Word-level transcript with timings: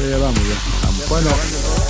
Sí, 0.00 0.10
vamos 0.12 0.40
ya. 0.48 0.54
Vamos. 0.82 1.08
Bueno, 1.10 1.28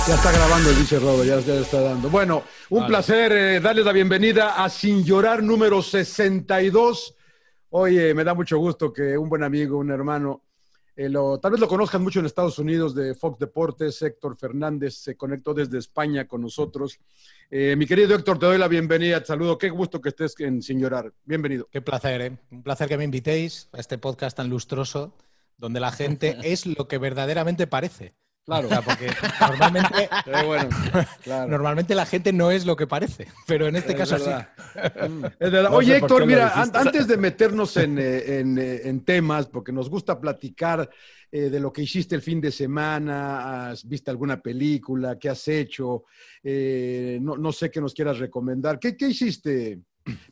ya 0.07 0.15
está 0.15 0.31
grabando 0.33 0.69
el 0.69 0.75
dice 0.77 0.99
Rodo, 0.99 1.23
ya, 1.23 1.39
ya 1.39 1.53
está 1.61 1.79
dando. 1.81 2.09
Bueno, 2.09 2.43
un 2.69 2.85
placer 2.85 3.31
eh, 3.31 3.59
darles 3.61 3.85
la 3.85 3.93
bienvenida 3.93 4.61
a 4.61 4.67
Sin 4.69 5.03
Llorar 5.05 5.41
número 5.41 5.81
62. 5.81 7.15
Oye, 7.69 8.13
me 8.13 8.25
da 8.25 8.33
mucho 8.33 8.57
gusto 8.57 8.91
que 8.91 9.17
un 9.17 9.29
buen 9.29 9.43
amigo, 9.43 9.77
un 9.77 9.91
hermano, 9.91 10.43
eh, 10.93 11.07
lo- 11.07 11.39
tal 11.39 11.51
vez 11.51 11.61
lo 11.61 11.69
conozcan 11.69 12.03
mucho 12.03 12.19
en 12.19 12.25
Estados 12.25 12.59
Unidos 12.59 12.93
de 12.93 13.15
Fox 13.15 13.39
Deportes, 13.39 14.01
Héctor 14.01 14.35
Fernández 14.37 14.95
se 14.95 15.15
conectó 15.15 15.53
desde 15.53 15.77
España 15.77 16.27
con 16.27 16.41
nosotros. 16.41 16.99
Eh, 17.49 17.75
mi 17.77 17.85
querido 17.85 18.13
Héctor, 18.13 18.37
te 18.39 18.45
doy 18.45 18.57
la 18.57 18.67
bienvenida, 18.67 19.21
te 19.21 19.27
saludo, 19.27 19.57
qué 19.57 19.69
gusto 19.69 20.01
que 20.01 20.09
estés 20.09 20.37
en 20.39 20.61
Sin 20.61 20.79
Llorar. 20.81 21.13
Bienvenido. 21.23 21.69
Qué 21.71 21.81
placer, 21.81 22.21
¿eh? 22.21 22.37
Un 22.51 22.61
placer 22.61 22.89
que 22.89 22.97
me 22.97 23.05
invitéis 23.05 23.69
a 23.71 23.79
este 23.79 23.97
podcast 23.97 24.35
tan 24.35 24.49
lustroso, 24.49 25.13
donde 25.61 25.79
la 25.79 25.91
gente 25.93 26.35
es 26.43 26.65
lo 26.65 26.89
que 26.89 26.97
verdaderamente 26.97 27.67
parece. 27.67 28.13
Claro. 28.43 28.65
O 28.67 28.69
sea, 28.71 28.81
porque 28.81 29.07
normalmente, 29.39 30.09
bueno, 30.47 30.67
claro. 31.23 31.47
normalmente 31.51 31.93
la 31.93 32.07
gente 32.07 32.33
no 32.33 32.49
es 32.49 32.65
lo 32.65 32.75
que 32.75 32.87
parece, 32.87 33.27
pero 33.45 33.67
en 33.67 33.75
este 33.75 33.91
Es 33.91 33.97
caso 33.99 34.17
sí. 34.17 34.25
verdad. 34.25 34.49
Es 35.39 35.51
verdad. 35.51 35.69
No 35.69 35.75
Oye, 35.77 35.97
Héctor, 35.97 36.25
mira, 36.25 36.49
an- 36.59 36.71
antes 36.73 37.05
de 37.07 37.17
meternos 37.17 37.77
en, 37.77 37.99
eh, 37.99 38.39
en, 38.39 38.57
eh, 38.57 38.81
en 38.85 39.05
temas, 39.05 39.45
porque 39.45 39.71
nos 39.71 39.91
gusta 39.91 40.19
platicar 40.19 40.89
eh, 41.31 41.51
de 41.51 41.59
lo 41.59 41.71
que 41.71 41.83
hiciste 41.83 42.15
el 42.15 42.23
fin 42.23 42.41
de 42.41 42.51
semana, 42.51 43.69
has 43.69 43.87
visto 43.87 44.09
alguna 44.09 44.41
película, 44.41 45.19
qué 45.19 45.29
has 45.29 45.47
hecho, 45.47 46.05
Eh, 46.43 47.19
no, 47.21 47.37
no 47.37 47.51
sé 47.51 47.69
qué 47.69 47.79
nos 47.79 47.93
quieras 47.93 48.17
recomendar. 48.17 48.79
¿Qué, 48.79 48.97
qué 48.97 49.09
hiciste? 49.09 49.79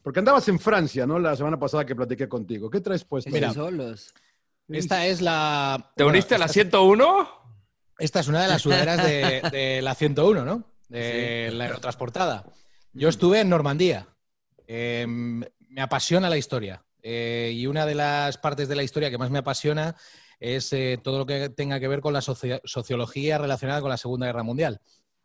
Porque 0.01 0.17
andabas 0.17 0.47
en 0.49 0.57
Francia, 0.59 1.05
¿no? 1.05 1.19
La 1.19 1.35
semana 1.35 1.59
pasada 1.59 1.85
que 1.85 1.95
platiqué 1.95 2.27
contigo. 2.27 2.71
¿Qué 2.71 2.81
traes 2.81 3.05
puesto? 3.05 3.29
Mira, 3.29 3.53
solos. 3.53 4.11
Esta 4.69 5.05
es 5.07 5.21
la... 5.21 5.91
¿Te 5.95 6.03
bueno, 6.03 6.17
uniste 6.17 6.35
a 6.35 6.37
la 6.37 6.45
esta- 6.45 6.53
101? 6.53 7.29
Esta 7.97 8.19
es 8.21 8.27
una 8.27 8.41
de 8.41 8.47
las 8.47 8.61
sudaderas 8.61 9.03
de, 9.03 9.41
de 9.51 9.81
la 9.81 9.93
101, 9.95 10.45
¿no? 10.45 10.63
De 10.87 11.51
la 11.53 11.65
aerotransportada. 11.65 12.45
Yo 12.93 13.09
estuve 13.09 13.41
en 13.41 13.49
Normandía. 13.49 14.07
Eh, 14.67 15.05
me 15.07 15.81
apasiona 15.81 16.29
la 16.29 16.37
historia. 16.37 16.83
Eh, 17.01 17.51
y 17.55 17.67
una 17.67 17.85
de 17.85 17.95
las 17.95 18.37
partes 18.37 18.67
de 18.69 18.75
la 18.75 18.83
historia 18.83 19.09
que 19.09 19.17
más 19.17 19.29
me 19.31 19.39
apasiona 19.39 19.95
es 20.39 20.71
eh, 20.73 20.99
todo 21.03 21.17
lo 21.19 21.25
que 21.25 21.49
tenga 21.49 21.79
que 21.79 21.87
ver 21.87 21.99
con 22.01 22.13
la 22.13 22.21
soci- 22.21 22.61
sociología 22.63 23.37
relacionada 23.37 23.81
con 23.81 23.89
la 23.89 23.97
Segunda 23.97 24.27
Guerra 24.27 24.43
Mundial. 24.43 24.79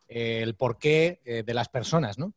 El 0.07 0.55
porqué 0.55 1.21
eh, 1.25 1.43
de 1.45 1.53
las 1.53 1.69
personas, 1.69 2.17
¿no? 2.17 2.33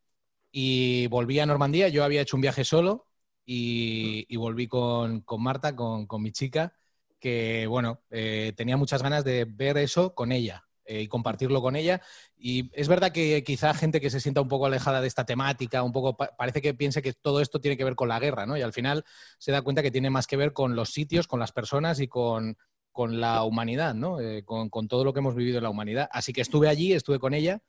Y 0.51 1.07
volví 1.07 1.39
a 1.39 1.45
Normandía. 1.45 1.89
Yo 1.89 2.03
había 2.03 2.21
hecho 2.21 2.37
un 2.37 2.41
viaje 2.41 2.63
solo 2.63 3.07
y, 3.45 4.25
y 4.29 4.37
volví 4.37 4.67
con, 4.67 5.21
con 5.21 5.43
Marta, 5.43 5.75
con, 5.75 6.07
con 6.07 6.21
mi 6.23 6.31
chica 6.31 6.73
que, 7.19 7.67
bueno, 7.67 8.01
eh, 8.09 8.53
tenía 8.55 8.77
muchas 8.77 9.03
ganas 9.03 9.23
de 9.23 9.45
ver 9.45 9.77
eso 9.77 10.15
con 10.15 10.31
ella 10.31 10.65
eh, 10.85 11.01
y 11.01 11.07
compartirlo 11.07 11.61
con 11.61 11.75
ella. 11.75 12.01
Y 12.37 12.69
es 12.73 12.87
verdad 12.87 13.11
que 13.11 13.43
quizá 13.43 13.73
gente 13.73 13.99
que 14.01 14.09
se 14.09 14.19
sienta 14.19 14.41
un 14.41 14.47
poco 14.47 14.65
alejada 14.65 15.01
de 15.01 15.07
esta 15.07 15.25
temática, 15.25 15.83
un 15.83 15.91
poco 15.91 16.15
pa- 16.15 16.35
parece 16.37 16.61
que 16.61 16.73
piense 16.73 17.01
que 17.01 17.13
todo 17.13 17.41
esto 17.41 17.59
tiene 17.59 17.77
que 17.77 17.83
ver 17.83 17.95
con 17.95 18.07
la 18.07 18.19
guerra, 18.19 18.45
¿no? 18.45 18.57
Y 18.57 18.61
al 18.61 18.73
final 18.73 19.03
se 19.37 19.51
da 19.51 19.61
cuenta 19.61 19.81
que 19.83 19.91
tiene 19.91 20.09
más 20.09 20.27
que 20.27 20.37
ver 20.37 20.53
con 20.53 20.75
los 20.75 20.91
sitios, 20.91 21.27
con 21.27 21.39
las 21.39 21.51
personas 21.51 21.99
y 21.99 22.07
con, 22.07 22.57
con 22.91 23.19
la 23.19 23.43
humanidad, 23.43 23.93
¿no? 23.93 24.19
Eh, 24.19 24.43
con, 24.45 24.69
con 24.69 24.87
todo 24.87 25.03
lo 25.03 25.13
que 25.13 25.19
hemos 25.19 25.35
vivido 25.35 25.57
en 25.57 25.63
la 25.63 25.69
humanidad. 25.69 26.09
Así 26.11 26.33
que 26.33 26.41
estuve 26.41 26.69
allí, 26.69 26.93
estuve 26.93 27.19
con 27.19 27.33
ella, 27.33 27.61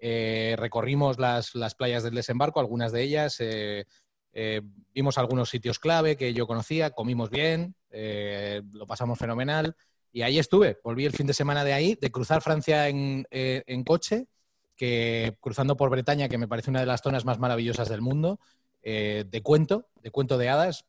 recorrimos 0.00 1.18
las, 1.18 1.54
las 1.54 1.74
playas 1.74 2.02
del 2.04 2.14
desembarco, 2.14 2.60
algunas 2.60 2.92
de 2.92 3.02
ellas, 3.02 3.42
vimos 4.94 5.18
algunos 5.18 5.48
sitios 5.50 5.78
clave 5.80 6.16
que 6.16 6.32
yo 6.32 6.46
conocía, 6.46 6.90
comimos 6.90 7.30
bien, 7.30 7.74
eh, 7.90 8.62
lo 8.72 8.86
pasamos 8.86 9.18
fenomenal. 9.18 9.74
Y 10.12 10.22
ahí 10.22 10.38
estuve, 10.38 10.78
volví 10.82 11.04
el 11.04 11.12
fin 11.12 11.26
de 11.26 11.34
semana 11.34 11.64
de 11.64 11.72
ahí, 11.72 11.96
de 12.00 12.10
cruzar 12.10 12.40
Francia 12.42 12.88
en, 12.88 13.26
eh, 13.30 13.62
en 13.66 13.84
coche, 13.84 14.26
que 14.76 15.36
cruzando 15.40 15.76
por 15.76 15.90
Bretaña, 15.90 16.28
que 16.28 16.38
me 16.38 16.48
parece 16.48 16.70
una 16.70 16.80
de 16.80 16.86
las 16.86 17.02
zonas 17.02 17.24
más 17.24 17.38
maravillosas 17.38 17.88
del 17.88 18.00
mundo, 18.00 18.40
eh, 18.82 19.24
de 19.28 19.42
cuento, 19.42 19.88
de 20.02 20.10
cuento 20.10 20.38
de 20.38 20.48
hadas. 20.48 20.86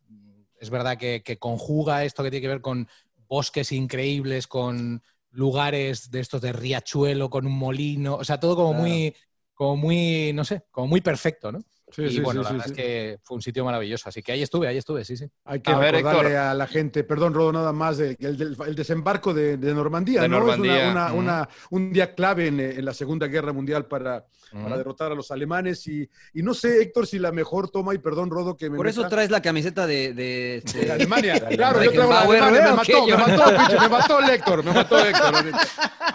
Es 0.59 0.69
verdad 0.69 0.97
que, 0.97 1.21
que 1.23 1.37
conjuga 1.37 2.03
esto 2.05 2.23
que 2.23 2.31
tiene 2.31 2.41
que 2.41 2.47
ver 2.47 2.61
con 2.61 2.87
bosques 3.27 3.71
increíbles, 3.71 4.47
con 4.47 5.01
lugares 5.31 6.09
de 6.11 6.19
estos 6.19 6.41
de 6.41 6.53
riachuelo, 6.53 7.29
con 7.29 7.45
un 7.45 7.57
molino, 7.57 8.15
o 8.15 8.23
sea, 8.23 8.39
todo 8.39 8.55
como 8.55 8.71
Claro. 8.71 8.83
muy, 8.83 9.15
como 9.53 9.75
muy, 9.77 10.31
no 10.33 10.43
sé, 10.43 10.63
como 10.71 10.87
muy 10.87 11.01
perfecto, 11.01 11.51
¿no? 11.51 11.59
Sí, 11.91 12.03
y 12.03 12.09
sí, 12.11 12.19
bueno, 12.21 12.41
sí, 12.43 12.43
la 12.43 12.49
sí, 12.49 12.53
verdad 12.53 12.65
sí. 12.65 12.71
es 12.71 12.77
que 12.77 13.19
fue 13.23 13.35
un 13.35 13.41
sitio 13.41 13.65
maravilloso. 13.65 14.09
Así 14.09 14.21
que 14.21 14.31
ahí 14.31 14.41
estuve, 14.43 14.67
ahí 14.67 14.77
estuve, 14.77 15.03
sí, 15.05 15.17
sí. 15.17 15.25
Hay 15.45 15.59
que 15.61 15.71
A 15.71 15.77
ver, 15.79 15.95
recordarle 15.95 16.29
Héctor. 16.29 16.41
a 16.41 16.53
la 16.53 16.67
gente, 16.67 17.03
perdón, 17.03 17.33
Rodo, 17.33 17.51
nada 17.53 17.73
más, 17.73 17.97
de- 17.97 18.15
el, 18.19 18.37
del- 18.37 18.57
el 18.67 18.75
desembarco 18.75 19.33
de, 19.33 19.57
de 19.57 19.73
Normandía, 19.73 20.21
De 20.21 20.29
¿no? 20.29 20.39
Normandía, 20.39 20.85
Es 20.85 20.91
una- 20.91 21.05
una- 21.05 21.07
ujú. 21.11 21.17
una- 21.19 21.49
un 21.71 21.91
día 21.93 22.13
clave 22.13 22.47
en, 22.47 22.59
en 22.59 22.85
la 22.85 22.93
Segunda 22.93 23.27
Guerra 23.27 23.53
Mundial 23.53 23.85
para, 23.87 24.25
para 24.51 24.65
Ujú. 24.67 24.77
derrotar 24.77 25.11
a 25.11 25.15
los 25.15 25.31
alemanes. 25.31 25.85
Y, 25.87 26.07
y 26.33 26.43
no 26.43 26.53
sé, 26.53 26.81
Héctor, 26.81 27.07
si 27.07 27.17
la 27.19 27.31
mejor 27.31 27.69
toma, 27.69 27.93
y 27.95 27.97
perdón, 27.97 28.29
Rodo, 28.29 28.55
que 28.55 28.69
me 28.69 28.77
Por 28.77 28.87
eso 28.87 29.01
meta- 29.01 29.09
traes 29.09 29.31
la 29.31 29.41
camiseta 29.41 29.87
de, 29.87 30.13
de, 30.13 30.61
de 30.73 30.79
de- 30.85 30.91
Alemania. 30.91 31.39
Claro, 31.49 31.83
yo 31.83 31.91
traigo 31.91 32.09
la 32.11 32.21
Alemania. 32.21 32.61
Me 32.61 32.69
¿o 32.69 32.75
mató, 32.75 33.05
me 33.07 33.17
mató, 33.17 33.57
pinche, 33.57 33.79
me 33.79 33.89
mató 33.89 34.19
el 34.19 34.29
Héctor, 34.29 34.63
me 34.63 34.71
mató 34.73 34.99
Héctor. 35.05 35.33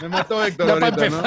Me 0.02 0.08
mató 0.08 0.44
Héctor 0.44 0.66
para 0.80 0.86
ahorita, 0.86 1.08
¿no? 1.10 1.22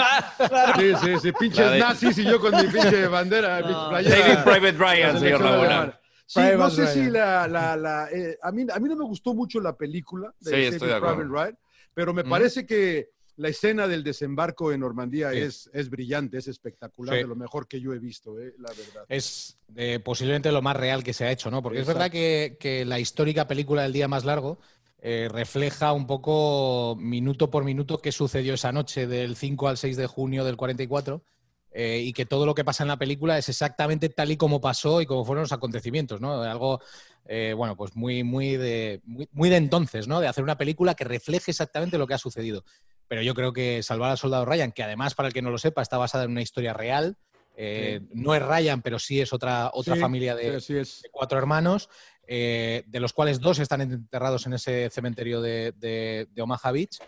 Sí, 0.79 0.93
sí, 1.01 1.19
sí, 1.21 1.31
pinches 1.31 1.79
nazis 1.79 2.17
y 2.17 2.23
yo 2.25 2.39
con 2.39 2.55
mi 2.55 2.63
pinche 2.67 3.07
bandera, 3.07 3.59
mi 3.65 3.73
playera. 3.89 4.36
Private 4.45 4.71
Ryan, 4.77 5.19
señor 5.19 5.41
Laguna. 5.41 5.99
Sí, 6.25 6.39
Private 6.39 6.57
no 6.57 6.69
sé 6.69 6.81
Ryan. 6.81 6.93
si 6.93 7.09
la, 7.11 7.47
la, 7.47 7.75
la 7.77 8.09
eh, 8.11 8.37
a, 8.41 8.51
mí, 8.51 8.65
a 8.73 8.79
mí 8.79 8.89
no 8.89 8.95
me 8.97 9.05
gustó 9.05 9.33
mucho 9.33 9.59
la 9.61 9.75
película 9.77 10.33
de 10.39 10.51
Sí, 10.51 10.57
estoy 10.75 10.89
de. 10.89 10.95
Private 10.99 11.23
Ryan, 11.23 11.57
pero 11.93 12.13
me 12.13 12.21
Ujú. 12.21 12.29
parece 12.29 12.65
que 12.65 13.09
la 13.37 13.49
escena 13.49 13.87
del 13.87 14.03
desembarco 14.03 14.71
en 14.71 14.79
Normandía 14.79 15.31
Sí. 15.31 15.37
es, 15.37 15.69
es 15.71 15.89
brillante, 15.89 16.39
es 16.39 16.47
espectacular, 16.47 17.15
Sí. 17.15 17.21
de 17.21 17.27
lo 17.27 17.35
mejor 17.35 17.67
que 17.67 17.79
yo 17.79 17.93
he 17.93 17.99
visto, 17.99 18.39
eh, 18.39 18.53
la 18.57 18.69
verdad. 18.69 19.05
es 19.07 19.57
eh, 19.75 19.99
posiblemente 20.03 20.51
lo 20.51 20.61
más 20.63 20.75
real 20.75 21.03
que 21.03 21.13
se 21.13 21.23
ha 21.25 21.31
hecho, 21.31 21.51
¿no? 21.51 21.61
Porque 21.61 21.79
Exacto. 21.79 21.91
es 21.91 21.97
verdad 21.99 22.11
que, 22.11 22.57
que 22.59 22.83
la 22.83 22.99
histórica 22.99 23.47
película 23.47 23.83
del 23.83 23.93
día 23.93 24.07
más 24.07 24.25
largo 24.25 24.57
eh, 24.99 25.29
refleja 25.31 25.93
un 25.93 26.07
poco 26.07 26.95
minuto 26.99 27.51
por 27.51 27.63
minuto 27.63 27.99
qué 27.99 28.11
sucedió 28.11 28.55
esa 28.55 28.71
noche 28.71 29.05
del 29.05 29.35
5 29.35 29.67
al 29.67 29.77
6 29.77 29.95
de 29.95 30.07
junio 30.07 30.43
del 30.43 30.57
44 30.57 31.21
eh, 31.71 31.99
y 32.03 32.13
que 32.13 32.25
todo 32.25 32.45
lo 32.45 32.55
que 32.55 32.63
pasa 32.65 32.83
en 32.83 32.87
la 32.87 32.97
película 32.97 33.37
es 33.37 33.49
exactamente 33.49 34.09
tal 34.09 34.31
y 34.31 34.37
como 34.37 34.59
pasó 34.61 35.01
y 35.01 35.05
como 35.05 35.25
fueron 35.25 35.43
los 35.43 35.51
acontecimientos, 35.51 36.21
¿no? 36.21 36.41
Algo, 36.41 36.81
eh, 37.25 37.53
bueno, 37.55 37.75
pues 37.75 37.95
muy, 37.95 38.23
muy, 38.23 38.55
de, 38.57 39.01
muy, 39.03 39.27
muy 39.31 39.49
de 39.49 39.57
entonces, 39.57 40.07
¿no? 40.07 40.19
De 40.19 40.27
hacer 40.27 40.43
una 40.43 40.57
película 40.57 40.95
que 40.95 41.03
refleje 41.03 41.51
exactamente 41.51 41.97
lo 41.97 42.07
que 42.07 42.13
ha 42.13 42.17
sucedido. 42.17 42.63
Pero 43.07 43.21
yo 43.21 43.33
creo 43.33 43.53
que 43.53 43.83
Salvar 43.83 44.11
al 44.11 44.17
Soldado 44.17 44.45
Ryan, 44.45 44.71
que 44.71 44.83
además, 44.83 45.13
para 45.15 45.27
el 45.27 45.33
que 45.33 45.41
no 45.41 45.49
lo 45.51 45.57
sepa, 45.57 45.81
está 45.81 45.97
basada 45.97 46.23
en 46.25 46.31
una 46.31 46.41
historia 46.41 46.73
real, 46.73 47.15
eh, 47.55 48.01
no 48.13 48.35
es 48.35 48.41
Ryan, 48.41 48.81
pero 48.81 48.99
sí 48.99 49.19
es 49.21 49.33
otra, 49.33 49.71
otra 49.73 49.95
Sí, 49.95 50.01
familia 50.01 50.35
de, 50.35 50.49
sí, 50.51 50.55
así 50.55 50.77
es. 50.77 51.01
de 51.03 51.09
cuatro 51.09 51.37
hermanos, 51.37 51.89
de 52.27 52.99
los 52.99 53.13
cuales 53.13 53.39
dos 53.39 53.59
están 53.59 53.81
enterrados 53.81 54.45
en 54.45 54.53
ese 54.53 54.89
cementerio 54.89 55.41
de, 55.41 55.71
de- 55.77 56.27
de 56.29 56.41
Omaha 56.41 56.71
Beach. 56.71 56.99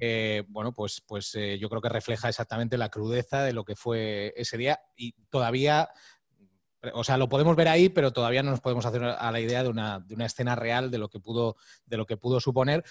Eh, 0.00 0.44
bueno, 0.48 0.72
pues, 0.72 1.02
pues 1.06 1.34
eh, 1.34 1.58
yo 1.58 1.68
creo 1.68 1.80
que 1.80 1.88
refleja 1.88 2.28
exactamente 2.28 2.78
la 2.78 2.88
crudeza 2.88 3.42
de 3.42 3.52
lo 3.52 3.64
que 3.64 3.76
fue 3.76 4.34
ese 4.36 4.56
día 4.56 4.80
y 4.96 5.12
todavía, 5.30 5.88
o 6.92 7.04
sea, 7.04 7.16
lo 7.16 7.28
podemos 7.28 7.56
ver 7.56 7.68
ahí, 7.68 7.88
pero 7.88 8.12
todavía 8.12 8.42
no 8.42 8.50
nos 8.50 8.60
podemos 8.60 8.86
hacer 8.86 9.02
a 9.04 9.30
la 9.30 9.40
idea 9.40 9.62
de 9.62 9.68
una, 9.68 10.00
de 10.00 10.14
una 10.14 10.26
escena 10.26 10.54
real 10.54 10.90
de 10.90 10.98
lo 10.98 11.08
que 11.08 11.20
pudo, 11.20 11.56
de 11.86 11.96
lo 11.96 12.06
que 12.06 12.16
pudo 12.16 12.40
suponer. 12.40 12.84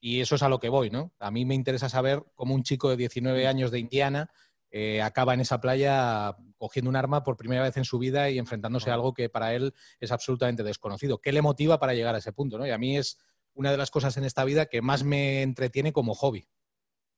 Y 0.00 0.20
eso 0.20 0.34
es 0.36 0.42
a 0.42 0.48
lo 0.48 0.60
que 0.60 0.68
voy, 0.68 0.90
¿no? 0.90 1.12
A 1.18 1.30
mí 1.30 1.44
me 1.44 1.54
interesa 1.54 1.88
saber 1.88 2.22
cómo 2.34 2.54
un 2.54 2.62
chico 2.62 2.90
de 2.90 2.96
19 2.96 3.46
años 3.46 3.70
de 3.70 3.78
Indiana 3.78 4.30
eh, 4.70 5.00
acaba 5.00 5.32
en 5.32 5.40
esa 5.40 5.60
playa 5.60 6.36
cogiendo 6.58 6.90
un 6.90 6.96
arma 6.96 7.22
por 7.22 7.36
primera 7.36 7.62
vez 7.62 7.76
en 7.76 7.84
su 7.84 7.98
vida 7.98 8.28
y 8.30 8.38
enfrentándose 8.38 8.90
a 8.90 8.94
algo 8.94 9.14
que 9.14 9.28
para 9.28 9.54
él 9.54 9.74
es 10.00 10.12
absolutamente 10.12 10.62
desconocido. 10.62 11.18
¿Qué 11.18 11.32
le 11.32 11.40
motiva 11.40 11.78
para 11.78 11.94
llegar 11.94 12.14
a 12.14 12.18
ese 12.18 12.32
punto? 12.32 12.58
¿no? 12.58 12.66
Y 12.66 12.70
a 12.70 12.78
mí 12.78 12.96
es 12.96 13.18
una 13.56 13.70
de 13.70 13.78
las 13.78 13.90
cosas 13.90 14.16
en 14.16 14.24
esta 14.24 14.44
vida 14.44 14.66
que 14.66 14.82
más 14.82 15.02
me 15.02 15.42
entretiene 15.42 15.92
como 15.92 16.14
hobby. 16.14 16.46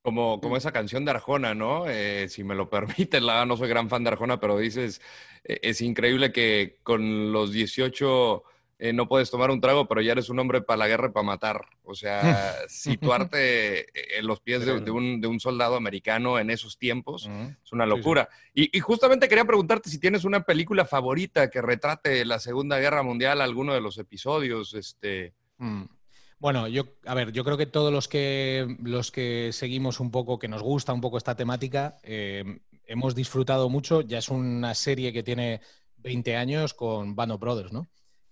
Como, 0.03 0.41
como 0.41 0.57
esa 0.57 0.73
canción 0.73 1.05
de 1.05 1.11
Arjona, 1.11 1.55
¿no? 1.55 1.87
Eh, 1.89 2.29
si 2.29 2.45
me 2.45 2.55
lo 2.55 2.71
permite, 2.71 3.21
la, 3.21 3.45
no 3.45 3.57
soy 3.57 3.69
gran 3.69 3.91
fan 3.91 4.05
de 4.05 4.11
Arjona, 4.11 4.41
pero 4.41 4.57
dices, 4.57 5.03
eh, 5.45 5.59
es 5.63 5.81
increíble 5.81 6.33
que 6.33 6.79
con 6.85 7.33
los 7.33 7.53
18 7.53 8.45
eh, 8.79 8.93
no 8.93 9.09
puedes 9.09 9.29
tomar 9.33 9.51
un 9.51 9.61
trago, 9.61 9.89
pero 9.89 10.01
ya 10.01 10.13
eres 10.13 10.29
un 10.29 10.39
hombre 10.39 10.63
para 10.63 10.77
la 10.77 10.87
guerra 10.87 11.09
y 11.09 11.11
para 11.11 11.27
matar. 11.27 11.67
O 11.83 11.97
sea, 11.97 12.55
situarte 12.69 14.19
en 14.19 14.27
los 14.27 14.41
pies 14.41 14.65
de, 14.65 14.81
de, 14.81 14.91
un, 14.93 15.21
de, 15.21 15.27
un, 15.27 15.41
soldado 15.41 15.75
americano 15.75 16.39
en 16.39 16.51
esos 16.51 16.79
tiempos 16.79 17.29
es 17.65 17.73
una 17.73 17.85
locura. 17.85 18.29
Sí, 18.31 18.63
sí. 18.63 18.71
Y, 18.73 18.79
y, 18.79 18.81
justamente 18.81 19.29
quería 19.29 19.45
preguntarte 19.45 19.91
si 19.91 19.99
tienes 19.99 20.25
una 20.25 20.45
película 20.45 20.85
favorita 20.85 21.51
que 21.51 21.61
retrate 21.61 22.25
la 22.25 22.39
Segunda 22.39 22.79
Guerra 22.79 23.03
Mundial, 23.03 23.41
alguno 23.41 23.75
de 23.75 23.81
los 23.81 23.99
episodios. 23.99 24.75
Este... 24.75 25.35
Mm. 25.57 25.98
Bueno, 26.39 26.69
yo, 26.69 26.85
a 27.05 27.15
ver, 27.15 27.33
yo 27.33 27.45
creo 27.45 27.57
que 27.57 27.67
todos 27.67 27.93
los 27.93 28.07
que, 28.07 28.77
los 28.83 29.11
que 29.11 29.51
seguimos 29.53 29.99
un 29.99 30.11
poco, 30.11 30.39
que 30.39 30.47
nos 30.47 30.63
gusta 30.63 30.93
un 30.93 31.01
poco 31.01 31.19
esta 31.19 31.35
temática, 31.35 31.99
eh, 32.03 32.61
hemos 32.87 33.15
disfrutado 33.15 33.69
mucho. 33.69 34.03
Ya 34.03 34.19
es 34.19 34.29
una 34.29 34.75
serie 34.75 35.13
que 35.13 35.25
tiene 35.25 35.61
20 35.97 36.37
años 36.37 36.75
con 36.75 37.17
Band 37.17 37.33
of 37.33 37.41
Brothers, 37.41 37.73
¿no? 37.73 37.89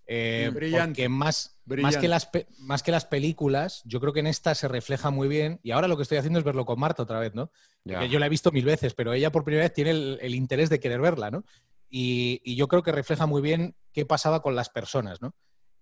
Eh, 0.06 0.50
Brillante. 0.54 1.02
Porque 1.02 1.08
más, 1.08 1.58
Brillante. 1.64 1.96
más, 1.96 2.00
que 2.00 2.08
las, 2.08 2.30
más 2.58 2.82
que 2.84 2.92
las 2.92 3.04
películas, 3.06 3.82
yo 3.84 3.98
creo 4.00 4.12
que 4.12 4.20
en 4.20 4.28
esta 4.28 4.54
se 4.54 4.68
refleja 4.68 5.10
muy 5.10 5.26
bien. 5.26 5.58
Y 5.64 5.72
ahora 5.72 5.88
lo 5.88 5.96
que 5.96 6.04
estoy 6.04 6.18
haciendo 6.18 6.38
es 6.38 6.44
verlo 6.44 6.64
con 6.64 6.78
Marta 6.78 7.02
otra 7.02 7.18
vez, 7.18 7.34
¿no? 7.34 7.50
Ya. 7.82 8.04
Yo 8.04 8.20
la 8.20 8.26
he 8.26 8.30
visto 8.30 8.52
mil 8.52 8.64
veces, 8.64 8.94
pero 8.94 9.12
ella 9.14 9.32
por 9.32 9.42
primera 9.42 9.64
vez 9.64 9.72
tiene 9.72 9.90
el, 9.90 10.18
el 10.22 10.34
interés 10.36 10.70
de 10.70 10.78
querer 10.78 11.00
verla, 11.00 11.32
¿no? 11.32 11.44
Y, 11.88 12.40
y, 12.44 12.56
yo 12.56 12.66
creo 12.66 12.82
que 12.82 12.90
refleja 12.90 13.26
muy 13.26 13.40
bien 13.40 13.76
qué 13.92 14.04
pasaba 14.04 14.42
con 14.42 14.56
las 14.56 14.70
personas, 14.70 15.22
¿no? 15.22 15.34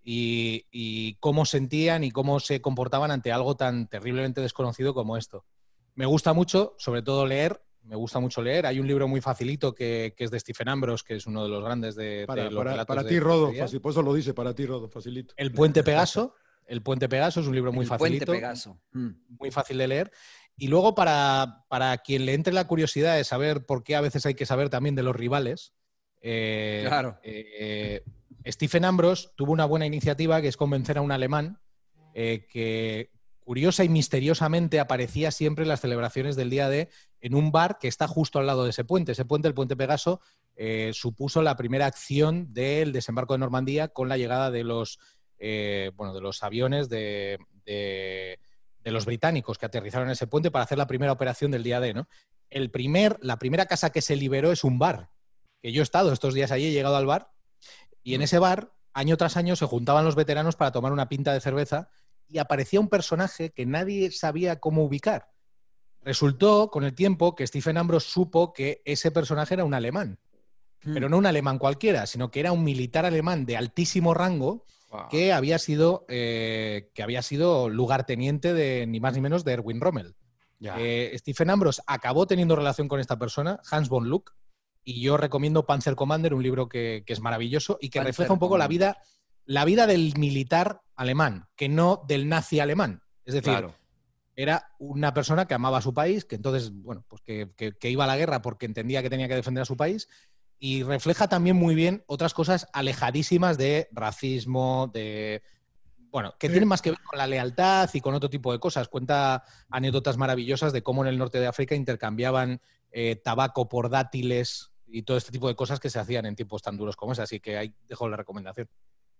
Y, 0.06 0.66
y, 0.70 1.14
cómo 1.14 1.46
sentían 1.46 2.04
y 2.04 2.10
cómo 2.10 2.38
se 2.38 2.60
comportaban 2.60 3.10
ante 3.10 3.32
algo 3.32 3.56
tan 3.56 3.88
terriblemente 3.88 4.42
desconocido 4.42 4.92
como 4.92 5.16
esto. 5.16 5.46
Me 5.94 6.04
gusta 6.04 6.34
mucho, 6.34 6.74
sobre 6.76 7.00
todo 7.00 7.26
leer, 7.26 7.62
me 7.84 7.96
gusta 7.96 8.18
mucho 8.18 8.42
leer. 8.42 8.66
Hay 8.66 8.80
un 8.80 8.86
libro 8.86 9.08
muy 9.08 9.20
facilito 9.20 9.74
que, 9.74 10.14
que 10.16 10.24
es 10.24 10.30
de 10.30 10.40
Stephen 10.40 10.68
Ambrose, 10.68 11.04
que 11.06 11.16
es 11.16 11.26
uno 11.26 11.42
de 11.44 11.48
los 11.48 11.62
grandes 11.62 11.94
de, 11.94 12.24
para, 12.26 12.44
de 12.44 12.50
los 12.50 12.86
para, 12.86 13.04
ti, 13.04 13.18
Rodo, 13.18 13.52
fácil, 13.52 13.80
por 13.80 13.92
eso 13.92 14.02
lo 14.02 14.14
dice, 14.14 14.34
para 14.34 14.54
ti, 14.54 14.66
Rodo, 14.66 14.88
facilito. 14.88 15.34
El 15.36 15.52
Puente 15.52 15.82
Pegaso. 15.82 16.34
El 16.66 16.82
Puente 16.82 17.08
Pegaso 17.08 17.40
es 17.40 17.46
un 17.46 17.54
libro 17.54 17.72
muy 17.72 17.84
el 17.84 17.88
facilito. 17.88 18.26
Puente 18.26 18.40
Pegaso. 18.40 18.80
Mm. 18.92 19.10
Muy 19.38 19.50
fácil 19.50 19.78
de 19.78 19.88
leer. 19.88 20.12
Y 20.56 20.68
luego, 20.68 20.94
para, 20.94 21.64
para, 21.68 21.98
quien 21.98 22.24
le 22.24 22.32
entre 22.34 22.54
la 22.54 22.66
curiosidad 22.66 23.16
de 23.16 23.24
saber 23.24 23.66
por 23.66 23.82
qué 23.84 23.96
a 23.96 24.00
veces 24.00 24.24
hay 24.24 24.34
que 24.34 24.46
saber 24.46 24.70
también 24.70 24.94
de 24.94 25.02
los 25.02 25.14
rivales. 25.14 25.74
Eh, 26.22 26.84
claro. 26.86 27.18
Eh, 27.22 28.02
Stephen 28.46 28.84
Ambrose 28.84 29.28
tuvo 29.36 29.52
una 29.52 29.64
buena 29.64 29.86
iniciativa 29.86 30.40
que 30.40 30.48
es 30.48 30.56
convencer 30.56 30.98
a 30.98 31.00
un 31.00 31.12
alemán 31.12 31.60
eh, 32.12 32.46
que 32.48 33.10
curiosa 33.40 33.84
y 33.84 33.88
misteriosamente 33.88 34.80
aparecía 34.80 35.30
siempre 35.30 35.64
en 35.64 35.68
las 35.68 35.80
celebraciones 35.80 36.34
del 36.36 36.50
día 36.50 36.68
de 36.68 36.88
en 37.20 37.34
un 37.34 37.52
bar 37.52 37.78
que 37.78 37.88
está 37.88 38.08
justo 38.08 38.38
al 38.38 38.46
lado 38.46 38.64
de 38.64 38.70
ese 38.70 38.84
puente. 38.84 39.12
Ese 39.12 39.24
puente, 39.24 39.48
el 39.48 39.54
puente 39.54 39.76
Pegaso, 39.76 40.20
eh, 40.56 40.90
supuso 40.94 41.42
la 41.42 41.56
primera 41.56 41.86
acción 41.86 42.52
del 42.52 42.92
desembarco 42.92 43.34
de 43.34 43.38
Normandía 43.38 43.88
con 43.88 44.08
la 44.08 44.16
llegada 44.16 44.50
de 44.50 44.64
los, 44.64 44.98
eh, 45.38 45.90
bueno, 45.94 46.14
de 46.14 46.20
los 46.20 46.42
aviones 46.42 46.88
de, 46.88 47.38
de, 47.66 48.38
de, 48.82 48.90
los 48.90 49.04
británicos 49.04 49.58
que 49.58 49.66
aterrizaron 49.66 50.08
en 50.08 50.12
ese 50.12 50.26
puente 50.26 50.50
para 50.50 50.64
hacer 50.64 50.78
la 50.78 50.86
primera 50.86 51.12
operación 51.12 51.50
del 51.50 51.62
día 51.62 51.80
de. 51.80 51.92
¿no? 51.92 52.08
El 52.50 52.70
primer, 52.70 53.18
la 53.20 53.38
primera 53.38 53.66
casa 53.66 53.90
que 53.90 54.00
se 54.00 54.16
liberó 54.16 54.52
es 54.52 54.64
un 54.64 54.78
bar, 54.78 55.10
que 55.60 55.72
yo 55.72 55.82
he 55.82 55.84
estado 55.84 56.12
estos 56.12 56.34
días 56.34 56.50
allí, 56.50 56.66
he 56.66 56.72
llegado 56.72 56.96
al 56.96 57.06
bar 57.06 57.33
y 58.04 58.14
en 58.14 58.22
ese 58.22 58.38
bar, 58.38 58.72
año 58.92 59.16
tras 59.16 59.36
año, 59.36 59.56
se 59.56 59.66
juntaban 59.66 60.04
los 60.04 60.14
veteranos 60.14 60.54
para 60.54 60.70
tomar 60.70 60.92
una 60.92 61.08
pinta 61.08 61.32
de 61.32 61.40
cerveza 61.40 61.88
y 62.28 62.38
aparecía 62.38 62.78
un 62.78 62.88
personaje 62.88 63.50
que 63.50 63.66
nadie 63.66 64.10
sabía 64.12 64.60
cómo 64.60 64.84
ubicar. 64.84 65.30
Resultó 66.02 66.70
con 66.70 66.84
el 66.84 66.94
tiempo 66.94 67.34
que 67.34 67.46
Stephen 67.46 67.78
Ambrose 67.78 68.08
supo 68.08 68.52
que 68.52 68.82
ese 68.84 69.10
personaje 69.10 69.54
era 69.54 69.64
un 69.64 69.74
alemán. 69.74 70.18
Pero 70.80 71.08
no 71.08 71.16
un 71.16 71.24
alemán 71.24 71.58
cualquiera, 71.58 72.04
sino 72.04 72.30
que 72.30 72.40
era 72.40 72.52
un 72.52 72.62
militar 72.62 73.06
alemán 73.06 73.46
de 73.46 73.56
altísimo 73.56 74.12
rango 74.12 74.66
wow. 74.90 75.08
que, 75.10 75.32
había 75.32 75.58
sido, 75.58 76.04
eh, 76.10 76.90
que 76.94 77.02
había 77.02 77.22
sido 77.22 77.70
lugarteniente 77.70 78.52
de 78.52 78.86
ni 78.86 79.00
más 79.00 79.14
ni 79.14 79.22
menos 79.22 79.44
de 79.44 79.54
Erwin 79.54 79.80
Rommel. 79.80 80.14
Eh, 80.60 81.14
Stephen 81.18 81.48
Ambrose 81.48 81.80
acabó 81.86 82.26
teniendo 82.26 82.54
relación 82.54 82.86
con 82.86 83.00
esta 83.00 83.18
persona, 83.18 83.60
Hans 83.70 83.88
von 83.88 84.10
Luck, 84.10 84.34
y 84.84 85.00
yo 85.00 85.16
recomiendo 85.16 85.66
Panzer 85.66 85.96
Commander, 85.96 86.34
un 86.34 86.42
libro 86.42 86.68
que, 86.68 87.02
que 87.06 87.12
es 87.12 87.20
maravilloso 87.20 87.78
y 87.80 87.88
que 87.88 87.98
Panzer 87.98 88.10
refleja 88.10 88.32
un 88.32 88.38
poco 88.38 88.58
la 88.58 88.68
vida, 88.68 88.98
la 89.46 89.64
vida 89.64 89.86
del 89.86 90.12
militar 90.18 90.82
alemán, 90.94 91.48
que 91.56 91.68
no 91.68 92.04
del 92.06 92.28
nazi 92.28 92.60
alemán. 92.60 93.02
Es 93.24 93.34
decir, 93.34 93.52
claro. 93.52 93.74
era 94.36 94.70
una 94.78 95.14
persona 95.14 95.46
que 95.46 95.54
amaba 95.54 95.78
a 95.78 95.82
su 95.82 95.94
país, 95.94 96.24
que 96.24 96.36
entonces, 96.36 96.70
bueno, 96.72 97.04
pues 97.08 97.22
que, 97.22 97.50
que, 97.56 97.72
que, 97.72 97.90
iba 97.90 98.04
a 98.04 98.06
la 98.06 98.16
guerra 98.16 98.42
porque 98.42 98.66
entendía 98.66 99.02
que 99.02 99.10
tenía 99.10 99.28
que 99.28 99.34
defender 99.34 99.62
a 99.62 99.66
su 99.66 99.76
país. 99.76 100.08
Y 100.58 100.82
refleja 100.82 101.28
también 101.28 101.56
muy 101.56 101.74
bien 101.74 102.04
otras 102.06 102.32
cosas 102.32 102.68
alejadísimas 102.72 103.58
de 103.58 103.88
racismo, 103.92 104.90
de. 104.92 105.42
Bueno, 106.10 106.34
que 106.38 106.48
tienen 106.48 106.68
más 106.68 106.80
que 106.80 106.90
ver 106.90 107.00
con 107.02 107.18
la 107.18 107.26
lealtad 107.26 107.90
y 107.92 108.00
con 108.00 108.14
otro 108.14 108.30
tipo 108.30 108.52
de 108.52 108.60
cosas. 108.60 108.88
Cuenta 108.88 109.42
anécdotas 109.68 110.16
maravillosas 110.16 110.72
de 110.72 110.82
cómo 110.82 111.02
en 111.02 111.08
el 111.08 111.18
norte 111.18 111.40
de 111.40 111.48
África 111.48 111.74
intercambiaban 111.74 112.60
eh, 112.92 113.16
tabaco 113.16 113.68
por 113.68 113.90
dátiles, 113.90 114.70
y 114.94 115.02
todo 115.02 115.16
este 115.16 115.32
tipo 115.32 115.48
de 115.48 115.56
cosas 115.56 115.80
que 115.80 115.90
se 115.90 115.98
hacían 115.98 116.24
en 116.26 116.36
tiempos 116.36 116.62
tan 116.62 116.76
duros 116.76 116.94
como 116.94 117.12
ese. 117.12 117.22
Así 117.22 117.40
que 117.40 117.56
ahí 117.58 117.74
dejo 117.88 118.08
la 118.08 118.16
recomendación. 118.16 118.68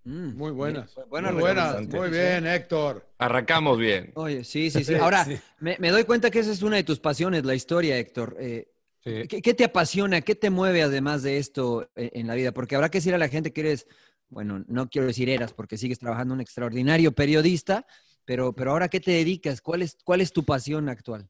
Mm, 0.04 0.36
muy 0.36 0.52
buenas. 0.52 0.94
Buena 1.08 1.32
muy 1.32 1.40
buenas. 1.40 1.88
Muy 1.88 2.10
bien, 2.10 2.46
Héctor. 2.46 3.08
Arrancamos 3.18 3.76
bien. 3.78 4.12
Oye, 4.14 4.44
sí, 4.44 4.70
sí, 4.70 4.84
sí. 4.84 4.94
Ahora, 5.00 5.24
sí. 5.24 5.36
Me, 5.58 5.76
me, 5.80 5.90
doy 5.90 6.04
cuenta 6.04 6.30
que 6.30 6.38
esa 6.38 6.52
es 6.52 6.62
una 6.62 6.76
de 6.76 6.84
tus 6.84 7.00
pasiones, 7.00 7.44
la 7.44 7.56
historia, 7.56 7.98
Héctor. 7.98 8.36
Eh, 8.38 8.68
sí. 9.02 9.26
¿qué, 9.28 9.42
¿qué, 9.42 9.54
te 9.54 9.64
apasiona? 9.64 10.20
¿Qué 10.20 10.36
te 10.36 10.50
mueve 10.50 10.82
además 10.82 11.22
de 11.22 11.38
esto 11.38 11.90
eh, 11.96 12.10
en 12.14 12.28
la 12.28 12.34
vida? 12.34 12.52
Porque 12.52 12.76
habrá 12.76 12.88
que 12.88 12.98
decir 12.98 13.14
a 13.14 13.18
la 13.18 13.28
gente 13.28 13.52
que 13.52 13.62
eres, 13.62 13.88
bueno, 14.28 14.62
no 14.68 14.88
quiero 14.88 15.08
decir 15.08 15.28
eras 15.28 15.52
porque 15.52 15.76
sigues 15.76 15.98
trabajando 15.98 16.34
un 16.34 16.40
extraordinario 16.40 17.12
periodista, 17.12 17.84
pero, 18.24 18.52
pero 18.52 18.70
ahora 18.70 18.88
¿qué 18.88 19.00
te 19.00 19.10
dedicas? 19.10 19.60
¿Cuál 19.60 19.82
es, 19.82 19.98
cuál 20.04 20.20
es 20.20 20.32
tu 20.32 20.44
pasión 20.44 20.88
actual? 20.88 21.28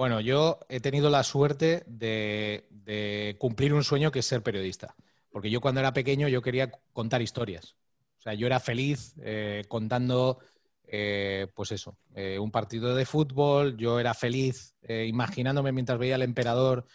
Bueno, 0.00 0.22
yo 0.22 0.60
he 0.70 0.80
tenido 0.80 1.10
la 1.10 1.22
suerte 1.22 1.84
de, 1.86 3.36
cumplir 3.38 3.74
un 3.74 3.84
sueño 3.84 4.10
que 4.10 4.20
es 4.20 4.24
ser 4.24 4.42
periodista. 4.42 4.96
Porque 5.28 5.50
yo 5.50 5.60
cuando 5.60 5.80
era 5.80 5.92
pequeño 5.92 6.26
yo 6.26 6.40
quería 6.40 6.70
contar 6.94 7.20
historias. 7.20 7.76
O 8.18 8.22
sea, 8.22 8.32
yo 8.32 8.46
era 8.46 8.60
feliz 8.60 9.12
eh, 9.20 9.62
contando, 9.68 10.38
eh, 10.84 11.48
pues 11.54 11.72
eso, 11.72 11.98
eh, 12.14 12.38
un 12.38 12.50
partido 12.50 12.94
de 12.94 13.04
fútbol. 13.04 13.76
Yo 13.76 14.00
era 14.00 14.14
feliz 14.14 14.74
imaginándome 14.88 15.70
mientras 15.70 15.98
veía 15.98 16.14
al 16.14 16.22
emperador 16.22 16.86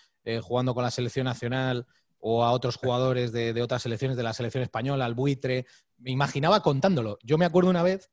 jugando 0.42 0.74
con 0.74 0.84
la 0.84 0.90
selección 0.90 1.26
nacional 1.26 1.86
o 2.18 2.44
a 2.44 2.54
otros 2.54 2.78
jugadores 2.78 3.32
de, 3.32 3.54
de, 3.54 3.62
otras 3.62 3.84
selecciones, 3.84 4.18
de 4.18 4.24
la 4.24 4.34
selección 4.34 4.64
española, 4.64 5.06
al 5.06 5.14
buitre. 5.14 5.68
Me 6.00 6.10
imaginaba 6.10 6.64
contándolo. 6.64 7.20
Yo 7.22 7.38
me 7.38 7.46
acuerdo 7.46 7.70
una 7.70 7.84
vez, 7.84 8.10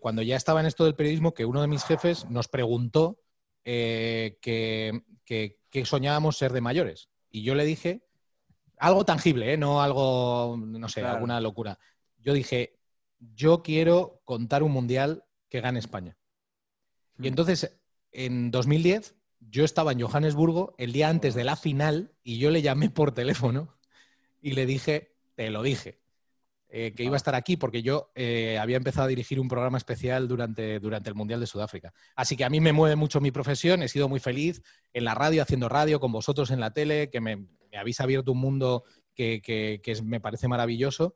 cuando 0.00 0.20
ya 0.20 0.36
estaba 0.36 0.60
en 0.60 0.66
esto 0.66 0.84
del 0.84 0.96
periodismo, 0.96 1.32
que 1.32 1.46
uno 1.46 1.62
de 1.62 1.68
mis 1.68 1.84
jefes 1.84 2.28
nos 2.28 2.48
preguntó 2.48 3.21
eh, 3.64 4.38
que, 4.40 5.02
que, 5.24 5.60
que, 5.70 5.84
soñábamos 5.84 6.36
ser 6.36 6.52
de 6.52 6.60
mayores. 6.60 7.08
Y 7.30 7.42
yo 7.42 7.54
le 7.54 7.64
dije 7.64 8.02
algo 8.78 9.04
tangible, 9.04 9.52
¿eh? 9.52 9.56
no 9.56 9.82
algo, 9.82 10.56
no 10.58 10.88
sé, 10.88 11.00
claro. 11.00 11.16
alguna 11.16 11.40
locura. 11.40 11.78
Yo 12.18 12.32
dije, 12.32 12.78
yo 13.18 13.62
quiero 13.62 14.20
contar 14.24 14.62
un 14.62 14.72
mundial 14.72 15.24
que 15.48 15.60
gane 15.60 15.78
España. 15.78 16.16
Mm. 17.16 17.24
Y 17.24 17.28
entonces, 17.28 17.80
en 18.10 18.50
2010, 18.50 19.14
yo 19.40 19.64
estaba 19.64 19.92
en 19.92 20.00
Johannesburgo 20.00 20.74
el 20.78 20.92
día 20.92 21.08
antes 21.08 21.34
de 21.34 21.44
la 21.44 21.56
final 21.56 22.12
y 22.22 22.38
yo 22.38 22.50
le 22.50 22.62
llamé 22.62 22.90
por 22.90 23.12
teléfono 23.12 23.76
y 24.40 24.52
le 24.52 24.66
dije, 24.66 25.14
te 25.34 25.50
lo 25.50 25.62
dije 25.62 26.01
eh, 26.74 26.94
que 26.94 27.04
iba 27.04 27.16
a 27.16 27.18
estar 27.18 27.34
aquí 27.34 27.58
porque 27.58 27.82
yo 27.82 28.10
eh, 28.14 28.56
había 28.58 28.78
empezado 28.78 29.04
a 29.04 29.08
dirigir 29.08 29.38
un 29.38 29.46
programa 29.46 29.76
especial 29.76 30.26
durante, 30.26 30.80
durante 30.80 31.10
el 31.10 31.14
Mundial 31.14 31.38
de 31.38 31.46
Sudáfrica. 31.46 31.92
Así 32.16 32.34
que 32.34 32.46
a 32.46 32.48
mí 32.48 32.62
me 32.62 32.72
mueve 32.72 32.96
mucho 32.96 33.20
mi 33.20 33.30
profesión, 33.30 33.82
he 33.82 33.88
sido 33.88 34.08
muy 34.08 34.20
feliz 34.20 34.62
en 34.94 35.04
la 35.04 35.14
radio, 35.14 35.42
haciendo 35.42 35.68
radio, 35.68 36.00
con 36.00 36.12
vosotros 36.12 36.50
en 36.50 36.60
la 36.60 36.72
tele, 36.72 37.10
que 37.10 37.20
me, 37.20 37.36
me 37.36 37.76
habéis 37.76 38.00
abierto 38.00 38.32
un 38.32 38.38
mundo 38.38 38.84
que, 39.14 39.42
que, 39.42 39.82
que 39.82 39.92
es, 39.92 40.02
me 40.02 40.18
parece 40.18 40.48
maravilloso. 40.48 41.14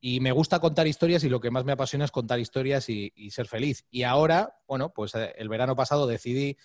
Y 0.00 0.20
me 0.20 0.32
gusta 0.32 0.58
contar 0.58 0.86
historias 0.86 1.22
y 1.22 1.28
lo 1.28 1.38
que 1.38 1.50
más 1.50 1.66
me 1.66 1.72
apasiona 1.72 2.06
es 2.06 2.10
contar 2.10 2.40
historias 2.40 2.88
y, 2.88 3.12
y 3.14 3.30
ser 3.30 3.46
feliz. 3.46 3.84
Y 3.90 4.04
ahora, 4.04 4.56
bueno, 4.66 4.90
pues 4.94 5.14
eh, 5.16 5.34
el 5.36 5.50
verano 5.50 5.76
pasado 5.76 6.06
decidí, 6.06 6.56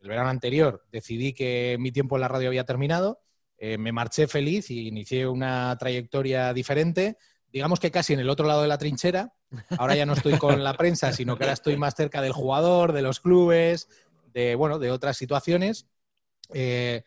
el 0.00 0.08
verano 0.08 0.30
anterior, 0.30 0.86
decidí 0.90 1.34
que 1.34 1.76
mi 1.78 1.92
tiempo 1.92 2.16
en 2.16 2.22
la 2.22 2.28
radio 2.28 2.48
había 2.48 2.64
terminado, 2.64 3.20
eh, 3.58 3.76
me 3.76 3.92
marché 3.92 4.26
feliz 4.26 4.70
y 4.70 4.88
inicié 4.88 5.28
una 5.28 5.76
trayectoria 5.78 6.54
diferente 6.54 7.18
digamos 7.54 7.78
que 7.78 7.92
casi 7.92 8.14
en 8.14 8.18
el 8.18 8.30
otro 8.30 8.48
lado 8.48 8.62
de 8.62 8.68
la 8.68 8.78
trinchera. 8.78 9.32
Ahora 9.78 9.94
ya 9.94 10.04
no 10.06 10.14
estoy 10.14 10.38
con 10.38 10.64
la 10.64 10.74
prensa, 10.74 11.12
sino 11.12 11.36
que 11.38 11.44
ahora 11.44 11.52
estoy 11.52 11.76
más 11.76 11.94
cerca 11.94 12.20
del 12.20 12.32
jugador, 12.32 12.92
de 12.92 13.00
los 13.00 13.20
clubes, 13.20 13.88
de, 14.32 14.56
bueno, 14.56 14.80
de 14.80 14.90
otras 14.90 15.16
situaciones. 15.16 15.86
Eh, 16.52 17.04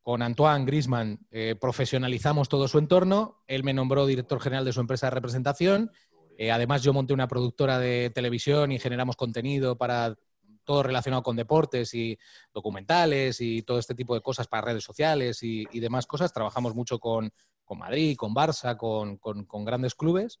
con 0.00 0.22
Antoine 0.22 0.64
Grisman 0.64 1.26
eh, 1.30 1.54
profesionalizamos 1.60 2.48
todo 2.48 2.66
su 2.66 2.78
entorno. 2.78 3.42
Él 3.46 3.62
me 3.62 3.74
nombró 3.74 4.06
director 4.06 4.40
general 4.40 4.64
de 4.64 4.72
su 4.72 4.80
empresa 4.80 5.08
de 5.08 5.10
representación. 5.10 5.92
Eh, 6.38 6.50
además, 6.50 6.82
yo 6.82 6.94
monté 6.94 7.12
una 7.12 7.28
productora 7.28 7.78
de 7.78 8.08
televisión 8.08 8.72
y 8.72 8.78
generamos 8.78 9.16
contenido 9.16 9.76
para 9.76 10.16
todo 10.64 10.82
relacionado 10.82 11.22
con 11.22 11.36
deportes 11.36 11.92
y 11.92 12.18
documentales 12.54 13.42
y 13.42 13.60
todo 13.60 13.78
este 13.78 13.94
tipo 13.94 14.14
de 14.14 14.22
cosas 14.22 14.46
para 14.48 14.62
redes 14.62 14.82
sociales 14.82 15.42
y, 15.42 15.66
demás 15.78 16.06
cosas. 16.06 16.32
Trabajamos 16.32 16.74
mucho 16.74 16.98
con, 16.98 17.30
Madrid, 17.78 18.16
con 18.16 18.34
Barça, 18.34 18.76
con 18.76 19.64
grandes 19.64 19.94
clubes. 19.94 20.40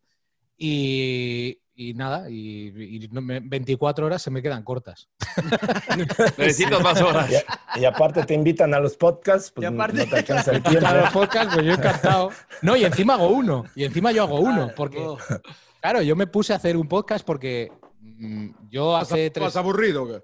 Y, 0.62 1.58
nada, 1.94 2.28
y, 2.28 3.08
24 3.08 4.04
horas 4.04 4.20
se 4.20 4.30
me 4.30 4.42
quedan 4.42 4.62
cortas. 4.62 5.08
Necesito 6.36 6.80
más 6.80 7.00
horas. 7.00 7.30
Y, 7.76 7.86
aparte 7.86 8.24
te 8.24 8.34
invitan 8.34 8.74
a 8.74 8.78
los 8.78 8.94
podcasts, 8.94 9.50
pues 9.50 9.64
y 9.64 9.66
aparte, 9.66 10.04
no 10.04 10.10
te 10.10 10.16
alcanza 10.16 10.50
el 10.52 10.62
tiempo. 10.62 10.86
A 10.86 10.94
los 10.94 11.10
podcasts, 11.10 11.54
pues 11.54 11.66
yo 11.66 11.72
encantado. 11.72 12.30
No, 12.60 12.76
y 12.76 12.84
encima 12.84 13.14
hago 13.14 13.28
uno, 13.28 13.64
y 13.74 13.84
encima 13.84 14.12
yo 14.12 14.24
hago 14.24 14.38
uno, 14.40 14.70
porque, 14.76 15.02
claro, 15.80 16.02
yo 16.02 16.14
me 16.14 16.26
puse 16.26 16.52
a 16.52 16.56
hacer 16.56 16.76
un 16.76 16.88
podcast 16.88 17.24
porque 17.24 17.72
mm, 18.00 18.50
yo 18.68 18.98
hace 18.98 19.30
tres... 19.30 19.46
¿Más 19.46 19.56
aburrido? 19.56 20.06
¿qué? 20.06 20.22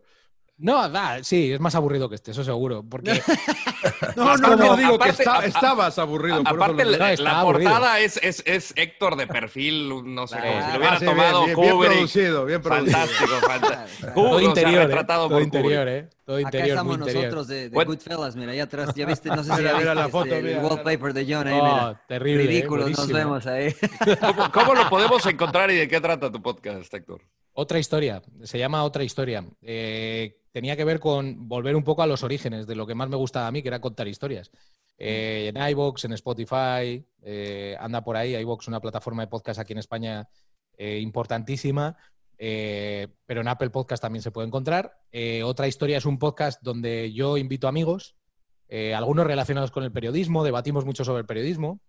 No, 0.59 0.89
da, 0.89 1.23
sí, 1.23 1.53
es 1.53 1.61
más 1.61 1.75
aburrido 1.75 2.09
que 2.09 2.15
este, 2.15 2.31
eso 2.31 2.43
seguro. 2.43 2.83
Porque... 2.89 3.13
no, 4.17 4.37
no, 4.39 4.57
no, 4.57 4.77
digo 4.77 4.99
que 4.99 5.11
estabas 5.11 5.99
aburrido. 5.99 6.43
aparte, 6.45 6.85
la, 6.85 7.43
portada 7.43 8.01
es, 8.01 8.19
es, 8.23 8.43
es, 8.47 8.73
Héctor 8.75 9.17
de 9.17 9.27
perfil, 9.27 10.15
no 10.15 10.27
sé, 10.27 10.39
como 10.39 10.65
si 10.65 10.73
lo 10.73 10.79
hubiera 10.79 10.99
tomado 10.99 11.45
bien, 11.45 11.57
bien, 11.61 11.79
producido, 11.79 12.47
bien 12.47 12.63
producido. 12.63 12.97
Fantástico, 12.97 13.35
fantástico. 13.47 14.13
todo 14.15 14.41
interior, 14.41 14.91
eh, 14.91 15.05
todo 15.05 15.41
interior, 15.41 15.89
¿eh? 15.89 16.09
Todo 16.25 16.41
interior, 16.41 16.79
Acá 16.79 16.81
estamos 16.81 16.99
nosotros 16.99 17.49
de, 17.49 17.69
de 17.69 17.85
Goodfellas, 17.85 18.37
mira, 18.37 18.53
allá 18.53 18.65
atrás, 18.65 18.95
ya 18.95 19.05
viste, 19.05 19.29
no 19.29 19.45
sé 19.45 19.55
si 19.57 19.63
ya 19.63 19.75
viste 19.75 19.95
la 19.95 20.09
foto, 20.09 20.35
este, 20.35 20.53
el 20.53 20.65
wallpaper 20.65 21.13
de 21.13 21.35
John 21.35 21.47
ahí, 21.49 21.55
mira. 21.55 21.91
Oh, 21.91 21.99
terrible, 22.09 22.45
Ridículo, 22.45 22.89
nos 22.89 23.09
vemos 23.09 23.47
ahí. 23.47 23.75
¿Cómo, 24.21 24.51
¿Cómo 24.51 24.75
lo 24.75 24.89
podemos 24.89 25.25
encontrar 25.27 25.71
y 25.71 25.77
de 25.77 25.87
qué 25.87 26.01
trata 26.01 26.33
tu 26.33 26.41
podcast, 26.41 26.93
Héctor? 26.95 27.21
Otra 27.59 27.79
historia, 27.79 28.23
se 28.43 28.59
llama 28.59 28.85
Otra 28.85 29.03
historia. 29.03 29.43
Eh, 29.63 30.43
tenía 30.53 30.77
que 30.77 30.85
ver 30.85 31.01
con 31.01 31.49
volver 31.49 31.75
un 31.75 31.85
poco 31.85 32.03
a 32.03 32.07
los 32.07 32.23
orígenes 32.23 32.67
de 32.67 32.75
lo 32.77 32.87
que 32.87 32.95
más 32.95 33.09
me 33.09 33.17
gustaba 33.17 33.47
a 33.47 33.51
mí, 33.51 33.63
que 33.63 33.69
era 33.69 33.81
contar 33.81 34.07
historias. 34.09 34.51
Eh, 34.99 35.51
en 35.55 35.71
iVoox, 35.71 36.05
en 36.05 36.13
Spotify, 36.13 37.03
eh, 37.23 37.75
anda 37.81 38.05
por 38.05 38.15
ahí. 38.19 38.37
iVoox, 38.37 38.69
una 38.69 38.79
plataforma 38.79 39.23
de 39.23 39.29
podcast 39.29 39.59
aquí 39.59 39.73
en 39.73 39.79
España 39.79 40.29
importantísima, 40.79 41.97
pero 42.37 43.41
en 43.41 43.49
Apple 43.49 43.71
Podcast 43.71 44.03
también 44.03 44.23
se 44.23 44.33
puede 44.33 44.49
encontrar. 44.49 45.01
otra 45.45 45.67
historia 45.67 45.97
es 45.97 46.05
un 46.05 46.19
podcast 46.19 46.61
donde 46.63 47.11
yo 47.15 47.39
invito 47.39 47.69
amigos, 47.69 48.17
algunos 48.95 49.27
relacionados 49.27 49.71
con 49.71 49.83
el 49.83 49.93
periodismo, 49.93 50.45
debatimos 50.45 50.85
mucho 50.85 51.07
sobre 51.07 51.21
el 51.21 51.27
periodismo. 51.27 51.81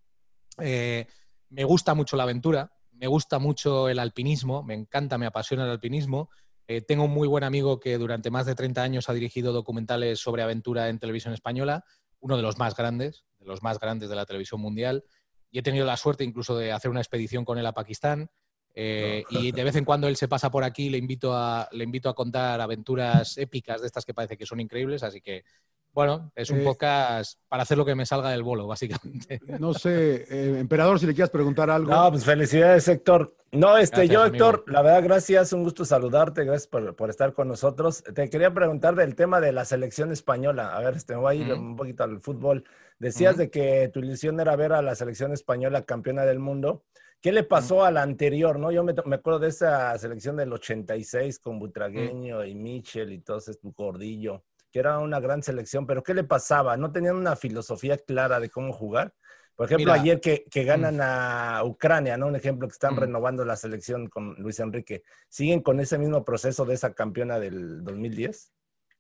me 0.58 1.64
gusta 1.66 1.94
mucho 1.94 2.16
la 2.16 2.24
aventura, 2.24 2.72
me 2.98 3.08
gusta 3.08 3.40
mucho 3.40 3.90
el 3.90 4.00
alpinismo, 4.00 4.64
me 4.64 4.74
encanta, 4.74 5.18
me 5.18 5.26
apasiona 5.26 5.66
el 5.66 5.72
alpinismo. 5.72 6.30
Eh, 6.68 6.82
tengo 6.82 7.06
un 7.06 7.12
muy 7.12 7.28
buen 7.28 7.44
amigo 7.44 7.80
que 7.80 7.98
durante 7.98 8.30
más 8.30 8.46
de 8.46 8.56
30 8.56 8.84
años 8.84 9.10
ha 9.10 9.14
dirigido 9.14 9.54
documentales 9.54 10.20
sobre 10.20 10.44
aventura 10.44 10.90
en 10.90 11.00
televisión 11.00 11.34
española, 11.34 11.86
uno 12.20 12.36
de 12.36 12.44
los 12.44 12.58
más 12.58 12.76
grandes, 12.76 13.26
de 13.40 13.46
los 13.46 13.64
más 13.64 13.80
grandes 13.80 14.10
de 14.10 14.16
la 14.16 14.26
televisión 14.26 14.60
mundial. 14.60 15.04
Y 15.50 15.60
he 15.60 15.64
tenido 15.64 15.86
la 15.86 15.96
suerte 15.96 16.24
incluso 16.24 16.58
de 16.58 16.72
hacer 16.72 16.92
una 16.92 17.00
expedición 17.00 17.46
con 17.46 17.58
él 17.58 17.66
a 17.66 17.74
Pakistán. 17.74 18.30
Eh, 18.76 19.24
y 19.30 19.52
de 19.54 19.64
vez 19.64 19.76
en 19.76 19.86
cuando 19.86 20.08
él 20.08 20.18
se 20.18 20.28
pasa 20.28 20.52
por 20.52 20.64
aquí, 20.64 20.90
le 20.90 20.98
invito, 20.98 21.34
a, 21.34 21.68
le 21.72 21.84
invito 21.84 22.10
a 22.10 22.14
contar 22.14 22.60
aventuras 22.60 23.38
épicas 23.38 23.82
de 23.82 23.88
estas 23.88 24.06
que 24.06 24.14
parece 24.14 24.38
que 24.38 24.46
son 24.46 24.60
increíbles. 24.60 25.04
Así 25.04 25.22
que 25.22 25.46
bueno, 25.94 26.32
es 26.36 26.52
un 26.52 26.62
eh, 26.62 26.64
podcast 26.64 27.40
para 27.48 27.64
hacer 27.64 27.78
lo 27.78 27.84
que 27.84 27.96
me 27.96 28.06
salga 28.06 28.30
del 28.30 28.44
bolo, 28.44 28.68
básicamente. 28.68 29.40
No 29.60 29.74
sé, 29.74 30.26
eh, 30.30 30.60
emperador, 30.60 31.00
si 31.00 31.08
le 31.08 31.16
quieres 31.16 31.32
preguntar 31.32 31.70
algo. 31.70 31.90
No, 31.90 32.12
pues 32.12 32.24
felicidades, 32.24 32.88
Héctor. 32.88 33.36
No, 33.52 33.78
este, 33.78 34.08
yo, 34.08 34.26
Héctor, 34.26 34.66
la 34.68 34.82
verdad, 34.82 35.04
gracias, 35.04 35.54
un 35.54 35.64
gusto 35.64 35.86
saludarte, 35.86 36.44
gracias 36.44 36.68
por, 36.68 37.10
estar 37.10 37.34
con 37.34 37.48
nosotros. 37.48 38.04
Te 38.04 38.30
quería 38.30 38.54
preguntar 38.54 38.96
del 38.96 39.16
tema 39.16 39.40
de 39.42 39.52
la 39.54 39.66
selección 39.66 40.12
española. 40.12 40.76
A 40.76 40.82
ver, 40.82 40.96
este, 40.96 41.16
voy 41.16 41.38
a 41.38 41.40
ir 41.40 41.54
un 41.54 41.76
poquito 41.76 42.04
al 42.04 42.20
fútbol. 42.20 42.66
Decías 43.00 43.38
de 43.38 43.50
que 43.50 43.90
tu 43.92 44.00
ilusión 44.00 44.40
era 44.40 44.56
ver 44.56 44.74
a 44.74 44.82
la 44.82 44.96
selección 44.96 45.32
española 45.34 45.84
campeona 45.84 46.26
del 46.26 46.40
mundo. 46.40 46.84
¿Qué 47.22 47.32
le 47.32 47.44
pasó 47.44 47.84
a 47.84 47.90
la 47.90 48.04
anterior, 48.04 48.60
no? 48.60 48.72
Yo 48.72 48.84
me, 48.84 48.94
acuerdo 49.16 49.40
de 49.40 49.48
esa 49.48 49.98
selección 49.98 50.36
del 50.36 50.54
86 50.54 51.40
con 51.40 51.58
Butragueño 51.58 52.46
y 52.46 52.54
Michel 52.54 53.14
y 53.14 53.20
todo 53.20 53.38
ese 53.38 53.54
gordillo 53.64 54.44
que 54.78 54.82
era 54.82 55.00
una 55.00 55.20
gran 55.20 55.42
selección, 55.42 55.88
pero 55.88 56.04
¿qué 56.04 56.14
le 56.14 56.24
pasaba? 56.24 56.78
¿No 56.78 56.92
tenían 56.92 57.16
una 57.16 57.36
filosofía 57.36 57.98
clara 57.98 58.40
de 58.40 58.52
cómo 58.52 58.72
jugar? 58.72 59.12
Por 59.56 59.66
ejemplo, 59.66 59.92
ayer 59.92 60.22
que, 60.22 60.46
que, 60.52 60.64
ganan 60.66 60.98
mm. 60.98 61.02
a 61.02 61.64
Ucrania, 61.66 62.16
¿no? 62.16 62.28
Un 62.28 62.36
ejemplo 62.36 62.68
que 62.68 62.74
están 62.74 62.94
mm. 62.94 63.00
renovando 63.00 63.44
la 63.44 63.56
selección 63.56 64.08
con 64.08 64.36
Luis 64.36 64.60
Enrique. 64.60 65.02
¿Siguen 65.30 65.62
con 65.62 65.80
ese 65.80 65.98
mismo 65.98 66.24
proceso 66.24 66.64
de 66.64 66.76
esa 66.76 66.94
campeona 66.94 67.40
del 67.40 67.84
2010? 67.84 68.52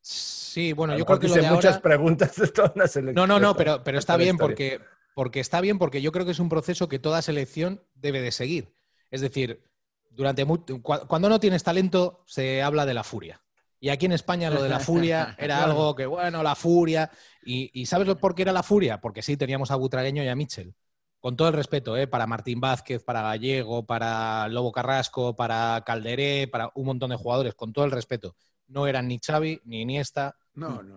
Sí, 0.02 0.74
bueno, 0.74 0.98
yo 0.98 1.06
creo 1.06 1.20
que 1.20 1.28
hice 1.28 1.44
muchas 1.44 1.80
preguntas 1.80 2.36
de 2.38 2.48
toda 2.48 2.72
una 2.76 2.88
selección. 2.88 3.28
No, 3.28 3.28
no, 3.28 3.40
no, 3.40 3.56
pero, 3.56 3.84
pero 3.84 4.00
está 4.00 4.18
bien 4.18 4.36
porque, 4.38 4.82
porque 5.14 5.40
está 5.40 5.62
bien 5.62 5.78
porque 5.78 6.02
yo 6.02 6.12
creo 6.12 6.26
que 6.26 6.32
es 6.32 6.40
un 6.40 6.50
proceso 6.50 6.88
que 6.88 6.98
toda 6.98 7.22
selección 7.22 7.84
debe 7.94 8.20
de 8.22 8.32
seguir. 8.32 8.74
Es 9.12 9.22
decir, 9.22 9.62
durante 10.10 10.44
cuando 10.82 11.30
no 11.30 11.40
tienes 11.40 11.62
talento 11.64 12.24
se 12.26 12.64
habla 12.64 12.88
de 12.88 12.96
la 12.96 13.04
furia. 13.04 13.44
Y 13.80 13.90
aquí 13.90 14.06
en 14.06 14.12
España 14.12 14.50
lo 14.50 14.62
de 14.62 14.70
la 14.70 14.80
furia 14.80 15.36
era 15.40 15.64
algo 15.64 15.96
que, 15.96 16.06
bueno, 16.06 16.42
la 16.44 16.56
furia. 16.56 17.12
Y, 17.44 17.86
¿sabes 17.86 18.14
por 18.16 18.36
qué 18.36 18.42
era 18.42 18.52
la 18.52 18.64
furia? 18.64 19.00
Porque 19.00 19.22
sí, 19.22 19.38
teníamos 19.38 19.72
a 19.72 19.76
Butragueño 19.76 20.24
y 20.24 20.28
a 20.28 20.36
Mitchell. 20.36 20.74
Con 21.20 21.36
todo 21.36 21.48
el 21.48 21.54
respeto, 21.54 21.98
¿eh? 21.98 22.08
para 22.08 22.28
Martín 22.28 22.60
Vázquez, 22.60 23.04
para 23.04 23.22
Gallego, 23.22 23.86
para 23.86 24.48
Lobo 24.50 24.72
Carrasco, 24.72 25.36
para 25.36 25.84
Calderé, 25.86 26.48
para 26.48 26.72
un 26.76 26.86
montón 26.86 27.10
de 27.10 27.16
jugadores, 27.16 27.56
con 27.56 27.74
todo 27.74 27.86
el 27.86 27.92
respeto. 27.92 28.36
No 28.68 28.88
eran 28.88 29.08
ni 29.08 29.20
Xavi 29.20 29.62
ni 29.66 29.82
Iniesta, 29.82 30.36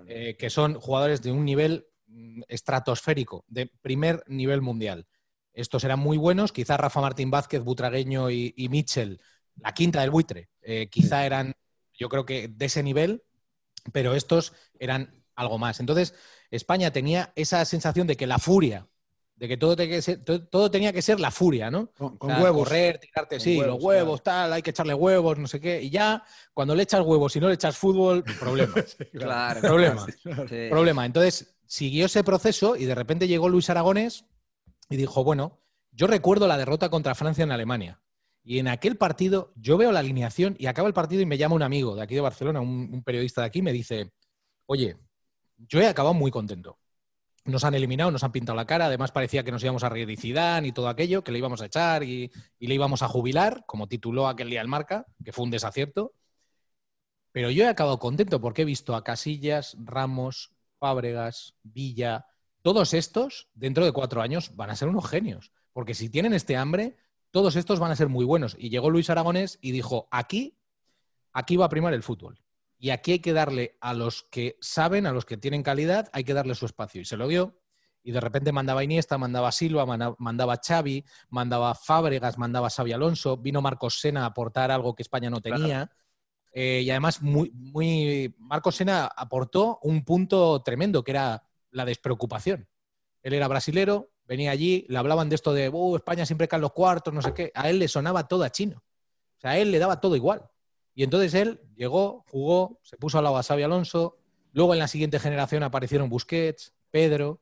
eh, 0.06 0.36
que 0.38 0.50
son 0.50 0.74
jugadores 0.74 1.22
de 1.22 1.32
un 1.32 1.44
nivel 1.44 1.86
mm, 2.06 2.42
estratosférico, 2.48 3.44
de 3.48 3.70
primer 3.80 4.22
nivel 4.26 4.60
mundial. 4.60 5.06
Estos 5.52 5.84
eran 5.84 5.98
muy 5.98 6.18
buenos, 6.18 6.52
quizá 6.52 6.76
Rafa 6.76 7.00
Martín 7.00 7.30
Vázquez, 7.30 7.62
Butragueño 7.62 8.30
y, 8.30 8.52
y 8.56 8.68
Mitchell, 8.68 9.20
la 9.56 9.72
quinta 9.72 10.00
del 10.00 10.10
buitre, 10.10 10.48
eh, 10.62 10.88
quizá 10.90 11.24
eran 11.24 11.54
yo 12.00 12.08
creo 12.08 12.24
que 12.24 12.48
de 12.48 12.64
ese 12.64 12.82
nivel, 12.82 13.22
pero 13.92 14.14
estos 14.14 14.54
eran 14.78 15.22
algo 15.36 15.58
más. 15.58 15.78
Entonces, 15.78 16.14
España 16.50 16.90
tenía 16.92 17.32
esa 17.36 17.64
sensación 17.64 18.06
de 18.06 18.16
que 18.16 18.26
la 18.26 18.38
furia, 18.38 18.88
de 19.36 19.48
que 19.48 19.56
todo, 19.56 19.76
tenía 19.76 19.96
que 19.96 20.02
ser, 20.02 20.24
todo, 20.24 20.70
tenía 20.70 20.92
que 20.92 21.02
ser 21.02 21.20
la 21.20 21.30
furia, 21.30 21.70
¿no? 21.70 21.92
Con, 21.92 22.18
huevos. 22.42 22.68
Correr, 22.68 22.98
tirarte, 22.98 23.38
sí, 23.38 23.58
los 23.58 23.82
huevos, 23.82 24.22
tal, 24.22 24.52
hay 24.52 24.62
que 24.62 24.70
echarle 24.70 24.94
huevos, 24.94 25.38
no 25.38 25.46
sé 25.46 25.60
qué. 25.60 25.82
Y 25.82 25.90
ya, 25.90 26.24
cuando 26.54 26.74
le 26.74 26.82
echas 26.82 27.02
huevos 27.02 27.36
y 27.36 27.40
no 27.40 27.48
le 27.48 27.54
echas 27.54 27.76
fútbol, 27.76 28.24
problema. 28.40 28.74
claro. 29.12 29.60
Problema. 29.62 30.06
Problema. 30.70 31.06
Entonces, 31.06 31.54
siguió 31.66 32.06
ese 32.06 32.24
proceso 32.24 32.76
y 32.76 32.86
de 32.86 32.94
repente 32.94 33.28
llegó 33.28 33.48
Luis 33.48 33.70
Aragones 33.70 34.24
y 34.88 34.96
dijo, 34.96 35.22
bueno, 35.22 35.60
yo 35.92 36.06
recuerdo 36.06 36.46
la 36.46 36.56
derrota 36.56 36.88
contra 36.88 37.14
Francia 37.14 37.44
en 37.44 37.52
Alemania. 37.52 37.99
Y 38.42 38.58
en 38.58 38.68
aquel 38.68 38.96
partido, 38.96 39.52
yo 39.56 39.76
veo 39.76 39.92
la 39.92 40.00
alineación 40.00 40.56
y 40.58 40.66
acaba 40.66 40.88
el 40.88 40.94
partido 40.94 41.22
y 41.22 41.26
me 41.26 41.38
llama 41.38 41.54
un 41.54 41.62
amigo 41.62 41.94
de 41.94 42.02
aquí 42.02 42.14
de 42.14 42.20
Barcelona, 42.20 42.60
un, 42.60 43.02
periodista 43.04 43.42
de 43.42 43.48
aquí, 43.48 43.62
me 43.62 43.72
dice, 43.72 44.12
oye, 44.66 44.96
yo 45.58 45.80
he 45.80 45.86
acabado 45.86 46.14
muy 46.14 46.30
contento. 46.30 46.78
Nos 47.44 47.64
han 47.64 47.74
eliminado, 47.74 48.10
nos 48.10 48.24
han 48.24 48.32
pintado 48.32 48.56
la 48.56 48.66
cara, 48.66 48.86
además 48.86 49.12
parecía 49.12 49.42
que 49.42 49.52
nos 49.52 49.62
íbamos 49.62 49.84
a 49.84 49.88
reír 49.88 50.08
y 50.10 50.72
todo 50.72 50.88
aquello, 50.88 51.24
que 51.24 51.32
le 51.32 51.38
íbamos 51.38 51.62
a 51.62 51.66
echar 51.66 52.02
y, 52.02 52.30
y 52.58 52.66
le 52.66 52.74
íbamos 52.74 53.02
a 53.02 53.08
jubilar, 53.08 53.64
como 53.66 53.88
tituló 53.88 54.28
aquel 54.28 54.50
día 54.50 54.60
el 54.60 54.68
marca, 54.68 55.06
que 55.24 55.32
fue 55.32 55.44
un 55.44 55.50
desacierto. 55.50 56.14
Pero 57.32 57.50
yo 57.50 57.64
he 57.64 57.68
acabado 57.68 57.98
contento 57.98 58.40
porque 58.40 58.62
he 58.62 58.64
visto 58.66 58.94
a 58.94 59.04
Casillas, 59.04 59.76
Ramos, 59.78 60.52
Fábregas, 60.78 61.54
Villa, 61.62 62.26
todos 62.62 62.92
estos, 62.94 63.48
dentro 63.54 63.84
de 63.84 63.92
cuatro 63.92 64.20
años, 64.20 64.54
van 64.56 64.70
a 64.70 64.76
ser 64.76 64.88
unos 64.88 65.08
genios. 65.08 65.52
Porque 65.72 65.94
si 65.94 66.10
tienen 66.10 66.34
este 66.34 66.56
hambre, 66.56 66.96
todos 67.30 67.56
estos 67.56 67.78
van 67.78 67.92
a 67.92 67.96
ser 67.96 68.08
muy 68.08 68.24
buenos. 68.24 68.56
Y 68.58 68.70
llegó 68.70 68.90
Luis 68.90 69.10
Aragonés 69.10 69.58
y 69.60 69.72
dijo, 69.72 70.08
aquí, 70.10 70.58
aquí 71.32 71.56
va 71.56 71.66
a 71.66 71.70
primar 71.70 71.94
el 71.94 72.02
fútbol. 72.02 72.40
Y 72.78 72.90
aquí 72.90 73.12
hay 73.12 73.18
que 73.18 73.32
darle 73.32 73.76
a 73.80 73.92
los 73.92 74.24
que 74.30 74.56
saben, 74.60 75.06
a 75.06 75.12
los 75.12 75.26
que 75.26 75.36
tienen 75.36 75.62
calidad, 75.62 76.08
hay 76.12 76.24
que 76.24 76.34
darle 76.34 76.54
su 76.54 76.66
espacio. 76.66 77.00
Y 77.00 77.04
se 77.04 77.16
lo 77.16 77.28
dio. 77.28 77.60
Y 78.02 78.12
de 78.12 78.20
repente 78.20 78.52
mandaba 78.52 78.82
Iniesta, 78.82 79.18
mandaba 79.18 79.52
Silva, 79.52 79.84
mandaba 80.18 80.60
Xavi, 80.66 81.04
mandaba 81.28 81.74
Fábregas, 81.74 82.38
mandaba 82.38 82.70
Xavi 82.70 82.92
Alonso, 82.92 83.36
vino 83.36 83.60
Marcos 83.60 84.00
Sena 84.00 84.22
a 84.22 84.26
aportar 84.26 84.70
algo 84.70 84.94
que 84.94 85.02
España 85.02 85.28
no 85.28 85.42
tenía. 85.42 85.90
Eh, 86.52 86.80
y 86.82 86.90
además, 86.90 87.20
muy, 87.20 87.50
muy, 87.50 88.34
Marcos 88.38 88.76
Sena 88.76 89.04
aportó 89.04 89.78
un 89.82 90.02
punto 90.04 90.62
tremendo, 90.62 91.04
que 91.04 91.10
era 91.10 91.42
la 91.70 91.84
despreocupación. 91.84 92.66
Él 93.22 93.34
era 93.34 93.48
brasilero, 93.48 94.10
venía 94.30 94.52
allí, 94.52 94.86
le 94.88 94.96
hablaban 94.96 95.28
de 95.28 95.34
esto 95.34 95.52
de, 95.52 95.68
uh, 95.68 95.96
España 95.96 96.24
siempre 96.24 96.46
cae 96.46 96.58
en 96.58 96.62
los 96.62 96.70
cuartos, 96.70 97.12
no 97.12 97.20
sé 97.20 97.34
qué. 97.34 97.50
A 97.52 97.68
él 97.68 97.80
le 97.80 97.88
sonaba 97.88 98.28
todo 98.28 98.44
a 98.44 98.50
chino. 98.50 98.76
O 98.76 99.40
sea, 99.40 99.50
a 99.50 99.58
él 99.58 99.72
le 99.72 99.80
daba 99.80 100.00
todo 100.00 100.14
igual. 100.14 100.48
Y 100.94 101.02
entonces 101.02 101.34
él 101.34 101.60
llegó, 101.74 102.24
jugó, 102.30 102.78
se 102.84 102.96
puso 102.96 103.18
al 103.18 103.24
lado 103.24 103.38
a 103.38 103.42
Xavi 103.42 103.64
Alonso. 103.64 104.18
Luego 104.52 104.72
en 104.72 104.78
la 104.78 104.86
siguiente 104.86 105.18
generación 105.18 105.64
aparecieron 105.64 106.08
Busquets, 106.08 106.72
Pedro. 106.92 107.40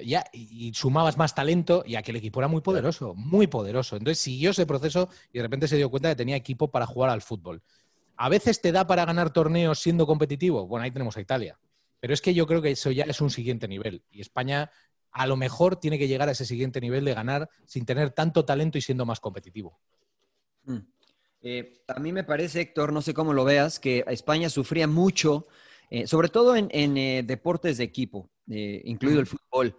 Ya, 0.00 0.24
y, 0.32 0.68
y 0.68 0.74
sumabas 0.74 1.18
más 1.18 1.34
talento 1.34 1.82
y 1.84 1.96
aquel 1.96 2.14
equipo 2.14 2.38
era 2.38 2.46
muy 2.46 2.60
poderoso, 2.60 3.14
muy 3.16 3.48
poderoso. 3.48 3.96
Entonces 3.96 4.20
siguió 4.20 4.50
ese 4.50 4.64
proceso 4.64 5.08
y 5.32 5.38
de 5.38 5.42
repente 5.42 5.66
se 5.66 5.76
dio 5.76 5.90
cuenta 5.90 6.06
de 6.08 6.14
que 6.14 6.18
tenía 6.18 6.36
equipo 6.36 6.70
para 6.70 6.86
jugar 6.86 7.10
al 7.10 7.22
fútbol. 7.22 7.64
A 8.16 8.28
veces 8.28 8.60
te 8.60 8.70
da 8.70 8.86
para 8.86 9.04
ganar 9.04 9.32
torneos 9.32 9.80
siendo 9.80 10.06
competitivo. 10.06 10.68
Bueno, 10.68 10.84
ahí 10.84 10.92
tenemos 10.92 11.16
a 11.16 11.20
Italia. 11.20 11.58
Pero 11.98 12.14
es 12.14 12.20
que 12.20 12.32
yo 12.32 12.46
creo 12.46 12.62
que 12.62 12.70
eso 12.70 12.92
ya 12.92 13.04
es 13.04 13.20
un 13.20 13.30
siguiente 13.30 13.66
nivel. 13.66 14.04
Y 14.12 14.20
España 14.20 14.70
a 15.16 15.26
lo 15.26 15.36
mejor 15.38 15.76
tiene 15.76 15.98
que 15.98 16.08
llegar 16.08 16.28
a 16.28 16.32
ese 16.32 16.44
siguiente 16.44 16.78
nivel 16.78 17.02
de 17.06 17.14
ganar 17.14 17.48
sin 17.64 17.86
tener 17.86 18.10
tanto 18.10 18.44
talento 18.44 18.76
y 18.76 18.82
siendo 18.82 19.06
más 19.06 19.18
competitivo. 19.18 19.80
Mm. 20.64 20.76
Eh, 21.40 21.82
a 21.88 21.98
mí 22.00 22.12
me 22.12 22.22
parece, 22.22 22.60
Héctor, 22.60 22.92
no 22.92 23.00
sé 23.00 23.14
cómo 23.14 23.32
lo 23.32 23.44
veas, 23.44 23.80
que 23.80 24.04
España 24.08 24.50
sufría 24.50 24.86
mucho, 24.86 25.46
eh, 25.88 26.06
sobre 26.06 26.28
todo 26.28 26.54
en, 26.54 26.68
en 26.70 26.98
eh, 26.98 27.22
deportes 27.24 27.78
de 27.78 27.84
equipo, 27.84 28.30
incluido 28.46 29.20
el 29.20 29.26
fútbol, 29.26 29.76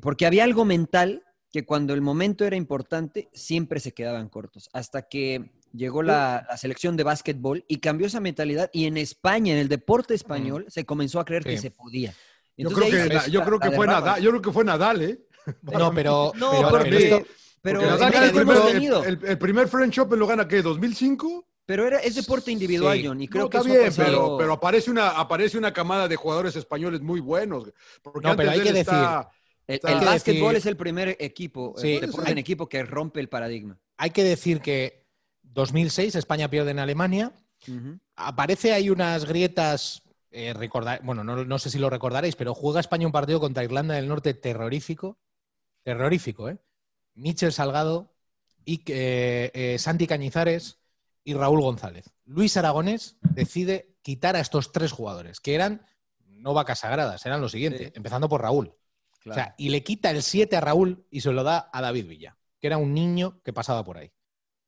porque 0.00 0.24
había 0.24 0.44
algo 0.44 0.64
mental 0.64 1.24
que 1.50 1.66
cuando 1.66 1.92
el 1.92 2.00
momento 2.00 2.44
era 2.44 2.56
importante 2.56 3.28
siempre 3.32 3.80
se 3.80 3.92
quedaban 3.92 4.28
cortos, 4.28 4.70
hasta 4.72 5.08
que 5.08 5.50
llegó 5.72 6.02
la, 6.02 6.46
la 6.48 6.56
selección 6.56 6.96
de 6.96 7.02
básquetbol 7.02 7.64
y 7.66 7.78
cambió 7.78 8.06
esa 8.06 8.20
mentalidad 8.20 8.70
y 8.72 8.84
en 8.84 8.96
España, 8.96 9.52
en 9.52 9.58
el 9.58 9.68
deporte 9.68 10.14
español, 10.14 10.66
se 10.68 10.86
comenzó 10.86 11.18
a 11.18 11.24
creer 11.24 11.42
que 11.42 11.58
se 11.58 11.70
podía. 11.72 12.14
Yo 12.56 12.70
creo, 12.70 12.86
ahí 12.86 13.08
que, 13.08 13.30
yo 13.30 13.44
creo 13.44 13.60
que 13.60 13.70
fue. 13.72 13.86
Nadal, 13.86 14.22
yo 14.22 14.30
creo 14.30 14.42
que 14.42 14.52
fue 14.52 14.64
Nadal, 14.64 15.02
¿eh? 15.02 15.20
No, 15.62 15.92
pero, 15.92 16.32
No, 16.36 16.50
pero- 16.52 16.68
porque- 16.70 17.26
Porque 17.62 17.84
Nadal 17.86 18.24
el 18.24 18.32
primer, 18.32 18.56
el, 18.76 18.84
el- 18.84 19.20
el 19.28 19.38
primer 19.38 19.68
French 19.68 19.98
Open 19.98 20.18
lo 20.18 20.26
gana, 20.26 20.46
¿qué? 20.48 20.62
¿2005? 20.62 21.44
Pero 21.66 21.84
era, 21.84 21.98
es 21.98 22.14
deporte 22.14 22.52
individual, 22.52 22.96
Sí. 22.96 23.06
John, 23.06 23.20
y 23.20 23.26
creo 23.26 23.44
No, 23.44 23.50
que 23.50 23.56
está 23.58 23.68
eso 23.68 23.76
ha 23.76 23.80
bien, 23.82 23.90
pasado- 23.90 24.06
pero, 24.26 24.38
pero 24.38 24.52
aparece, 24.52 24.88
una, 24.90 25.08
aparece 25.10 25.58
una 25.58 25.72
camada 25.72 26.06
de 26.06 26.14
jugadores 26.14 26.54
españoles 26.54 27.00
muy 27.00 27.18
buenos. 27.18 27.72
Porque 28.02 28.20
No, 28.22 28.30
antes 28.30 28.36
pero 28.44 28.50
hay 28.52 28.60
de 28.60 28.68
él 28.68 28.72
que 28.74 28.80
está- 28.80 29.28
El, 29.66 29.74
está- 29.74 29.92
el 29.92 29.98
que 29.98 30.04
básquetbol 30.04 30.54
decir- 30.54 30.58
es 30.58 30.66
el 30.66 30.76
primer 30.76 31.16
equipo, 31.18 31.74
Sí, 31.76 31.94
el 31.96 32.02
deporte 32.02 32.28
hay- 32.28 32.32
en 32.32 32.38
equipo 32.38 32.68
que 32.68 32.84
rompe 32.84 33.18
el 33.18 33.28
paradigma. 33.28 33.76
hay 33.96 34.10
que 34.10 34.22
decir 34.22 34.60
que 34.60 35.04
2006 35.42 36.14
España 36.14 36.48
pierde 36.48 36.70
en 36.70 36.78
Alemania. 36.78 37.32
Aparece 38.14 38.72
hay 38.72 38.88
unas 38.90 39.24
grietas, 39.24 40.02
eh, 40.30 40.52
recordar- 40.54 41.00
bueno, 41.02 41.24
no, 41.24 41.44
no 41.44 41.58
sé 41.58 41.70
si 41.70 41.78
lo 41.78 41.90
recordaréis, 41.90 42.36
pero 42.36 42.54
juega 42.54 42.80
España 42.80 43.06
un 43.06 43.12
partido 43.12 43.40
contra 43.40 43.64
Irlanda 43.64 43.94
del 43.94 44.08
Norte 44.08 44.34
terrorífico. 44.34 45.18
Terrorífico, 45.82 46.48
¿eh? 46.48 46.58
Michel 47.14 47.52
Salgado, 47.52 48.12
y, 48.64 48.82
eh, 48.88 49.50
eh, 49.54 49.78
Santi 49.78 50.06
Cañizares 50.06 50.78
y 51.24 51.34
Raúl 51.34 51.60
González. 51.60 52.12
Luis 52.24 52.56
Aragonés 52.56 53.16
decide 53.20 53.94
quitar 54.02 54.36
a 54.36 54.40
estos 54.40 54.72
tres 54.72 54.92
jugadores, 54.92 55.40
que 55.40 55.54
eran 55.54 55.86
no 56.26 56.52
vacas 56.52 56.80
sagradas, 56.80 57.24
eran 57.26 57.40
lo 57.40 57.48
siguiente, 57.48 57.92
empezando 57.94 58.28
por 58.28 58.42
Raúl. 58.42 58.74
O 59.32 59.34
sea, 59.34 59.54
y 59.58 59.70
le 59.70 59.82
quita 59.82 60.10
el 60.10 60.22
7 60.22 60.56
a 60.56 60.60
Raúl 60.60 61.06
y 61.10 61.20
se 61.20 61.32
lo 61.32 61.42
da 61.42 61.70
a 61.72 61.80
David 61.80 62.06
Villa, 62.06 62.36
que 62.60 62.66
era 62.66 62.76
un 62.78 62.92
niño 62.94 63.40
que 63.42 63.52
pasaba 63.52 63.84
por 63.84 63.96
ahí. 63.98 64.12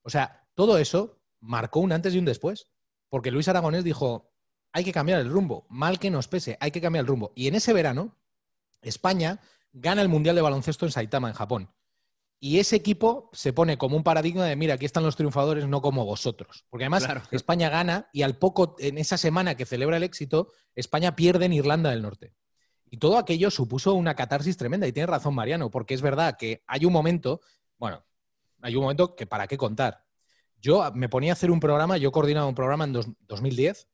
O 0.03 0.11
sea, 0.11 0.47
todo 0.55 0.79
eso 0.79 1.21
marcó 1.41 1.81
un 1.81 1.93
antes 1.93 2.15
y 2.15 2.19
un 2.19 2.25
después, 2.25 2.67
porque 3.09 3.31
Luis 3.31 3.47
Aragonés 3.49 3.85
dijo, 3.85 4.28
hay 4.73 4.85
que 4.85 4.93
cambiar 4.93 5.21
el 5.21 5.29
rumbo, 5.31 5.67
mal 5.69 5.99
que 5.99 6.11
nos 6.11 6.29
pese, 6.29 6.57
hay 6.61 6.71
que 6.71 6.81
cambiar 6.81 7.03
el 7.03 7.09
rumbo. 7.09 7.33
Y 7.35 7.49
en 7.49 7.55
ese 7.55 7.73
verano, 7.73 8.17
España 8.83 9.41
gana 9.73 10.03
el 10.03 10.09
Mundial 10.09 10.37
de 10.37 10.43
Baloncesto 10.43 10.87
en 10.87 10.93
Saitama, 10.93 11.29
en 11.29 11.35
Japón. 11.35 11.71
Y 12.41 12.61
ese 12.61 12.77
equipo 12.77 13.31
se 13.33 13.53
pone 13.53 13.79
como 13.79 13.97
un 13.97 14.05
paradigma 14.05 14.45
de, 14.45 14.55
mira, 14.55 14.75
aquí 14.75 14.85
están 14.85 15.03
los 15.03 15.17
triunfadores, 15.17 15.67
no 15.67 15.83
como 15.83 16.05
vosotros. 16.05 16.65
Porque 16.71 16.85
además 16.85 17.05
Claro. 17.05 17.23
España 17.33 17.69
gana 17.69 18.09
y 18.13 18.23
al 18.23 18.37
poco, 18.39 18.77
en 18.79 18.99
esa 18.99 19.19
semana 19.19 19.57
que 19.57 19.67
celebra 19.67 19.97
el 19.97 20.05
éxito, 20.05 20.53
España 20.77 21.17
pierde 21.17 21.47
en 21.47 21.53
Irlanda 21.53 21.91
del 21.91 22.03
Norte. 22.03 22.35
Y 22.91 22.99
todo 22.99 23.19
aquello 23.19 23.51
supuso 23.51 23.93
una 23.95 24.15
catarsis 24.15 24.57
tremenda. 24.57 24.87
Y 24.87 24.93
tiene 24.93 25.09
razón 25.09 25.35
Mariano, 25.35 25.71
porque 25.71 25.95
es 25.95 26.01
verdad 26.01 26.37
que 26.39 26.63
hay 26.69 26.85
un 26.85 26.93
momento, 26.93 27.41
bueno, 27.77 28.05
hay 28.63 28.77
un 28.77 28.83
momento 28.83 29.17
que 29.17 29.27
para 29.27 29.49
qué 29.49 29.59
contar. 29.59 30.05
Yo 30.61 30.91
me 30.95 31.09
ponía 31.09 31.33
a 31.33 31.35
hacer 31.35 31.51
un 31.51 31.61
programa, 31.61 31.97
yo 31.99 32.13
coordinaba 32.13 32.47
un 32.47 32.55
programa 32.55 32.85
en 32.85 32.93
dos- 32.93 33.09
2010, 33.27 33.89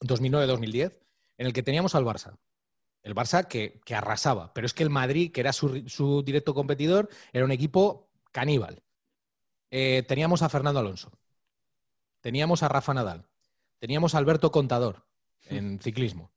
2009-2010, 0.00 0.92
en 1.38 1.46
el 1.46 1.52
que 1.52 1.62
teníamos 1.62 1.94
al 1.94 2.04
Barça. 2.04 2.36
El 3.02 3.14
Barça 3.14 3.46
que, 3.46 3.80
que 3.84 3.94
arrasaba, 3.94 4.52
pero 4.54 4.66
es 4.66 4.72
que 4.74 4.82
el 4.82 4.90
Madrid, 4.90 5.30
que 5.32 5.40
era 5.40 5.52
su, 5.52 5.86
su 5.88 6.22
directo 6.22 6.54
competidor, 6.54 7.08
era 7.32 7.44
un 7.44 7.52
equipo 7.52 8.08
caníbal. 8.32 8.82
Eh, 9.70 10.04
teníamos 10.08 10.42
a 10.42 10.48
Fernando 10.48 10.80
Alonso, 10.80 11.12
teníamos 12.20 12.62
a 12.62 12.68
Rafa 12.68 12.94
Nadal, 12.94 13.26
teníamos 13.78 14.14
a 14.14 14.18
Alberto 14.18 14.50
Contador 14.50 15.04
en 15.46 15.78
ciclismo, 15.82 16.30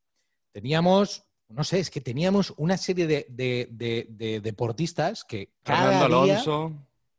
teníamos, 0.51 1.23
no 1.49 1.63
sé, 1.63 1.79
es 1.79 1.89
que 1.89 2.01
teníamos 2.01 2.53
una 2.57 2.77
serie 2.77 3.07
de, 3.07 3.25
de- 3.29 3.67
de- 3.71 4.07
de 4.09 4.41
deportistas 4.41 5.23
que 5.23 5.53
cada 5.63 5.91
Fernando 5.91 6.23
día- 6.25 6.33
Alonso. 6.33 6.73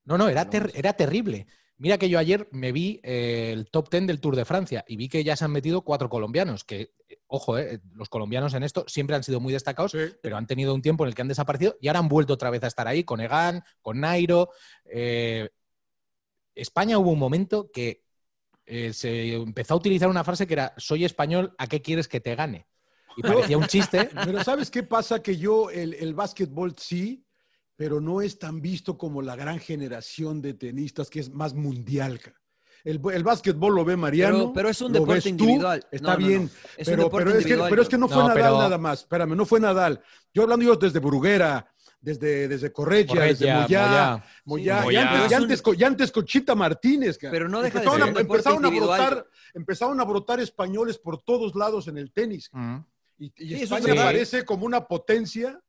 no, 0.05 0.19
no, 0.19 0.29
era, 0.29 0.51
ter- 0.51 0.73
era 0.75 0.93
terrible. 0.95 1.47
Mira 1.81 1.97
que 1.97 2.09
yo 2.09 2.19
ayer 2.19 2.49
me 2.51 2.73
vi 2.73 3.01
eh, 3.05 3.51
el 3.53 3.71
top 3.71 3.89
10 3.89 4.09
del 4.09 4.21
Tour 4.21 4.35
de 4.35 4.45
Francia 4.45 4.85
y 4.89 4.97
vi 4.97 5.09
que 5.09 5.23
ya 5.23 5.37
se 5.37 5.45
han 5.45 5.53
metido 5.53 5.83
cuatro 5.83 6.09
colombianos, 6.09 6.65
que, 6.65 6.93
eh, 7.09 7.21
ojo, 7.29 7.57
eh, 7.57 7.81
los 7.95 8.09
colombianos 8.09 8.53
en 8.55 8.65
esto 8.65 8.85
siempre 8.89 9.15
han 9.15 9.23
sido 9.23 9.39
muy 9.39 9.53
destacados, 9.53 9.97
pero 10.21 10.37
han 10.37 10.49
tenido 10.49 10.75
un 10.75 10.83
tiempo 10.83 11.05
en 11.05 11.09
el 11.09 11.15
que 11.15 11.23
han 11.23 11.29
desaparecido 11.29 11.77
y 11.81 11.87
ahora 11.87 12.01
han 12.01 12.09
vuelto 12.09 12.35
otra 12.35 12.51
vez 12.51 12.65
a 12.65 12.67
estar 12.67 12.89
ahí 12.89 13.05
con 13.05 13.21
Egan, 13.21 13.63
con 13.81 14.01
Nairo. 14.01 14.51
eh, 14.87 15.49
España 16.57 16.99
hubo 16.99 17.13
un 17.13 17.21
momento 17.21 17.71
que 17.71 18.03
se 18.67 19.35
empezó 19.35 19.75
a 19.75 19.77
utilizar 19.77 20.09
una 20.09 20.25
frase 20.25 20.49
que 20.49 20.55
era, 20.55 20.75
soy 20.77 21.05
español, 21.05 21.55
¿a 21.57 21.69
qué 21.69 21.81
quieres 21.81 22.09
que 22.09 22.21
te 22.21 22.35
gane? 22.35 22.67
Y 23.17 23.23
parecía 23.23 23.57
un 23.57 23.67
chiste. 23.67 24.11
Pero 24.25 24.43
¿sabes 24.43 24.69
qué 24.71 24.83
pasa? 24.83 25.23
Que 25.23 25.37
yo, 25.37 25.71
el, 25.71 25.95
el 25.95 26.15
básquetbol 26.15 26.75
sí, 26.77 27.25
pero 27.79 28.01
no 28.01 28.21
es 28.21 28.41
tan 28.41 28.61
visto 28.61 28.99
como 28.99 29.23
la 29.23 29.37
gran 29.37 29.61
generación 29.61 30.43
de 30.43 30.53
tenistas 30.53 31.09
que 31.09 31.21
es 31.21 31.31
más 31.31 31.55
mundial. 31.55 32.21
El, 32.83 33.01
el 33.15 33.23
básquetbol 33.23 33.73
lo 33.77 33.85
ve 33.85 33.97
Mariano. 33.97 34.39
Pero- 34.39 34.53
pero 34.53 34.69
es 34.69 34.81
un 34.81 34.89
lo 34.93 34.95
deporte 34.95 35.15
ves 35.15 35.23
tú, 35.25 35.29
individual. 35.31 35.87
Está 35.93 36.13
No, 36.13 36.27
bien. 36.27 36.43
no. 36.47 36.51
Es 36.77 36.89
un 36.89 36.95
pero, 36.97 37.07
es 37.07 37.13
que, 37.13 37.39
individual, 37.43 37.71
pero 37.71 37.83
es 37.83 37.89
que 37.89 37.99
no 37.99 38.09
fue 38.09 38.17
No, 38.17 38.23
Nadal 38.29 38.37
pero- 38.43 38.59
nada 38.59 38.79
más. 38.79 38.99
Espérame, 39.03 39.37
no 39.37 39.47
fue 39.47 39.61
Nadal. 39.61 40.03
Yo 40.35 40.43
hablando 40.43 40.65
yo 40.65 40.75
desde 40.75 40.99
Bruguera, 40.99 41.73
desde, 42.01 42.49
desde 42.49 42.73
Corregia, 42.73 43.15
Corregia, 43.15 43.29
desde 43.29 43.47
Moyá, 43.63 43.87
Moyá. 43.87 44.25
Moyá, 44.45 44.75
Sí, 44.75 44.81
y, 44.81 44.85
Moyá. 44.87 45.01
antes, 45.13 45.31
y 45.31 45.35
antes 45.35 45.63
y 45.79 45.85
antes 45.85 46.11
Conchita 46.13 46.55
Martínez. 46.57 47.17
Pero 47.21 47.49
no 47.49 47.63
deja 47.63 47.79
de 47.79 47.85
empezaron, 47.85 48.09
ser 48.09 48.17
a, 48.17 48.21
empezaron, 48.21 48.65
a 48.65 48.69
brotar, 48.71 49.27
empezaron 49.55 50.01
a 50.01 50.05
brotar 50.05 50.41
españoles 50.41 50.99
por 50.99 51.23
todos 51.23 51.55
lados 51.55 51.87
en 51.87 51.97
el 51.99 52.11
tenis. 52.13 52.51
Y, 53.19 53.27
y 53.37 53.57
Sí, 53.57 53.63
España 53.63 53.93
aparece 53.93 54.45
como 54.45 54.67
una 54.67 54.85
potencia 54.85 55.61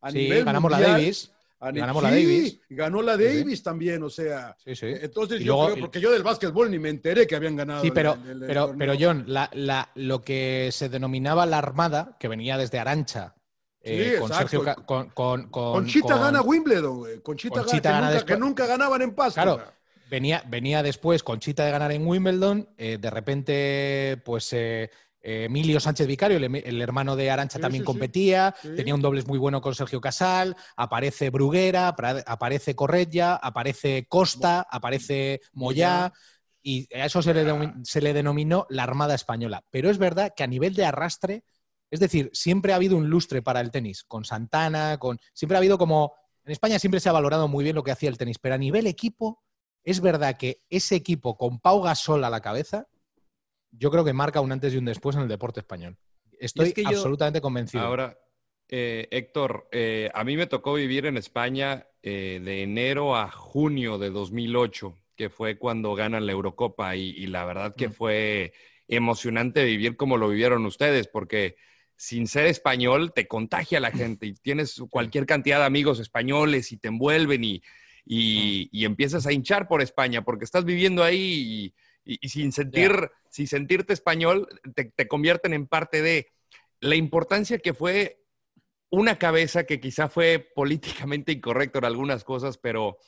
a 0.00 0.10
Sí, 0.10 0.16
nivel 0.18 0.44
ganamos 0.46 0.70
la. 0.70 0.80
Davis. 0.80 1.30
A 1.60 1.72
ni- 1.72 1.80
ganamos 1.80 2.02
la 2.04 2.10
Davis. 2.10 2.60
ganó 2.70 3.02
la 3.02 3.16
sí. 3.16 3.24
Davis 3.24 3.62
también, 3.62 4.02
o 4.04 4.10
sea. 4.10 4.56
Sí, 4.64 4.76
sí. 4.76 4.86
Entonces 5.00 5.40
yo 5.42 5.66
creo, 5.66 5.80
porque 5.80 6.00
yo 6.00 6.12
del 6.12 6.22
básquetbol 6.22 6.70
ni 6.70 6.78
me 6.78 6.88
enteré 6.88 7.26
que 7.26 7.34
habían 7.34 7.56
ganado. 7.56 7.82
Sí, 7.82 7.90
pero, 7.90 8.14
el- 8.14 8.30
el- 8.30 8.42
el 8.42 8.46
pero, 8.46 8.74
pero 8.78 8.94
John, 8.98 9.24
la- 9.26 9.50
la- 9.54 9.90
lo 9.96 10.22
que 10.22 10.68
se 10.72 10.88
denominaba 10.88 11.46
la 11.46 11.58
Armada, 11.58 12.16
que 12.20 12.28
venía 12.28 12.56
desde 12.56 12.78
Arancha, 12.78 13.34
eh, 13.80 14.12
Sí, 14.14 14.20
con. 14.20 14.32
Sergio 14.32 14.64
con, 14.84 15.10
con- 15.10 15.10
con- 15.10 15.50
Conchita 15.50 16.14
con- 16.14 16.22
gana 16.22 16.42
Wimbledon, 16.42 16.96
güey. 16.98 17.20
Conchita, 17.22 17.60
Conchita 17.62 17.90
gana, 17.90 18.10
gana 18.10 18.10
que, 18.10 18.14
nunca, 18.14 18.14
después- 18.14 18.36
que 18.36 18.40
nunca 18.40 18.66
ganaban 18.66 19.02
en 19.02 19.14
Pasto. 19.16 19.34
Claro, 19.42 19.62
venía, 20.10 20.44
venía 20.46 20.82
después 20.84 21.24
Conchita 21.24 21.64
de 21.64 21.72
ganar 21.72 21.90
en 21.90 22.06
Wimbledon, 22.06 22.68
eh, 22.78 22.98
de 23.00 23.10
repente, 23.10 24.22
pues 24.24 24.48
eh, 24.52 24.90
Emilio 25.28 25.80
Sánchez 25.80 26.06
Vicario, 26.06 26.36
el, 26.38 26.54
el 26.56 26.82
hermano 26.82 27.16
de 27.16 27.30
Arancha, 27.30 27.58
Sí, 27.58 27.62
también 27.62 27.82
sí, 27.82 27.86
competía, 27.86 28.54
Sí. 28.62 28.74
tenía 28.76 28.94
un 28.94 29.02
dobles 29.02 29.26
muy 29.26 29.38
bueno 29.38 29.60
con 29.60 29.74
Sergio 29.74 30.00
Casal, 30.00 30.56
aparece 30.76 31.30
Bruguera, 31.30 31.88
aparece 31.88 32.74
Corretja, 32.74 33.36
aparece 33.36 34.06
Costa, 34.08 34.66
aparece 34.70 35.40
Moyá. 35.52 36.12
Y 36.62 36.88
a 36.94 37.06
eso 37.06 37.22
se 37.22 37.32
le, 37.34 37.72
se 37.84 38.00
le 38.02 38.12
denominó 38.12 38.66
la 38.68 38.82
Armada 38.82 39.14
Española. 39.14 39.64
Pero 39.70 39.90
es 39.90 39.98
verdad 39.98 40.32
que 40.36 40.42
a 40.44 40.48
nivel 40.48 40.74
de 40.74 40.84
arrastre, 40.84 41.44
es 41.90 42.00
decir, 42.00 42.30
siempre 42.34 42.72
ha 42.72 42.76
habido 42.76 42.96
un 42.96 43.08
lustre 43.08 43.40
para 43.42 43.60
el 43.60 43.70
tenis, 43.70 44.04
con 44.04 44.24
Santana, 44.24 44.98
con. 44.98 45.18
Siempre 45.32 45.56
ha 45.56 45.58
habido 45.60 45.78
como. 45.78 46.12
En 46.44 46.52
España 46.52 46.78
siempre 46.78 47.00
se 47.00 47.08
ha 47.08 47.12
valorado 47.12 47.48
muy 47.48 47.62
bien 47.64 47.76
lo 47.76 47.82
que 47.84 47.90
hacía 47.92 48.08
el 48.08 48.18
tenis, 48.18 48.38
pero 48.38 48.54
a 48.54 48.58
nivel 48.58 48.86
equipo, 48.86 49.42
es 49.84 50.00
verdad 50.00 50.36
que 50.36 50.62
ese 50.68 50.96
equipo 50.96 51.36
con 51.36 51.60
Pau 51.60 51.80
Gasol 51.82 52.24
a 52.24 52.30
la 52.30 52.40
cabeza, 52.40 52.86
yo 53.70 53.90
creo 53.90 54.04
que 54.04 54.12
marca 54.12 54.40
un 54.40 54.52
antes 54.52 54.74
y 54.74 54.78
un 54.78 54.84
después 54.84 55.16
en 55.16 55.22
el 55.22 55.28
deporte 55.28 55.60
español. 55.60 55.96
Estoy 56.40 56.68
es 56.68 56.74
que 56.74 56.82
yo- 56.82 56.88
absolutamente 56.88 57.40
convencido. 57.40 57.84
Ahora, 57.84 58.18
eh, 58.68 59.08
Héctor, 59.10 59.68
eh, 59.72 60.10
a 60.14 60.24
mí 60.24 60.36
me 60.36 60.46
tocó 60.46 60.74
vivir 60.74 61.06
en 61.06 61.16
España 61.16 61.86
eh, 62.02 62.40
de 62.44 62.62
enero 62.62 63.16
a 63.16 63.30
junio 63.30 63.98
de 63.98 64.10
2008, 64.10 64.94
que 65.16 65.30
fue 65.30 65.58
cuando 65.58 65.94
ganan 65.94 66.26
la 66.26 66.32
Eurocopa 66.32 66.94
y, 66.96 67.10
y 67.10 67.26
la 67.26 67.44
verdad 67.44 67.74
que 67.76 67.88
Mm. 67.88 67.92
fue 67.92 68.52
emocionante 68.86 69.64
vivir 69.64 69.96
como 69.96 70.16
lo 70.16 70.28
vivieron 70.28 70.64
ustedes, 70.64 71.08
porque 71.08 71.56
sin 71.96 72.28
ser 72.28 72.46
español, 72.46 73.12
te 73.12 73.26
contagia 73.26 73.78
a 73.78 73.80
la 73.80 73.90
gente 73.90 74.26
y 74.26 74.34
tienes 74.34 74.80
cualquier 74.90 75.26
cantidad 75.26 75.58
de 75.58 75.64
amigos 75.64 75.98
españoles 75.98 76.70
y 76.72 76.76
te 76.76 76.88
envuelven 76.88 77.42
y, 77.42 77.62
y, 78.04 78.84
empiezas 78.84 79.26
a 79.26 79.32
hinchar 79.32 79.66
por 79.68 79.82
España 79.82 80.22
porque 80.24 80.44
estás 80.44 80.64
viviendo 80.64 81.02
ahí 81.02 81.18
y, 81.66 81.74
sin, 82.22 82.52
sentir, 82.52 83.10
sin 83.30 83.46
sentirte 83.46 83.92
español, 83.92 84.48
te, 84.74 84.86
te 84.86 85.08
convierten 85.08 85.52
en 85.52 85.66
parte 85.66 86.02
de 86.02 86.28
la 86.80 86.94
importancia 86.94 87.58
que 87.58 87.74
fue 87.74 88.24
una 88.90 89.18
cabeza 89.18 89.64
que 89.64 89.80
quizá 89.80 90.08
fue 90.08 90.38
políticamente 90.54 91.32
incorrecto 91.32 91.78
en 91.78 91.84
algunas 91.84 92.24
cosas, 92.24 92.58
pero 92.58 92.98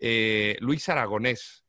eh, 0.00 0.56
Luis 0.60 0.88
Aragonés, 0.88 1.64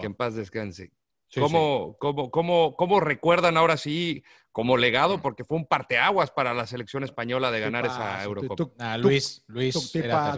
que 0.00 0.06
en 0.06 0.14
paz 0.14 0.34
descanse. 0.34 0.92
¿Cómo, 1.34 1.96
Cómo, 1.98 3.00
recuerdan 3.00 3.56
ahora 3.56 3.76
sí 3.76 4.22
como 4.52 4.76
legado? 4.76 5.20
Porque 5.20 5.44
fue 5.44 5.58
un 5.58 5.66
parteaguas 5.66 6.30
para 6.30 6.54
la 6.54 6.66
selección 6.66 7.04
española 7.04 7.50
de 7.50 7.60
ganar 7.60 7.86
esa 7.86 8.22
Eurocopa. 8.24 8.72
Ah, 8.78 8.96
Luis, 8.96 9.44
Luis. 9.46 9.92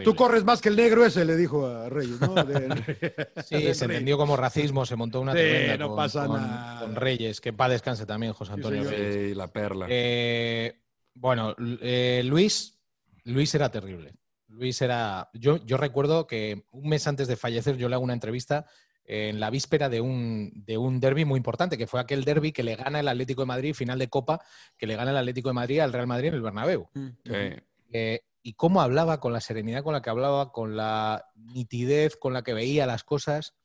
Tú, 0.04 0.14
corres 0.14 0.44
más 0.44 0.60
que 0.60 0.68
el 0.68 0.76
negro 0.76 1.04
ese, 1.04 1.24
le 1.24 1.36
dijo 1.36 1.66
a 1.66 1.88
Reyes, 1.88 2.20
¿no? 2.20 2.34
sí, 3.44 3.74
se 3.74 3.84
entendió 3.84 4.18
como 4.18 4.36
racismo, 4.36 4.84
se 4.84 4.96
montó 4.96 5.20
una 5.20 5.32
tremenda 5.32 5.76
no 5.76 5.94
pasa 5.94 6.26
nada. 6.26 6.80
con, 6.80 6.96
Reyes. 6.96 7.40
Que 7.40 7.52
paz 7.52 7.70
descanse 7.70 8.04
también, 8.06 8.32
José 8.32 8.52
Antonio 8.52 8.84
sí, 8.84 9.34
la 9.34 9.48
perla. 9.48 9.86
Eh, 9.88 10.82
bueno, 11.14 11.54
eh, 11.58 12.22
Luis, 12.24 12.78
Luis 13.24 13.54
era 13.54 13.70
terrible. 13.70 14.14
Luis 14.48 14.82
era. 14.82 15.30
Yo, 15.32 15.64
yo 15.64 15.76
recuerdo 15.76 16.26
que 16.26 16.64
un 16.72 16.88
mes 16.88 17.06
antes 17.06 17.28
de 17.28 17.36
fallecer 17.36 17.76
yo 17.76 17.88
le 17.88 17.94
hago 17.94 18.04
una 18.04 18.14
entrevista 18.14 18.66
en 19.12 19.40
la 19.40 19.50
víspera 19.50 19.88
de 19.88 20.00
un, 20.00 20.52
de 20.54 20.78
un 20.78 21.00
derby 21.00 21.24
muy 21.24 21.38
importante, 21.38 21.76
que 21.76 21.88
fue 21.88 21.98
aquel 21.98 22.22
derby 22.22 22.52
que 22.52 22.62
le 22.62 22.76
gana 22.76 23.00
el 23.00 23.08
Atlético 23.08 23.42
de 23.42 23.46
Madrid, 23.46 23.74
final 23.74 23.98
de 23.98 24.08
Copa, 24.08 24.40
que 24.78 24.86
le 24.86 24.94
gana 24.94 25.10
el 25.10 25.16
Atlético 25.16 25.48
de 25.48 25.54
Madrid 25.54 25.80
al 25.80 25.92
Real 25.92 26.06
Madrid 26.06 26.28
en 26.28 26.34
el 26.34 26.42
Bernabéu. 26.42 26.88
Mm. 26.94 27.08
Eh, 27.92 28.20
y 28.44 28.52
cómo 28.52 28.80
hablaba, 28.80 29.18
con 29.18 29.32
la 29.32 29.40
serenidad 29.40 29.82
con 29.82 29.94
la 29.94 30.00
que 30.00 30.10
hablaba, 30.10 30.52
con 30.52 30.76
la 30.76 31.26
nitidez 31.34 32.16
con 32.16 32.32
la 32.32 32.42
que 32.42 32.54
veía 32.54 32.86
las 32.86 33.02
cosas 33.02 33.56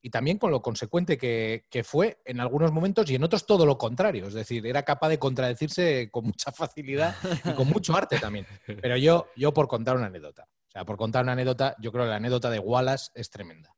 y 0.00 0.10
también 0.10 0.38
con 0.38 0.52
lo 0.52 0.62
consecuente 0.62 1.18
que, 1.18 1.64
fue 1.82 2.20
en 2.24 2.38
algunos 2.38 2.70
momentos 2.70 3.10
y 3.10 3.16
en 3.16 3.24
otros 3.24 3.46
todo 3.46 3.66
lo 3.66 3.78
contrario. 3.78 4.28
Es 4.28 4.34
decir, 4.34 4.64
era 4.64 4.84
capaz 4.84 5.08
de 5.08 5.18
contradecirse 5.18 6.08
con 6.12 6.26
mucha 6.26 6.52
facilidad 6.52 7.16
y 7.44 7.50
con 7.54 7.66
mucho 7.66 7.96
arte 7.96 8.20
también. 8.20 8.46
Pero 8.64 8.96
yo, 8.96 9.26
yo 9.34 9.52
por 9.52 9.66
contar 9.66 9.96
una 9.96 10.06
anécdota. 10.06 10.46
O 10.68 10.70
sea, 10.70 10.84
por 10.84 10.96
contar 10.96 11.24
una 11.24 11.32
anécdota, 11.32 11.74
yo 11.80 11.90
creo 11.90 12.04
que 12.04 12.10
la 12.10 12.16
anécdota 12.16 12.48
de 12.48 12.60
Wallace 12.60 13.10
es 13.16 13.28
tremenda. 13.28 13.74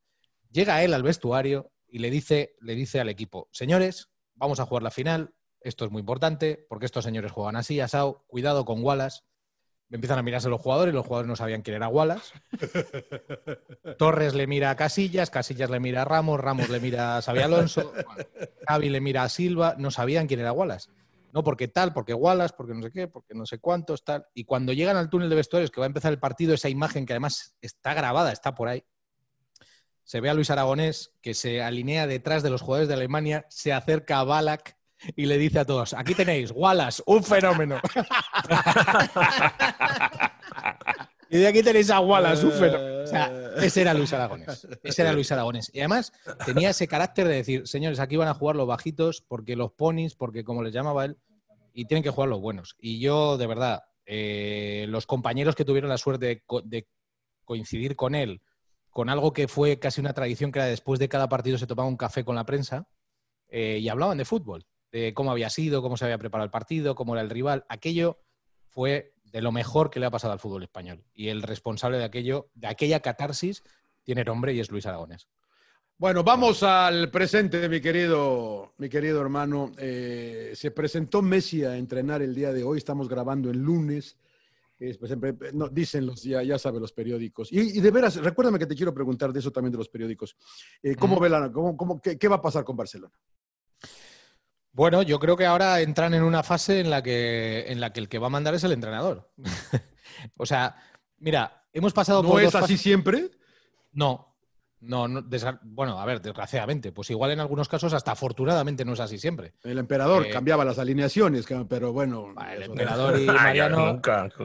Llega 0.50 0.82
él 0.82 0.94
al 0.94 1.02
vestuario 1.02 1.72
y 1.88 1.98
le 1.98 2.10
dice, 2.10 2.56
le 2.60 2.74
dice 2.74 3.00
al 3.00 3.08
equipo, 3.08 3.48
señores, 3.52 4.10
vamos 4.34 4.60
a 4.60 4.66
jugar 4.66 4.82
la 4.82 4.90
final, 4.90 5.34
esto 5.60 5.84
es 5.84 5.90
muy 5.90 6.00
importante, 6.00 6.66
porque 6.68 6.86
estos 6.86 7.04
señores 7.04 7.32
juegan 7.32 7.56
así, 7.56 7.80
asado, 7.80 8.24
cuidado 8.26 8.64
con 8.64 8.82
Wallace, 8.82 9.20
empiezan 9.90 10.18
a 10.18 10.22
mirarse 10.22 10.48
los 10.48 10.60
jugadores 10.60 10.92
y 10.92 10.96
los 10.96 11.04
jugadores 11.04 11.28
no 11.28 11.36
sabían 11.36 11.62
quién 11.62 11.76
era 11.76 11.88
Wallace. 11.88 12.32
Torres 13.98 14.34
le 14.34 14.46
mira 14.46 14.70
a 14.70 14.76
Casillas, 14.76 15.30
Casillas 15.30 15.70
le 15.70 15.80
mira 15.80 16.02
a 16.02 16.04
Ramos, 16.04 16.40
Ramos 16.40 16.68
le 16.68 16.80
mira 16.80 17.18
a 17.18 17.22
Xavi 17.22 17.40
Alonso, 17.40 17.92
Javi 18.66 18.88
le 18.88 19.00
mira 19.00 19.24
a 19.24 19.28
Silva, 19.28 19.74
no 19.78 19.90
sabían 19.90 20.26
quién 20.26 20.40
era 20.40 20.52
Wallace. 20.52 20.90
No 21.32 21.44
porque 21.44 21.68
tal, 21.68 21.92
porque 21.92 22.12
Wallace, 22.12 22.54
porque 22.56 22.74
no 22.74 22.82
sé 22.82 22.90
qué, 22.90 23.06
porque 23.08 23.34
no 23.34 23.46
sé 23.46 23.58
cuántos, 23.58 24.04
tal. 24.04 24.26
Y 24.34 24.44
cuando 24.44 24.72
llegan 24.72 24.96
al 24.96 25.08
túnel 25.08 25.28
de 25.28 25.36
vestuarios, 25.36 25.70
que 25.70 25.80
va 25.80 25.86
a 25.86 25.88
empezar 25.88 26.12
el 26.12 26.18
partido, 26.18 26.54
esa 26.54 26.68
imagen 26.68 27.06
que 27.06 27.12
además 27.12 27.56
está 27.60 27.94
grabada, 27.94 28.32
está 28.32 28.54
por 28.54 28.68
ahí, 28.68 28.84
se 30.10 30.20
ve 30.20 30.28
a 30.28 30.34
Luis 30.34 30.50
Aragonés 30.50 31.12
que 31.22 31.34
se 31.34 31.62
alinea 31.62 32.08
detrás 32.08 32.42
de 32.42 32.50
los 32.50 32.62
jugadores 32.62 32.88
de 32.88 32.94
Alemania, 32.94 33.46
se 33.48 33.72
acerca 33.72 34.18
a 34.18 34.24
Balak 34.24 34.76
y 35.14 35.26
le 35.26 35.38
dice 35.38 35.60
a 35.60 35.64
todos, 35.64 35.94
aquí 35.94 36.16
tenéis, 36.16 36.50
Wallace, 36.50 37.00
un 37.06 37.22
fenómeno. 37.22 37.80
y 41.30 41.38
de 41.38 41.46
aquí 41.46 41.62
tenéis 41.62 41.90
a 41.90 42.00
Wallace, 42.00 42.44
un 42.44 42.50
fenómeno. 42.50 43.04
O 43.04 43.06
sea, 43.06 43.32
ese 43.58 43.82
era 43.82 43.94
Luis 43.94 44.12
Aragonés. 44.12 44.66
Ese 44.82 45.02
era 45.02 45.12
Luis 45.12 45.30
Aragonés. 45.30 45.70
Y 45.72 45.78
además 45.78 46.12
tenía 46.44 46.70
ese 46.70 46.88
carácter 46.88 47.28
de 47.28 47.36
decir, 47.36 47.68
señores, 47.68 48.00
aquí 48.00 48.16
van 48.16 48.26
a 48.26 48.34
jugar 48.34 48.56
los 48.56 48.66
bajitos, 48.66 49.22
porque 49.22 49.54
los 49.54 49.70
ponis, 49.70 50.16
porque 50.16 50.42
como 50.42 50.64
les 50.64 50.74
llamaba 50.74 51.04
él, 51.04 51.18
y 51.72 51.84
tienen 51.84 52.02
que 52.02 52.10
jugar 52.10 52.30
los 52.30 52.40
buenos. 52.40 52.74
Y 52.80 52.98
yo, 52.98 53.38
de 53.38 53.46
verdad, 53.46 53.84
eh, 54.06 54.86
los 54.88 55.06
compañeros 55.06 55.54
que 55.54 55.64
tuvieron 55.64 55.88
la 55.88 55.98
suerte 55.98 56.42
de, 56.64 56.88
coincidir 57.44 57.94
con 57.94 58.16
él, 58.16 58.42
con 58.90 59.08
algo 59.08 59.32
que 59.32 59.48
fue 59.48 59.78
casi 59.78 60.00
una 60.00 60.12
tradición, 60.12 60.52
que 60.52 60.58
era 60.58 60.68
después 60.68 61.00
de 61.00 61.08
cada 61.08 61.28
partido 61.28 61.58
se 61.58 61.66
tomaba 61.66 61.88
un 61.88 61.96
café 61.96 62.24
con 62.24 62.34
la 62.34 62.44
prensa 62.44 62.88
eh, 63.48 63.78
y 63.80 63.88
hablaban 63.88 64.18
de 64.18 64.24
fútbol 64.24 64.66
de 64.92 65.14
cómo 65.14 65.30
había 65.30 65.50
sido, 65.50 65.82
cómo 65.82 65.96
se 65.96 66.04
había 66.04 66.18
preparado 66.18 66.44
el 66.44 66.50
partido, 66.50 66.94
cómo 66.94 67.14
era 67.14 67.22
el 67.22 67.30
rival. 67.30 67.64
Aquello 67.68 68.18
fue 68.68 69.14
de 69.24 69.40
lo 69.40 69.52
mejor 69.52 69.90
que 69.90 70.00
le 70.00 70.06
ha 70.06 70.10
pasado 70.10 70.32
al 70.32 70.40
fútbol 70.40 70.62
español. 70.62 71.04
Y 71.14 71.28
el 71.28 71.42
responsable 71.42 71.98
de 71.98 72.04
aquello, 72.04 72.50
de 72.54 72.68
aquella 72.68 73.00
catarsis, 73.00 73.62
tiene 74.02 74.24
nombre 74.24 74.52
y 74.52 74.60
es 74.60 74.70
Luis 74.70 74.86
Aragones. 74.86 75.28
Bueno, 75.96 76.24
vamos 76.24 76.62
al 76.62 77.10
presente, 77.10 77.68
mi 77.68 77.80
querido, 77.80 78.72
mi 78.78 78.88
querido 78.88 79.20
hermano. 79.20 79.70
Eh, 79.76 80.52
se 80.54 80.70
presentó 80.70 81.20
Messi 81.20 81.62
a 81.64 81.76
entrenar 81.76 82.22
el 82.22 82.34
día 82.34 82.52
de 82.52 82.64
hoy. 82.64 82.78
Estamos 82.78 83.08
grabando 83.08 83.50
el 83.50 83.58
lunes. 83.58 84.16
Pues, 84.98 85.52
no, 85.52 85.68
dicen 85.68 86.06
los, 86.06 86.22
ya, 86.22 86.42
ya 86.42 86.58
sabe 86.58 86.80
los 86.80 86.90
periódicos. 86.92 87.52
Y, 87.52 87.80
de 87.80 87.90
veras, 87.90 88.16
recuérdame 88.16 88.58
que 88.58 88.64
te 88.64 88.74
quiero 88.74 88.94
preguntar 88.94 89.30
de 89.30 89.40
eso 89.40 89.50
también 89.50 89.72
de 89.72 89.76
los 89.76 89.90
periódicos. 89.90 90.34
Eh, 90.82 90.94
¿Cómo 90.94 91.20
ve 91.20 91.28
la, 91.28 91.52
cómo, 91.52 91.76
cómo, 91.76 92.00
qué, 92.00 92.28
va 92.28 92.36
a 92.36 92.42
pasar 92.42 92.64
con 92.64 92.78
Barcelona? 92.78 93.12
Bueno, 94.72 95.02
yo 95.02 95.18
creo 95.18 95.36
que 95.36 95.44
ahora 95.44 95.82
entran 95.82 96.14
en 96.14 96.22
una 96.22 96.42
fase 96.42 96.80
en 96.80 96.88
la 96.88 97.02
que, 97.02 97.66
en 97.68 97.78
la 97.78 97.92
que 97.92 98.00
el 98.00 98.08
que 98.08 98.18
va 98.18 98.28
a 98.28 98.30
mandar 98.30 98.54
es 98.54 98.64
el 98.64 98.72
entrenador. 98.72 99.30
o 100.38 100.46
sea, 100.46 100.76
mira, 101.18 101.66
hemos 101.74 101.92
pasado 101.92 102.22
¿No 102.22 102.38
es 102.38 102.54
así 102.54 102.78
siempre? 102.78 103.30
No. 103.92 104.29
No, 104.80 105.06
bueno, 105.62 106.00
a 106.00 106.06
ver, 106.06 106.22
desgraciadamente, 106.22 106.90
pues 106.90 107.10
igual 107.10 107.32
en 107.32 107.40
algunos 107.40 107.68
casos 107.68 107.92
hasta 107.92 108.12
afortunadamente 108.12 108.84
no 108.84 108.94
es 108.94 109.00
así 109.00 109.18
siempre. 109.18 109.52
El 109.62 109.78
emperador 109.78 110.26
eh, 110.26 110.30
cambiaba 110.30 110.64
las 110.64 110.78
alineaciones, 110.78 111.46
pero 111.68 111.92
bueno. 111.92 112.34
El 112.50 112.62
emperador 112.62 113.20
y 113.20 113.24
Mariano, 113.26 114.00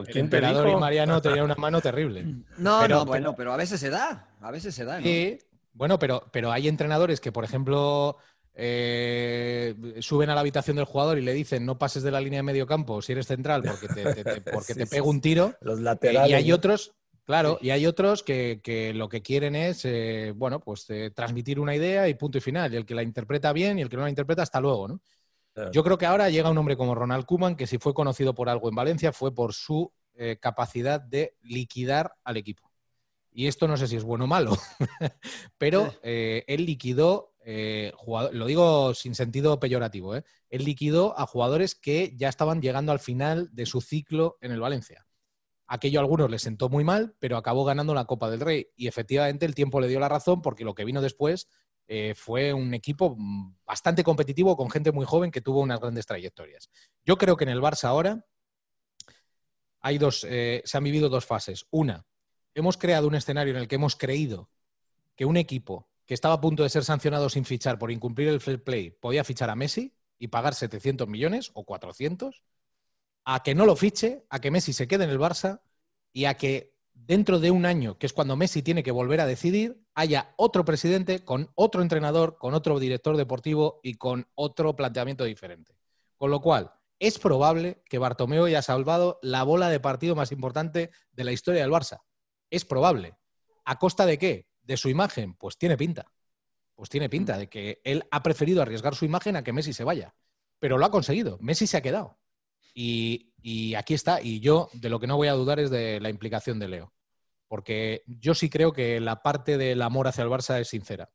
el 0.06 0.16
emperador 0.18 0.68
y 0.68 0.76
Mariano 0.76 1.20
tenían 1.22 1.46
una 1.46 1.54
mano 1.54 1.80
terrible. 1.80 2.24
No, 2.58 2.86
no, 2.86 3.06
bueno, 3.06 3.34
pero 3.34 3.52
a 3.52 3.56
veces 3.56 3.80
se 3.80 3.88
da, 3.88 4.28
a 4.40 4.50
veces 4.50 4.74
se 4.74 4.84
da. 4.84 4.98
¿no? 4.98 5.06
Sí, 5.06 5.38
bueno, 5.72 5.98
pero, 5.98 6.24
pero 6.30 6.52
hay 6.52 6.68
entrenadores 6.68 7.20
que, 7.20 7.32
por 7.32 7.44
ejemplo, 7.44 8.18
eh, 8.54 9.74
suben 10.00 10.30
a 10.30 10.34
la 10.34 10.40
habitación 10.40 10.76
del 10.76 10.86
jugador 10.86 11.18
y 11.18 11.22
le 11.22 11.34
dicen 11.34 11.66
no 11.66 11.78
pases 11.78 12.02
de 12.02 12.10
la 12.10 12.20
línea 12.20 12.38
de 12.38 12.42
medio 12.42 12.66
campo 12.66 13.02
si 13.02 13.12
eres 13.12 13.26
central 13.26 13.62
porque 13.62 13.86
te, 13.88 14.40
porque 14.52 14.74
te 14.74 14.86
pega 14.86 15.02
un 15.02 15.20
tiro. 15.20 15.54
Los 15.60 15.80
laterales. 15.80 16.30
y 16.30 16.34
hay 16.34 16.52
otros, 16.52 16.94
claro, 17.26 17.58
y 17.60 17.70
hay 17.70 17.86
otros 17.86 18.22
que, 18.22 18.92
lo 18.94 19.08
que 19.08 19.20
quieren 19.20 19.54
es, 19.54 19.84
eh, 19.84 20.32
bueno, 20.34 20.60
pues 20.60 20.88
eh, 20.88 21.10
transmitir 21.14 21.60
una 21.60 21.74
idea 21.74 22.08
y 22.08 22.14
punto 22.14 22.38
y 22.38 22.40
final. 22.40 22.72
Y 22.72 22.76
el 22.76 22.86
que 22.86 22.94
la 22.94 23.02
interpreta 23.02 23.52
bien 23.52 23.78
y 23.78 23.82
el 23.82 23.90
que 23.90 23.96
no 23.96 24.04
la 24.04 24.08
interpreta, 24.08 24.42
hasta 24.42 24.60
luego, 24.60 24.88
¿no? 24.88 25.00
Yo 25.72 25.82
creo 25.82 25.96
que 25.96 26.04
ahora 26.04 26.28
llega 26.28 26.50
un 26.50 26.58
hombre 26.58 26.76
como 26.76 26.94
Ronald 26.94 27.24
Koeman, 27.24 27.56
que 27.56 27.66
si 27.66 27.78
fue 27.78 27.94
conocido 27.94 28.34
por 28.34 28.50
algo 28.50 28.68
en 28.68 28.74
Valencia 28.74 29.10
fue 29.10 29.34
por 29.34 29.54
su 29.54 29.90
capacidad 30.38 31.00
de 31.00 31.34
liquidar 31.40 32.12
al 32.24 32.36
equipo. 32.36 32.70
Y 33.32 33.46
esto 33.46 33.66
no 33.66 33.78
sé 33.78 33.88
si 33.88 33.96
es 33.96 34.04
bueno 34.04 34.24
o 34.24 34.26
malo, 34.26 34.54
pero 35.58 35.94
él 36.02 36.66
liquidó 36.66 37.36
eh, 37.48 37.92
lo 38.32 38.46
digo 38.46 38.92
sin 38.92 39.14
sentido 39.14 39.60
peyorativo, 39.60 40.16
¿eh? 40.16 40.24
él 40.50 40.64
liquidó 40.64 41.16
a 41.16 41.26
jugadores 41.26 41.76
que 41.76 42.12
ya 42.16 42.28
estaban 42.28 42.60
llegando 42.60 42.90
al 42.90 42.98
final 42.98 43.50
de 43.52 43.66
su 43.66 43.80
ciclo 43.80 44.36
en 44.40 44.50
el 44.50 44.58
Valencia. 44.58 45.05
Aquello 45.66 46.00
a 46.00 46.02
algunos 46.02 46.30
les 46.30 46.42
sentó 46.42 46.68
muy 46.68 46.84
mal, 46.84 47.14
pero 47.18 47.36
acabó 47.36 47.64
ganando 47.64 47.94
la 47.94 48.04
Copa 48.04 48.30
del 48.30 48.40
Rey. 48.40 48.68
Y 48.76 48.86
efectivamente 48.86 49.46
el 49.46 49.54
tiempo 49.54 49.80
le 49.80 49.88
dio 49.88 50.00
la 50.00 50.08
razón 50.08 50.42
porque 50.42 50.64
lo 50.64 50.74
que 50.74 50.84
vino 50.84 51.00
después 51.00 51.48
eh, 51.88 52.14
fue 52.14 52.52
un 52.52 52.74
equipo 52.74 53.16
bastante 53.64 54.04
competitivo 54.04 54.56
con 54.56 54.70
gente 54.70 54.92
muy 54.92 55.06
joven 55.06 55.30
que 55.30 55.40
tuvo 55.40 55.60
unas 55.60 55.80
grandes 55.80 56.06
trayectorias. 56.06 56.70
Yo 57.04 57.16
creo 57.16 57.36
que 57.36 57.44
en 57.44 57.50
el 57.50 57.60
Barça 57.60 57.84
ahora 57.84 58.24
hay 59.80 59.98
dos, 59.98 60.20
se 60.20 60.62
han 60.72 60.84
vivido 60.84 61.08
dos 61.08 61.24
fases. 61.24 61.66
Una, 61.70 62.06
hemos 62.54 62.76
creado 62.76 63.06
un 63.06 63.14
escenario 63.14 63.54
en 63.54 63.60
el 63.60 63.68
que 63.68 63.76
hemos 63.76 63.96
creído 63.96 64.50
que 65.14 65.24
un 65.24 65.36
equipo 65.36 65.88
que 66.06 66.14
estaba 66.14 66.34
a 66.34 66.40
punto 66.40 66.62
de 66.62 66.70
ser 66.70 66.84
sancionado 66.84 67.28
sin 67.28 67.44
fichar 67.44 67.78
por 67.78 67.90
incumplir 67.90 68.28
el 68.28 68.40
fair 68.40 68.62
play, 68.62 68.90
podía 68.90 69.24
fichar 69.24 69.50
a 69.50 69.56
Messi 69.56 69.94
y 70.18 70.28
pagar 70.28 70.54
700 70.54 71.08
millones 71.08 71.50
o 71.54 71.64
400, 71.64 72.42
a 73.26 73.42
que 73.42 73.54
no 73.54 73.66
lo 73.66 73.76
fiche, 73.76 74.24
a 74.30 74.40
que 74.40 74.50
Messi 74.50 74.72
se 74.72 74.88
quede 74.88 75.04
en 75.04 75.10
el 75.10 75.18
Barça 75.18 75.60
y 76.14 76.24
a 76.24 76.34
que 76.38 76.74
dentro 76.94 77.38
de 77.38 77.50
un 77.50 77.66
año, 77.66 77.98
que 77.98 78.06
es 78.06 78.14
cuando 78.14 78.36
Messi 78.36 78.62
tiene 78.62 78.82
que 78.82 78.90
volver 78.90 79.20
a 79.20 79.26
decidir, 79.26 79.84
haya 79.94 80.32
otro 80.38 80.64
presidente 80.64 81.22
con 81.22 81.50
otro 81.54 81.82
entrenador, 81.82 82.38
con 82.38 82.54
otro 82.54 82.78
director 82.78 83.18
deportivo 83.18 83.80
y 83.82 83.96
con 83.96 84.26
otro 84.34 84.74
planteamiento 84.74 85.24
diferente. 85.24 85.76
Con 86.16 86.30
lo 86.30 86.40
cual, 86.40 86.72
es 86.98 87.18
probable 87.18 87.82
que 87.90 87.98
Bartomeu 87.98 88.46
haya 88.46 88.62
salvado 88.62 89.18
la 89.20 89.42
bola 89.42 89.68
de 89.68 89.80
partido 89.80 90.16
más 90.16 90.32
importante 90.32 90.90
de 91.12 91.24
la 91.24 91.32
historia 91.32 91.60
del 91.60 91.70
Barça. 91.70 92.00
Es 92.48 92.64
probable. 92.64 93.18
¿A 93.66 93.78
costa 93.78 94.06
de 94.06 94.16
qué? 94.16 94.46
de 94.66 94.76
su 94.76 94.88
imagen, 94.88 95.34
pues 95.34 95.56
tiene 95.56 95.76
pinta. 95.76 96.12
Pues 96.74 96.90
tiene 96.90 97.08
pinta 97.08 97.38
de 97.38 97.48
que 97.48 97.80
él 97.84 98.04
ha 98.10 98.22
preferido 98.22 98.60
arriesgar 98.60 98.94
su 98.94 99.04
imagen 99.04 99.36
a 99.36 99.44
que 99.44 99.52
Messi 99.52 99.72
se 99.72 99.84
vaya. 99.84 100.14
Pero 100.58 100.76
lo 100.76 100.84
ha 100.84 100.90
conseguido. 100.90 101.38
Messi 101.40 101.66
se 101.66 101.76
ha 101.76 101.82
quedado. 101.82 102.18
Y, 102.78 103.74
aquí 103.74 103.94
está. 103.94 104.20
Y 104.20 104.40
yo 104.40 104.68
de 104.74 104.90
lo 104.90 105.00
que 105.00 105.06
no 105.06 105.16
voy 105.16 105.28
a 105.28 105.32
dudar 105.32 105.58
es 105.58 105.70
de 105.70 105.98
la 106.00 106.10
implicación 106.10 106.58
de 106.58 106.68
Leo. 106.68 106.92
Porque 107.48 108.02
yo 108.06 108.34
sí 108.34 108.50
creo 108.50 108.72
que 108.72 109.00
la 109.00 109.22
parte 109.22 109.56
del 109.56 109.80
amor 109.82 110.08
hacia 110.08 110.24
el 110.24 110.30
Barça 110.30 110.60
es 110.60 110.68
sincera. 110.68 111.10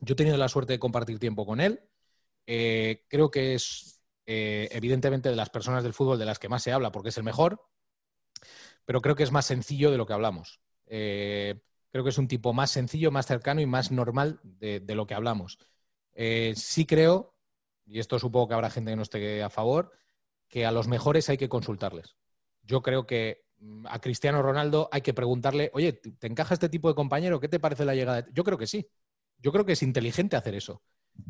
Yo 0.00 0.12
he 0.12 0.16
tenido 0.16 0.36
la 0.36 0.48
suerte 0.48 0.74
de 0.74 0.78
compartir 0.78 1.18
tiempo 1.18 1.46
con 1.46 1.60
él. 1.60 1.80
Eh, 2.46 3.04
creo 3.08 3.30
que 3.30 3.54
es 3.54 4.02
eh, 4.26 4.68
evidentemente 4.72 5.30
de 5.30 5.36
las 5.36 5.50
personas 5.50 5.82
del 5.82 5.94
fútbol 5.94 6.18
de 6.18 6.26
las 6.26 6.38
que 6.38 6.48
más 6.48 6.62
se 6.62 6.72
habla 6.72 6.92
porque 6.92 7.10
es 7.10 7.16
el 7.16 7.24
mejor, 7.24 7.62
pero 8.84 9.00
creo 9.00 9.14
que 9.14 9.22
es 9.22 9.30
más 9.30 9.46
sencillo 9.46 9.90
de 9.92 9.96
lo 9.96 10.06
que 10.06 10.12
hablamos. 10.12 10.60
Eh, 10.86 11.62
creo 11.90 12.02
que 12.02 12.10
es 12.10 12.18
un 12.18 12.28
tipo 12.28 12.52
más 12.52 12.72
sencillo, 12.72 13.12
más 13.12 13.26
cercano 13.26 13.60
y 13.60 13.66
más 13.66 13.92
normal 13.92 14.40
de, 14.42 14.80
de 14.80 14.94
lo 14.96 15.06
que 15.06 15.14
hablamos. 15.14 15.58
sí 16.56 16.84
creo, 16.86 17.36
y 17.86 18.00
esto 18.00 18.18
supongo 18.18 18.48
que 18.48 18.54
habrá 18.54 18.70
gente 18.70 18.90
que 18.90 18.96
no 18.96 19.02
esté 19.02 19.42
a 19.42 19.50
favor, 19.50 19.92
que 20.52 20.66
a 20.66 20.70
los 20.70 20.86
mejores 20.86 21.30
hay 21.30 21.38
que 21.38 21.48
consultarles. 21.48 22.14
Yo 22.62 22.82
creo 22.82 23.06
que 23.06 23.46
mm, 23.58 23.86
a 23.88 24.00
Cristiano 24.02 24.42
Ronaldo 24.42 24.90
hay 24.92 25.00
que 25.00 25.14
preguntarle, 25.14 25.70
oye, 25.72 25.94
¿te 25.94 26.26
encaja 26.26 26.52
este 26.52 26.68
tipo 26.68 26.88
de 26.88 26.94
compañero? 26.94 27.40
¿Qué 27.40 27.48
te 27.48 27.58
parece 27.58 27.86
la 27.86 27.94
llegada? 27.94 28.26
Yo 28.34 28.44
creo 28.44 28.58
que 28.58 28.66
sí. 28.66 28.86
Yo 29.38 29.50
creo 29.50 29.64
que 29.64 29.72
es 29.72 29.82
inteligente 29.82 30.36
hacer 30.36 30.54
eso. 30.54 30.82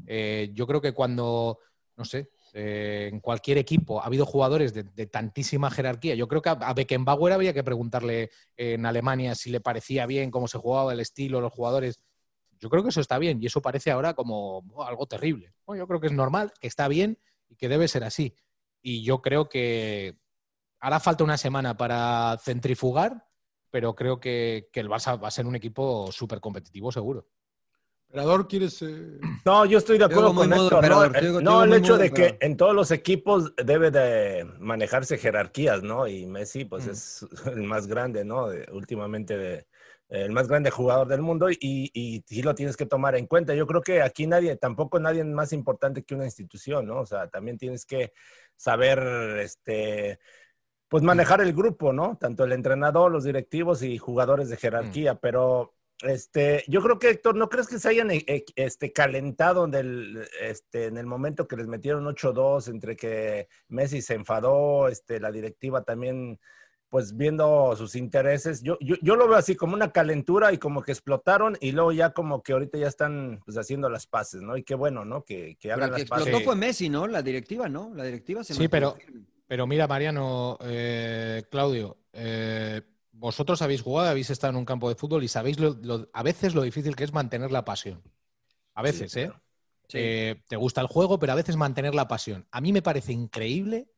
Eh, 0.07 0.51
yo 0.55 0.67
creo 0.67 0.81
que 0.81 0.93
cuando, 0.93 1.61
no 1.97 2.05
sé, 2.05 2.33
eh, 2.53 3.11
en 3.13 3.21
cualquier 3.21 3.59
equipo 3.59 4.03
ha 4.03 4.07
habido 4.07 4.27
jugadores 4.27 4.75
de, 4.75 5.07
tantísima 5.07 5.71
jerarquía. 5.71 6.17
Yo 6.17 6.27
creo 6.27 6.43
que 6.43 6.51
a, 6.51 6.75
Beckenbauer 6.75 7.33
había 7.33 7.55
que 7.55 7.63
preguntarle 7.63 8.31
en 8.57 8.85
Alemania 8.85 9.37
si 9.37 9.51
le 9.51 9.61
parecía 9.61 10.05
bien 10.05 10.33
cómo 10.33 10.49
se 10.49 10.59
jugaba 10.59 10.93
el 10.95 11.01
estilo, 11.01 11.41
los 11.41 11.53
jugadores. 11.53 12.03
Yo 12.59 12.69
creo 12.69 12.83
que 12.83 12.89
eso 12.89 13.01
está 13.01 13.19
bien 13.19 13.41
y 13.41 13.47
eso 13.47 13.63
parece 13.63 13.93
ahora 13.93 14.15
como 14.15 14.65
algo 14.85 15.07
terrible. 15.07 15.55
yo 15.69 15.87
creo 15.87 16.01
que 16.01 16.09
es 16.09 16.13
normal, 16.13 16.53
que 16.61 16.67
está 16.67 16.89
bien 16.89 17.19
y 17.49 17.55
que 17.55 17.69
debe 17.69 17.87
ser 17.87 18.03
así. 18.03 18.35
Y 18.83 19.03
yo 19.03 19.23
creo 19.23 19.49
que 19.49 20.18
hará 20.81 21.01
falta 21.01 21.25
una 21.25 21.38
semana 21.38 21.77
para 21.77 22.37
centrifugar, 22.38 23.25
pero 23.71 23.95
creo 23.95 24.21
que, 24.21 24.68
que 24.73 24.81
el 24.81 24.88
Barça 24.88 25.23
va 25.23 25.29
a 25.29 25.31
ser 25.33 25.47
un 25.47 25.57
equipo 25.57 26.11
súper 26.12 26.40
competitivo 26.40 26.90
seguro. 26.92 27.27
¿quieres...? 28.47 28.83
Eh? 28.83 29.18
No, 29.45 29.64
yo 29.64 29.79
estoy 29.79 29.97
de 29.99 30.05
acuerdo 30.05 30.35
con 30.35 30.53
Héctor. 30.53 31.42
no, 31.42 31.64
el 31.64 31.73
hecho 31.73 31.97
de 31.97 32.11
que 32.11 32.37
en 32.40 32.57
todos 32.57 32.75
los 32.75 32.90
equipos 32.90 33.55
debe 33.57 33.90
de 33.90 34.45
manejarse 34.59 35.16
jerarquías, 35.16 35.83
¿no? 35.83 36.07
Y 36.07 36.27
Messi, 36.27 36.64
pues, 36.64 36.87
mm. 36.87 36.90
es 36.90 37.27
el 37.47 37.62
más 37.62 37.87
grande, 37.87 38.25
¿no? 38.25 38.49
últimamente, 38.73 39.38
de, 39.38 39.66
el 40.12 40.33
más 40.33 40.46
grande 40.48 40.70
jugador 40.70 41.09
del 41.09 41.22
mundo 41.22 41.51
y, 41.51 41.59
y, 41.61 42.22
sí 42.27 42.42
lo 42.42 42.55
tienes 42.55 42.77
que 42.77 42.87
tomar 42.87 43.16
en 43.16 43.27
cuenta. 43.27 43.55
Yo 43.55 43.66
creo 43.66 43.83
que 43.83 44.03
aquí 44.03 44.27
nadie, 44.27 44.57
tampoco 44.57 45.01
nadie 45.01 45.20
es 45.20 45.27
más 45.27 45.53
importante 45.53 46.05
que 46.05 46.14
una 46.14 46.27
institución, 46.27 46.87
¿no? 46.87 47.01
O 47.01 47.07
sea, 47.07 47.29
también 47.29 47.59
tienes 47.59 47.87
que 47.87 48.12
saber, 48.57 49.01
este 49.40 50.18
pues 50.92 51.03
manejar 51.03 51.40
el 51.40 51.55
grupo, 51.55 51.94
¿no? 51.94 52.18
Tanto 52.18 52.44
el 52.44 52.53
entrenador, 52.53 53.11
los 53.11 53.25
directivos 53.25 53.83
y 53.83 53.96
jugadores 53.96 54.51
de 54.51 54.59
jerarquía, 54.59 55.14
mm. 55.14 55.18
pero 55.22 55.72
este, 56.03 56.64
yo 56.68 56.83
creo 56.83 56.98
que 56.98 57.09
Héctor, 57.09 57.35
¿no 57.37 57.48
crees 57.48 57.66
que 57.66 57.79
se 57.79 57.88
hayan 57.88 58.11
eh, 58.11 58.44
este, 58.57 58.92
calentado 58.92 59.64
en 59.64 60.22
este, 60.42 60.87
en 60.87 60.98
el 60.98 61.07
momento 61.07 61.48
que 61.48 61.57
les 61.57 61.66
metieron 61.66 62.05
8-2, 62.05 62.68
entre 62.68 62.94
que 62.94 63.48
Messi 63.68 64.03
se 64.03 64.14
enfadó, 64.14 64.88
este, 64.88 65.18
la 65.18 65.33
directiva 65.33 65.83
también, 65.83 66.38
pues 66.92 67.16
viendo 67.16 67.74
sus 67.74 67.96
intereses? 67.96 68.62
Yo, 68.62 68.76
yo, 68.78 69.16
lo 69.16 69.26
veo 69.26 69.38
así 69.38 69.57
como 69.57 69.72
una 69.72 69.92
calentura 69.92 70.52
y 70.52 70.59
como 70.59 70.83
que 70.83 70.92
explotaron 70.92 71.57
y 71.59 71.72
luego 71.72 71.90
ya 71.90 72.11
como 72.11 72.42
que 72.42 72.52
ahorita 72.52 72.76
ya 72.76 72.87
están 72.87 73.40
pues, 73.46 73.57
haciendo 73.57 73.88
las 73.88 74.07
paces, 74.07 74.42
¿no? 74.42 74.59
Y 74.59 74.62
qué 74.62 74.74
bueno, 74.74 75.02
¿no? 75.02 75.24
Que, 75.24 75.57
que 75.59 75.72
hagan 75.72 75.90
las 75.90 76.05
paces. 76.05 76.26
explotó 76.26 76.44
fue 76.44 76.55
Messi, 76.55 76.90
¿no? 76.90 77.07
La 77.07 77.22
directiva, 77.22 77.66
¿no? 77.70 77.94
La 77.94 78.05
directiva 78.05 78.44
se 78.44 78.52
Sí, 78.52 78.68
pero, 78.68 78.98
pero 79.46 79.66
mira, 79.66 79.88
Mariano, 79.88 80.59
eh, 80.61 81.44
Claudio, 81.50 81.96
eh, 82.12 82.83
vosotros 83.12 83.62
habéis 83.62 83.81
jugado, 83.81 84.11
habéis 84.11 84.28
estado 84.28 84.50
en 84.50 84.57
un 84.57 84.66
campo 84.66 84.90
de 84.90 84.94
fútbol 84.94 85.24
y 85.24 85.28
sabéis 85.28 85.57
a 86.12 86.22
veces 86.22 86.55
lo 86.55 86.61
difícil 86.61 86.94
que 86.94 87.05
es 87.05 87.14
mantener 87.14 87.52
la 87.52 87.64
pasión. 87.64 88.02
A 88.74 88.83
veces, 88.83 89.16
¿eh? 89.16 89.33
¿eh? 89.94 90.42
Te 90.46 90.57
gusta 90.57 90.83
el 90.83 90.88
juego, 90.88 91.18
pero 91.18 91.33
a 91.33 91.37
veces 91.37 91.57
mantener 91.57 91.94
la 91.94 92.07
pasión. 92.07 92.46
A 92.50 92.61
mí 92.61 92.70
me 92.70 92.83
parece 92.83 93.14
increíble. 93.14 93.88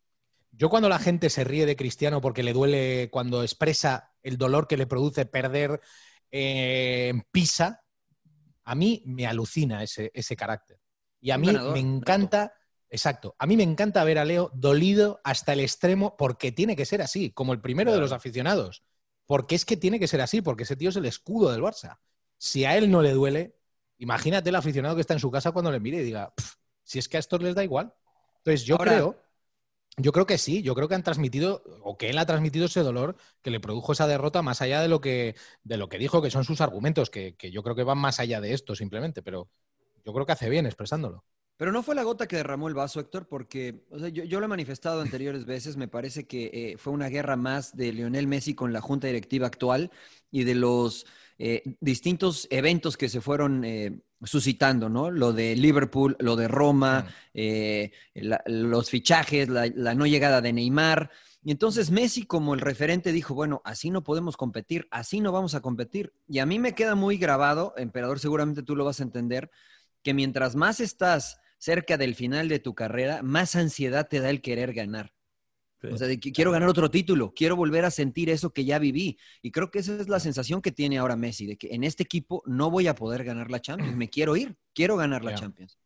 Yo 0.56 0.68
cuando 0.68 0.88
la 0.88 0.98
gente 0.98 1.30
se 1.30 1.44
ríe 1.44 1.66
de 1.66 1.76
Cristiano 1.76 2.20
porque 2.20 2.42
le 2.42 2.52
duele, 2.52 3.08
cuando 3.10 3.42
expresa 3.42 4.12
el 4.22 4.38
dolor 4.38 4.68
que 4.68 4.76
le 4.76 4.86
produce 4.86 5.26
perder 5.26 5.80
eh, 6.30 7.08
en 7.10 7.22
Pisa, 7.30 7.82
a 8.64 8.74
mí 8.74 9.02
me 9.06 9.26
alucina 9.26 9.82
ese, 9.82 10.36
carácter. 10.36 10.78
Y 11.20 11.30
a 11.30 11.38
mí 11.38 11.48
me 11.52 11.80
encanta... 11.80 12.54
Exacto. 12.88 13.34
A 13.40 13.46
mí 13.46 13.56
me 13.56 13.64
encanta 13.64 14.04
ver 14.04 14.18
a 14.18 14.24
Leo 14.24 14.52
dolido 14.54 15.20
hasta 15.24 15.52
el 15.52 15.60
extremo 15.60 16.16
porque 16.16 16.52
tiene 16.52 16.76
que 16.76 16.86
ser 16.86 17.02
así, 17.02 17.32
como 17.32 17.52
el 17.52 17.60
primero 17.60 17.92
de 17.92 17.98
los 17.98 18.12
aficionados. 18.12 18.84
Porque 19.26 19.56
es 19.56 19.64
que 19.64 19.76
tiene 19.76 19.98
que 19.98 20.06
ser 20.06 20.20
así, 20.20 20.42
porque 20.42 20.62
ese 20.62 20.76
tío 20.76 20.90
es 20.90 20.96
el 20.96 21.06
escudo 21.06 21.50
del 21.50 21.62
Barça. 21.62 21.98
Si 22.38 22.64
a 22.64 22.76
él 22.76 22.92
no 22.92 23.02
le 23.02 23.10
duele, 23.10 23.56
imagínate 23.98 24.50
el 24.50 24.54
aficionado 24.54 24.94
que 24.94 25.00
está 25.00 25.14
en 25.14 25.20
su 25.20 25.30
casa 25.30 25.50
cuando 25.50 25.72
le 25.72 25.80
mire 25.80 25.98
y 25.98 26.04
diga, 26.04 26.32
si 26.84 27.00
es 27.00 27.08
que 27.08 27.16
a 27.16 27.20
estos 27.20 27.42
les 27.42 27.56
da 27.56 27.64
igual. 27.64 27.92
Entonces 28.38 28.64
yo 28.64 28.78
creo, 28.78 29.18
yo 29.96 30.12
creo 30.12 30.26
que 30.26 30.38
sí, 30.38 30.62
yo 30.62 30.74
creo 30.74 30.88
que 30.88 30.94
han 30.94 31.02
transmitido, 31.02 31.62
o 31.82 31.96
que 31.96 32.10
él 32.10 32.18
ha 32.18 32.26
transmitido 32.26 32.66
ese 32.66 32.80
dolor 32.80 33.16
que 33.42 33.50
le 33.50 33.60
produjo 33.60 33.92
esa 33.92 34.06
derrota 34.06 34.42
más 34.42 34.62
allá 34.62 34.80
de 34.80 34.88
lo 34.88 35.00
que, 35.00 35.36
de 35.62 35.76
lo 35.76 35.88
que 35.88 35.98
dijo, 35.98 36.22
que 36.22 36.30
son 36.30 36.44
sus 36.44 36.60
argumentos, 36.60 37.10
que, 37.10 37.34
que 37.36 37.50
yo 37.50 37.62
creo 37.62 37.76
que 37.76 37.84
van 37.84 37.98
más 37.98 38.20
allá 38.20 38.40
de 38.40 38.52
esto 38.52 38.74
simplemente, 38.74 39.22
pero 39.22 39.48
yo 40.04 40.12
creo 40.12 40.26
que 40.26 40.32
hace 40.32 40.50
bien 40.50 40.66
expresándolo. 40.66 41.24
Pero 41.56 41.70
no 41.70 41.84
fue 41.84 41.94
la 41.94 42.02
gota 42.02 42.26
que 42.26 42.36
derramó 42.36 42.66
el 42.66 42.74
vaso, 42.74 42.98
Héctor, 42.98 43.28
porque 43.28 43.84
yo, 44.12 44.40
lo 44.40 44.46
he 44.46 44.48
manifestado 44.48 45.00
anteriores 45.00 45.44
veces, 45.44 45.76
me 45.76 45.86
parece 45.86 46.26
que 46.26 46.50
eh, 46.52 46.76
fue 46.78 46.92
una 46.92 47.08
guerra 47.08 47.36
más 47.36 47.76
de 47.76 47.92
Lionel 47.92 48.26
Messi 48.26 48.54
con 48.54 48.72
la 48.72 48.80
junta 48.80 49.06
directiva 49.06 49.46
actual 49.46 49.92
y 50.32 50.42
de 50.42 50.56
los 50.56 51.06
eh, 51.38 51.62
distintos 51.80 52.48
eventos 52.50 52.96
que 52.96 53.08
se 53.08 53.20
fueron 53.20 53.64
eh, 53.64 54.00
suscitando, 54.24 54.88
¿no? 54.88 55.10
Lo 55.10 55.32
de 55.32 55.56
Liverpool, 55.56 56.16
lo 56.18 56.36
de 56.36 56.48
Roma, 56.48 57.06
los 58.46 58.90
fichajes, 58.90 59.48
la, 59.48 59.66
la 59.74 59.94
no 59.94 60.06
llegada 60.06 60.40
de 60.40 60.52
Neymar. 60.52 61.10
Y 61.42 61.50
entonces 61.50 61.90
Messi 61.90 62.24
como 62.24 62.54
el 62.54 62.60
referente 62.60 63.12
dijo, 63.12 63.34
bueno, 63.34 63.60
así 63.64 63.90
no 63.90 64.02
podemos 64.02 64.36
competir, 64.36 64.88
así 64.90 65.20
no 65.20 65.30
vamos 65.30 65.54
a 65.54 65.60
competir. 65.60 66.12
Y 66.26 66.38
a 66.38 66.46
mí 66.46 66.58
me 66.58 66.74
queda 66.74 66.94
muy 66.94 67.18
grabado, 67.18 67.74
emperador, 67.76 68.18
seguramente 68.18 68.62
tú 68.62 68.76
lo 68.76 68.84
vas 68.84 69.00
a 69.00 69.04
entender, 69.04 69.50
que 70.02 70.14
mientras 70.14 70.56
más 70.56 70.80
estás 70.80 71.38
cerca 71.58 71.96
del 71.96 72.14
final 72.14 72.48
de 72.48 72.58
tu 72.58 72.74
carrera, 72.74 73.22
más 73.22 73.56
ansiedad 73.56 74.06
te 74.06 74.20
da 74.20 74.28
el 74.30 74.42
querer 74.42 74.74
ganar. 74.74 75.13
O 75.92 75.96
sea, 75.96 76.06
de 76.06 76.18
que 76.18 76.32
quiero 76.32 76.50
ganar 76.50 76.68
otro 76.68 76.90
título, 76.90 77.32
quiero 77.34 77.56
volver 77.56 77.84
a 77.84 77.90
sentir 77.90 78.30
eso 78.30 78.52
que 78.52 78.64
ya 78.64 78.78
viví. 78.78 79.18
Y 79.42 79.50
creo 79.50 79.70
que 79.70 79.80
esa 79.80 79.96
es 79.96 80.08
la 80.08 80.20
sensación 80.20 80.62
que 80.62 80.72
tiene 80.72 80.98
ahora 80.98 81.16
Messi, 81.16 81.46
de 81.46 81.56
que 81.56 81.74
en 81.74 81.84
este 81.84 82.02
equipo 82.02 82.42
no 82.46 82.70
voy 82.70 82.86
a 82.86 82.94
poder 82.94 83.24
ganar 83.24 83.50
la 83.50 83.60
Champions, 83.60 83.96
me 83.96 84.08
quiero 84.08 84.36
ir, 84.36 84.56
quiero 84.72 84.96
ganar 84.96 85.24
la 85.24 85.34
Champions. 85.34 85.78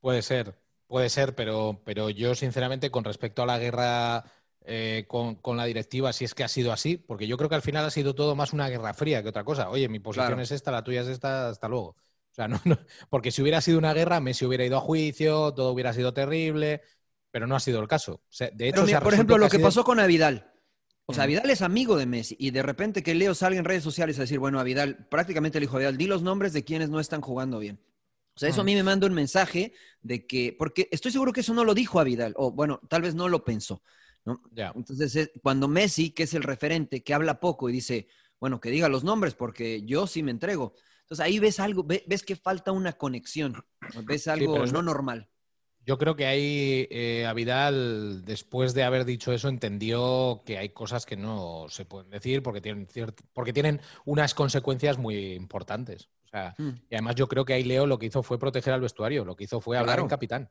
Puede 0.00 0.22
ser, 0.22 0.58
puede 0.86 1.08
ser, 1.08 1.34
pero, 1.34 1.82
pero 1.84 2.10
yo 2.10 2.34
sinceramente 2.34 2.90
con 2.90 3.04
respecto 3.04 3.42
a 3.42 3.46
la 3.46 3.58
guerra 3.58 4.24
eh, 4.68 5.06
con, 5.06 5.56
la 5.56 5.64
directiva, 5.64 6.12
si 6.12 6.24
es 6.24 6.34
que 6.34 6.42
ha 6.42 6.48
sido 6.48 6.72
así, 6.72 6.96
porque 6.96 7.28
yo 7.28 7.36
creo 7.36 7.48
que 7.48 7.54
al 7.54 7.62
final 7.62 7.84
ha 7.84 7.90
sido 7.90 8.16
todo 8.16 8.34
más 8.34 8.52
una 8.52 8.68
guerra 8.68 8.94
fría 8.94 9.22
que 9.22 9.28
otra 9.28 9.44
cosa. 9.44 9.70
Oye, 9.70 9.88
mi 9.88 10.00
posición 10.00 10.40
es 10.40 10.50
esta, 10.50 10.72
la 10.72 10.82
tuya 10.82 11.02
es 11.02 11.08
esta, 11.08 11.50
hasta 11.50 11.68
luego. 11.68 11.90
O 11.90 12.34
sea, 12.36 12.48
no, 12.48 12.60
porque 13.08 13.30
si 13.30 13.42
hubiera 13.42 13.60
sido 13.60 13.78
una 13.78 13.94
guerra, 13.94 14.18
Messi 14.18 14.44
hubiera 14.44 14.64
ido 14.64 14.76
a 14.76 14.80
juicio, 14.80 15.54
todo 15.54 15.70
hubiera 15.70 15.92
sido 15.92 16.12
terrible, 16.12 16.82
pero 17.36 17.46
no 17.46 17.54
ha 17.54 17.60
sido 17.60 17.82
el 17.82 17.86
caso. 17.86 18.22
de 18.54 18.68
hecho, 18.70 18.86
por 19.02 19.12
ejemplo, 19.12 19.36
lo 19.36 19.50
que 19.50 19.58
pasó 19.58 19.84
con 19.84 20.00
Avidal. 20.00 20.54
O 21.04 21.12
sea, 21.12 21.24
Avidal 21.24 21.50
es 21.50 21.60
amigo 21.60 21.98
de 21.98 22.06
Messi 22.06 22.34
y 22.38 22.50
de 22.50 22.62
repente 22.62 23.02
que 23.02 23.14
Leo 23.14 23.34
salga 23.34 23.58
en 23.58 23.66
redes 23.66 23.82
sociales 23.82 24.16
a 24.16 24.22
decir, 24.22 24.38
bueno, 24.38 24.58
Avidal, 24.58 25.06
prácticamente 25.10 25.60
le 25.60 25.66
dijo 25.66 25.74
a 25.74 25.80
Avidal, 25.80 25.98
di 25.98 26.06
los 26.06 26.22
nombres 26.22 26.54
de 26.54 26.64
quienes 26.64 26.88
no 26.88 26.98
están 26.98 27.20
jugando 27.20 27.58
bien. 27.58 27.78
O 28.34 28.38
sea, 28.38 28.48
eso 28.48 28.62
a 28.62 28.64
mí 28.64 28.74
me 28.74 28.82
manda 28.82 29.06
un 29.06 29.12
mensaje 29.12 29.74
de 30.00 30.26
que, 30.26 30.56
porque 30.58 30.88
estoy 30.90 31.12
seguro 31.12 31.30
que 31.30 31.40
eso 31.40 31.52
no 31.52 31.66
lo 31.66 31.74
dijo 31.74 32.00
Avidal, 32.00 32.32
o 32.38 32.52
bueno, 32.52 32.80
tal 32.88 33.02
vez 33.02 33.14
no 33.14 33.28
lo 33.28 33.44
pensó. 33.44 33.82
¿no? 34.24 34.40
Entonces, 34.74 35.30
cuando 35.42 35.68
Messi, 35.68 36.12
que 36.12 36.22
es 36.22 36.32
el 36.32 36.42
referente, 36.42 37.04
que 37.04 37.12
habla 37.12 37.38
poco 37.38 37.68
y 37.68 37.72
dice, 37.74 38.08
bueno, 38.40 38.62
que 38.62 38.70
diga 38.70 38.88
los 38.88 39.04
nombres, 39.04 39.34
porque 39.34 39.82
yo 39.84 40.06
sí 40.06 40.22
me 40.22 40.30
entrego. 40.30 40.72
Entonces 41.02 41.22
ahí 41.22 41.38
ves 41.38 41.60
algo, 41.60 41.84
ves 41.84 42.22
que 42.22 42.34
falta 42.34 42.72
una 42.72 42.94
conexión, 42.94 43.62
ves 44.06 44.26
algo 44.26 44.64
no 44.64 44.80
normal. 44.80 45.28
Yo 45.86 45.98
creo 45.98 46.16
que 46.16 46.26
ahí 46.26 46.88
eh, 46.90 47.26
Avidal, 47.26 48.24
después 48.24 48.74
de 48.74 48.82
haber 48.82 49.04
dicho 49.04 49.32
eso, 49.32 49.48
entendió 49.48 50.42
que 50.44 50.58
hay 50.58 50.70
cosas 50.70 51.06
que 51.06 51.16
no 51.16 51.66
se 51.68 51.84
pueden 51.84 52.10
decir 52.10 52.42
porque 52.42 52.60
tienen, 52.60 52.88
porque 53.32 53.52
tienen 53.52 53.80
unas 54.04 54.34
consecuencias 54.34 54.98
muy 54.98 55.34
importantes. 55.34 56.08
Mm. 56.58 56.70
Y 56.90 56.94
además 56.96 57.14
yo 57.14 57.28
creo 57.28 57.44
que 57.44 57.54
ahí 57.54 57.62
Leo 57.62 57.86
lo 57.86 58.00
que 58.00 58.06
hizo 58.06 58.24
fue 58.24 58.36
proteger 58.36 58.74
al 58.74 58.80
vestuario, 58.80 59.24
lo 59.24 59.36
que 59.36 59.44
hizo 59.44 59.60
fue 59.60 59.78
hablar 59.78 60.00
en 60.00 60.08
capitán. 60.08 60.50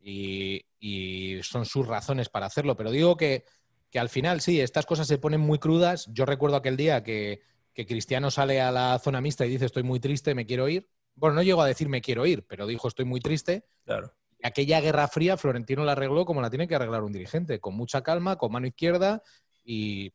Y, 0.00 0.64
y, 0.80 1.42
son 1.42 1.66
sus 1.66 1.86
razones 1.86 2.30
para 2.30 2.46
hacerlo. 2.46 2.74
Pero 2.74 2.90
digo 2.90 3.18
que, 3.18 3.44
que 3.90 3.98
al 3.98 4.08
final 4.08 4.40
sí, 4.40 4.62
estas 4.62 4.86
cosas 4.86 5.06
se 5.06 5.18
ponen 5.18 5.40
muy 5.40 5.58
crudas. 5.58 6.08
Yo 6.10 6.24
recuerdo 6.24 6.56
aquel 6.56 6.78
día 6.78 7.04
que, 7.04 7.42
que 7.74 7.84
Cristiano 7.84 8.30
sale 8.30 8.62
a 8.62 8.72
la 8.72 8.98
zona 8.98 9.20
mixta 9.20 9.44
y 9.44 9.50
dice 9.50 9.66
estoy 9.66 9.82
muy 9.82 10.00
triste, 10.00 10.34
me 10.34 10.46
quiero 10.46 10.68
ir. 10.70 10.88
Bueno, 11.14 11.36
no 11.36 11.42
llegó 11.42 11.60
a 11.60 11.66
decir 11.66 11.90
me 11.90 12.00
quiero 12.00 12.24
ir, 12.24 12.46
pero 12.46 12.66
dijo 12.66 12.88
estoy 12.88 13.04
muy 13.04 13.20
triste. 13.20 13.66
Claro. 13.84 14.14
Aquella 14.44 14.80
guerra 14.80 15.08
fría 15.08 15.36
Florentino 15.36 15.84
la 15.84 15.92
arregló 15.92 16.24
como 16.24 16.42
la 16.42 16.50
tiene 16.50 16.68
que 16.68 16.74
arreglar 16.74 17.02
un 17.02 17.12
dirigente, 17.12 17.60
con 17.60 17.74
mucha 17.74 18.02
calma, 18.02 18.36
con 18.36 18.52
mano 18.52 18.66
izquierda 18.66 19.22
y 19.64 20.12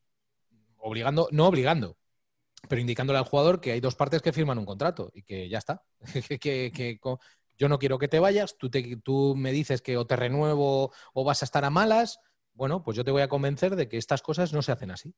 obligando, 0.77 1.27
no 1.31 1.47
obligando, 1.47 1.97
pero 2.67 2.79
indicándole 2.79 3.17
al 3.17 3.25
jugador 3.25 3.59
que 3.59 3.71
hay 3.71 3.79
dos 3.79 3.95
partes 3.95 4.21
que 4.21 4.31
firman 4.31 4.59
un 4.59 4.65
contrato 4.65 5.11
y 5.13 5.23
que 5.23 5.49
ya 5.49 5.57
está. 5.57 5.83
que, 6.39 6.99
yo 7.57 7.67
no 7.67 7.79
quiero 7.79 7.97
que 7.97 8.07
te 8.07 8.19
vayas, 8.19 8.55
tú, 8.57 8.69
te, 8.69 8.97
tú 9.03 9.35
me 9.35 9.51
dices 9.51 9.81
que 9.81 9.97
o 9.97 10.05
te 10.05 10.15
renuevo 10.15 10.93
o 11.13 11.23
vas 11.23 11.41
a 11.41 11.45
estar 11.45 11.65
a 11.65 11.69
malas, 11.69 12.19
bueno, 12.53 12.83
pues 12.83 12.95
yo 12.95 13.03
te 13.03 13.11
voy 13.11 13.23
a 13.23 13.29
convencer 13.29 13.75
de 13.75 13.89
que 13.89 13.97
estas 13.97 14.21
cosas 14.21 14.53
no 14.53 14.61
se 14.61 14.71
hacen 14.71 14.91
así. 14.91 15.13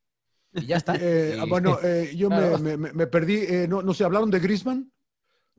Y 0.53 0.65
ya 0.65 0.77
está. 0.77 0.95
Eh, 1.01 1.37
bueno, 1.49 1.79
eh, 1.83 2.13
yo 2.15 2.29
me, 2.29 3.07
perdí, 3.07 3.39
eh, 3.41 3.67
no, 3.67 3.81
no 3.81 3.93
sé, 3.93 4.05
¿hablaron 4.05 4.31
de 4.31 4.39
Grisman? 4.39 4.91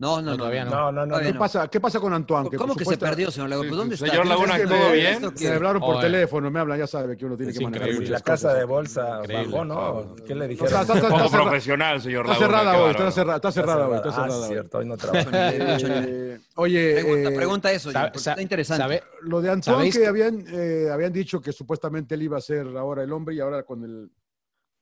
No, 0.02 0.20
no, 0.20 0.32
no, 0.32 0.36
todavía 0.36 0.64
no. 0.64 0.90
no, 0.90 1.06
no, 1.06 1.20
¿Qué, 1.20 1.32
Pasa, 1.32 1.68
¿Qué 1.68 1.78
pasa 1.78 2.00
con 2.00 2.12
Antoine? 2.12 2.50
¿Cómo 2.56 2.74
que, 2.74 2.84
se 2.84 2.98
perdió, 2.98 3.30
señor 3.30 3.50
Laguna? 3.50 3.68
¿Pues 3.68 3.78
¿Dónde 3.78 3.94
está? 3.94 4.08
Señor 4.08 4.26
Laguna, 4.26 4.58
¿todo 4.58 4.92
bien? 4.92 5.32
Me 5.40 5.48
hablaron 5.48 5.80
por 5.80 6.00
teléfono, 6.00 6.50
me 6.50 6.58
hablan, 6.58 6.80
ya 6.80 6.88
sabe 6.88 7.16
que 7.16 7.24
uno 7.24 7.36
tiene 7.36 7.52
que 7.52 7.60
manejar 7.60 7.88
La 8.08 8.20
casa 8.20 8.52
de 8.52 8.64
bolsa 8.64 9.20
bajó, 9.32 9.64
¿no? 9.64 10.16
¿Qué 10.26 10.34
le 10.34 10.48
dijeron? 10.48 10.80
Está, 10.80 10.94
está, 10.96 11.08
está, 11.08 11.28
profesional, 11.28 12.02
señor 12.02 12.26
Laguna. 12.26 12.34
Está 12.34 12.46
cerrada 12.46 12.82
hoy, 12.82 12.90
está 12.90 13.10
cerrada, 13.12 13.36
está 13.36 13.52
cerrada 13.52 13.88
hoy. 13.88 13.96
Está 13.96 14.10
cerrada 14.10 14.44
ah, 14.44 14.48
cierto, 14.48 14.78
hoy 14.78 14.86
no 14.86 14.96
trabaja. 14.96 15.30
Eh, 15.54 16.38
oye... 16.56 16.94
Pregunta, 16.94 17.30
eh, 17.30 17.36
pregunta 17.36 17.72
eso, 17.72 17.90
está 17.90 18.42
interesante. 18.42 19.04
Lo 19.20 19.40
de 19.40 19.50
Antoine 19.50 19.90
que 19.90 20.06
habían, 20.06 20.44
eh, 20.48 20.88
habían 20.92 21.12
dicho 21.12 21.40
que 21.40 21.52
supuestamente 21.52 22.16
él 22.16 22.22
iba 22.22 22.38
a 22.38 22.40
ser 22.40 22.66
ahora 22.76 23.04
el 23.04 23.12
hombre 23.12 23.36
y 23.36 23.40
ahora 23.40 23.62
con 23.62 23.84
el 23.84 24.10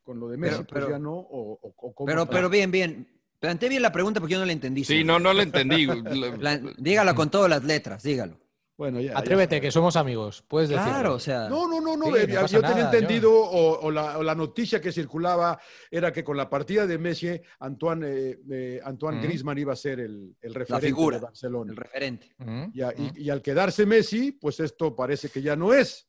con 0.03 0.19
lo 0.19 0.29
de 0.29 0.39
Messi, 0.39 0.65
pues 0.65 0.89
ya 0.89 0.99
no, 0.99 1.13
o, 1.13 1.61
pero, 2.07 2.27
pero 2.27 2.49
bien, 2.49 2.71
bien. 2.71 3.20
Planté 3.41 3.71
bien 3.71 3.81
la 3.81 3.91
pregunta 3.91 4.21
porque 4.21 4.35
yo 4.35 4.39
no 4.39 4.45
la 4.45 4.53
entendí. 4.53 4.85
Sí, 4.85 5.03
no, 5.03 5.19
no 5.19 5.33
la 5.33 5.43
entendí. 5.43 5.87
dígalo 6.79 7.15
con 7.15 7.31
todas 7.31 7.49
las 7.49 7.65
letras, 7.65 8.03
dígalo. 8.03 8.39
Bueno, 8.77 8.99
ya, 8.99 9.19
Atrévete, 9.19 9.61
que 9.61 9.71
somos 9.71 9.97
amigos. 9.97 10.43
Puedes 10.47 10.71
decir. 10.71 10.85
Claro, 10.85 11.15
o 11.15 11.19
sea. 11.19 11.49
No, 11.51 11.69
no, 11.69 11.81
no, 11.81 11.97
no. 11.97 12.17
yo 12.47 12.63
tenía 12.63 12.85
entendido, 12.85 13.31
o, 13.33 13.91
la, 13.91 14.35
noticia 14.35 14.81
que 14.81 14.93
circulaba 14.93 15.59
era 15.91 16.13
que 16.13 16.25
con 16.25 16.37
la 16.37 16.49
partida 16.49 16.87
de 16.87 16.97
Messi, 16.99 17.41
Antoine, 17.59 18.07
eh, 18.09 18.39
eh, 18.51 18.81
Antoine 18.83 19.21
Griezmann 19.21 19.59
iba 19.59 19.75
a 19.75 19.77
ser 19.77 20.01
el, 20.01 20.35
el 20.41 20.55
referente 20.55 20.87
figura, 20.87 21.19
de 21.19 21.25
Barcelona. 21.25 21.73
El 21.73 21.77
referente. 21.77 22.35
y, 22.73 23.25
y, 23.25 23.31
al 23.31 23.43
quedarse 23.43 23.85
Messi, 23.85 24.33
pues 24.33 24.61
esto 24.61 24.97
parece 24.97 25.29
que 25.29 25.43
ya 25.43 25.57
no 25.57 25.75
es. 25.75 26.09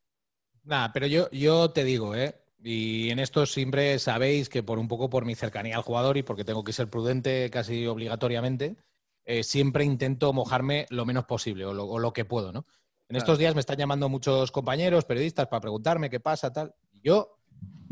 Nada, 0.63 0.91
pero 0.93 1.07
yo, 1.07 1.29
yo 1.31 1.71
te 1.71 1.83
digo, 1.83 2.15
¿eh? 2.15 2.40
Y 2.63 3.09
en 3.09 3.19
esto 3.19 3.45
siempre 3.45 3.97
sabéis 3.97 4.47
que 4.47 4.61
por 4.61 4.77
un 4.77 4.87
poco 4.87 5.09
por 5.09 5.25
mi 5.25 5.35
cercanía 5.35 5.77
al 5.77 5.81
jugador 5.81 6.17
y 6.17 6.23
porque 6.23 6.45
tengo 6.45 6.63
que 6.63 6.73
ser 6.73 6.89
prudente 6.89 7.49
casi 7.49 7.87
obligatoriamente, 7.87 8.75
eh, 9.25 9.43
siempre 9.43 9.83
intento 9.83 10.31
mojarme 10.33 10.85
lo 10.89 11.05
menos 11.05 11.25
posible 11.25 11.65
o 11.65 11.73
lo, 11.73 12.13
que 12.13 12.25
puedo, 12.25 12.51
¿no? 12.51 12.65
En 13.09 13.17
estos 13.17 13.37
días 13.37 13.55
me 13.55 13.59
están 13.59 13.77
llamando 13.77 14.07
muchos 14.07 14.51
compañeros, 14.51 15.03
periodistas, 15.03 15.47
para 15.47 15.59
preguntarme 15.59 16.09
qué 16.09 16.21
pasa, 16.21 16.53
tal. 16.53 16.73
Yo, 17.03 17.37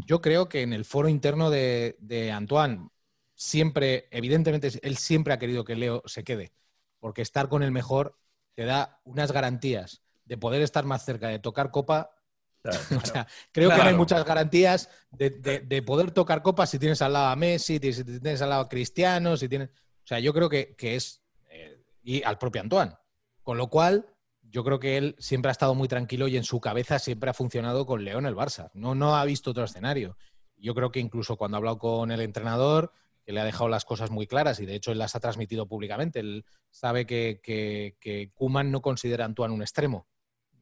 yo 0.05 0.21
creo 0.21 0.47
que 0.47 0.61
en 0.61 0.71
el 0.71 0.85
foro 0.85 1.09
interno 1.09 1.49
de, 1.49 1.97
de 1.99 2.31
Antoine, 2.31 2.89
siempre, 3.35 4.07
evidentemente, 4.11 4.69
él 4.81 4.97
siempre 4.97 5.33
ha 5.33 5.39
querido 5.39 5.65
que 5.65 5.75
Leo 5.75 6.03
se 6.05 6.23
quede, 6.23 6.53
porque 6.99 7.21
estar 7.21 7.49
con 7.49 7.63
el 7.63 7.71
mejor 7.71 8.17
te 8.55 8.63
da 8.63 9.01
unas 9.03 9.31
garantías 9.31 10.01
de 10.23 10.37
poder 10.37 10.61
estar 10.61 10.85
más 10.85 11.03
cerca, 11.03 11.27
de 11.27 11.39
tocar 11.39 11.71
copa 11.71 12.11
creo 13.51 13.69
que 13.69 13.77
no 13.77 13.83
hay 13.83 13.95
muchas 13.95 14.25
garantías 14.25 14.89
de, 15.11 15.83
poder 15.85 16.11
tocar 16.11 16.41
copas 16.41 16.69
si 16.69 16.79
tienes 16.79 17.01
al 17.01 17.13
lado 17.13 17.27
a 17.27 17.35
Messi, 17.35 17.79
si 17.79 18.03
tienes 18.03 18.41
al 18.41 18.49
lado 18.49 18.61
a 18.63 18.69
Cristiano, 18.69 19.37
si 19.37 19.47
tienes. 19.47 19.69
O 19.69 20.07
sea, 20.09 20.19
yo 20.19 20.33
creo 20.33 20.49
que, 20.49 20.75
es. 20.79 21.21
Eh, 21.49 21.81
y 22.03 22.23
al 22.23 22.37
propio 22.37 22.61
Antoine. 22.61 22.93
Con 23.43 23.57
lo 23.57 23.69
cual, 23.69 24.05
yo 24.41 24.63
creo 24.63 24.79
que 24.79 24.97
él 24.97 25.15
siempre 25.19 25.49
ha 25.49 25.51
estado 25.51 25.75
muy 25.75 25.87
tranquilo 25.87 26.27
y 26.27 26.37
en 26.37 26.43
su 26.43 26.59
cabeza 26.59 26.99
siempre 26.99 27.29
ha 27.29 27.33
funcionado 27.33 27.85
con 27.85 28.03
León 28.03 28.25
el 28.25 28.35
Barça. 28.35 28.69
No, 28.73 28.95
no 28.95 29.15
ha 29.15 29.25
visto 29.25 29.51
otro 29.51 29.63
escenario. 29.63 30.17
Yo 30.57 30.75
creo 30.75 30.91
que 30.91 30.99
incluso 30.99 31.37
cuando 31.37 31.55
ha 31.55 31.59
hablado 31.59 31.79
con 31.79 32.11
el 32.11 32.21
entrenador, 32.21 32.91
que 33.23 33.33
le 33.33 33.41
ha 33.41 33.45
dejado 33.45 33.69
las 33.69 33.85
cosas 33.85 34.09
muy 34.09 34.27
claras 34.27 34.59
y 34.59 34.65
de 34.65 34.75
hecho 34.75 34.91
él 34.91 34.97
las 34.97 35.15
ha 35.15 35.19
transmitido 35.19 35.67
públicamente. 35.67 36.19
Él 36.19 36.45
sabe 36.71 37.05
que, 37.05 37.39
que, 37.43 38.31
Kuman 38.33 38.71
no 38.71 38.81
considera 38.81 39.23
a 39.23 39.27
Antoine 39.27 39.53
un 39.53 39.61
extremo, 39.61 40.07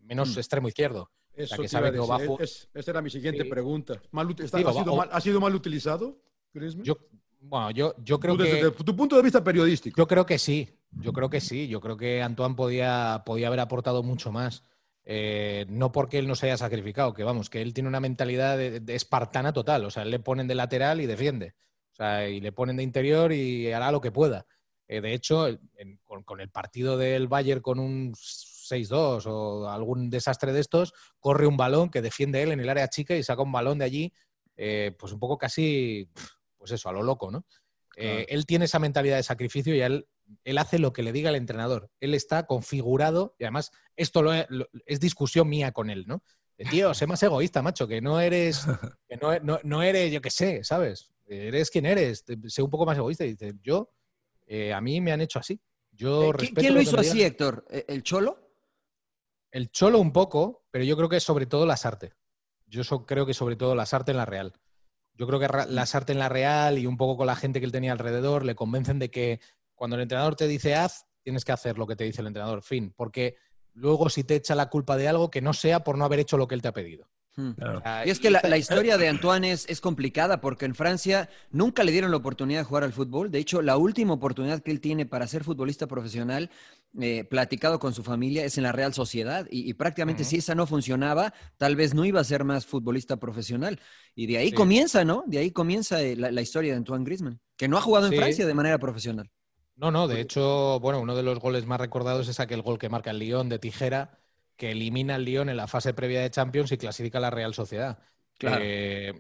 menos 0.02 0.36
mm. 0.36 0.40
extremo 0.40 0.68
izquierdo. 0.68 1.10
Eso 1.38 1.62
que 1.62 1.68
sabe 1.68 1.92
que 1.92 2.44
esa 2.44 2.92
era 2.92 3.02
mi 3.02 3.10
siguiente 3.10 3.46
pregunta. 3.46 4.02
ha, 4.12 5.22
sido 5.22 5.40
mal, 5.40 5.56
utilizado, 5.56 6.20
Yo, 6.82 6.98
bueno, 7.40 7.72
yo, 7.72 7.96
yo 8.04 8.20
creo 8.20 8.36
que. 8.36 8.44
Desde 8.44 8.72
tu 8.72 8.96
punto 8.96 9.16
de 9.16 9.22
vista 9.22 9.44
periodístico. 9.44 9.96
Yo 9.98 10.08
creo 10.08 10.26
que 10.26 10.40
sí. 10.40 10.68
Yo 10.92 11.14
creo 11.14 11.30
que 11.30 11.40
sí. 11.40 11.68
Yo 11.68 11.80
creo 11.80 11.96
que 11.96 12.24
Antoine 12.24 12.56
podía, 12.56 13.22
podía 13.26 13.48
haber 13.48 13.60
aportado 13.60 14.02
mucho 14.02 14.32
más. 14.32 14.64
Eh, 15.06 15.66
no 15.70 15.92
porque 15.92 16.18
él 16.18 16.28
no 16.28 16.36
se 16.36 16.48
haya 16.48 16.58
sacrificado, 16.58 17.14
que 17.14 17.24
vamos, 17.24 17.50
que 17.50 17.62
él 17.62 17.74
tiene 17.74 17.88
una 17.88 18.02
mentalidad 18.02 18.58
de, 18.58 18.84
espartana 18.94 19.54
total. 19.54 19.86
O 19.86 19.92
sea, 19.92 20.04
le 20.04 20.20
ponen 20.20 20.48
de 20.48 20.56
lateral 20.56 21.00
y 21.00 21.06
defiende. 21.06 21.54
O 21.94 21.96
sea, 21.96 22.28
y 22.28 22.42
le 22.42 22.52
ponen 22.52 22.78
de 22.78 22.84
interior 22.84 23.32
y 23.32 23.72
hará 23.72 23.92
lo 23.92 24.02
que 24.02 24.12
pueda. 24.12 24.48
Eh, 24.88 25.02
de 25.02 25.14
hecho, 25.14 25.48
con, 26.04 26.24
con, 26.24 26.42
el 26.42 26.50
partido 26.50 26.98
del 26.98 27.28
Bayern 27.28 27.62
con 27.62 27.80
un 27.80 28.14
6-2 28.70 29.26
o 29.28 29.70
algún 29.70 30.10
desastre 30.10 30.54
de 30.54 30.60
estos, 30.60 30.94
corre 31.20 31.48
un 31.48 31.58
balón 31.58 31.90
que 31.90 32.02
defiende 32.02 32.42
él 32.44 32.52
en 32.52 32.60
el 32.60 32.70
área 32.70 32.88
chica 32.88 33.16
y 33.16 33.24
saca 33.24 33.42
un 33.42 33.52
balón 33.52 33.80
de 33.80 33.86
allí, 33.86 34.14
eh, 34.56 34.96
pues 34.98 35.14
un 35.14 35.20
poco 35.20 35.38
casi, 35.38 36.10
pues 36.58 36.72
eso, 36.72 36.90
a 36.90 36.94
lo 36.94 37.04
loco, 37.04 37.32
¿no? 37.32 37.46
Eh, 37.96 38.28
él 38.30 38.46
tiene 38.46 38.66
esa 38.66 38.78
mentalidad 38.78 39.18
de 39.18 39.24
sacrificio 39.24 39.74
y 39.76 39.82
él, 39.82 40.08
él 40.44 40.58
hace 40.60 40.78
lo 40.78 40.94
que 40.94 41.02
le 41.02 41.12
diga 41.12 41.32
el 41.32 41.36
entrenador. 41.36 41.90
Él 42.00 42.14
está 42.14 42.46
configurado 42.46 43.36
y 43.40 43.46
además 43.46 43.72
esto 43.96 44.22
lo, 44.22 44.34
es 44.86 45.00
discusión 45.00 45.50
mía 45.50 45.72
con 45.72 45.90
él, 45.90 46.06
¿no? 46.08 46.22
tío, 46.72 46.94
sé 46.94 47.06
más 47.06 47.22
egoísta, 47.22 47.62
macho, 47.62 47.88
que 47.88 48.02
no 48.02 48.20
eres, 48.20 48.66
que 49.08 49.18
no, 49.18 49.60
no, 49.64 49.84
eres, 49.84 50.12
yo 50.12 50.22
qué 50.22 50.32
sé, 50.32 50.64
¿sabes? 50.64 51.12
Eres 51.28 51.70
quien 51.70 51.86
eres, 51.86 52.24
sé 52.48 52.62
un 52.62 52.70
poco 52.70 52.86
más 52.86 52.98
egoísta. 52.98 53.26
Y 53.26 53.32
dice, 53.32 53.54
yo, 53.62 53.92
eh, 54.46 54.74
a 54.74 54.82
mí 54.82 55.02
me 55.02 55.12
han 55.12 55.22
hecho 55.22 55.40
así. 55.40 55.60
Yo 55.92 56.32
¿Quién 56.34 56.74
lo 56.74 56.82
hizo 56.82 57.00
así, 57.00 57.24
Héctor? 57.24 57.66
¿El 57.70 58.04
Cholo? 58.04 58.47
El 59.58 59.72
cholo 59.72 59.98
un 59.98 60.14
poco, 60.14 60.68
pero 60.70 60.86
yo 60.86 60.96
creo 60.96 61.10
que 61.10 61.16
es 61.16 61.24
sobre 61.24 61.48
todo 61.48 61.66
las 61.66 61.84
artes. 61.88 62.14
Yo 62.68 62.84
creo 63.08 63.26
que 63.26 63.34
sobre 63.34 63.56
todo 63.56 63.74
las 63.74 63.92
artes 63.92 64.14
en 64.14 64.18
la 64.18 64.26
Real. 64.28 64.54
Yo 65.16 65.26
creo 65.26 65.40
que 65.40 65.48
las 65.48 65.96
artes 65.96 66.14
en 66.14 66.20
la 66.20 66.30
Real 66.30 66.78
y 66.78 66.86
un 66.86 66.96
poco 66.96 67.18
con 67.18 67.26
la 67.26 67.36
gente 67.36 67.60
que 67.60 67.66
él 67.66 67.72
tenía 67.72 67.92
alrededor 67.92 68.46
le 68.46 68.54
convencen 68.54 69.00
de 69.00 69.10
que 69.10 69.40
cuando 69.74 69.96
el 69.96 70.04
entrenador 70.04 70.36
te 70.36 70.48
dice 70.48 70.76
haz, 70.76 71.08
tienes 71.24 71.44
que 71.44 71.54
hacer 71.54 71.80
lo 71.80 71.88
que 71.88 71.96
te 71.96 72.04
dice 72.04 72.22
el 72.22 72.28
entrenador, 72.28 72.62
fin. 72.62 72.94
Porque 72.96 73.38
luego 73.74 74.12
si 74.12 74.24
te 74.24 74.36
echa 74.36 74.54
la 74.54 74.70
culpa 74.70 74.96
de 74.96 75.08
algo, 75.08 75.32
que 75.32 75.42
no 75.42 75.54
sea 75.54 75.84
por 75.84 75.98
no 75.98 76.06
haber 76.06 76.20
hecho 76.20 76.38
lo 76.38 76.48
que 76.48 76.54
él 76.54 76.62
te 76.62 76.68
ha 76.68 76.74
pedido. 76.74 77.10
Hmm. 77.38 77.54
Y 78.04 78.10
es 78.10 78.20
que 78.20 78.32
la, 78.32 78.58
historia 78.58 78.98
de 78.98 79.08
Antoine 79.08 79.52
es, 79.52 79.80
complicada 79.80 80.42
porque 80.42 80.66
en 80.66 80.74
Francia 80.74 81.30
nunca 81.52 81.84
le 81.84 81.92
dieron 81.92 82.10
la 82.10 82.18
oportunidad 82.18 82.62
de 82.62 82.66
jugar 82.66 82.84
al 82.84 82.94
fútbol. 82.94 83.30
De 83.30 83.38
hecho, 83.38 83.62
la 83.62 83.78
última 83.78 84.14
oportunidad 84.14 84.62
que 84.64 84.72
él 84.72 84.82
tiene 84.82 85.06
para 85.06 85.28
ser 85.28 85.44
futbolista 85.44 85.86
profesional, 85.86 86.50
eh, 87.00 87.24
platicado 87.24 87.80
con 87.80 87.94
su 87.94 88.04
familia, 88.04 88.46
es 88.46 88.58
en 88.58 88.64
la 88.64 88.72
Real 88.72 88.94
Sociedad. 88.94 89.48
Y, 89.50 89.74
prácticamente 89.74 90.24
si 90.24 90.38
esa 90.38 90.56
no 90.56 90.66
funcionaba, 90.66 91.34
tal 91.58 91.76
vez 91.76 91.94
no 91.94 92.06
iba 92.06 92.20
a 92.20 92.24
ser 92.24 92.44
más 92.44 92.66
futbolista 92.66 93.18
profesional. 93.18 93.80
Y 94.16 94.28
de 94.28 94.38
ahí 94.38 94.52
comienza, 94.52 95.06
¿no? 95.06 95.24
De 95.28 95.38
ahí 95.38 95.52
comienza 95.52 96.02
eh, 96.02 96.16
la, 96.16 96.42
historia 96.42 96.72
de 96.72 96.78
Antoine 96.78 97.06
Griezmann, 97.06 97.40
que 97.56 97.68
no 97.68 97.78
ha 97.78 97.82
jugado 97.82 98.08
en 98.08 98.14
Francia 98.14 98.46
de 98.46 98.54
manera 98.54 98.80
profesional. 98.80 99.30
No, 99.76 99.92
no, 99.92 100.08
de 100.08 100.22
hecho, 100.22 100.80
bueno, 100.80 101.00
uno 101.00 101.16
de 101.16 101.22
los 101.22 101.40
goles 101.40 101.68
más 101.68 101.80
recordados 101.80 102.28
es 102.28 102.40
aquel 102.40 102.64
gol 102.64 102.80
que 102.80 102.90
marca 102.90 103.12
el 103.12 103.20
Lyon 103.20 103.48
de 103.48 103.60
tijera 103.60 104.18
que 104.58 104.72
elimina 104.72 105.16
al 105.16 105.24
Lyon 105.24 105.50
en 105.50 105.58
la 105.58 105.68
fase 105.68 105.94
previa 105.94 106.22
de 106.22 106.32
Champions 106.32 106.72
y 106.72 106.78
clasifica 106.78 107.20
a 107.20 107.22
la 107.22 107.30
Real 107.30 107.54
Sociedad. 107.54 108.00
Eh, 108.42 109.14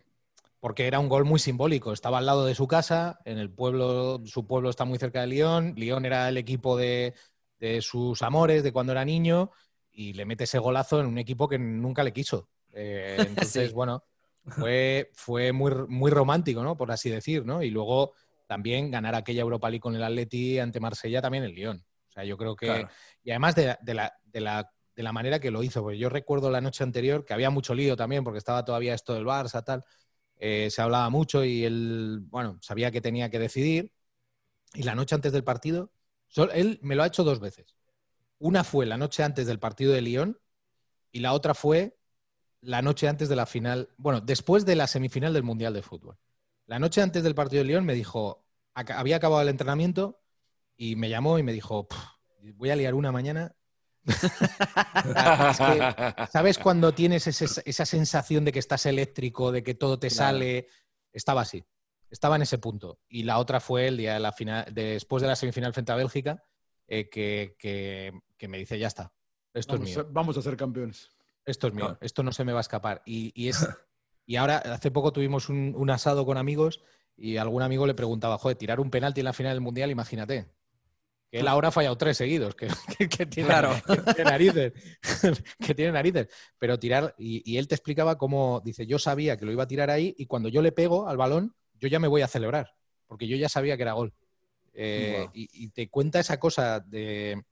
porque 0.60 0.88
era 0.88 0.99
un 0.99 1.08
gol 1.08 1.25
muy 1.25 1.39
simbólico. 1.39 1.93
Estaba 1.93 2.17
al 2.17 2.25
lado 2.25 2.45
de 2.45 2.56
su 2.56 2.67
casa, 2.67 3.19
en 3.23 3.38
el 3.38 3.51
pueblo, 3.51 4.21
su 4.25 4.47
pueblo 4.47 4.69
está 4.69 4.84
muy 4.84 4.97
cerca 4.97 5.21
de 5.21 5.27
Lyon. 5.27 5.73
Lyon 5.77 6.06
era 6.06 6.27
el 6.27 6.38
equipo 6.38 6.75
de, 6.75 7.13
sus 7.82 8.22
amores 8.22 8.63
de 8.63 8.72
cuando 8.72 8.91
era 8.91 9.06
niño 9.06 9.52
y 9.91 10.13
le 10.13 10.26
mete 10.26 10.43
ese 10.43 10.60
golazo 10.60 11.00
en 11.00 11.08
un 11.08 11.17
equipo 11.17 11.48
que 11.48 11.58
nunca 11.58 12.03
le 12.03 12.14
quiso. 12.14 12.49
Eh, 12.74 13.18
entonces, 13.28 13.74
bueno, 13.74 14.03
fue, 14.45 15.10
fue 15.14 15.51
muy, 15.51 15.72
muy 15.88 16.12
romántico, 16.12 16.64
¿no? 16.64 16.78
Por 16.78 16.91
así 16.91 17.10
decir, 17.10 17.45
¿no? 17.45 17.64
Y 17.64 17.70
luego 17.70 18.14
también 18.45 18.91
ganar 18.91 19.16
aquella 19.16 19.41
Europa 19.41 19.70
League 19.70 19.82
con 19.82 19.95
el 19.95 20.03
Atleti 20.03 20.60
ante 20.60 20.80
Marsella 20.80 21.22
también 21.22 21.43
el 21.43 21.53
Lyon. 21.53 21.84
O 22.08 22.12
sea, 22.12 22.24
yo 22.24 22.38
creo 22.38 22.55
que... 22.55 22.88
Y 23.24 23.32
además 23.32 23.55
de, 23.55 23.78
la, 23.93 24.14
de 24.24 24.41
la 24.41 24.72
de 24.97 25.03
la 25.03 25.14
manera 25.14 25.39
que 25.39 25.51
lo 25.51 25.64
hizo. 25.64 25.84
Porque 25.84 25.99
yo 25.99 26.10
recuerdo 26.10 26.49
la 26.49 26.60
noche 26.60 26.84
anterior 26.84 27.24
que 27.24 27.34
había 27.34 27.51
mucho 27.51 27.76
lío 27.76 27.95
también, 27.95 28.24
porque 28.24 28.39
estaba 28.39 28.66
todavía 28.66 28.95
esto 28.95 29.14
del 29.14 29.26
Barça, 29.26 29.64
tal. 29.64 29.86
Eh, 30.39 30.70
se 30.72 30.82
hablaba 30.82 31.10
mucho 31.10 31.45
y 31.45 31.64
él, 31.64 32.22
bueno, 32.24 32.58
sabía 32.62 32.91
que 32.91 32.99
tenía 32.99 33.30
que 33.30 33.39
decidir. 33.39 33.93
Y 34.74 34.84
la 34.84 34.95
noche 34.95 35.14
antes 35.14 35.32
del 35.32 35.43
partido, 35.43 35.91
él 36.53 36.80
me 36.82 36.95
lo 36.95 37.03
ha 37.03 37.07
hecho 37.07 37.23
dos 37.23 37.39
veces. 37.39 37.75
Una 38.39 38.63
fue 38.63 38.86
la 38.86 38.97
noche 38.97 39.23
antes 39.23 39.47
del 39.47 39.59
partido 39.59 39.93
de 39.93 40.01
Lyon 40.01 40.39
y 41.11 41.19
la 41.19 41.34
otra 41.34 41.53
fue 41.53 41.97
la 42.61 42.82
noche 42.82 43.07
antes 43.07 43.30
de 43.30 43.36
la 43.36 43.45
final, 43.45 43.89
bueno, 43.97 44.21
después 44.21 44.65
de 44.65 44.75
la 44.75 44.88
semifinal 44.88 45.34
del 45.34 45.43
Mundial 45.43 45.73
de 45.73 45.82
Fútbol. 45.82 46.17
La 46.65 46.80
noche 46.80 47.01
antes 47.01 47.23
del 47.23 47.36
partido 47.36 47.63
de 47.63 47.69
Lyon 47.69 47.86
me 47.86 47.93
dijo, 47.93 48.45
había 48.73 49.15
acabado 49.15 49.41
el 49.41 49.49
entrenamiento 49.49 50.21
y 50.75 50.95
me 50.95 51.09
llamó 51.09 51.39
y 51.39 51.43
me 51.43 51.53
dijo, 51.53 51.88
voy 52.55 52.69
a 52.69 52.75
liar 52.75 52.93
una 52.93 53.11
mañana 53.11 53.55
¿Sabes 56.32 56.57
cuando 56.57 56.93
tienes 56.93 57.28
esa 57.28 57.86
sensación 57.86 58.45
de 58.45 58.51
que 58.51 58.59
estás 58.59 58.86
eléctrico, 58.86 59.51
de 59.51 59.63
que 59.63 59.75
todo 59.75 59.99
te 59.99 60.09
sale? 60.09 60.67
Estaba 61.11 61.41
así. 61.41 61.63
Estaba 62.10 62.36
en 62.36 62.41
ese 62.43 62.58
punto. 62.58 62.99
Y 63.10 63.24
la 63.24 63.38
otra 63.39 63.60
fue 63.60 63.88
el 63.88 63.97
día 63.97 64.14
de 64.14 64.20
la 64.20 64.32
final, 64.32 64.66
después 64.72 65.22
de 65.22 65.28
la 65.28 65.36
semifinal 65.36 65.74
frente 65.74 65.91
a 65.91 65.95
Bélgica, 65.95 66.43
eh, 66.88 67.10
que, 67.10 68.47
me 68.47 68.58
dice, 68.58 68.80
ya 68.80 68.88
está, 68.88 69.14
esto 69.53 69.74
vamos 69.74 69.89
es 69.89 69.97
mío. 69.97 70.05
A, 70.08 70.12
vamos 70.12 70.38
a 70.38 70.41
ser 70.41 70.55
campeones. 70.55 71.10
Esto 71.45 71.68
es 71.68 71.74
mío, 71.74 71.97
esto 72.01 72.24
no 72.24 72.32
se 72.32 72.43
me 72.43 72.53
va 72.53 72.60
a 72.60 72.62
escapar. 72.62 73.01
Y, 73.05 73.47
es, 73.47 73.68
y 74.26 74.36
ahora, 74.38 74.58
hace 74.58 74.91
poco 74.91 75.12
tuvimos 75.12 75.49
un, 75.49 75.74
un, 75.76 75.89
asado 75.89 76.26
con 76.26 76.38
amigos 76.38 76.82
y 77.16 77.38
algún 77.38 77.62
amigo 77.62 77.88
le 77.88 77.93
preguntaba, 77.93 78.38
joder, 78.38 78.58
tirar 78.58 78.80
un 78.80 78.89
penalti 78.89 79.22
en 79.22 79.26
la 79.26 79.34
final 79.34 79.53
del 79.53 79.62
Mundial, 79.62 79.91
imagínate. 79.91 80.53
Que 81.32 81.39
él 81.39 81.47
ahora 81.47 81.68
ha 81.68 81.72
fallado 81.72 81.97
tres 81.97 82.18
seguidos, 82.18 82.55
que, 82.55 82.68
tiene, 83.30 83.49
narices. 84.24 84.74
que 85.60 85.76
tiene 85.76 85.91
narices. 85.91 86.28
Pero 86.58 86.80
tirar, 86.80 87.16
y, 87.18 87.58
él 87.58 87.68
te 87.68 87.76
explicaba 87.76 88.18
cómo, 88.18 88.62
dice, 88.64 88.88
yo 88.88 88.97
sabía 88.97 89.38
que 89.38 89.45
lo 89.45 89.51
iba 89.51 89.64
a 89.64 89.68
tirar 89.68 89.89
ahí 89.89 90.16
y 90.18 90.26
cuando 90.26 90.47
yo 90.47 90.62
le 90.62 90.72
pego 90.72 91.08
al 91.08 91.18
balón, 91.18 91.53
yo 91.80 91.88
ya 91.88 91.99
me 91.99 92.07
voy 92.07 92.21
a 92.21 92.28
celebrar, 92.28 92.75
porque 93.07 93.28
yo 93.28 93.38
ya 93.38 93.49
sabía 93.49 93.78
que 93.78 93.84
era 93.84 93.93
gol. 93.93 94.13
Eh, 94.73 95.28
y, 95.34 95.69
te 95.69 95.89
cuenta 95.89 96.19
esa 96.19 96.39
cosa 96.39 96.80
de, 96.80 97.43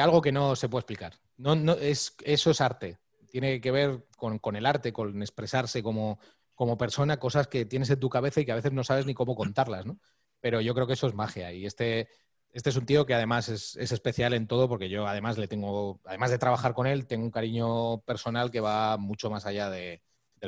algo 0.00 0.22
que 0.22 0.32
no 0.32 0.56
se 0.56 0.68
puede 0.68 0.80
explicar. 0.80 1.14
No, 1.36 1.54
no, 1.54 1.74
es, 1.74 2.16
eso 2.24 2.50
es 2.50 2.60
arte. 2.60 2.98
Tiene 3.30 3.60
que 3.60 3.70
ver 3.70 4.06
con, 4.16 4.56
el 4.56 4.64
arte, 4.64 4.92
con 4.92 5.20
expresarse 5.20 5.82
como, 5.82 6.18
como 6.54 6.78
persona, 6.78 7.18
cosas 7.18 7.46
que 7.46 7.66
tienes 7.66 7.90
en 7.90 8.00
tu 8.00 8.08
cabeza 8.08 8.40
y 8.40 8.46
que 8.46 8.52
a 8.52 8.56
veces 8.56 8.72
no 8.72 8.84
sabes 8.84 9.04
ni 9.04 9.12
cómo 9.12 9.34
contarlas, 9.34 9.84
¿no? 9.84 9.98
Pero 10.40 10.60
yo 10.60 10.74
creo 10.74 10.86
que 10.86 10.94
eso 10.94 11.06
es 11.06 11.14
magia. 11.14 11.52
Y 11.52 11.66
este, 11.66 12.08
este 12.52 12.70
es 12.70 12.76
un 12.76 12.86
tío 12.86 13.04
que 13.04 13.14
además 13.14 13.48
es, 13.48 13.76
especial 13.76 14.32
en 14.32 14.46
todo 14.46 14.68
porque 14.68 14.88
yo 14.88 15.06
además 15.06 15.36
le 15.36 15.48
tengo, 15.48 16.00
además 16.04 16.30
de 16.30 16.38
trabajar 16.38 16.72
con 16.72 16.86
él, 16.86 17.06
tengo 17.06 17.24
un 17.24 17.30
cariño 17.30 18.00
personal 18.02 18.50
que 18.50 18.60
va 18.60 18.96
mucho 18.96 19.28
más 19.28 19.44
allá 19.44 19.68
del 19.68 20.00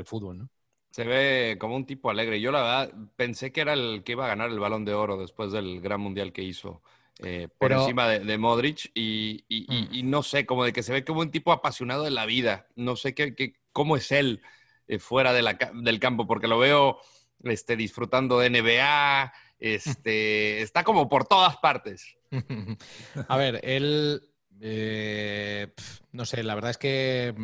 fútbol, 0.05 0.39
¿no? 0.39 0.51
Se 0.97 1.05
ve 1.05 1.59
como 1.61 1.77
un 1.77 1.85
tipo 1.85 2.09
alegre. 2.09 2.41
Yo 2.41 2.51
la 2.51 2.63
verdad 2.63 2.95
pensé 3.17 3.53
que 3.53 3.61
era 3.61 3.75
el 3.75 4.03
que 4.03 4.13
iba 4.13 4.25
a 4.25 4.29
ganar 4.29 4.49
el 4.49 4.59
balón 4.59 4.87
de 4.87 4.95
oro 4.95 5.19
después 5.19 5.53
del 5.53 5.83
gran 5.83 6.01
mundial 6.01 6.33
que 6.33 6.43
hizo 6.43 6.81
eh, 7.23 7.49
por 7.59 7.71
encima 7.71 8.09
de, 8.09 8.39
Modric 8.39 8.93
y, 8.95 9.45
mm. 9.47 10.09
no 10.09 10.23
sé, 10.23 10.47
como 10.47 10.65
de 10.65 10.73
que 10.73 10.83
se 10.83 10.95
ve 10.95 11.05
como 11.05 11.21
un 11.21 11.31
tipo 11.31 11.53
apasionado 11.53 12.03
de 12.03 12.13
la 12.13 12.25
vida. 12.25 12.69
No 12.77 12.97
sé 12.97 13.15
qué, 13.15 13.57
cómo 13.73 13.99
es 13.99 14.11
él 14.11 14.41
eh, 14.89 14.99
fuera 14.99 15.35
del 15.35 16.01
campo 16.01 16.27
porque 16.27 16.49
lo 16.49 16.59
veo 16.59 16.99
este, 17.45 17.77
disfrutando 17.77 18.39
de 18.39 18.49
NBA, 18.49 19.35
este, 19.59 20.63
está 20.63 20.83
como 20.83 21.11
por 21.11 21.27
todas 21.27 21.59
partes. 21.59 22.17
A 23.29 23.37
ver, 23.37 23.61
él, 23.65 24.31
eh, 24.63 25.75
no 26.13 26.25
sé, 26.25 26.43
la 26.43 26.55
verdad 26.55 26.71
es 26.71 26.79
que 26.79 27.35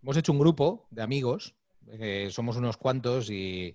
hemos 0.00 0.16
hecho 0.16 0.30
un 0.30 0.38
grupo 0.38 0.86
de 0.92 1.02
amigos, 1.02 1.56
eh, 1.92 2.28
somos 2.30 2.56
unos 2.56 2.76
cuantos 2.76 3.30
y, 3.30 3.74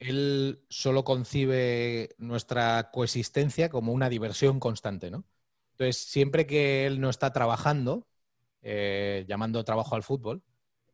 él 0.00 0.64
solo 0.68 1.02
concibe 1.02 2.10
nuestra 2.18 2.90
coexistencia 2.92 3.68
como 3.70 3.92
una 3.92 4.08
diversión 4.10 4.60
constante, 4.60 5.10
¿no? 5.10 5.24
Entonces, 5.72 5.96
siempre 5.96 6.46
que 6.46 6.86
él 6.86 7.00
no 7.00 7.08
está 7.10 7.32
trabajando, 7.32 8.06
eh, 8.62 9.24
llamando 9.26 9.64
trabajo 9.64 9.96
al 9.96 10.02
fútbol, 10.02 10.42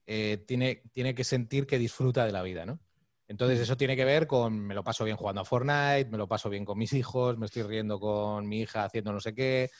tiene, 0.07 0.83
tiene 0.93 1.15
que 1.15 1.25
sentir 1.25 1.67
que 1.67 1.79
disfruta 1.79 2.25
de 2.25 2.33
la 2.33 2.43
vida, 2.43 2.67
¿no? 2.67 2.79
Entonces 3.27 3.61
eso 3.61 3.77
tiene 3.77 3.97
que 3.97 4.05
ver 4.05 4.27
con 4.27 4.59
me 4.61 4.75
lo 4.75 4.85
paso 4.85 5.05
bien 5.05 5.17
jugando 5.17 5.41
a 5.41 5.45
Fortnite, 5.45 6.09
me 6.11 6.19
lo 6.19 6.29
paso 6.29 6.51
bien 6.51 6.65
con 6.65 6.79
mis 6.79 6.93
hijos, 6.93 7.39
me 7.39 7.47
estoy 7.47 7.63
riendo 7.63 7.99
con 7.99 8.47
mi 8.47 8.61
hija 8.61 8.85
haciendo 8.85 9.13
no 9.13 9.21
sé 9.21 9.35
qué, 9.35 9.71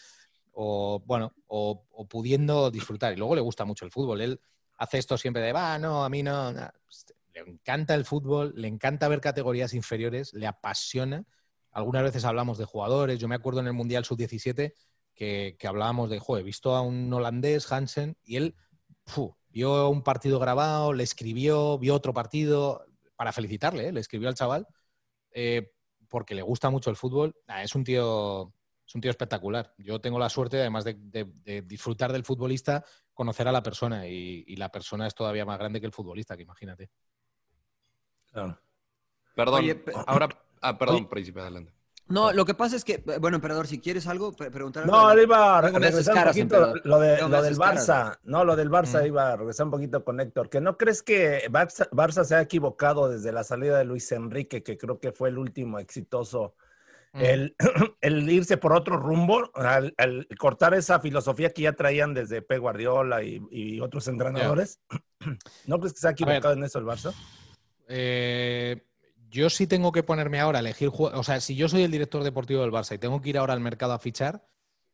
o 0.53 1.03
bueno, 1.05 1.35
o, 1.47 1.85
pudiendo 2.09 2.71
disfrutar. 2.71 3.13
Y 3.13 3.17
luego 3.17 3.35
le 3.35 3.41
gusta 3.43 3.65
mucho 3.65 3.85
el 3.85 3.91
fútbol. 3.91 4.21
Él 4.23 4.41
hace 4.77 4.99
esto 4.99 5.17
siempre 5.17 5.43
de, 5.43 5.53
va, 5.53 5.79
no, 5.79 6.05
a 6.05 6.09
mí 6.09 6.23
no. 6.23 6.53
Le 6.53 7.41
encanta 7.41 7.95
el 7.95 8.05
fútbol, 8.05 8.53
le 8.57 8.69
encanta 8.69 9.09
ver 9.09 9.21
categorías 9.21 9.75
inferiores, 9.75 10.33
le 10.35 10.47
apasiona. 10.47 11.25
Algunas 11.71 12.05
veces 12.05 12.25
hablamos 12.25 12.59
de 12.59 12.65
jugadores. 12.65 13.19
Yo 13.19 13.29
me 13.29 13.35
acuerdo 13.35 13.61
en 13.61 13.67
el 13.67 13.73
Mundial 13.73 14.05
Sub-17 14.05 14.73
que, 15.15 15.57
hablábamos 15.67 16.11
de, 16.11 16.19
joder, 16.19 16.43
he 16.43 16.45
visto 16.45 16.75
a 16.75 16.83
un 16.83 17.13
holandés, 17.13 17.71
Hansen, 17.71 18.17
y 18.25 18.37
él 18.37 18.57
vio 19.49 19.89
un 19.89 20.03
partido 20.03 20.39
grabado, 20.39 20.93
le 20.93 21.05
escribió, 21.05 21.79
vio 21.79 21.95
otro 21.95 22.13
partido, 22.13 22.85
para 23.17 23.33
felicitarle, 23.33 23.89
¿eh? 23.89 23.93
le 23.93 24.01
escribió 24.01 24.29
al 24.29 24.35
chaval, 24.35 24.67
eh, 25.31 25.73
porque 26.09 26.35
le 26.35 26.43
gusta 26.43 26.71
mucho 26.71 26.91
el 26.91 26.97
fútbol. 26.97 27.35
es, 27.63 27.75
un 27.75 27.85
tío, 27.85 28.53
es 28.87 28.95
un 28.95 29.01
tío 29.01 29.11
espectacular. 29.11 29.73
Yo 29.79 30.01
tengo 30.01 30.19
la 30.19 30.29
suerte, 30.29 30.61
además 30.61 30.85
de, 30.85 31.63
disfrutar 31.65 32.13
del 32.13 32.25
futbolista, 32.25 32.85
conocer 33.15 33.49
a 33.49 33.53
la 33.53 33.63
persona 33.63 34.07
y, 34.07 34.57
la 34.57 34.71
persona 34.71 35.07
es 35.07 35.15
todavía 35.15 35.47
más 35.47 35.59
grande 35.59 35.81
que 35.81 35.87
el 35.87 35.93
futbolista, 35.93 36.37
que 36.37 36.43
imagínate. 36.43 36.91
Perdón, 39.35 39.65
ahora, 40.07 40.29
ah, 40.61 40.77
perdón, 40.77 41.09
príncipe, 41.09 41.41
adelante. 41.41 41.73
No, 42.07 42.33
lo 42.33 42.45
que 42.45 42.53
pasa 42.53 42.77
es 42.77 42.85
que, 42.85 43.03
bueno, 43.19 43.37
emperador, 43.37 43.67
si 43.67 43.81
quieres 43.81 44.07
algo, 44.07 44.33
preguntar. 44.33 44.87
No, 44.87 45.15
le 45.15 45.23
iba 45.23 45.59
a 45.59 45.61
regresar 45.63 46.19
un 46.19 46.25
poquito 46.25 46.75
lo, 46.85 47.01
de, 47.01 47.27
lo 47.27 47.43
del 47.43 47.57
Barça. 47.57 48.19
No, 48.25 48.45
lo 48.45 48.57
del 48.57 48.71
Barça 48.71 49.07
iba 49.07 49.33
a 49.33 49.37
regresar 49.37 49.67
un 49.67 49.73
poquito 49.73 50.05
con 50.05 50.21
Héctor. 50.21 50.51
¿Que 50.51 50.61
no 50.61 50.77
crees 50.77 51.03
que 51.03 51.49
Barça, 51.51 52.25
se 52.25 52.35
ha 52.35 52.43
equivocado 52.43 53.09
desde 53.09 53.33
la 53.33 53.43
salida 53.43 53.79
de 53.79 53.85
Luis 53.85 54.13
Enrique, 54.13 54.63
que 54.63 54.77
creo 54.77 55.01
que 55.01 55.13
fue 55.13 55.31
el 55.31 55.39
último 55.39 55.79
exitoso? 55.79 56.55
El, 58.01 58.31
irse 58.31 58.57
por 58.57 58.73
otro 58.73 58.97
rumbo, 58.97 59.51
al, 59.55 59.95
cortar 60.39 60.75
esa 60.75 61.01
filosofía 61.01 61.51
que 61.51 61.63
ya 61.63 61.73
traían 61.73 62.13
desde 62.13 62.43
P. 62.43 62.59
Guardiola 62.59 63.23
y, 63.23 63.81
otros 63.81 64.09
entrenadores. 64.09 64.81
¿No 65.67 65.79
crees 65.79 65.95
que 65.95 66.01
se 66.01 66.09
ha 66.09 66.13
equivocado 66.13 66.55
en 66.55 66.65
eso 66.65 66.79
el 66.79 66.85
Barça? 66.85 67.15
Eh 67.89 68.83
yo 69.35 69.51
sí 69.51 69.67
tengo 69.67 69.91
que 69.91 70.05
ponerme 70.05 70.39
ahora 70.39 70.59
a 70.59 70.61
elegir, 70.61 70.93
o 70.95 71.25
sea, 71.25 71.41
si 71.41 71.57
yo 71.57 71.69
soy 71.69 71.83
el 71.83 71.91
director 71.91 72.23
deportivo 72.23 72.61
del 72.61 72.71
Barça 72.71 72.95
y 72.95 72.99
tengo 72.99 73.21
que 73.21 73.31
ir 73.31 73.39
ahora 73.39 73.53
al 73.53 73.59
mercado 73.59 73.93
a 73.93 73.99
fichar, 73.99 74.47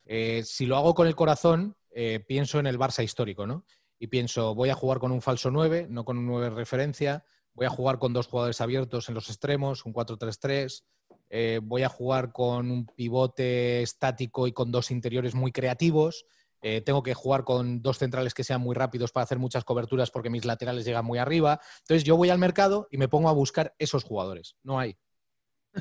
eh, 0.07 0.43
si 0.47 0.65
lo 0.65 0.79
hago 0.79 0.95
con 0.95 1.07
el 1.07 1.15
corazón, 1.15 1.77
eh, 1.91 2.25
pienso 2.27 2.59
en 2.59 2.67
el 2.67 2.79
Barça 2.79 3.05
histórico, 3.05 3.47
¿no? 3.47 3.67
Y 3.99 4.07
pienso, 4.07 4.55
voy 4.55 4.71
a 4.71 4.75
jugar 4.75 4.99
con 4.99 5.13
un 5.13 5.21
falso 5.21 5.51
9, 5.51 5.89
no 5.91 6.07
con 6.07 6.17
un 6.17 6.27
9 6.27 6.49
de 6.49 6.57
referencia, 6.57 7.23
voy 7.53 7.67
a 7.67 7.71
jugar 7.71 7.99
con 7.99 8.15
dos 8.15 8.29
jugadores 8.29 8.63
abiertos 8.63 9.11
en 9.11 9.15
los 9.15 9.29
extremos, 9.29 9.85
un 9.85 9.93
4-3-3, 9.93 10.85
eh, 11.31 11.61
voy 11.63 11.85
a 11.85 11.89
jugar 11.89 12.33
con 12.33 12.71
un 12.71 12.87
pivote 12.87 13.83
estático 13.83 14.47
y 14.47 14.53
con 14.53 14.71
dos 14.71 14.91
interiores 14.91 15.35
muy 15.35 15.53
creativos, 15.53 16.27
eh, 16.63 16.83
tengo 16.83 17.03
que 17.03 17.15
jugar 17.15 17.45
con 17.45 17.81
dos 17.81 17.99
centrales 17.99 18.35
que 18.35 18.45
sean 18.45 18.61
muy 18.61 18.75
rápidos 18.75 19.13
para 19.13 19.25
hacer 19.25 19.39
muchas 19.39 19.65
coberturas 19.65 20.11
porque 20.11 20.29
mis 20.29 20.45
laterales 20.45 20.85
llegan 20.85 21.05
muy 21.05 21.19
arriba. 21.19 21.61
Entonces 21.81 22.05
yo 22.05 22.17
voy 22.17 22.31
al 22.31 22.39
mercado 22.39 22.87
y 22.91 22.99
me 22.99 23.09
pongo 23.09 23.29
a 23.29 23.33
buscar 23.33 23.75
esos 23.79 24.05
jugadores. 24.05 24.57
No 24.63 24.79
hay. 24.79 24.97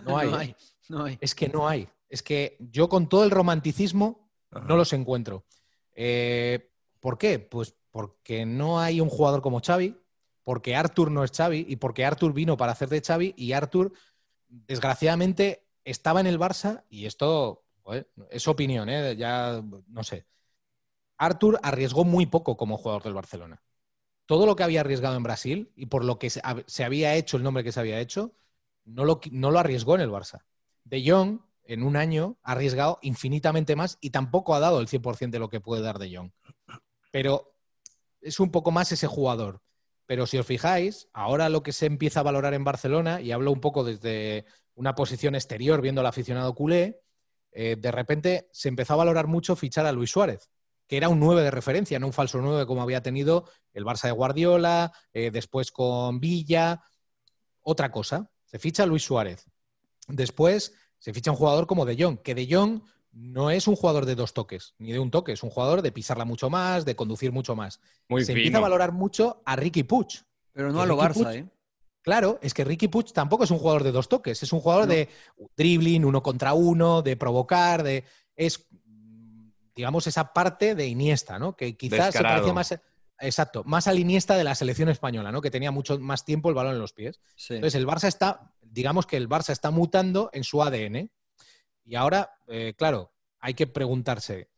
No 0.05 0.17
hay. 0.17 0.55
no, 0.89 1.03
hay, 1.03 1.17
Es 1.19 1.35
que 1.35 1.49
no 1.49 1.67
hay. 1.67 1.89
Es 2.07 2.23
que 2.23 2.55
yo 2.59 2.87
con 2.87 3.09
todo 3.09 3.23
el 3.23 3.31
romanticismo 3.31 4.31
no 4.51 4.77
los 4.77 4.93
encuentro. 4.93 5.45
Eh, 5.95 6.71
¿Por 6.99 7.17
qué? 7.17 7.39
Pues 7.39 7.75
porque 7.91 8.45
no 8.45 8.79
hay 8.79 9.01
un 9.01 9.09
jugador 9.09 9.41
como 9.41 9.61
Xavi, 9.61 9.99
porque 10.43 10.75
Arthur 10.75 11.11
no 11.11 11.23
es 11.23 11.31
Xavi 11.31 11.65
y 11.67 11.75
porque 11.75 12.05
Arthur 12.05 12.33
vino 12.33 12.57
para 12.57 12.71
hacer 12.71 12.89
de 12.89 13.01
Xavi 13.01 13.33
y 13.37 13.51
Arthur, 13.51 13.91
desgraciadamente, 14.49 15.65
estaba 15.83 16.19
en 16.19 16.27
el 16.27 16.39
Barça 16.39 16.83
y 16.89 17.05
esto 17.05 17.63
es 18.29 18.47
opinión, 18.47 18.89
¿eh? 18.89 19.15
ya 19.15 19.63
no 19.87 20.03
sé. 20.03 20.25
Artur 21.17 21.59
arriesgó 21.63 22.05
muy 22.05 22.25
poco 22.25 22.57
como 22.57 22.77
jugador 22.77 23.03
del 23.03 23.13
Barcelona. 23.13 23.61
Todo 24.25 24.45
lo 24.45 24.55
que 24.55 24.63
había 24.63 24.81
arriesgado 24.81 25.15
en 25.15 25.23
Brasil 25.23 25.71
y 25.75 25.87
por 25.87 26.05
lo 26.05 26.19
que 26.19 26.29
se 26.29 26.83
había 26.83 27.15
hecho, 27.15 27.37
el 27.37 27.43
nombre 27.43 27.63
que 27.63 27.71
se 27.71 27.79
había 27.79 27.99
hecho, 27.99 28.33
no 28.85 29.05
lo, 29.05 29.19
no 29.31 29.51
lo 29.51 29.59
arriesgó 29.59 29.95
en 29.95 30.01
el 30.01 30.11
Barça. 30.11 30.43
De 30.83 31.03
Jong, 31.05 31.41
en 31.63 31.83
un 31.83 31.95
año, 31.95 32.37
ha 32.43 32.53
arriesgado 32.53 32.99
infinitamente 33.01 33.75
más 33.75 33.97
y 34.01 34.11
tampoco 34.11 34.55
ha 34.55 34.59
dado 34.59 34.79
el 34.79 34.87
100% 34.87 35.29
de 35.29 35.39
lo 35.39 35.49
que 35.49 35.61
puede 35.61 35.81
dar 35.81 35.99
De 35.99 36.15
Jong. 36.15 36.31
Pero 37.11 37.55
es 38.21 38.39
un 38.39 38.51
poco 38.51 38.71
más 38.71 38.91
ese 38.91 39.07
jugador. 39.07 39.61
Pero 40.10 40.26
si 40.26 40.39
os 40.39 40.45
fijáis, 40.47 41.07
ahora 41.14 41.49
lo 41.49 41.62
que 41.62 41.72
se 41.72 41.86
empieza 41.86 42.22
a 42.22 42.24
valorar 42.24 42.55
en 42.55 42.64
Barcelona, 42.64 43.22
y 43.22 43.32
hablo 43.32 43.51
un 43.51 43.62
poco 43.62 43.84
desde 43.84 44.43
una 44.74 44.95
posición 44.95 45.36
exterior 45.36 45.82
viendo 45.82 46.01
al 46.01 46.07
aficionado 46.07 46.55
culé, 46.55 47.03
eh, 47.51 47.76
de 47.78 47.91
repente 47.91 48.49
se 48.51 48.70
empezó 48.70 48.93
a 48.93 49.03
valorar 49.03 49.28
mucho 49.28 49.55
fichar 49.55 49.86
a 49.86 49.91
Luis 49.91 50.10
Suárez 50.10 50.49
que 50.88 50.97
era 50.97 51.10
un 51.10 51.20
9 51.20 51.43
de 51.43 51.51
referencia, 51.51 51.99
no 51.99 52.07
un 52.07 52.14
falso 52.14 52.39
9 52.41 52.66
como 52.66 52.82
había 52.82 53.03
tenido 53.03 53.47
el 53.74 53.86
Barça 53.86 54.05
de 54.05 54.12
Guardiola, 54.12 54.91
eh, 55.14 55.30
después 55.30 55.72
con 55.72 56.20
Villa. 56.20 56.82
Otra 57.62 57.91
cosa, 57.91 58.32
se 58.45 58.57
ficha 58.57 58.88
Luis 58.88 59.03
Suárez. 59.03 59.45
Después 60.07 60.74
se 60.97 61.14
ficha 61.14 61.30
un 61.30 61.38
jugador 61.38 61.68
como 61.68 61.86
De 61.86 61.95
Jong, 62.03 62.18
que 62.24 62.34
De 62.34 62.47
Jong 62.49 62.82
no 63.12 63.51
es 63.51 63.68
un 63.68 63.76
jugador 63.76 64.05
de 64.05 64.16
dos 64.16 64.34
toques, 64.34 64.76
ni 64.78 64.91
de 64.91 64.99
un 64.99 65.12
toque, 65.12 65.32
es 65.32 65.43
un 65.43 65.49
jugador 65.49 65.82
de 65.82 65.91
pisarla 65.91 66.26
mucho 66.26 66.49
más, 66.49 66.86
de 66.86 66.95
conducir 66.95 67.32
mucho 67.32 67.55
más. 67.55 67.80
se 68.20 68.32
empieza 68.32 68.57
a 68.57 68.62
valorar 68.62 68.91
mucho 68.91 69.41
a 69.45 69.55
Ricky 69.55 69.84
Puch. 69.84 70.24
Pero 70.53 70.72
no 70.72 70.82
a 70.82 70.86
lo 70.86 70.97
Barça, 70.97 71.36
¿eh? 71.36 71.49
Claro, 72.01 72.39
es 72.41 72.53
que 72.53 72.64
Ricky 72.64 72.88
Puch 72.88 73.12
tampoco 73.12 73.43
es 73.43 73.51
un 73.51 73.60
jugador 73.60 73.84
de 73.84 73.91
dos 73.91 74.07
toques, 74.07 74.41
es 74.41 74.53
un 74.53 74.62
jugador 74.62 74.88
de 74.88 75.10
dribbling, 75.57 76.05
uno 76.05 76.24
contra 76.24 76.53
uno, 76.53 77.01
de 77.01 77.18
provocar, 77.18 77.84
de 77.84 78.05
es 78.36 78.68
digamos, 79.80 80.07
esa 80.07 80.34
parte 80.34 80.76
de 80.76 80.88
Iniesta, 80.88 81.39
¿no? 81.39 81.55
Que 81.55 81.78
quizás 81.78 82.14
se 82.14 82.22
parecía 82.22 82.51
más, 82.51 82.78
exacto, 83.18 83.64
más 83.64 83.88
al 83.88 83.97
Iniesta 83.97 84.36
de 84.36 84.43
la 84.43 84.53
selección 84.53 84.89
española, 84.89 85.32
¿no? 85.32 85.39
Que 85.39 85.51
tenía 85.51 85.72
mucho 85.72 85.97
más 85.99 86.26
tiempo 86.26 86.49
el 86.49 86.55
balón 86.55 86.74
en 86.74 86.80
los 86.80 86.91
pies. 86.91 87.22
Entonces, 87.47 87.76
el 87.76 87.88
Barça 87.88 88.10
está, 88.10 88.53
digamos 88.62 89.05
que 89.05 89.16
el 89.16 89.30
Barça 89.30 89.51
está 89.51 89.72
mutando 89.72 90.30
en 90.34 90.43
su 90.43 90.62
ADN. 90.62 91.10
Y 91.89 91.95
ahora, 91.95 92.29
eh, 92.47 92.75
claro, 92.77 93.11
hay 93.39 93.55
que 93.55 93.65
preguntarse, 93.65 94.51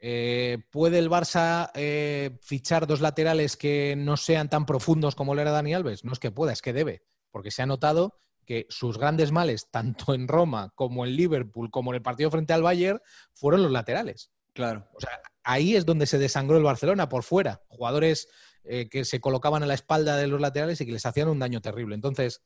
eh, 0.00 0.58
¿puede 0.70 1.00
el 1.00 1.10
Barça 1.10 1.72
eh, 1.74 2.38
fichar 2.40 2.86
dos 2.86 3.00
laterales 3.00 3.56
que 3.56 3.96
no 3.98 4.16
sean 4.16 4.48
tan 4.48 4.66
profundos 4.66 5.16
como 5.16 5.34
lo 5.34 5.42
era 5.42 5.50
Dani 5.50 5.74
Alves? 5.74 6.04
No 6.04 6.12
es 6.12 6.20
que 6.20 6.30
pueda, 6.30 6.52
es 6.52 6.62
que 6.62 6.72
debe, 6.72 7.02
porque 7.32 7.50
se 7.50 7.62
ha 7.62 7.66
notado 7.66 8.20
que 8.44 8.66
sus 8.68 8.98
grandes 8.98 9.32
males, 9.32 9.68
tanto 9.72 10.14
en 10.14 10.28
Roma 10.28 10.72
como 10.76 11.04
en 11.04 11.16
Liverpool, 11.16 11.72
como 11.72 11.90
en 11.90 11.96
el 11.96 12.02
partido 12.02 12.30
frente 12.30 12.52
al 12.52 12.62
Bayern, 12.62 13.00
fueron 13.34 13.64
los 13.64 13.72
laterales. 13.72 14.30
Claro. 14.52 14.86
O 14.94 15.00
sea, 15.00 15.20
ahí 15.42 15.74
es 15.74 15.86
donde 15.86 16.06
se 16.06 16.18
desangró 16.18 16.56
el 16.56 16.62
Barcelona, 16.62 17.08
por 17.08 17.24
fuera. 17.24 17.64
Jugadores 17.66 18.28
eh, 18.62 18.88
que 18.88 19.04
se 19.04 19.20
colocaban 19.20 19.64
a 19.64 19.66
la 19.66 19.74
espalda 19.74 20.16
de 20.16 20.28
los 20.28 20.40
laterales 20.40 20.80
y 20.80 20.86
que 20.86 20.92
les 20.92 21.04
hacían 21.04 21.26
un 21.26 21.40
daño 21.40 21.60
terrible. 21.60 21.96
Entonces, 21.96 22.44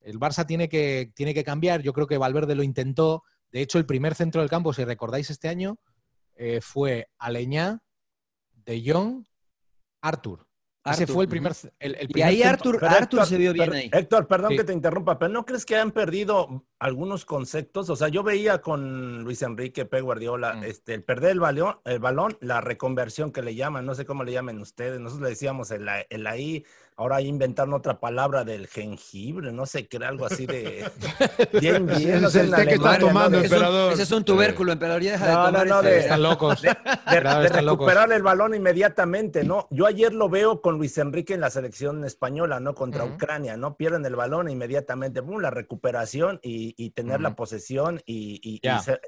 el 0.00 0.18
Barça 0.18 0.46
tiene 0.46 0.70
que, 0.70 1.12
tiene 1.14 1.34
que 1.34 1.44
cambiar. 1.44 1.82
Yo 1.82 1.92
creo 1.92 2.06
que 2.06 2.16
Valverde 2.16 2.54
lo 2.54 2.62
intentó. 2.62 3.24
De 3.54 3.60
hecho, 3.60 3.78
el 3.78 3.86
primer 3.86 4.16
centro 4.16 4.40
del 4.40 4.50
campo, 4.50 4.72
si 4.72 4.84
recordáis 4.84 5.30
este 5.30 5.46
año, 5.46 5.78
eh, 6.34 6.60
fue 6.60 7.06
Aleñá, 7.18 7.78
De 8.50 8.82
Jong, 8.84 9.24
Arthur. 10.02 10.44
Ese 10.84 11.06
fue 11.06 11.24
el 11.24 11.30
primer, 11.30 11.52
el, 11.78 12.08
Y 12.12 12.22
ahí 12.22 12.42
Arthur, 12.42 12.80
se 13.24 13.38
vio 13.38 13.52
bien 13.52 13.72
ahí. 13.72 13.90
Héctor, 13.92 14.26
perdón 14.26 14.56
que 14.56 14.64
te 14.64 14.72
interrumpa, 14.72 15.20
pero 15.20 15.32
¿no 15.32 15.46
crees 15.46 15.64
que 15.64 15.76
han 15.76 15.92
perdido 15.92 16.66
algunos 16.80 17.24
conceptos? 17.24 17.88
O 17.90 17.96
sea, 17.96 18.08
yo 18.08 18.24
veía 18.24 18.60
con 18.60 19.22
Luis 19.22 19.40
Enrique 19.42 19.84
P. 19.84 20.00
Guardiola, 20.00 20.54
mm. 20.54 20.64
este, 20.64 20.94
el 20.94 21.04
perder 21.04 21.30
el 21.30 21.40
balón, 21.40 21.78
el 21.84 22.00
balón, 22.00 22.36
la 22.40 22.60
reconversión 22.60 23.30
que 23.30 23.40
le 23.40 23.54
llaman, 23.54 23.86
no 23.86 23.94
sé 23.94 24.04
cómo 24.04 24.24
le 24.24 24.32
llaman 24.32 24.60
ustedes, 24.60 24.98
nosotros 24.98 25.22
le 25.22 25.30
decíamos 25.30 25.70
el, 25.70 25.88
el 26.10 26.26
ahí, 26.26 26.66
ahora 26.96 27.20
inventaron 27.20 27.74
otra 27.74 27.98
palabra 27.98 28.44
del 28.44 28.68
jengibre, 28.68 29.50
no 29.52 29.66
sé, 29.66 29.88
era 29.90 30.08
algo 30.08 30.26
así 30.26 30.46
de 30.46 30.84
bien, 31.60 31.86
bien. 31.86 32.22
no 32.22 32.30
sé, 32.30 32.48
que 32.66 32.74
está 32.74 32.98
tomando, 32.98 33.38
emperador. 33.38 33.92
Ese 33.92 34.02
es 34.04 34.10
un 34.12 34.24
tubérculo, 34.24 34.72
emperador, 34.72 35.02
ya 35.02 35.12
deja 35.12 35.24
no, 35.26 35.30
de 35.30 35.46
tomar 35.46 35.66
no, 35.66 35.74
no, 35.74 35.80
ese- 35.80 35.90
de, 35.90 35.98
Están 36.00 36.22
locos. 36.22 36.62
de, 36.62 36.68
de 37.10 37.48
recuperar 37.48 38.12
el 38.12 38.22
balón 38.22 38.54
inmediatamente, 38.54 39.42
¿no? 39.44 39.66
Yo 39.70 39.86
ayer 39.86 40.14
lo 40.14 40.28
veo 40.28 40.60
con 40.60 40.76
Luis 40.78 40.96
Enrique 40.98 41.34
en 41.34 41.40
la 41.40 41.50
selección 41.50 42.04
española, 42.04 42.60
¿no? 42.60 42.74
Contra. 42.74 43.04
Ucrania, 43.04 43.56
¿no? 43.56 43.76
Pierden 43.76 44.04
el 44.06 44.16
balón 44.16 44.48
inmediatamente, 44.48 45.22
¡pum! 45.22 45.38
la 45.40 45.50
recuperación 45.50 46.40
y, 46.42 46.74
y 46.76 46.90
tener 46.90 47.20
la 47.20 47.34
posesión 47.34 48.00
y, 48.06 48.40
y, 48.42 48.54
y 48.56 48.60
Ya. 48.62 48.78
ser- 48.80 49.00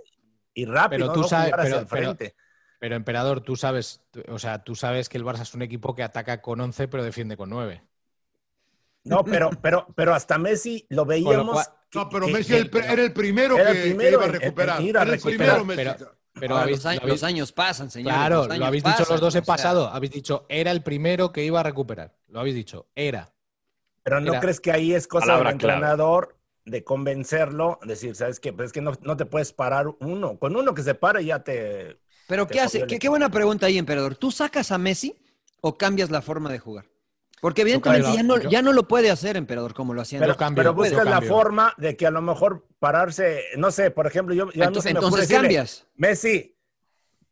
y 0.55 0.65
rápido, 0.65 1.07
Pero 1.07 1.13
tú 1.13 1.21
¿no? 1.23 1.29
sabes- 1.29 1.53
pero- 1.57 1.79
el 1.81 1.87
frente. 1.87 2.35
Pero, 2.37 2.46
emperador, 2.81 3.41
tú 3.41 3.57
sabes, 3.57 4.03
o 4.29 4.39
sea, 4.39 4.63
tú 4.65 4.75
sabes 4.75 5.09
que 5.09 5.17
el 5.19 5.25
Barça 5.25 5.43
es 5.43 5.55
un 5.55 5.63
equipo 5.63 5.95
que 5.95 6.03
ataca 6.03 6.41
con 6.43 6.61
11 6.61 6.89
pero 6.89 7.03
defiende 7.05 7.37
con 7.37 7.51
9. 7.51 7.83
No, 9.05 9.25
pero, 9.25 9.51
pero, 9.63 9.87
pero 9.95 10.15
hasta 10.15 10.37
Messi 10.39 10.85
lo 10.91 11.05
veíamos. 11.05 11.55
cual- 11.55 11.67
que- 11.91 11.99
No, 11.99 12.09
pero 12.09 12.27
que- 12.27 12.33
Messi 12.33 12.53
que- 12.53 12.59
el 12.59 12.71
pre- 12.71 12.93
era 12.93 13.03
el 13.03 13.13
primero 13.13 13.57
Era 13.57 13.73
que, 13.73 13.87
iba 13.89 14.25
a 14.25 14.27
recuperar. 14.29 14.81
a 14.81 14.83
era 14.83 15.03
el 15.05 15.21
primero 15.21 15.65
Messi. 15.65 15.83
pero- 15.85 16.17
Pero 16.39 16.57
habéis, 16.59 16.79
los, 16.79 16.87
años, 16.87 17.01
lo 17.03 17.07
habéis- 17.07 17.23
los 17.23 17.23
años 17.23 17.53
pasan, 17.53 17.91
señores. 17.91 18.15
claro, 18.19 18.47
los 18.47 18.59
lo 18.59 18.67
habéis 18.67 18.85
dicho 18.85 19.05
los 19.09 19.21
dos 19.23 19.35
en 19.37 19.41
o 19.41 19.45
sea, 19.47 19.55
pasado. 19.55 19.87
Habéis 19.89 20.13
dicho, 20.13 20.45
era 20.51 20.71
el 20.71 20.83
primero 20.83 21.33
que 21.33 21.43
iba 21.43 21.61
a 21.61 21.63
recuperar. 21.63 22.15
Lo 22.29 22.41
habéis 22.41 22.55
dicho, 22.57 22.89
era. 22.95 23.33
Pero 24.03 24.21
¿no 24.21 24.33
Era- 24.33 24.41
crees 24.41 24.61
que 24.61 24.71
ahí 24.71 24.93
es 24.93 25.09
cosa 25.09 25.27
Palabra 25.29 25.51
del 25.53 25.59
clave. 25.61 25.75
entrenador 25.77 26.37
de 26.67 26.85
convencerlo? 26.85 27.79
Decir, 27.85 28.15
¿sabes 28.17 28.39
qué? 28.39 28.53
Pues 28.53 28.67
es 28.67 28.73
que 28.75 28.83
no, 28.83 28.93
no 29.01 29.17
te 29.17 29.25
puedes 29.25 29.55
parar 29.55 29.87
uno. 30.01 30.39
Con 30.39 30.57
uno 30.57 30.75
que 30.75 30.83
se 30.83 30.95
pare 30.95 31.25
ya 31.25 31.43
te. 31.43 31.97
Pero 32.27 32.47
¿qué 32.47 32.61
hace? 32.61 32.87
¿Qué, 32.87 32.99
qué 32.99 33.09
buena 33.09 33.29
pregunta 33.31 33.67
ahí, 33.67 33.79
emperador. 33.79 34.17
¿Tú 34.17 34.31
sacas 34.31 34.73
a 34.73 34.79
Messi 34.79 35.15
o 35.61 35.77
cambias 35.79 36.11
la 36.11 36.23
forma 36.23 36.51
de 36.51 36.59
jugar? 36.59 36.87
Porque 37.41 37.61
evidentemente 37.63 38.09
ya 38.17 38.23
no, 38.23 38.39
yo- 38.41 38.49
ya 38.51 38.63
no 38.63 38.73
lo 38.73 38.89
puede 38.89 39.11
hacer, 39.11 39.37
emperador, 39.37 39.75
como 39.75 39.93
lo 39.95 40.01
hacían. 40.01 40.21
Pero, 40.21 40.33
Yo 40.33 40.39
cambio, 40.39 40.63
pero 40.63 40.71
yo 40.71 40.75
buscas 40.77 41.05
la 41.05 41.21
forma 41.29 41.75
de 41.77 41.97
que 41.97 42.07
a 42.07 42.11
lo 42.11 42.23
mejor 42.23 42.67
pararse, 42.79 43.43
no 43.59 43.71
sé, 43.71 43.91
por 43.91 44.07
ejemplo, 44.07 44.35
yo 44.35 44.51
ya 44.53 44.67
a 44.67 44.71
mí 44.71 44.77
Ento- 44.77 44.81
se 44.83 44.89
me 44.89 44.99
entonces 44.99 45.21
decirle, 45.21 45.43
cambias. 45.43 45.87
Messi, 45.97 46.56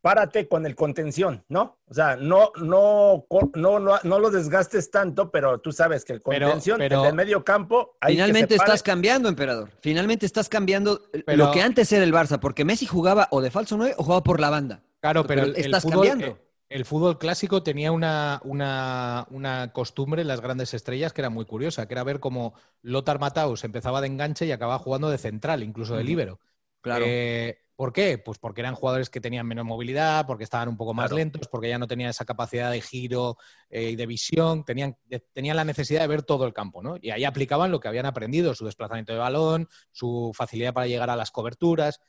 párate 0.05 0.47
con 0.47 0.67
el 0.67 0.75
contención, 0.75 1.43
¿no? 1.49 1.79
O 1.87 1.93
sea, 1.95 2.15
no, 2.15 2.51
no, 2.57 3.25
no, 3.55 3.79
no, 3.79 3.99
no 4.03 4.19
lo 4.19 4.29
desgastes 4.29 4.91
tanto, 4.91 5.31
pero 5.31 5.57
tú 5.61 5.71
sabes 5.71 6.05
que 6.05 6.13
el 6.13 6.21
Pero- 6.21 6.45
contención, 6.45 6.77
pero- 6.77 6.99
el 6.99 7.05
del 7.07 7.15
medio 7.15 7.43
campo, 7.43 7.97
que 7.99 8.09
Finalmente 8.09 8.55
se 8.55 8.63
estás 8.63 8.83
cambiando, 8.83 9.29
emperador. 9.29 9.71
Finalmente 9.81 10.27
estás 10.27 10.47
cambiando 10.47 11.01
Pero- 11.25 11.45
lo 11.45 11.51
que 11.51 11.63
antes 11.63 11.91
era 11.91 12.03
el 12.03 12.13
Barça, 12.13 12.39
porque 12.39 12.63
Messi 12.63 12.85
jugaba 12.85 13.27
o 13.31 13.41
de 13.41 13.49
falso 13.49 13.77
9 13.77 13.95
o 13.97 14.03
jugaba 14.03 14.21
por 14.21 14.39
la 14.39 14.51
banda. 14.51 14.83
Claro, 15.01 15.25
pero, 15.25 15.41
el, 15.41 15.55
el 15.55 15.65
estás 15.65 15.81
fútbol, 15.81 16.07
cambiando. 16.07 16.27
eh, 16.37 16.41
el 16.69 16.85
fútbol 16.85 17.17
clásico 17.17 17.63
tenía 17.63 17.91
una, 17.91 18.41
una, 18.43 19.25
una 19.31 19.73
costumbre 19.73 20.21
en 20.21 20.27
las 20.27 20.39
grandes 20.39 20.75
estrellas 20.75 21.13
que 21.13 21.21
era 21.21 21.31
muy 21.31 21.45
curiosa, 21.45 21.87
que 21.87 21.95
era 21.95 22.03
ver 22.03 22.19
cómo 22.19 22.53
Lothar 22.83 23.17
Matthaus 23.19 23.63
empezaba 23.63 24.01
de 24.01 24.07
enganche 24.07 24.45
y 24.45 24.51
acababa 24.51 24.77
jugando 24.77 25.09
de 25.09 25.17
central, 25.17 25.63
incluso 25.63 25.95
de 25.95 26.03
líbero. 26.03 26.39
Claro. 26.81 27.05
Eh, 27.07 27.64
¿Por 27.75 27.91
qué? 27.91 28.17
Pues 28.17 28.37
porque 28.39 28.61
eran 28.61 28.73
jugadores 28.75 29.09
que 29.09 29.19
tenían 29.19 29.45
menos 29.45 29.65
movilidad, 29.65 30.25
porque 30.25 30.45
estaban 30.45 30.69
un 30.69 30.77
poco 30.77 30.93
más 30.93 31.07
Claro. 31.09 31.17
lentos, 31.17 31.47
porque 31.49 31.67
ya 31.67 31.77
no 31.77 31.87
tenían 31.87 32.09
esa 32.09 32.23
capacidad 32.23 32.71
de 32.71 32.79
giro 32.79 33.37
eh, 33.69 33.89
y 33.91 33.95
de 33.97 34.05
visión, 34.05 34.63
tenían, 34.63 34.95
de- 35.05 35.19
tenían 35.33 35.57
la 35.57 35.65
necesidad 35.65 35.99
de 36.01 36.07
ver 36.07 36.23
todo 36.23 36.45
el 36.45 36.53
campo, 36.53 36.81
¿no? 36.81 36.95
Y 37.01 37.09
ahí 37.11 37.25
aplicaban 37.25 37.71
lo 37.71 37.81
que 37.81 37.89
habían 37.89 38.05
aprendido, 38.05 38.55
su 38.55 38.65
desplazamiento 38.65 39.11
de 39.11 39.19
balón, 39.19 39.67
su 39.91 40.31
facilidad 40.33 40.73
para 40.73 40.87
llegar 40.87 41.09
a 41.09 41.17
las 41.17 41.31
coberturas. 41.31 41.99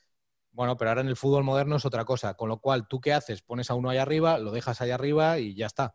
Bueno, 0.52 0.76
pero 0.76 0.90
ahora 0.90 1.02
en 1.02 1.08
el 1.08 1.16
fútbol 1.16 1.44
moderno 1.44 1.76
es 1.76 1.84
otra 1.84 2.04
cosa, 2.04 2.34
con 2.34 2.48
lo 2.48 2.58
cual 2.60 2.88
tú 2.88 3.00
qué 3.00 3.12
haces, 3.12 3.42
pones 3.42 3.70
a 3.70 3.74
uno 3.74 3.90
ahí 3.90 3.98
arriba, 3.98 4.38
lo 4.38 4.52
dejas 4.52 4.80
ahí 4.80 4.90
arriba 4.90 5.38
y 5.38 5.54
ya 5.54 5.66
está. 5.66 5.94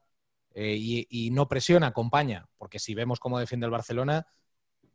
Eh, 0.53 0.75
y, 0.77 1.07
y 1.09 1.31
no 1.31 1.47
presiona, 1.47 1.87
acompaña, 1.87 2.47
porque 2.57 2.77
si 2.79 2.93
vemos 2.93 3.19
cómo 3.19 3.39
defiende 3.39 3.65
el 3.65 3.71
Barcelona, 3.71 4.27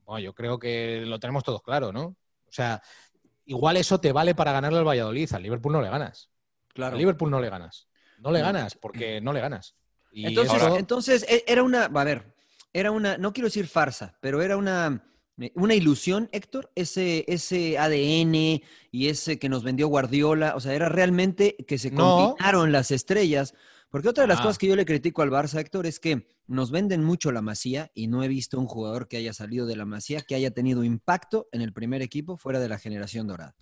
bueno, 0.04 0.20
yo 0.20 0.34
creo 0.34 0.58
que 0.58 1.02
lo 1.06 1.18
tenemos 1.18 1.42
todos 1.44 1.62
claro, 1.62 1.92
¿no? 1.92 2.04
O 2.48 2.52
sea, 2.52 2.80
igual 3.46 3.76
eso 3.76 3.98
te 4.00 4.12
vale 4.12 4.34
para 4.34 4.52
ganarle 4.52 4.78
al 4.78 4.84
Valladolid, 4.88 5.32
al 5.32 5.42
Liverpool 5.42 5.72
no 5.72 5.80
le 5.82 5.88
ganas. 5.88 6.30
Claro. 6.74 6.92
Al 6.92 6.98
Liverpool 6.98 7.30
no 7.30 7.40
le 7.40 7.48
ganas. 7.48 7.88
No 8.18 8.30
le 8.30 8.40
ganas, 8.40 8.74
porque 8.74 9.20
no 9.20 9.32
le 9.32 9.40
ganas. 9.40 9.74
Y 10.12 10.26
Entonces, 10.26 10.56
eso- 10.62 10.76
entonces 10.78 11.26
e- 11.28 11.44
era 11.46 11.62
una, 11.62 11.84
a 11.84 12.04
ver, 12.04 12.34
era 12.72 12.90
una, 12.90 13.16
no 13.18 13.32
quiero 13.32 13.46
decir 13.48 13.66
farsa, 13.66 14.16
pero 14.20 14.42
era 14.42 14.56
una, 14.56 15.02
una 15.54 15.74
ilusión, 15.74 16.28
Héctor, 16.32 16.70
ese, 16.74 17.24
ese 17.28 17.78
ADN 17.78 18.62
y 18.90 19.08
ese 19.08 19.38
que 19.38 19.48
nos 19.50 19.62
vendió 19.62 19.88
Guardiola, 19.88 20.54
o 20.56 20.60
sea, 20.60 20.72
era 20.74 20.88
realmente 20.88 21.56
que 21.68 21.76
se 21.78 21.90
No. 21.90 22.28
combinaron 22.36 22.72
las 22.72 22.90
estrellas. 22.90 23.54
Porque 23.90 24.08
otra 24.08 24.22
de 24.24 24.28
las 24.28 24.40
Ah. 24.40 24.42
cosas 24.42 24.58
que 24.58 24.66
yo 24.66 24.76
le 24.76 24.84
critico 24.84 25.22
al 25.22 25.30
Barça, 25.30 25.58
Héctor, 25.60 25.86
es 25.86 26.00
que 26.00 26.26
nos 26.46 26.70
venden 26.70 27.04
mucho 27.04 27.32
la 27.32 27.42
Masía 27.42 27.90
y 27.94 28.08
no 28.08 28.22
he 28.22 28.28
visto 28.28 28.58
un 28.58 28.66
jugador 28.66 29.08
que 29.08 29.16
haya 29.16 29.32
salido 29.32 29.66
de 29.66 29.76
la 29.76 29.84
Masía 29.86 30.20
que 30.22 30.34
haya 30.34 30.50
tenido 30.50 30.84
impacto 30.84 31.48
en 31.52 31.62
el 31.62 31.72
primer 31.72 32.02
equipo 32.02 32.36
fuera 32.36 32.58
de 32.60 32.68
la 32.68 32.78
generación 32.78 33.26
dorada. 33.26 33.54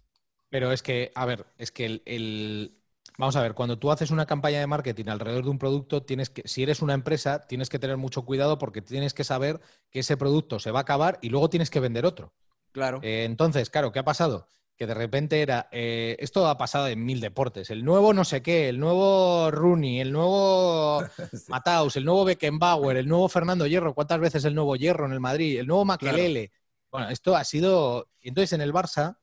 Pero 0.50 0.72
es 0.72 0.82
que, 0.82 1.10
a 1.14 1.26
ver, 1.26 1.46
es 1.58 1.70
que 1.72 1.86
el, 1.86 2.02
el- 2.06 2.80
Vamos 3.16 3.36
a 3.36 3.42
ver, 3.42 3.54
cuando 3.54 3.78
tú 3.78 3.92
haces 3.92 4.10
una 4.10 4.26
campaña 4.26 4.58
de 4.58 4.66
marketing 4.66 5.04
alrededor 5.06 5.44
de 5.44 5.50
un 5.50 5.58
producto, 5.58 6.02
tienes 6.02 6.30
que, 6.30 6.42
si 6.48 6.64
eres 6.64 6.82
una 6.82 6.94
empresa, 6.94 7.46
tienes 7.46 7.68
que 7.68 7.78
tener 7.78 7.96
mucho 7.96 8.24
cuidado 8.24 8.58
porque 8.58 8.82
tienes 8.82 9.14
que 9.14 9.22
saber 9.22 9.60
que 9.90 10.00
ese 10.00 10.16
producto 10.16 10.58
se 10.58 10.72
va 10.72 10.80
a 10.80 10.82
acabar 10.82 11.18
y 11.22 11.28
luego 11.28 11.48
tienes 11.48 11.70
que 11.70 11.78
vender 11.78 12.06
otro. 12.06 12.34
Claro. 12.72 12.98
Eh, 13.04 13.22
entonces, 13.24 13.70
claro, 13.70 13.92
¿qué 13.92 14.00
ha 14.00 14.04
pasado? 14.04 14.48
Que 14.84 14.88
de 14.88 14.92
repente 14.92 15.40
era, 15.40 15.66
eh, 15.72 16.14
esto 16.18 16.46
ha 16.46 16.58
pasado 16.58 16.88
en 16.88 17.02
mil 17.02 17.18
deportes, 17.18 17.70
el 17.70 17.86
nuevo 17.86 18.12
no 18.12 18.22
sé 18.22 18.42
qué, 18.42 18.68
el 18.68 18.78
nuevo 18.78 19.50
Rooney, 19.50 19.98
el 19.98 20.12
nuevo 20.12 21.00
Mataus, 21.48 21.96
el 21.96 22.04
nuevo 22.04 22.26
Beckenbauer, 22.26 22.98
el 22.98 23.08
nuevo 23.08 23.30
Fernando 23.30 23.66
Hierro, 23.66 23.94
¿cuántas 23.94 24.20
veces 24.20 24.44
el 24.44 24.54
nuevo 24.54 24.76
Hierro 24.76 25.06
en 25.06 25.12
el 25.12 25.20
Madrid? 25.20 25.58
El 25.58 25.68
nuevo 25.68 25.86
Makelele. 25.86 26.52
Bueno, 26.90 27.08
esto 27.08 27.34
ha 27.34 27.44
sido... 27.44 28.10
Entonces 28.20 28.52
en 28.52 28.60
el 28.60 28.74
Barça 28.74 29.16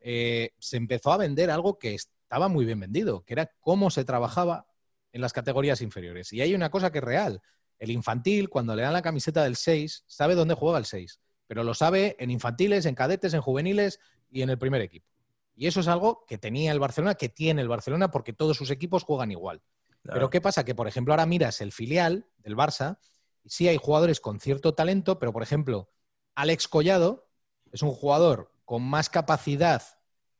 eh, 0.00 0.52
se 0.58 0.78
empezó 0.78 1.12
a 1.12 1.18
vender 1.18 1.50
algo 1.50 1.78
que 1.78 1.94
estaba 1.94 2.48
muy 2.48 2.64
bien 2.64 2.80
vendido, 2.80 3.22
que 3.22 3.34
era 3.34 3.52
cómo 3.60 3.90
se 3.90 4.06
trabajaba 4.06 4.66
en 5.12 5.20
las 5.20 5.34
categorías 5.34 5.82
inferiores. 5.82 6.32
Y 6.32 6.40
hay 6.40 6.54
una 6.54 6.70
cosa 6.70 6.90
que 6.90 7.00
es 7.00 7.04
real. 7.04 7.42
El 7.78 7.90
infantil, 7.90 8.48
cuando 8.48 8.74
le 8.74 8.80
dan 8.80 8.94
la 8.94 9.02
camiseta 9.02 9.44
del 9.44 9.56
6, 9.56 10.04
sabe 10.06 10.34
dónde 10.36 10.54
juega 10.54 10.78
el 10.78 10.86
6, 10.86 11.20
pero 11.46 11.64
lo 11.64 11.74
sabe 11.74 12.16
en 12.18 12.30
infantiles, 12.30 12.86
en 12.86 12.94
cadetes, 12.94 13.34
en 13.34 13.42
juveniles 13.42 14.00
y 14.32 14.42
en 14.42 14.50
el 14.50 14.58
primer 14.58 14.80
equipo. 14.80 15.06
Y 15.54 15.66
eso 15.66 15.80
es 15.80 15.88
algo 15.88 16.24
que 16.26 16.38
tenía 16.38 16.72
el 16.72 16.80
Barcelona, 16.80 17.14
que 17.14 17.28
tiene 17.28 17.62
el 17.62 17.68
Barcelona, 17.68 18.10
porque 18.10 18.32
todos 18.32 18.56
sus 18.56 18.70
equipos 18.70 19.04
juegan 19.04 19.30
igual. 19.30 19.62
Pero 20.02 20.30
¿qué 20.30 20.40
pasa? 20.40 20.64
Que, 20.64 20.74
por 20.74 20.88
ejemplo, 20.88 21.12
ahora 21.12 21.26
miras 21.26 21.60
el 21.60 21.70
filial 21.70 22.26
del 22.38 22.56
Barça, 22.56 22.98
y 23.44 23.50
sí 23.50 23.68
hay 23.68 23.76
jugadores 23.76 24.20
con 24.20 24.40
cierto 24.40 24.74
talento, 24.74 25.18
pero, 25.18 25.32
por 25.32 25.42
ejemplo, 25.42 25.90
Alex 26.34 26.66
Collado 26.66 27.28
es 27.70 27.82
un 27.82 27.92
jugador 27.92 28.52
con 28.64 28.82
más 28.82 29.10
capacidad 29.10 29.82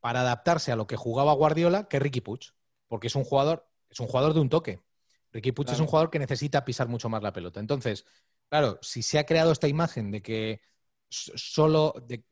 para 0.00 0.22
adaptarse 0.22 0.72
a 0.72 0.76
lo 0.76 0.86
que 0.86 0.96
jugaba 0.96 1.32
Guardiola 1.34 1.88
que 1.88 2.00
Ricky 2.00 2.20
Puig, 2.20 2.40
porque 2.88 3.06
es 3.06 3.14
un 3.14 3.24
jugador, 3.24 3.68
es 3.88 4.00
un 4.00 4.08
jugador 4.08 4.34
de 4.34 4.40
un 4.40 4.48
toque. 4.48 4.80
Ricky 5.32 5.52
Puig 5.52 5.70
es 5.70 5.80
un 5.80 5.86
jugador 5.86 6.10
que 6.10 6.18
necesita 6.18 6.64
pisar 6.64 6.88
mucho 6.88 7.08
más 7.08 7.22
la 7.22 7.32
pelota. 7.32 7.60
Entonces, 7.60 8.04
claro, 8.48 8.78
si 8.82 9.02
se 9.02 9.18
ha 9.18 9.26
creado 9.26 9.52
esta 9.52 9.68
imagen 9.68 10.10
de 10.10 10.22
que 10.22 10.60
solo 11.08 11.94
de- 12.06 12.24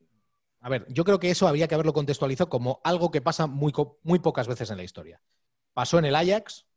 a 0.61 0.69
ver, 0.69 0.85
yo 0.89 1.03
creo 1.03 1.19
que 1.19 1.31
eso 1.31 1.47
había 1.47 1.67
que 1.67 1.73
haberlo 1.73 1.91
contextualizado 1.91 2.49
como 2.49 2.79
algo 2.83 3.09
que 3.09 3.19
pasa 3.19 3.47
muy, 3.47 3.73
muy 4.03 4.19
pocas 4.19 4.47
veces 4.47 4.69
en 4.69 4.77
la 4.77 4.83
historia. 4.83 5.21
pasó 5.73 5.97
en 5.97 6.05
el 6.05 6.15
Ajax, 6.15 6.67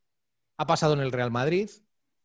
ha 0.57 0.67
pasado 0.67 0.95
en 0.95 1.01
el 1.01 1.13
Real 1.13 1.31
Madrid 1.31 1.71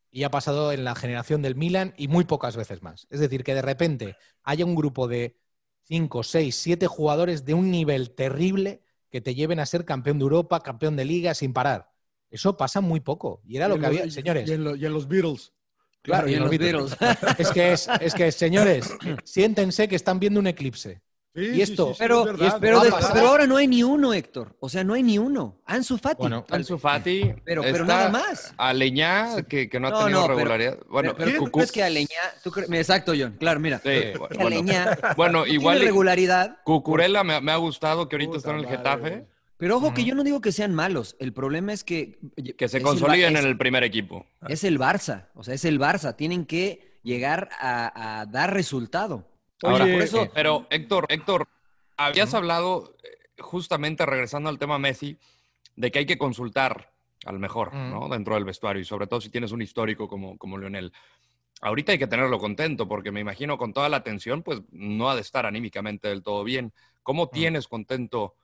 y 0.09 0.23
ha 0.23 0.31
pasado 0.31 0.71
en 0.71 0.85
la 0.85 0.95
generación 0.95 1.41
del 1.41 1.55
Milan 1.55 1.93
y 1.97 2.07
muy 2.07 2.23
pocas 2.23 2.55
veces 2.55 2.81
más. 2.81 3.07
Es 3.09 3.19
decir, 3.19 3.43
que 3.43 3.53
de 3.53 3.61
repente 3.61 4.15
haya 4.43 4.65
un 4.65 4.73
grupo 4.73 5.09
de 5.09 5.37
5, 5.83 6.23
6, 6.23 6.55
7 6.55 6.87
jugadores 6.87 7.43
de 7.43 7.53
un 7.53 7.69
nivel 7.69 8.11
terrible 8.15 8.81
que 9.09 9.19
te 9.19 9.35
lleven 9.35 9.59
a 9.59 9.65
ser 9.65 9.83
campeón 9.83 10.17
de 10.17 10.23
Europa, 10.23 10.61
campeón 10.61 10.95
de 10.95 11.03
liga 11.03 11.33
sin 11.33 11.51
parar. 11.51 11.91
Eso 12.29 12.55
pasa 12.55 12.79
muy 12.79 13.01
poco. 13.01 13.41
Y 13.45 13.57
era 13.57 13.67
lo 13.67 13.77
que 13.77 13.85
había, 13.85 14.09
señores. 14.09 14.47
Y 14.47 14.53
en, 14.53 14.63
los 14.63 15.07
Beatles. 15.07 15.51
Claro, 16.03 16.29
y, 16.29 16.35
en 16.35 16.41
los 16.41 16.49
Beatles. 16.51 16.95
es, 17.37 17.49
que 17.51 17.73
es, 17.73 17.89
es 17.99 18.13
que, 18.13 18.31
señores, 18.31 18.89
siéntense 19.25 19.89
que 19.89 19.95
están 19.95 20.19
viendo 20.19 20.39
un 20.39 20.47
eclipse 20.47 21.01
y 21.39 21.61
esto, 21.61 21.93
pero, 21.97 22.25
pero, 22.59 22.81
ahora 23.27 23.47
no 23.47 23.57
hay 23.57 23.67
ni 23.67 23.83
uno, 23.83 24.13
Héctor. 24.13 24.55
O 24.59 24.69
sea, 24.69 24.83
no 24.83 24.93
hay 24.93 25.03
ni 25.03 25.17
uno. 25.17 25.61
Ansu 25.65 25.97
Fati. 25.97 26.17
Bueno, 26.19 26.45
Ansu 26.49 26.77
Fati. 26.77 27.33
Pero, 27.43 27.61
pero 27.61 27.85
nada 27.85 28.09
más. 28.09 28.53
Aleñá, 28.57 29.43
que, 29.43 29.69
que 29.69 29.79
no 29.79 29.87
ha 29.87 30.05
tenido 30.05 30.27
regularidad. 30.27 30.77
bueno, 30.89 31.15
pero, 31.17 31.31
¿tú 31.37 31.51
crees 31.51 31.71
que 31.71 31.83
Aleñá? 31.83 32.07
Exacto, 32.71 33.13
John. 33.17 33.35
Claro, 33.39 33.59
mira. 33.59 33.79
Sí, 33.83 34.17
bueno, 34.17 34.47
Aleñá, 34.47 34.97
bueno, 35.15 35.45
igual. 35.45 35.79
regularidad. 35.81 36.57
Cucurella 36.63 37.23
me, 37.23 37.39
me, 37.41 37.51
ha 37.51 37.57
gustado 37.57 38.09
que 38.09 38.15
ahorita 38.15 38.37
está 38.37 38.51
en 38.51 38.59
el 38.59 38.67
Getafe. 38.67 39.25
Pero 39.57 39.77
ojo, 39.77 39.93
que 39.93 40.05
yo 40.05 40.15
no 40.15 40.23
digo 40.23 40.39
que 40.39 40.51
sean 40.51 40.73
malos. 40.73 41.15
El 41.19 41.33
problema 41.33 41.73
es 41.73 41.83
que. 41.83 42.17
Que 42.57 42.67
se 42.69 42.81
consoliden 42.81 43.35
en 43.35 43.45
el 43.45 43.57
primer 43.57 43.83
equipo. 43.83 44.25
Es 44.47 44.63
el 44.63 44.79
Barça. 44.79 45.27
O 45.35 45.43
sea, 45.43 45.53
es 45.53 45.65
el 45.65 45.79
Barça. 45.79 46.15
Tienen 46.15 46.45
que 46.45 46.99
llegar 47.03 47.49
a, 47.59 48.21
a 48.21 48.25
dar 48.25 48.53
resultado. 48.53 49.28
Ahora, 49.63 49.85
por 49.85 50.01
eso... 50.01 50.23
Eh, 50.23 50.31
pero 50.33 50.67
Héctor, 50.69 51.05
Héctor, 51.09 51.47
habías 51.97 52.33
hablado, 52.33 52.95
eh, 53.03 53.41
justamente 53.41 54.05
regresando 54.05 54.49
al 54.49 54.59
tema 54.59 54.79
Messi, 54.79 55.17
de 55.75 55.91
que 55.91 55.99
hay 55.99 56.05
que 56.05 56.17
consultar 56.17 56.93
al 57.25 57.39
mejor, 57.39 57.73
¿no? 57.73 58.07
Dentro 58.07 58.35
del 58.35 58.45
vestuario 58.45 58.81
y 58.81 58.85
sobre 58.85 59.07
todo 59.07 59.19
si 59.19 59.29
tienes 59.29 59.51
un 59.51 59.61
histórico 59.61 60.07
como, 60.07 60.37
como 60.37 60.57
Lionel. 60.57 60.93
Ahorita 61.61 61.91
hay 61.91 61.97
que 61.97 62.07
tenerlo 62.07 62.39
contento 62.39 62.87
porque 62.87 63.11
me 63.11 63.19
imagino 63.19 63.57
con 63.57 63.73
toda 63.73 63.89
la 63.89 63.97
atención, 63.97 64.43
pues 64.43 64.61
no 64.71 65.09
ha 65.09 65.15
de 65.15 65.21
estar 65.21 65.45
anímicamente 65.45 66.07
del 66.07 66.23
todo 66.23 66.45
bien. 66.45 66.73
¿Cómo 67.03 67.27
tienes 67.29 67.67
contento 67.67 68.35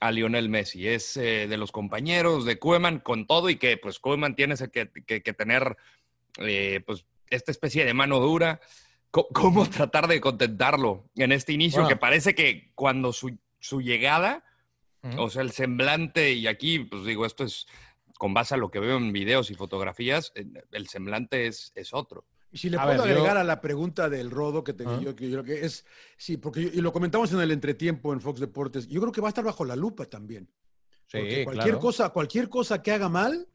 a 0.00 0.10
Lionel 0.10 0.48
Messi? 0.48 0.88
¿Es 0.88 1.18
eh, 1.18 1.46
de 1.46 1.56
los 1.58 1.72
compañeros 1.72 2.46
de 2.46 2.58
Koeman 2.58 3.00
con 3.00 3.26
todo 3.26 3.50
y 3.50 3.56
que 3.56 3.76
pues 3.76 3.98
Koeman 3.98 4.34
tiene 4.34 4.54
que, 4.72 4.90
que, 5.06 5.22
que 5.22 5.32
tener 5.34 5.76
pues 6.86 7.04
esta 7.28 7.50
especie 7.50 7.84
de 7.84 7.92
mano 7.92 8.20
dura? 8.20 8.60
Cómo 9.32 9.68
tratar 9.70 10.08
de 10.08 10.20
contentarlo 10.20 11.08
en 11.14 11.32
este 11.32 11.52
inicio 11.52 11.86
que 11.86 11.96
parece 11.96 12.34
que 12.34 12.72
cuando 12.74 13.12
su, 13.12 13.38
llegada, 13.80 14.44
o 15.18 15.30
sea, 15.30 15.42
el 15.42 15.52
semblante, 15.52 16.32
y 16.32 16.46
aquí, 16.46 16.80
pues 16.80 17.04
digo, 17.04 17.24
esto 17.26 17.44
es 17.44 17.66
con 18.18 18.34
base 18.34 18.54
a 18.54 18.58
lo 18.58 18.70
que 18.70 18.80
veo 18.80 18.96
en 18.96 19.12
videos 19.12 19.50
y 19.50 19.54
fotografías, 19.54 20.32
el 20.34 20.88
semblante 20.88 21.46
es, 21.46 21.72
es 21.74 21.92
otro. 21.92 22.24
Y 22.50 22.58
si 22.58 22.70
le 22.70 22.78
puedo 22.78 23.02
agregar 23.02 23.36
a 23.36 23.42
la 23.42 23.60
pregunta 23.60 24.08
del 24.08 24.30
Rodo 24.30 24.62
que 24.62 24.72
te 24.72 24.84
yo, 24.84 25.16
que 25.16 25.28
yo 25.28 25.42
creo 25.42 25.44
que 25.44 25.66
es, 25.66 25.84
sí, 26.16 26.36
porque 26.36 26.60
y 26.60 26.80
lo 26.80 26.92
comentamos 26.92 27.32
en 27.32 27.40
el 27.40 27.50
entretiempo 27.50 28.12
en 28.12 28.20
Fox 28.20 28.38
Deportes, 28.38 28.86
yo 28.86 29.00
creo 29.00 29.12
que 29.12 29.20
va 29.20 29.26
a 29.26 29.30
estar 29.30 29.44
bajo 29.44 29.64
la 29.64 29.74
lupa 29.74 30.04
también. 30.04 30.48
Sí, 31.06 31.44
cualquier 31.44 31.78
cosa, 31.78 32.10
cualquier 32.10 32.48
cosa 32.48 32.80
que 32.80 32.92
haga 32.92 33.08
mal. 33.08 33.48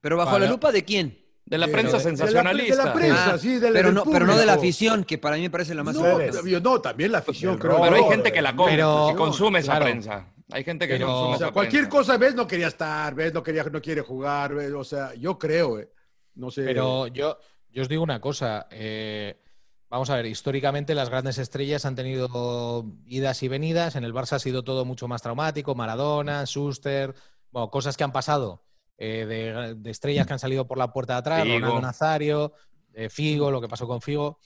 ¿Pero 0.00 0.16
bajo 0.16 0.38
la 0.38 0.48
lupa 0.48 0.72
de 0.72 0.84
quién? 0.84 1.27
De 1.48 1.56
la 1.56 1.66
prensa 1.68 1.98
sensacionalista. 1.98 2.76
De 2.76 2.84
la, 2.84 2.92
prensa, 2.92 3.34
ah, 3.34 3.38
sí, 3.38 3.58
pero, 3.72 3.90
no, 3.90 4.04
pero 4.04 4.26
no 4.26 4.36
de 4.36 4.44
la 4.44 4.54
afición, 4.54 5.04
que 5.04 5.16
para 5.16 5.36
mí 5.36 5.42
me 5.42 5.50
parece 5.50 5.74
la 5.74 5.82
más 5.82 5.94
No, 5.96 6.18
no 6.60 6.80
también 6.80 7.10
la 7.10 7.18
afición, 7.18 7.56
creo. 7.56 7.80
Pero 7.80 7.96
hay 7.96 8.04
gente 8.04 8.30
que 8.30 8.42
la 8.42 8.54
come, 8.54 8.76
que 8.76 9.16
consume 9.16 9.60
esa 9.60 9.80
prensa. 9.80 10.26
Hay 10.50 10.64
gente 10.64 10.86
que 10.86 10.98
consume 10.98 11.36
o 11.36 11.38
sea, 11.38 11.50
cualquier 11.50 11.88
cosa, 11.88 12.16
ves, 12.16 12.34
no 12.34 12.46
quería 12.46 12.68
estar, 12.68 13.14
ves, 13.14 13.32
no 13.32 13.42
quería, 13.42 13.64
no 13.64 13.80
quiere 13.80 14.00
jugar, 14.02 14.52
o 14.52 14.84
sea, 14.84 15.14
yo 15.14 15.38
creo, 15.38 15.78
eh, 15.78 15.90
no 16.34 16.50
sé. 16.50 16.64
Pero 16.64 17.06
yo, 17.06 17.38
yo 17.70 17.82
os 17.82 17.88
digo 17.88 18.02
una 18.02 18.20
cosa, 18.20 18.66
eh, 18.70 19.38
vamos 19.90 20.08
a 20.08 20.16
ver, 20.16 20.26
históricamente 20.26 20.94
las 20.94 21.10
grandes 21.10 21.36
estrellas 21.38 21.84
han 21.84 21.96
tenido 21.96 22.84
idas 23.06 23.42
y 23.42 23.48
venidas, 23.48 23.96
en 23.96 24.04
el 24.04 24.14
Barça 24.14 24.34
ha 24.34 24.38
sido 24.38 24.64
todo 24.64 24.86
mucho 24.86 25.06
más 25.06 25.20
traumático, 25.20 25.74
Maradona, 25.74 26.44
Schuster, 26.46 27.14
bueno, 27.50 27.70
cosas 27.70 27.96
que 27.96 28.04
han 28.04 28.12
pasado 28.12 28.62
eh, 29.00 29.76
de, 29.78 29.90
estrellas 29.90 30.26
que 30.26 30.32
han 30.32 30.38
salido 30.40 30.66
por 30.66 30.76
la 30.76 30.92
puerta 30.92 31.14
de 31.14 31.18
atrás, 31.20 31.46
Ronaldo 31.46 31.80
Nazario, 31.80 32.52
eh, 32.92 33.08
Figo, 33.08 33.50
lo 33.50 33.60
que 33.60 33.68
pasó 33.68 33.86
con 33.86 34.02
Figo. 34.02 34.40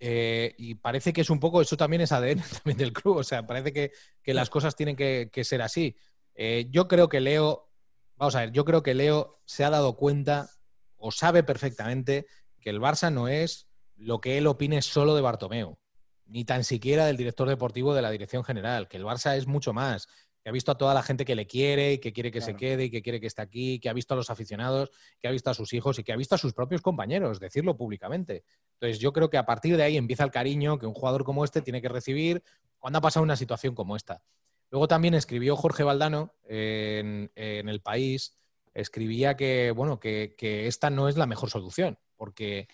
Eh, 0.00 0.54
y 0.56 0.76
parece 0.76 1.12
que 1.12 1.20
es 1.20 1.28
un 1.28 1.38
poco, 1.38 1.60
eso 1.60 1.76
también 1.76 2.00
es 2.00 2.12
ADN 2.12 2.40
también 2.62 2.78
del 2.78 2.92
club, 2.92 3.18
o 3.18 3.24
sea, 3.24 3.46
parece 3.46 3.72
que, 3.72 3.92
las 4.32 4.48
cosas 4.48 4.74
tienen 4.76 4.96
que, 4.96 5.30
ser 5.44 5.60
así. 5.60 5.94
yo 6.70 6.88
creo 6.88 7.08
que 7.08 7.20
Leo, 7.20 7.68
vamos 8.16 8.34
a 8.34 8.40
ver, 8.40 8.52
yo 8.52 8.64
creo 8.64 8.82
que 8.82 8.94
Leo 8.94 9.40
se 9.44 9.64
ha 9.64 9.70
dado 9.70 9.96
cuenta 9.96 10.48
o 10.96 11.10
sabe 11.10 11.42
perfectamente 11.42 12.26
que 12.60 12.70
el 12.70 12.80
Barça 12.80 13.12
no 13.12 13.28
es 13.28 13.68
lo 13.96 14.20
que 14.20 14.38
él 14.38 14.46
opine 14.46 14.80
solo 14.80 15.14
de 15.14 15.22
Bartomeu, 15.22 15.78
ni 16.26 16.44
tan 16.44 16.64
siquiera 16.64 17.06
del 17.06 17.16
director 17.16 17.48
deportivo 17.48 17.94
de 17.94 18.02
la 18.02 18.10
dirección 18.10 18.44
general, 18.44 18.88
que 18.88 18.96
el 18.96 19.04
Barça 19.04 19.36
es 19.36 19.46
mucho 19.46 19.72
más, 19.72 20.08
que 20.48 20.50
ha 20.50 20.52
visto 20.52 20.72
a 20.72 20.78
toda 20.78 20.94
la 20.94 21.02
gente 21.02 21.26
que 21.26 21.34
le 21.34 21.46
quiere 21.46 21.92
y 21.92 21.98
que 21.98 22.10
quiere 22.10 22.30
que 22.30 22.40
se 22.40 22.56
quede 22.56 22.84
y 22.84 22.90
que 22.90 23.02
quiere 23.02 23.20
que 23.20 23.26
esté 23.26 23.42
aquí, 23.42 23.78
que 23.80 23.90
ha 23.90 23.92
visto 23.92 24.14
a 24.14 24.16
los 24.16 24.30
aficionados, 24.30 24.90
que 25.20 25.28
ha 25.28 25.30
visto 25.30 25.50
a 25.50 25.54
sus 25.54 25.74
hijos 25.74 25.98
y 25.98 26.04
que 26.04 26.10
ha 26.10 26.16
visto 26.16 26.36
a 26.36 26.38
sus 26.38 26.54
propios 26.54 26.80
compañeros, 26.80 27.38
decirlo 27.38 27.76
públicamente. 27.76 28.44
Entonces 28.72 28.98
yo 28.98 29.12
creo 29.12 29.28
que 29.28 29.36
a 29.36 29.44
partir 29.44 29.76
de 29.76 29.82
ahí 29.82 29.98
empieza 29.98 30.24
el 30.24 30.30
cariño 30.30 30.78
que 30.78 30.86
un 30.86 30.94
jugador 30.94 31.22
como 31.22 31.44
este 31.44 31.60
tiene 31.60 31.82
que 31.82 31.90
recibir 31.90 32.42
cuando 32.78 32.98
ha 32.98 33.02
pasado 33.02 33.24
una 33.24 33.36
situación 33.36 33.74
como 33.74 33.94
esta. 33.94 34.22
Luego 34.70 34.88
también 34.88 35.12
escribió 35.12 35.54
Jorge 35.54 35.82
Valdano 35.82 36.32
en, 36.48 37.30
El 37.36 37.82
País, 37.82 38.38
escribía 38.72 39.36
que, 39.36 39.70
bueno, 39.76 40.00
que, 40.00 40.34
esta 40.66 40.88
no 40.88 41.10
es 41.10 41.18
la 41.18 41.26
mejor 41.26 41.50
solución, 41.50 41.98
porque 42.16 42.68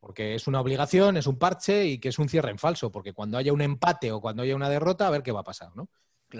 porque 0.00 0.34
es 0.34 0.48
una 0.48 0.60
obligación, 0.60 1.16
es 1.16 1.28
un 1.28 1.38
parche 1.38 1.86
y 1.86 1.98
que 1.98 2.08
es 2.08 2.18
un 2.18 2.28
cierre 2.28 2.50
en 2.50 2.58
falso, 2.58 2.90
porque 2.90 3.12
cuando 3.12 3.38
haya 3.38 3.52
un 3.52 3.60
empate 3.60 4.10
o 4.10 4.20
cuando 4.20 4.42
haya 4.42 4.56
una 4.56 4.68
derrota, 4.68 5.06
a 5.06 5.10
ver 5.10 5.22
qué 5.22 5.30
va 5.30 5.42
a 5.42 5.44
pasar, 5.44 5.70
¿no? 5.76 5.88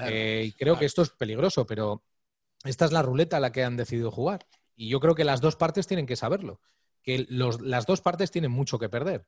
Eh, 0.07 0.45
y 0.47 0.53
creo 0.53 0.79
que 0.79 0.85
esto 0.85 1.03
es 1.03 1.11
peligroso, 1.11 1.67
pero 1.67 2.03
esta 2.65 2.85
es 2.85 2.93
la 2.93 3.03
ruleta 3.03 3.37
a 3.37 3.41
la 3.41 3.53
que 3.53 3.65
han 3.65 3.77
decidido 3.77 4.11
jugar. 4.11 4.47
Y 4.75 4.89
yo 4.89 5.01
creo 5.01 5.15
que 5.15 5.25
las 5.25 5.41
dos 5.41 5.57
partes 5.57 5.87
tienen 5.87 6.07
que 6.07 6.17
saberlo, 6.17 6.61
que 7.03 7.27
las 7.29 7.87
dos 7.87 8.01
partes 8.01 8.31
tienen 8.31 8.51
mucho 8.51 8.79
que 8.79 8.89
perder. 8.89 9.27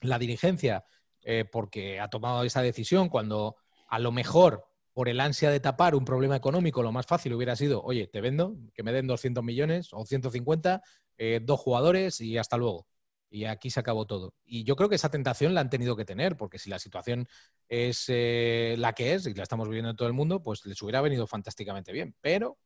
La 0.00 0.18
dirigencia, 0.18 0.84
eh, 1.22 1.44
porque 1.50 2.00
ha 2.00 2.08
tomado 2.08 2.44
esa 2.44 2.62
decisión 2.62 3.08
cuando 3.08 3.56
a 3.88 3.98
lo 3.98 4.12
mejor 4.12 4.66
por 4.92 5.08
el 5.08 5.20
ansia 5.20 5.50
de 5.50 5.60
tapar 5.60 5.94
un 5.94 6.04
problema 6.04 6.36
económico, 6.36 6.82
lo 6.82 6.92
más 6.92 7.06
fácil 7.06 7.34
hubiera 7.34 7.56
sido, 7.56 7.82
oye, 7.82 8.06
te 8.06 8.20
vendo, 8.20 8.56
que 8.74 8.82
me 8.82 8.92
den 8.92 9.06
200 9.06 9.42
millones 9.42 9.88
o 9.92 10.04
150, 10.04 10.82
eh, 11.16 11.40
dos 11.42 11.60
jugadores 11.60 12.20
y 12.20 12.38
hasta 12.38 12.56
luego 12.56 12.86
y 13.34 13.46
aquí 13.46 13.68
se 13.68 13.80
acabó 13.80 14.06
todo. 14.06 14.32
Y 14.44 14.62
yo 14.62 14.76
creo 14.76 14.88
que 14.88 14.94
esa 14.94 15.10
tentación 15.10 15.54
la 15.54 15.60
han 15.60 15.68
tenido 15.68 15.96
que 15.96 16.04
tener, 16.04 16.36
porque 16.36 16.60
si 16.60 16.70
la 16.70 16.78
situación 16.78 17.26
es 17.68 18.04
eh, 18.06 18.76
la 18.78 18.92
que 18.92 19.14
es 19.14 19.26
y 19.26 19.34
la 19.34 19.42
estamos 19.42 19.66
viviendo 19.68 19.90
en 19.90 19.96
todo 19.96 20.06
el 20.06 20.14
mundo, 20.14 20.40
pues 20.40 20.64
les 20.66 20.80
hubiera 20.82 21.00
venido 21.00 21.26
fantásticamente 21.26 21.90
bien. 21.90 22.14
Pero 22.20 22.58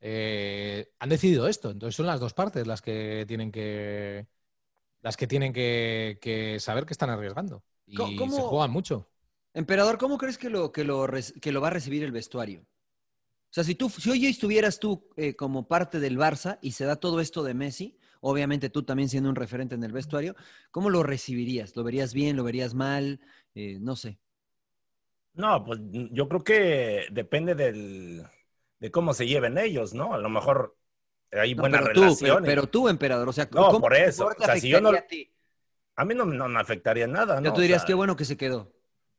eh, 0.00 0.88
han 0.98 1.10
decidido 1.10 1.46
esto. 1.46 1.70
Entonces 1.70 1.94
son 1.94 2.06
las 2.06 2.20
dos 2.20 2.32
partes 2.32 2.66
las 2.66 2.80
que 2.80 3.26
tienen 3.28 3.52
que 3.52 4.26
las 5.02 5.18
que 5.18 5.26
tienen 5.26 5.52
que, 5.52 6.56
saber 6.58 6.86
que 6.86 6.94
están 6.94 7.10
arriesgando. 7.10 7.62
Y 7.84 7.98
se 7.98 8.40
juegan 8.40 8.70
mucho. 8.70 9.10
Emperador, 9.52 9.98
¿cómo 9.98 10.16
crees 10.16 10.38
que 10.38 10.48
lo, 10.48 10.72
que 10.72 10.84
lo, 10.84 11.06
que 11.42 11.52
lo 11.52 11.60
va 11.60 11.66
a 11.66 11.72
recibir 11.72 12.02
el 12.02 12.12
vestuario? 12.12 12.62
O 12.62 13.52
sea, 13.52 13.62
si 13.62 13.74
tú, 13.74 13.90
si 13.90 14.08
hoy 14.08 14.24
estuvieras 14.26 14.78
tú 14.78 15.06
eh, 15.16 15.36
como 15.36 15.68
parte 15.68 16.00
del 16.00 16.16
Barça 16.16 16.58
y 16.62 16.72
se 16.72 16.86
da 16.86 16.96
todo 16.96 17.20
esto 17.20 17.42
de 17.42 17.52
Messi, 17.52 17.99
obviamente 18.20 18.70
tú 18.70 18.82
también 18.82 19.08
siendo 19.08 19.28
un 19.28 19.36
referente 19.36 19.74
en 19.74 19.84
el 19.84 19.92
vestuario, 19.92 20.36
¿cómo 20.70 20.90
lo 20.90 21.02
recibirías? 21.02 21.74
¿Lo 21.76 21.84
verías 21.84 22.14
bien? 22.14 22.36
¿Lo 22.36 22.44
verías 22.44 22.74
mal? 22.74 23.20
Eh, 23.54 23.78
no 23.80 23.96
sé. 23.96 24.18
No, 25.34 25.64
pues 25.64 25.80
yo 25.82 26.28
creo 26.28 26.44
que 26.44 27.06
depende 27.10 27.54
del, 27.54 28.24
de 28.78 28.90
cómo 28.90 29.14
se 29.14 29.26
lleven 29.26 29.58
ellos, 29.58 29.94
¿no? 29.94 30.12
A 30.12 30.18
lo 30.18 30.28
mejor 30.28 30.76
hay 31.32 31.54
buena 31.54 31.80
relación. 31.80 32.42
Pero, 32.44 32.66
tú, 32.68 32.88
emperador, 32.88 33.28
o 33.28 33.32
sea, 33.32 33.48
no, 33.52 33.80
por 33.80 33.94
eso. 33.94 34.26
O 34.26 34.44
sea, 34.44 34.56
si 34.56 34.68
yo 34.68 34.80
no, 34.80 34.90
a, 34.90 36.04
mí 36.04 36.14
no, 36.14 36.26
me 36.26 36.60
afectaría 36.60 37.06
nada, 37.06 37.40
¿no? 37.40 37.52
tú 37.52 37.60
dirías, 37.60 37.84
qué 37.84 37.94
bueno 37.94 38.16
que 38.16 38.24
se 38.24 38.36
quedó. 38.36 38.72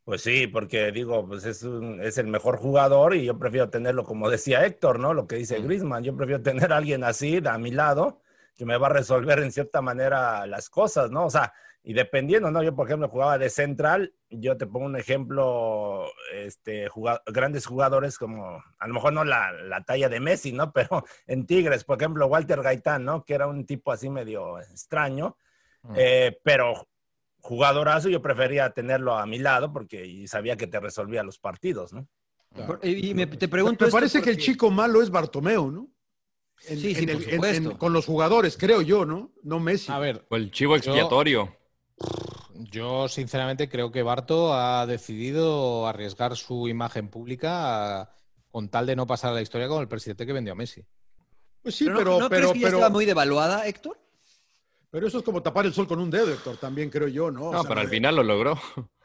Pues 0.04 0.24
sí, 0.24 0.48
porque 0.48 0.92
digo, 0.92 1.28
pues 1.28 1.46
es, 1.46 1.64
es 1.64 2.18
el 2.18 2.28
mejor 2.28 2.58
jugador 2.58 3.16
y 3.16 3.24
yo 3.24 3.38
prefiero 3.38 3.70
tenerlo, 3.70 4.04
como 4.04 4.30
decía 4.30 4.66
Héctor, 4.66 5.00
¿no? 5.00 5.14
Lo 5.14 5.28
que 5.28 5.36
dice 5.36 5.62
Grisman, 5.62 6.04
yo 6.04 6.18
prefiero 6.18 6.42
tener 6.42 6.74
a 6.74 6.78
alguien 6.78 7.04
así 7.04 7.40
a 7.46 7.58
mi 7.60 7.70
lado 7.70 8.21
que 8.56 8.66
me 8.66 8.78
va 8.78 8.88
a 8.88 8.92
resolver 8.92 9.40
en 9.40 9.52
cierta 9.52 9.82
manera 9.82 10.46
las 10.46 10.70
cosas, 10.70 11.12
¿no? 11.12 11.26
O 11.26 11.30
sea, 11.30 11.54
y 11.84 11.94
dependiendo, 11.94 12.52
¿no? 12.52 12.62
Yo, 12.62 12.76
por 12.76 12.88
ejemplo, 12.88 13.10
jugaba 13.10 13.38
de 13.40 13.50
central, 13.50 14.14
yo 14.30 14.56
te 14.56 14.68
pongo 14.68 14.86
un 14.86 14.96
ejemplo, 14.96 16.06
este, 16.34 16.88
grandes 17.26 17.66
jugadores 17.66 18.20
como, 18.20 18.64
a 18.78 18.88
lo 18.88 18.94
mejor 18.94 19.14
no 19.14 19.24
la, 19.24 19.52
la, 19.52 19.84
talla 19.84 20.08
de 20.08 20.20
Messi, 20.20 20.52
¿no? 20.52 20.72
Pero 20.74 21.04
en 21.26 21.46
Tigres, 21.48 21.84
por 21.84 22.00
ejemplo, 22.00 22.28
Walter 22.28 22.62
Gaitán, 22.62 23.04
¿no? 23.04 23.26
Que 23.26 23.34
era 23.34 23.48
un 23.48 23.66
tipo 23.66 23.92
así 23.92 24.10
medio 24.10 24.60
extraño, 24.60 25.38
mm. 25.84 25.94
eh, 25.98 26.40
pero 26.44 26.88
jugadorazo, 27.40 28.10
yo 28.10 28.22
prefería 28.22 28.70
tenerlo 28.70 29.18
a 29.18 29.26
mi 29.26 29.40
lado 29.40 29.74
porque 29.74 30.26
sabía 30.28 30.56
que 30.56 30.68
te 30.68 30.80
resolvía 30.80 31.24
los 31.24 31.40
partidos, 31.40 31.92
¿no? 31.94 32.08
Y 32.84 33.14
me, 33.14 33.26
te 33.28 33.48
pregunto. 33.48 33.86
Me 33.86 33.92
parece 33.92 34.22
que 34.22 34.30
el 34.30 34.38
chico 34.38 34.70
malo 34.70 35.02
es 35.02 35.10
Bartomeo, 35.10 35.72
¿no? 35.72 35.90
Sí, 36.62 36.96
sí, 36.96 37.08
por 37.08 37.24
supuesto. 37.24 37.78
con 37.78 37.94
los 37.94 38.06
jugadores, 38.06 38.58
creo 38.58 38.82
yo, 38.82 39.06
¿no? 39.06 39.32
No 39.44 39.60
Messi. 39.60 39.92
A 39.92 40.00
ver. 40.00 40.26
O 40.30 40.36
el 40.36 40.52
chivo 40.52 40.76
expiatorio. 40.76 41.56
Yo, 42.54 43.08
sinceramente, 43.08 43.70
creo 43.70 43.92
que 43.92 44.04
Barto 44.04 44.54
ha 44.54 44.86
decidido 44.86 45.88
arriesgar 45.88 46.36
su 46.38 46.68
imagen 46.68 47.10
pública 47.10 48.12
con 48.50 48.70
tal 48.70 48.86
de 48.86 48.96
no 48.96 49.08
pasar 49.08 49.32
a 49.32 49.34
la 49.34 49.42
historia 49.42 49.68
con 49.68 49.82
el 49.82 49.88
presidente 49.88 50.26
que 50.26 50.34
vendió 50.34 50.54
a 50.54 50.56
Messi. 50.56 50.86
Pues 51.62 51.76
sí, 51.76 51.86
pero. 51.86 51.98
pero, 51.98 52.20
¿no, 52.20 52.30
pero, 52.30 52.50
crees 52.50 52.54
que 52.54 52.60
ya 52.60 52.68
estaba 52.68 52.90
muy 52.90 53.06
devaluada, 53.06 53.68
Héctor? 53.68 54.01
Pero 54.92 55.08
eso 55.08 55.20
es 55.20 55.24
como 55.24 55.42
tapar 55.42 55.66
el 55.66 55.74
sol 55.74 55.88
con 55.88 56.00
un 56.02 56.12
dedo, 56.12 56.34
Héctor, 56.34 56.58
también 56.58 56.90
creo 56.90 57.08
yo, 57.08 57.32
¿no? 57.32 57.50
No, 57.54 57.64
pero 57.64 57.80
al 57.80 57.88
final 57.88 58.14
lo 58.18 58.24
logró. 58.24 58.60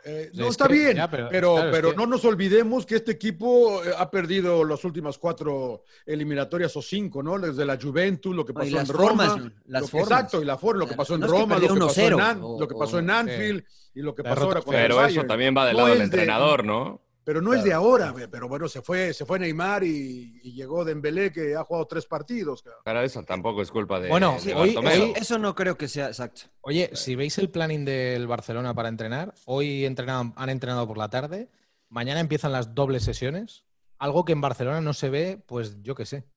Eh, 0.05 0.31
no, 0.35 0.49
está 0.49 0.67
bien, 0.67 0.99
pero, 1.31 1.69
pero, 1.71 1.93
no 1.93 2.07
nos 2.07 2.25
olvidemos 2.25 2.85
que 2.85 2.97
este 2.97 3.13
equipo 3.13 3.85
eh, 3.85 3.93
ha 3.97 4.11
perdido 4.11 4.65
las 4.65 4.85
últimas 4.85 5.17
cuatro 5.17 5.85
eliminatorias 6.05 6.77
o 6.77 6.83
cinco, 6.83 7.23
¿no? 7.23 7.39
Desde 7.39 7.65
la 7.65 7.79
Juventus, 7.81 8.35
lo 8.35 8.45
que 8.45 8.53
pasó 8.53 8.81
en 8.81 8.87
Roma. 8.89 9.53
las 9.67 9.93
lo 9.93 10.01
Exacto, 10.01 10.43
y 10.43 10.45
la 10.45 10.59
forma, 10.59 10.81
lo 10.81 10.89
que 10.89 10.97
pasó 10.97 11.15
en 11.15 11.23
Roma, 11.23 11.57
lo, 11.57 11.73
que 11.73 11.79
pasó 11.79 12.01
en, 12.01 12.41
lo 12.41 12.67
que 12.67 12.75
pasó 12.75 12.99
en 12.99 13.11
Anfield 13.11 13.65
y 13.95 14.03
lo 14.03 14.13
que 14.13 14.25
pasó 14.25 14.43
ahora 14.43 14.63
con 14.63 14.75
Pero 14.75 15.05
eso 15.07 15.25
también 15.25 15.57
va 15.57 15.67
del 15.67 15.77
lado 15.77 15.91
del 15.91 16.03
entrenador, 16.03 16.65
¿no? 16.65 17.06
Pero 17.27 17.43
no 17.43 17.53
es 17.55 17.65
de 17.65 17.73
ahora, 17.73 18.15
pero 18.31 18.47
bueno, 18.47 18.69
se 18.69 18.83
fue, 18.83 19.13
se 19.13 19.27
fue 19.27 19.41
Neymar 19.41 19.83
y, 19.83 20.41
llegó 20.53 20.85
Dembélé 20.85 21.33
que 21.33 21.57
ha 21.57 21.65
jugado 21.65 21.85
tres 21.89 22.07
partidos. 22.07 22.63
Pero 22.85 23.03
eso 23.03 23.21
tampoco 23.25 23.63
es 23.63 23.73
culpa 23.73 23.99
de, 23.99 24.09
bueno, 24.09 24.37
hoy, 24.55 25.13
eso 25.17 25.37
no 25.37 25.53
creo 25.57 25.77
que 25.77 25.89
sea 25.89 26.07
exacto. 26.07 26.43
Oye, 26.61 26.89
si 26.93 27.17
veis 27.17 27.37
el 27.39 27.51
planning 27.51 27.85
del 27.85 28.29
Barcelona 28.29 28.75
para 28.75 28.89
entrenar, 28.89 29.35
hoy 29.45 29.85
han 29.85 30.49
entrenado 30.49 30.87
por 30.87 30.99
la 30.99 31.11
tarde, 31.11 31.49
mañana 31.89 32.21
empiezan 32.21 32.53
las 32.53 32.77
dobles 32.77 33.03
sesiones, 33.03 33.65
algo 33.99 34.25
que 34.25 34.31
en 34.31 34.41
Barcelona 34.41 34.81
no 34.81 34.93
se 34.93 35.11
ve, 35.11 35.43
pues 35.47 35.83
yo 35.83 35.97
qué 35.97 36.07
sé. 36.07 36.29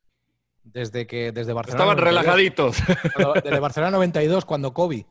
Desde 0.64 1.06
que 1.06 1.32
desde 1.32 1.54
Barcelona 1.54 1.84
Estaban 1.84 2.04
relajaditos. 2.04 2.78
Desde 3.44 3.60
Barcelona 3.60 3.92
92 3.92 4.44
cuando 4.44 4.74
Kobe. 4.74 5.06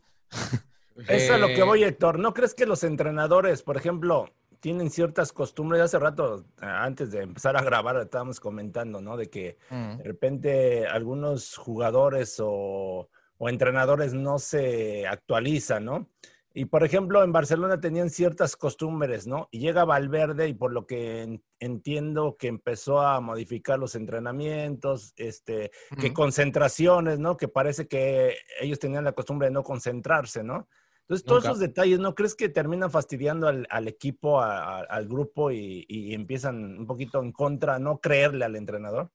Eso 1.07 1.35
es 1.35 1.41
lo 1.41 1.47
que 1.47 1.63
voy, 1.63 1.85
Héctor. 1.85 2.19
¿No 2.19 2.35
crees 2.35 2.55
que 2.55 2.67
los 2.67 2.83
entrenadores, 2.83 3.63
por 3.63 3.77
ejemplo, 3.77 4.29
tienen 4.61 4.91
ciertas 4.91 5.33
costumbres. 5.33 5.81
Hace 5.83 5.99
rato, 5.99 6.45
antes 6.61 7.11
de 7.11 7.23
empezar 7.23 7.57
a 7.57 7.63
grabar, 7.63 7.97
estábamos 7.97 8.41
comentando, 8.41 9.01
¿no? 9.01 9.17
De 9.17 9.29
que 9.31 9.57
Mm. 9.71 9.99
de 9.99 10.05
repente 10.05 10.87
algunos 10.87 11.57
jugadores 11.57 12.41
o, 12.41 13.09
o 13.39 13.49
entrenadores 13.49 14.15
no 14.15 14.39
se 14.39 15.07
actualizan, 15.07 15.85
¿no? 15.85 16.09
Y 16.55 16.65
por 16.65 16.83
ejemplo, 16.83 17.23
en 17.23 17.31
Barcelona 17.31 17.79
tenían 17.79 18.11
ciertas 18.11 18.57
costumbres, 18.57 19.27
¿no? 19.29 19.49
Y 19.53 19.61
llega 19.61 19.85
Valverde 19.85 20.49
y 20.49 20.55
por 20.55 20.73
lo 20.73 20.87
que 20.87 21.23
en- 21.23 21.45
entiendo 21.61 22.37
que 22.37 22.49
empezó 22.49 23.01
a 23.01 23.21
modificar 23.21 23.79
los 23.79 23.95
entrenamientos, 23.95 25.13
este, 25.17 25.71
que 26.01 26.07
Ujú. 26.07 26.15
concentraciones, 26.15 27.19
¿no? 27.21 27.37
Que 27.37 27.49
parece 27.49 27.87
que 27.87 28.35
ellos 28.61 28.79
tenían 28.79 29.05
la 29.05 29.13
costumbre 29.13 29.49
de 29.49 29.53
no 29.55 29.63
concentrarse, 29.63 30.43
¿no? 30.43 30.69
Entonces, 31.09 31.27
todos 31.27 31.45
Nunca. 31.45 31.49
esos 31.49 31.59
detalles, 31.59 31.99
¿no 32.01 32.15
crees 32.15 32.35
que 32.35 32.49
terminan 32.51 32.91
fastidiando 32.91 33.49
al, 33.49 33.67
al 33.71 33.89
equipo, 33.89 34.41
a- 34.41 34.81
a- 34.81 34.83
al 34.83 35.09
grupo 35.09 35.51
y, 35.51 35.87
y 35.89 36.15
empiezan 36.15 36.79
un 36.81 36.87
poquito 36.87 37.21
en 37.23 37.33
contra, 37.33 37.79
no 37.79 37.99
creerle 38.01 38.45
al 38.45 38.57
entrenador? 38.57 39.11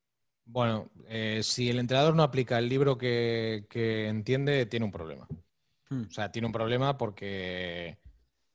Bueno, 0.46 0.90
eh, 1.08 1.42
si 1.44 1.70
el 1.70 1.80
entrenador 1.80 2.16
no 2.16 2.24
aplica 2.24 2.60
el 2.60 2.68
libro 2.70 2.98
que, 2.98 3.66
que 3.70 4.08
entiende, 4.08 4.66
tiene 4.66 4.86
un 4.86 4.92
problema. 4.92 5.28
Hmm. 5.90 6.04
O 6.10 6.14
sea, 6.14 6.32
tiene 6.32 6.48
un 6.48 6.52
problema 6.54 6.98
porque, 6.98 8.00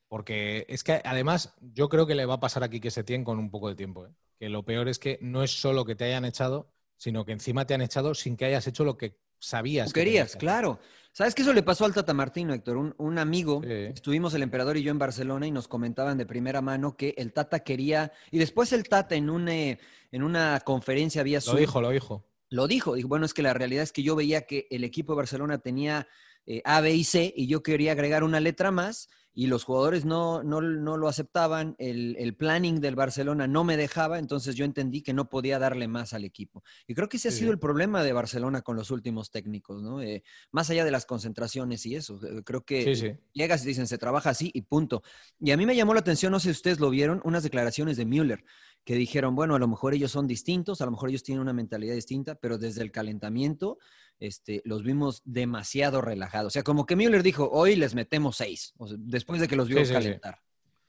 porque 0.08 0.66
es 0.68 0.84
que 0.84 1.02
además 1.04 1.54
yo 1.60 1.88
creo 1.88 2.06
que 2.06 2.14
le 2.16 2.26
va 2.26 2.34
a 2.36 2.40
pasar 2.40 2.64
aquí 2.64 2.80
que 2.80 2.90
se 2.92 3.04
tiene 3.04 3.24
con 3.24 3.38
un 3.38 3.50
poco 3.50 3.68
de 3.70 3.76
tiempo. 3.76 4.06
¿eh? 4.06 4.10
Que 4.38 4.48
lo 4.50 4.64
peor 4.64 4.88
es 4.88 4.98
que 4.98 5.18
no 5.22 5.42
es 5.44 5.52
solo 5.52 5.84
que 5.84 5.96
te 5.96 6.04
hayan 6.06 6.24
echado, 6.26 6.72
sino 6.96 7.24
que 7.26 7.32
encima 7.32 7.66
te 7.66 7.74
han 7.74 7.82
echado 7.82 8.14
sin 8.14 8.36
que 8.36 8.46
hayas 8.46 8.66
hecho 8.68 8.84
lo 8.84 8.98
que 8.98 9.18
sabías. 9.40 9.88
Tú 9.88 9.92
querías, 9.92 10.32
que 10.32 10.38
claro. 10.38 10.78
¿Sabes 11.12 11.34
qué 11.34 11.42
eso 11.42 11.52
le 11.52 11.62
pasó 11.64 11.84
al 11.84 11.94
Tata 11.94 12.14
Martino, 12.14 12.54
Héctor? 12.54 12.76
Un, 12.76 12.94
un 12.98 13.18
amigo, 13.18 13.60
Sí. 13.64 13.70
estuvimos 13.94 14.34
el 14.34 14.42
emperador 14.42 14.76
y 14.76 14.82
yo 14.82 14.90
en 14.92 14.98
Barcelona 14.98 15.46
y 15.46 15.50
nos 15.50 15.66
comentaban 15.66 16.16
de 16.16 16.26
primera 16.26 16.60
mano 16.60 16.96
que 16.96 17.14
el 17.18 17.32
Tata 17.32 17.60
quería, 17.60 18.12
y 18.30 18.38
después 18.38 18.72
el 18.72 18.84
Tata 18.88 19.16
en, 19.16 19.28
un, 19.30 19.48
eh, 19.48 19.78
en 20.12 20.22
una 20.22 20.60
conferencia 20.60 21.22
vía 21.24 21.40
Lo 21.44 21.56
dijo, 21.56 21.80
lo 21.80 21.90
dijo. 21.90 22.24
lo 22.50 22.68
dijo, 22.68 22.94
dijo, 22.94 23.08
bueno, 23.08 23.26
es 23.26 23.34
que 23.34 23.42
la 23.42 23.52
realidad 23.52 23.82
es 23.82 23.92
que 23.92 24.02
yo 24.04 24.14
veía 24.14 24.42
que 24.46 24.68
el 24.70 24.84
equipo 24.84 25.12
de 25.12 25.16
Barcelona 25.18 25.58
tenía 25.58 26.06
eh, 26.46 26.62
A, 26.64 26.80
B 26.80 26.94
y 26.94 27.04
C 27.04 27.32
y 27.36 27.46
yo 27.48 27.62
quería 27.62 27.92
agregar 27.92 28.22
una 28.22 28.38
letra 28.40 28.70
más 28.70 29.08
y 29.38 29.46
los 29.46 29.62
jugadores 29.62 30.04
no, 30.04 30.42
no, 30.42 30.60
no 30.60 30.96
lo 30.96 31.06
aceptaban, 31.06 31.76
el, 31.78 32.16
el 32.18 32.34
planning 32.34 32.80
del 32.80 32.96
Barcelona 32.96 33.46
no 33.46 33.62
me 33.62 33.76
dejaba, 33.76 34.18
entonces 34.18 34.56
yo 34.56 34.64
entendí 34.64 35.00
que 35.00 35.12
no 35.12 35.28
podía 35.30 35.60
darle 35.60 35.86
más 35.86 36.12
al 36.12 36.24
equipo. 36.24 36.64
Y 36.88 36.94
creo 36.94 37.08
que 37.08 37.18
ese 37.18 37.28
ha 37.28 37.30
sido 37.30 37.52
el 37.52 37.60
problema 37.60 38.02
de 38.02 38.12
Barcelona 38.12 38.62
con 38.62 38.74
los 38.74 38.90
últimos 38.90 39.30
técnicos, 39.30 39.80
¿no? 39.80 40.02
Eh, 40.02 40.24
más 40.50 40.70
allá 40.70 40.84
de 40.84 40.90
las 40.90 41.06
concentraciones 41.06 41.86
y 41.86 41.94
eso, 41.94 42.18
eh, 42.26 42.42
creo 42.44 42.64
que 42.64 42.82
Sí, 42.82 42.96
sí. 42.96 43.12
llegas 43.32 43.62
y 43.62 43.68
dicen, 43.68 43.86
se 43.86 43.96
trabaja 43.96 44.30
así 44.30 44.50
y 44.52 44.62
punto. 44.62 45.04
Y 45.38 45.52
a 45.52 45.56
mí 45.56 45.66
me 45.66 45.76
llamó 45.76 45.94
la 45.94 46.00
atención, 46.00 46.32
no 46.32 46.40
sé 46.40 46.48
si 46.48 46.58
ustedes 46.58 46.80
lo 46.80 46.90
vieron, 46.90 47.20
unas 47.22 47.44
declaraciones 47.44 47.96
de 47.96 48.06
Müller 48.06 48.42
que 48.84 48.96
dijeron, 48.96 49.36
bueno, 49.36 49.54
a 49.54 49.58
lo 49.60 49.68
mejor 49.68 49.94
ellos 49.94 50.10
son 50.10 50.26
distintos, 50.26 50.80
a 50.80 50.84
lo 50.86 50.90
mejor 50.90 51.10
ellos 51.10 51.22
tienen 51.22 51.42
una 51.42 51.52
mentalidad 51.52 51.94
distinta, 51.94 52.34
pero 52.34 52.58
desde 52.58 52.82
el 52.82 52.90
calentamiento 52.90 53.78
este, 54.20 54.62
los 54.64 54.82
vimos 54.82 55.22
demasiado 55.24 56.00
relajados. 56.00 56.48
O 56.48 56.50
sea, 56.54 56.62
como 56.62 56.86
que 56.86 56.96
Müller 56.96 57.22
dijo, 57.22 57.48
hoy 57.50 57.76
les 57.76 57.94
metemos 57.94 58.36
seis, 58.36 58.74
o 58.78 58.86
sea, 58.88 58.96
después 59.00 59.40
de 59.40 59.48
que 59.48 59.56
los 59.56 59.68
vio 59.68 59.78
Sí, 59.78 59.84
sí, 59.84 59.88
sí. 59.88 59.94
calentar. 59.94 60.40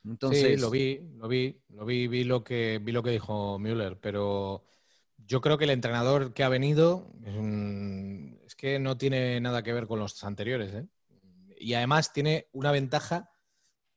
Entonces, 0.06 0.56
sí, 0.56 0.62
lo 0.62 0.70
vi, 0.70 1.00
lo 1.18 1.28
vi, 1.28 1.62
lo 1.70 1.86
vi, 1.86 2.08
vi 2.08 2.24
lo 2.24 2.44
que 2.44 2.80
vi 2.82 2.92
lo 2.92 3.04
que 3.04 3.12
dijo 3.12 3.60
Müller, 3.60 4.00
pero 4.00 4.64
yo 5.18 5.42
creo 5.42 5.58
que 5.58 5.66
el 5.66 5.72
entrenador 5.72 6.34
que 6.34 6.44
ha 6.44 6.50
venido 6.50 7.12
es, 7.26 7.36
un- 7.36 8.40
es 8.46 8.56
que 8.56 8.80
no 8.80 8.98
tiene 8.98 9.40
nada 9.42 9.62
que 9.62 9.74
ver 9.74 9.88
con 9.88 10.00
los 10.00 10.24
anteriores, 10.24 10.74
¿eh? 10.74 10.88
Y 11.60 11.74
además 11.74 12.14
tiene 12.14 12.48
una 12.54 12.72
ventaja, 12.72 13.30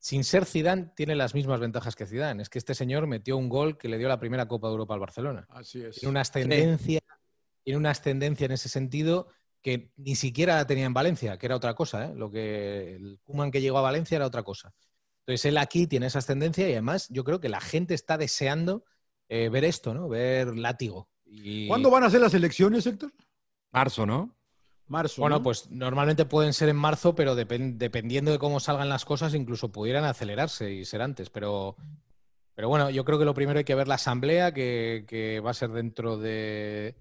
sin 0.01 0.25
ser 0.25 0.45
Zidane, 0.47 0.91
tiene 0.97 1.15
las 1.15 1.33
mismas 1.33 1.61
ventajas 1.61 1.95
que 1.95 2.07
Zidane. 2.07 2.43
Es 2.43 2.49
que 2.51 2.59
este 2.59 2.75
señor 2.75 3.07
metió 3.07 3.37
un 3.37 3.49
gol 3.49 3.79
que 3.79 3.87
le 3.89 3.99
dio 3.99 4.09
la 4.09 4.19
primera 4.19 4.49
Copa 4.49 4.67
de 4.67 4.73
Europa 4.73 4.95
al 4.95 5.01
Barcelona. 5.01 5.47
Así 5.49 5.81
es. 5.85 5.95
Tiene 6.01 6.11
una 6.11 6.23
ascendencia, 6.23 7.01
tiene 7.65 7.79
una 7.79 7.91
ascendencia 7.91 8.45
en 8.47 8.53
ese 8.53 8.69
sentido 8.69 9.29
que 9.63 9.93
ni 9.97 10.17
siquiera 10.17 10.57
la 10.57 10.67
tenía 10.67 10.87
en 10.87 10.95
Valencia, 10.95 11.39
que 11.39 11.47
era 11.47 11.57
otra 11.57 11.75
cosa, 11.75 12.07
¿eh? 12.07 12.15
Lo 12.15 12.31
que 12.31 12.97
el 12.97 13.21
Kuman 13.23 13.51
que 13.51 13.61
llegó 13.61 13.79
a 13.79 13.83
Valencia 13.83 14.17
era 14.17 14.27
otra 14.27 14.43
cosa. 14.43 14.75
Entonces 15.21 15.45
él 15.45 15.59
aquí 15.59 15.87
tiene 15.87 16.07
esa 16.07 16.19
ascendencia 16.19 16.69
y 16.69 16.73
además 16.73 17.09
yo 17.11 17.23
creo 17.23 17.39
que 17.41 17.49
la 17.49 17.61
gente 17.61 17.95
está 17.95 18.19
deseando 18.19 18.85
eh, 19.29 19.49
ver 19.49 19.65
esto, 19.65 19.95
¿no? 19.95 20.09
Ver 20.09 20.57
látigo. 20.57 21.09
Y, 21.25 21.69
¿Cuándo 21.69 21.91
van 21.91 22.03
a 22.05 22.11
ser 22.11 22.21
las 22.21 22.35
elecciones, 22.35 22.87
Héctor? 22.87 23.13
Marzo, 23.71 24.05
¿no? 24.05 24.37
Marzo. 24.89 25.23
Bueno, 25.23 25.37
¿no? 25.37 25.43
pues 25.45 25.71
normalmente 25.71 26.25
pueden 26.25 26.53
ser 26.53 26.69
en 26.69 26.77
marzo, 26.77 27.15
pero 27.15 27.37
depen- 27.37 27.79
dependiendo 27.79 28.33
de 28.33 28.39
cómo 28.39 28.59
salgan 28.61 28.89
las 28.89 29.05
cosas, 29.05 29.33
incluso 29.35 29.71
pudieran 29.71 30.05
acelerarse 30.05 30.73
y 30.73 30.85
ser 30.85 31.01
antes. 31.03 31.31
Pero, 31.31 31.77
pero 32.55 32.69
bueno, 32.69 32.91
yo 32.91 33.05
creo 33.05 33.19
que 33.19 33.25
lo 33.25 33.33
primero 33.33 33.59
hay 33.59 33.65
que 33.65 33.77
ver 33.77 33.89
la 33.89 33.95
asamblea, 33.95 34.53
que, 34.53 35.05
que 35.07 35.41
va 35.41 35.53
a 35.53 35.55
ser 35.55 35.71
dentro 35.71 36.19
de. 36.19 36.97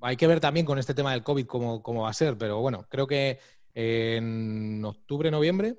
Hay 0.00 0.16
que 0.16 0.26
ver 0.26 0.40
también 0.40 0.64
con 0.64 0.78
este 0.78 0.94
tema 0.94 1.12
del 1.12 1.22
COVID 1.22 1.46
cómo, 1.46 1.82
cómo 1.82 2.02
va 2.02 2.10
a 2.10 2.14
ser, 2.14 2.38
pero 2.38 2.60
bueno, 2.60 2.86
creo 2.88 3.06
que 3.06 3.38
en 3.74 4.84
octubre, 4.84 5.30
noviembre, 5.30 5.76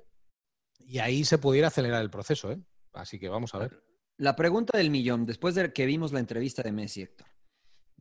y 0.78 0.98
ahí 0.98 1.24
se 1.24 1.38
pudiera 1.38 1.68
acelerar 1.68 2.02
el 2.02 2.10
proceso, 2.10 2.50
¿eh? 2.50 2.58
Así 2.92 3.18
que 3.18 3.28
vamos 3.28 3.54
a 3.54 3.58
ver. 3.58 3.82
La 4.16 4.36
pregunta 4.36 4.76
del 4.76 4.90
millón, 4.90 5.24
después 5.24 5.54
de 5.54 5.72
que 5.72 5.86
vimos 5.86 6.12
la 6.12 6.20
entrevista 6.20 6.62
de 6.62 6.72
Messi, 6.72 7.02
Héctor, 7.02 7.28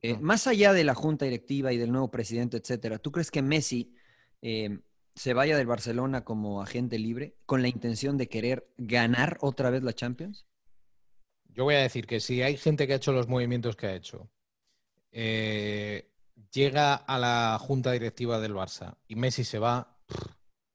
eh, 0.02 0.18
más 0.18 0.48
allá 0.48 0.74
de 0.74 0.84
la 0.84 0.96
junta 0.96 1.26
directiva 1.26 1.72
y 1.74 1.78
del 1.78 1.92
nuevo 1.92 2.10
presidente, 2.10 2.58
etcétera, 2.58 3.00
¿tú 3.00 3.12
crees 3.12 3.32
que 3.32 3.42
Messi 3.42 3.94
eh, 4.42 4.80
se 5.16 5.34
vaya 5.34 5.58
del 5.58 5.68
Barcelona 5.68 6.24
como 6.24 6.62
agente 6.62 6.98
libre 6.98 7.36
con 7.46 7.62
la 7.62 7.68
intención 7.68 8.18
de 8.18 8.30
querer 8.30 8.70
ganar 8.78 9.38
otra 9.42 9.70
vez 9.70 9.84
la 9.84 9.94
Champions? 9.94 10.48
Yo 11.50 11.66
voy 11.66 11.76
a 11.76 11.80
decir 11.80 12.08
que 12.08 12.20
si 12.20 12.42
hay 12.42 12.58
gente 12.58 12.88
que 12.88 12.94
ha 12.94 12.98
hecho 12.98 13.12
los 13.12 13.28
movimientos 13.28 13.76
que 13.76 13.88
ha 13.88 13.96
hecho, 13.96 14.32
eh, 15.12 16.09
llega 16.52 16.96
a 16.96 17.18
la 17.18 17.58
junta 17.60 17.92
directiva 17.92 18.40
del 18.40 18.54
Barça 18.54 18.98
y 19.08 19.16
Messi 19.16 19.44
se 19.44 19.60
va, 19.60 19.98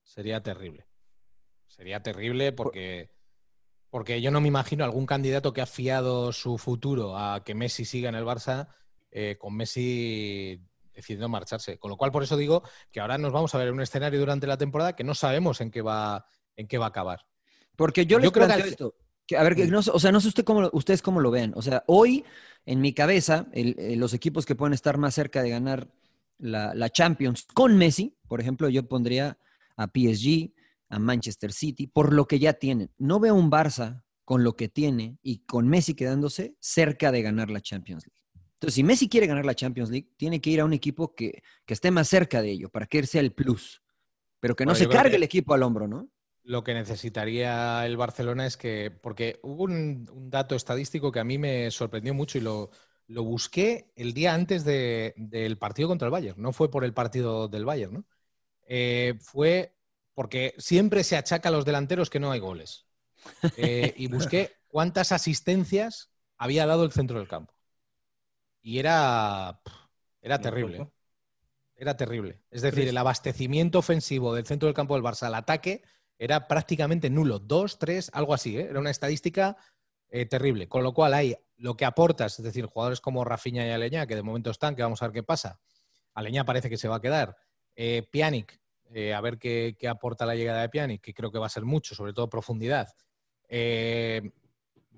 sería 0.02 0.42
terrible. 0.42 0.86
Sería 1.66 2.02
terrible 2.02 2.52
porque, 2.52 3.10
porque 3.90 4.20
yo 4.20 4.30
no 4.30 4.40
me 4.40 4.48
imagino 4.48 4.84
algún 4.84 5.06
candidato 5.06 5.52
que 5.52 5.60
ha 5.60 5.66
fiado 5.66 6.32
su 6.32 6.58
futuro 6.58 7.16
a 7.16 7.42
que 7.44 7.54
Messi 7.54 7.84
siga 7.84 8.08
en 8.08 8.14
el 8.14 8.24
Barça 8.24 8.68
eh, 9.10 9.36
con 9.38 9.56
Messi 9.56 10.60
decidiendo 10.92 11.28
marcharse. 11.28 11.78
Con 11.78 11.90
lo 11.90 11.96
cual, 11.96 12.12
por 12.12 12.22
eso 12.22 12.36
digo 12.36 12.62
que 12.90 13.00
ahora 13.00 13.18
nos 13.18 13.32
vamos 13.32 13.54
a 13.54 13.58
ver 13.58 13.68
en 13.68 13.74
un 13.74 13.80
escenario 13.80 14.18
durante 14.18 14.46
la 14.46 14.56
temporada 14.56 14.94
que 14.94 15.04
no 15.04 15.14
sabemos 15.14 15.60
en 15.60 15.70
qué 15.70 15.82
va, 15.82 16.26
en 16.56 16.68
qué 16.68 16.78
va 16.78 16.86
a 16.86 16.88
acabar. 16.88 17.26
Porque 17.76 18.06
yo 18.06 18.18
les 18.18 18.30
creo 18.30 18.46
que 18.46 18.52
planteo 18.52 18.70
esto. 18.70 18.94
Que, 19.26 19.36
a 19.36 19.42
ver, 19.42 19.56
que 19.56 19.66
no, 19.66 19.78
o 19.78 19.98
sea, 19.98 20.12
no 20.12 20.20
sé 20.20 20.28
usted 20.28 20.44
cómo, 20.44 20.68
ustedes 20.72 21.02
cómo 21.02 21.20
lo 21.20 21.30
ven. 21.30 21.52
O 21.56 21.62
sea, 21.62 21.84
hoy, 21.86 22.24
en 22.66 22.80
mi 22.80 22.92
cabeza, 22.92 23.48
el- 23.52 23.98
los 23.98 24.14
equipos 24.14 24.46
que 24.46 24.54
pueden 24.54 24.74
estar 24.74 24.98
más 24.98 25.14
cerca 25.14 25.42
de 25.42 25.50
ganar 25.50 25.88
la, 26.38 26.74
la 26.74 26.90
Champions 26.90 27.46
con 27.54 27.76
Messi, 27.76 28.16
por 28.28 28.40
ejemplo, 28.40 28.68
yo 28.68 28.86
pondría 28.86 29.38
a 29.76 29.92
PSG, 29.92 30.52
a 30.88 30.98
Manchester 30.98 31.52
City, 31.52 31.86
por 31.86 32.12
lo 32.12 32.26
que 32.26 32.38
ya 32.38 32.54
tienen. 32.54 32.90
No 32.98 33.20
veo 33.20 33.34
un 33.34 33.50
Barça 33.50 34.02
con 34.24 34.44
lo 34.44 34.56
que 34.56 34.68
tiene 34.68 35.18
y 35.22 35.44
con 35.44 35.68
Messi 35.68 35.94
quedándose 35.94 36.56
cerca 36.60 37.12
de 37.12 37.22
ganar 37.22 37.50
la 37.50 37.60
Champions 37.60 38.06
League. 38.06 38.20
Entonces, 38.54 38.74
si 38.74 38.82
Messi 38.82 39.08
quiere 39.08 39.26
ganar 39.26 39.44
la 39.44 39.54
Champions 39.54 39.90
League, 39.90 40.10
tiene 40.16 40.40
que 40.40 40.50
ir 40.50 40.60
a 40.60 40.64
un 40.64 40.72
equipo 40.72 41.14
que, 41.14 41.42
esté 41.66 41.90
más 41.90 42.08
cerca 42.08 42.40
de 42.40 42.50
ello, 42.50 42.70
para 42.70 42.86
que 42.86 42.98
él 42.98 43.06
sea 43.06 43.20
el 43.20 43.32
plus, 43.32 43.82
pero 44.40 44.56
que 44.56 44.64
no 44.64 44.74
se 44.74 44.88
cargue 44.88 45.16
el 45.16 45.22
equipo 45.22 45.52
al 45.54 45.62
hombro, 45.62 45.86
¿no? 45.86 46.08
Lo 46.44 46.62
que 46.62 46.74
necesitaría 46.74 47.84
el 47.86 47.96
Barcelona 47.96 48.46
es 48.46 48.56
que, 48.56 48.90
porque 48.90 49.40
hubo 49.42 49.64
un, 49.64 50.30
dato 50.30 50.54
estadístico 50.54 51.10
que 51.10 51.20
a 51.20 51.24
mí 51.24 51.38
me 51.38 51.70
sorprendió 51.70 52.12
mucho 52.12 52.38
y 52.38 52.42
lo, 52.42 52.70
busqué 53.08 53.90
el 53.96 54.12
día 54.12 54.34
antes 54.34 54.64
del 54.64 55.56
partido 55.58 55.88
contra 55.88 56.06
el 56.06 56.12
Bayern, 56.12 56.40
no 56.40 56.52
fue 56.52 56.70
por 56.70 56.84
el 56.84 56.92
partido 56.92 57.48
del 57.48 57.64
Bayern, 57.64 57.94
¿no? 57.94 58.04
Eh, 58.66 59.14
fue 59.20 59.74
porque 60.14 60.54
siempre 60.58 61.02
se 61.02 61.16
achaca 61.16 61.48
a 61.48 61.52
los 61.52 61.64
delanteros 61.64 62.08
que 62.08 62.20
no 62.20 62.30
hay 62.30 62.40
goles. 62.40 62.86
Eh, 63.56 63.94
y 63.96 64.06
busqué 64.08 64.52
cuántas 64.68 65.12
asistencias 65.12 66.10
había 66.36 66.66
dado 66.66 66.84
el 66.84 66.92
centro 66.92 67.18
del 67.18 67.28
campo. 67.28 67.54
Y 68.60 68.78
era, 68.78 69.60
era 70.20 70.40
terrible. 70.40 70.90
Era 71.76 71.96
terrible. 71.96 72.40
Es 72.50 72.62
decir, 72.62 72.86
el 72.86 72.96
abastecimiento 72.96 73.78
ofensivo 73.78 74.34
del 74.34 74.46
centro 74.46 74.66
del 74.66 74.74
campo 74.74 74.94
del 74.94 75.02
Barça 75.02 75.26
al 75.26 75.34
ataque 75.34 75.82
era 76.18 76.46
prácticamente 76.48 77.10
nulo. 77.10 77.38
Dos, 77.38 77.78
tres, 77.78 78.10
algo 78.12 78.34
así. 78.34 78.56
¿eh? 78.56 78.68
Era 78.70 78.80
una 78.80 78.90
estadística 78.90 79.56
eh, 80.08 80.26
terrible. 80.26 80.68
Con 80.68 80.82
lo 80.82 80.94
cual 80.94 81.14
hay 81.14 81.36
lo 81.56 81.76
que 81.76 81.84
aportas, 81.84 82.38
es 82.38 82.44
decir, 82.44 82.66
jugadores 82.66 83.00
como 83.00 83.24
Rafinha 83.24 83.66
y 83.66 83.70
Aleña, 83.70 84.06
que 84.06 84.14
de 84.14 84.22
momento 84.22 84.50
están, 84.50 84.76
que 84.76 84.82
vamos 84.82 85.02
a 85.02 85.06
ver 85.06 85.12
qué 85.14 85.22
pasa. 85.22 85.60
Aleña 86.14 86.44
parece 86.44 86.70
que 86.70 86.76
se 86.76 86.88
va 86.88 86.96
a 86.96 87.00
quedar. 87.00 87.36
Eh, 87.74 88.08
eh, 88.92 89.14
a 89.14 89.20
ver 89.20 89.38
qué, 89.38 89.76
aporta 89.88 90.24
la 90.26 90.36
llegada 90.36 90.62
de 90.62 90.68
Pjanic, 90.68 91.00
que 91.00 91.14
creo 91.14 91.32
que 91.32 91.38
va 91.38 91.46
a 91.46 91.50
ser 91.50 91.64
mucho, 91.64 91.94
sobre 91.94 92.12
todo 92.12 92.30
profundidad. 92.30 92.88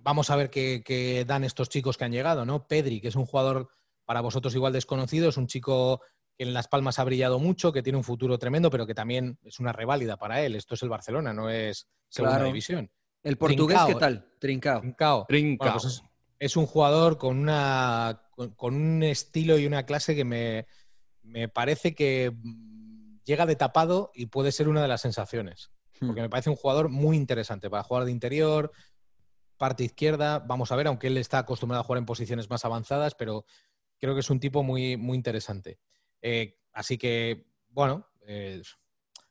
Vamos 0.06 0.30
a 0.30 0.36
ver 0.36 0.50
qué, 0.50 1.24
dan 1.26 1.42
estos 1.42 1.68
chicos 1.68 1.96
que 1.96 2.04
han 2.04 2.12
llegado, 2.12 2.44
¿no? 2.44 2.68
Pedri, 2.68 3.00
que 3.00 3.08
es 3.08 3.16
un 3.16 3.26
jugador 3.26 3.68
para 4.04 4.20
vosotros 4.20 4.54
igual 4.54 4.72
desconocido, 4.72 5.28
es 5.28 5.36
un 5.36 5.48
chico 5.48 6.00
que 6.36 6.44
en 6.44 6.54
Las 6.54 6.68
Palmas 6.68 6.98
ha 6.98 7.04
brillado 7.04 7.38
mucho, 7.38 7.72
que 7.72 7.82
tiene 7.82 7.96
un 7.96 8.04
futuro 8.04 8.38
tremendo, 8.38 8.70
pero 8.70 8.86
que 8.86 8.94
también 8.94 9.38
es 9.42 9.58
una 9.58 9.72
reválida 9.72 10.16
para 10.16 10.42
él. 10.42 10.54
Esto 10.54 10.74
es 10.74 10.82
el 10.82 10.88
Barcelona, 10.88 11.32
no 11.32 11.48
es 11.50 11.88
segunda 12.08 12.44
división. 12.44 12.90
¿El 13.22 13.38
portugués 13.38 13.78
qué 13.86 13.94
tal? 13.94 14.32
Trincao. 14.38 14.80
Trincao. 15.26 15.26
Pues 15.72 16.02
es, 16.38 16.56
un 16.56 16.66
jugador 16.66 17.18
con, 17.18 17.38
una, 17.38 18.22
con, 18.30 18.74
un 18.74 19.02
estilo 19.02 19.58
y 19.58 19.66
una 19.66 19.84
clase 19.84 20.14
que 20.14 20.24
me, 20.24 20.66
me 21.22 21.48
parece 21.48 21.94
que 21.94 22.32
llega 23.24 23.46
de 23.46 23.56
tapado 23.56 24.12
y 24.14 24.26
puede 24.26 24.52
ser 24.52 24.68
una 24.68 24.82
de 24.82 24.88
las 24.88 25.00
sensaciones. 25.00 25.72
Hmm. 26.00 26.06
Porque 26.06 26.20
me 26.20 26.28
parece 26.28 26.50
un 26.50 26.56
jugador 26.56 26.88
muy 26.88 27.16
interesante 27.16 27.68
para 27.68 27.82
jugar 27.82 28.04
de 28.04 28.12
interior, 28.12 28.70
parte 29.56 29.84
izquierda. 29.84 30.38
Vamos 30.38 30.70
a 30.70 30.76
ver, 30.76 30.86
aunque 30.86 31.08
él 31.08 31.16
está 31.16 31.38
acostumbrado 31.38 31.80
a 31.80 31.84
jugar 31.84 31.98
en 31.98 32.06
posiciones 32.06 32.48
más 32.48 32.64
avanzadas, 32.64 33.14
pero 33.14 33.44
creo 33.98 34.14
que 34.14 34.20
es 34.20 34.30
un 34.30 34.40
tipo 34.40 34.62
muy, 34.62 34.96
muy 34.96 35.16
interesante. 35.16 35.78
Eh, 36.22 36.58
así 36.72 36.98
que, 36.98 37.46
bueno, 37.68 38.06
eh, 38.26 38.62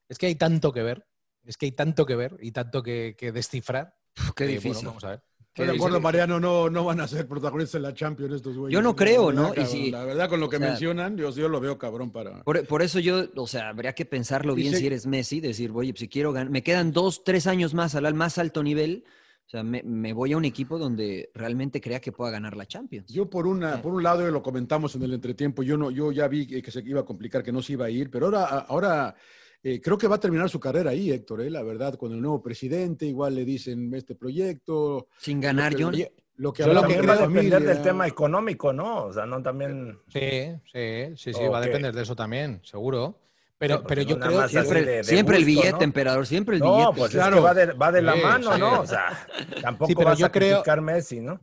es 0.08 0.18
que 0.18 0.28
hay 0.28 0.36
tanto 0.36 0.72
que 0.72 0.84
ver, 0.84 1.06
es 1.44 1.58
que 1.58 1.66
hay 1.66 1.72
tanto 1.72 2.06
que 2.06 2.16
ver 2.16 2.38
y 2.40 2.52
tanto 2.52 2.84
que, 2.84 3.16
descifrar. 3.34 3.96
qué 4.36 4.46
difícil. 4.46 4.88
vamos 4.88 5.04
a 5.04 5.10
ver. 5.12 5.24
Estoy 5.56 5.68
de 5.68 5.76
acuerdo, 5.76 6.02
Mariano, 6.02 6.38
no, 6.38 6.70
no 6.70 6.84
van 6.84 7.00
a 7.00 7.08
ser 7.08 7.30
protagonistas 7.30 7.76
en 7.76 7.84
la 7.84 7.94
Champions 7.94 8.34
estos 8.34 8.58
güeyes. 8.58 8.74
Yo 8.74 8.82
no 8.82 8.94
creo, 8.94 9.32
¿no? 9.32 9.54
la 9.54 10.04
verdad, 10.04 10.28
con 10.28 10.42
lo 10.42 10.50
que 10.50 10.60
mencionan, 10.60 11.16
yo, 11.16 11.30
yo, 11.32 11.48
lo 11.48 11.62
veo 11.62 11.78
cabrón 11.78 12.12
para... 12.12 12.44
Por, 12.44 12.82
eso 12.82 13.00
yo, 13.00 13.30
o 13.38 13.48
sea, 13.48 13.70
habría 13.70 13.94
que 13.94 14.04
pensarlo 14.04 14.54
bien 14.54 14.76
si 14.76 14.86
eres 14.86 15.08
Messi, 15.08 15.40
decir, 15.40 15.72
oye, 15.74 15.94
si 15.96 16.10
quiero 16.10 16.34
ganar, 16.34 16.50
me 16.50 16.62
quedan 16.62 16.92
dos, 16.92 17.24
tres 17.24 17.48
años 17.48 17.74
más 17.74 17.96
al 17.96 18.14
más 18.16 18.38
alto 18.38 18.64
nivel, 18.64 19.06
o 19.46 19.50
sea, 19.50 19.62
me, 19.64 20.14
voy 20.14 20.34
a 20.34 20.38
un 20.38 20.46
equipo 20.46 20.80
donde 20.80 21.30
realmente 21.36 21.80
crea 21.80 22.00
que 22.00 22.12
pueda 22.12 22.32
ganar 22.32 22.58
la 22.58 22.66
Champions. 22.66 23.12
Yo 23.12 23.30
por 23.30 23.46
una, 23.46 23.80
por 23.80 23.94
un 23.94 24.02
lado, 24.02 24.30
lo 24.32 24.42
comentamos 24.42 24.96
en 24.96 25.04
el 25.04 25.14
entretiempo, 25.14 25.62
yo 25.62 25.78
no, 25.78 25.92
yo 25.92 26.12
ya 26.12 26.28
vi 26.28 26.48
que 26.48 26.72
se 26.72 26.80
iba 26.80 27.02
a 27.02 27.06
complicar, 27.06 27.44
que 27.44 27.52
no 27.52 27.62
se 27.62 27.74
iba 27.74 27.86
a 27.86 27.90
ir, 27.92 28.10
pero 28.10 28.26
ahora, 28.26 28.46
ahora 28.46 29.16
eh, 29.62 29.80
creo 29.82 29.98
que 29.98 30.08
va 30.08 30.16
a 30.16 30.20
terminar 30.20 30.50
su 30.50 30.60
carrera 30.60 30.92
ahí, 30.92 31.12
Héctor, 31.12 31.42
eh, 31.42 31.50
la 31.52 31.62
verdad, 31.62 31.94
con 31.96 32.12
el 32.12 32.22
nuevo 32.22 32.42
presidente, 32.42 33.06
igual 33.06 33.36
le 33.36 33.46
dicen 33.46 33.94
este 33.94 34.16
proyecto. 34.16 35.08
Sin 35.18 35.40
ganar, 35.42 35.74
John. 35.74 35.96
Lo 36.38 36.52
que, 36.52 36.66
lo 36.66 36.84
que 36.84 37.02
va 37.02 37.14
a 37.14 37.28
depender 37.28 37.64
del 37.64 37.82
tema 37.82 38.08
económico, 38.08 38.74
¿no? 38.74 39.06
O 39.06 39.14
sea, 39.14 39.26
no 39.26 39.42
también. 39.42 39.98
Sí, 40.08 40.52
sí, 40.72 41.16
sí, 41.16 41.34
sí, 41.34 41.48
va 41.52 41.60
a 41.60 41.62
depender 41.62 41.96
de 41.96 42.02
eso 42.02 42.16
también, 42.16 42.60
seguro. 42.64 43.25
Pero, 43.58 43.84
pero 43.84 44.02
yo 44.02 44.20
creo 44.20 44.48
siempre, 44.50 45.04
siempre 45.04 45.38
el 45.38 45.46
billete, 45.46 45.84
emperador, 45.84 46.28
siempre 46.28 46.58
el 46.58 46.62
billete. 46.62 46.84
No, 46.84 46.94
pues 46.94 47.12
claro. 47.12 47.42
va, 47.42 47.54
de, 47.54 47.68
va 47.68 47.92
de, 47.92 48.02
la 48.02 48.16
mano, 48.16 48.58
¿no? 48.58 48.82
O 48.82 48.86
sea, 48.86 49.28
tampoco 49.62 50.04
va 50.04 50.12
a 50.12 50.16
sacrificar 50.18 50.82
Messi, 50.82 51.22
¿no? 51.22 51.40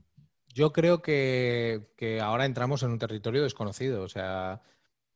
Yo 0.49 0.73
creo 0.73 1.01
que, 1.01 1.89
que, 1.97 2.21
ahora 2.21 2.45
entramos 2.45 2.83
en 2.83 2.91
un 2.91 2.99
territorio 2.99 3.43
desconocido. 3.43 4.03
O 4.03 4.09
sea, 4.09 4.61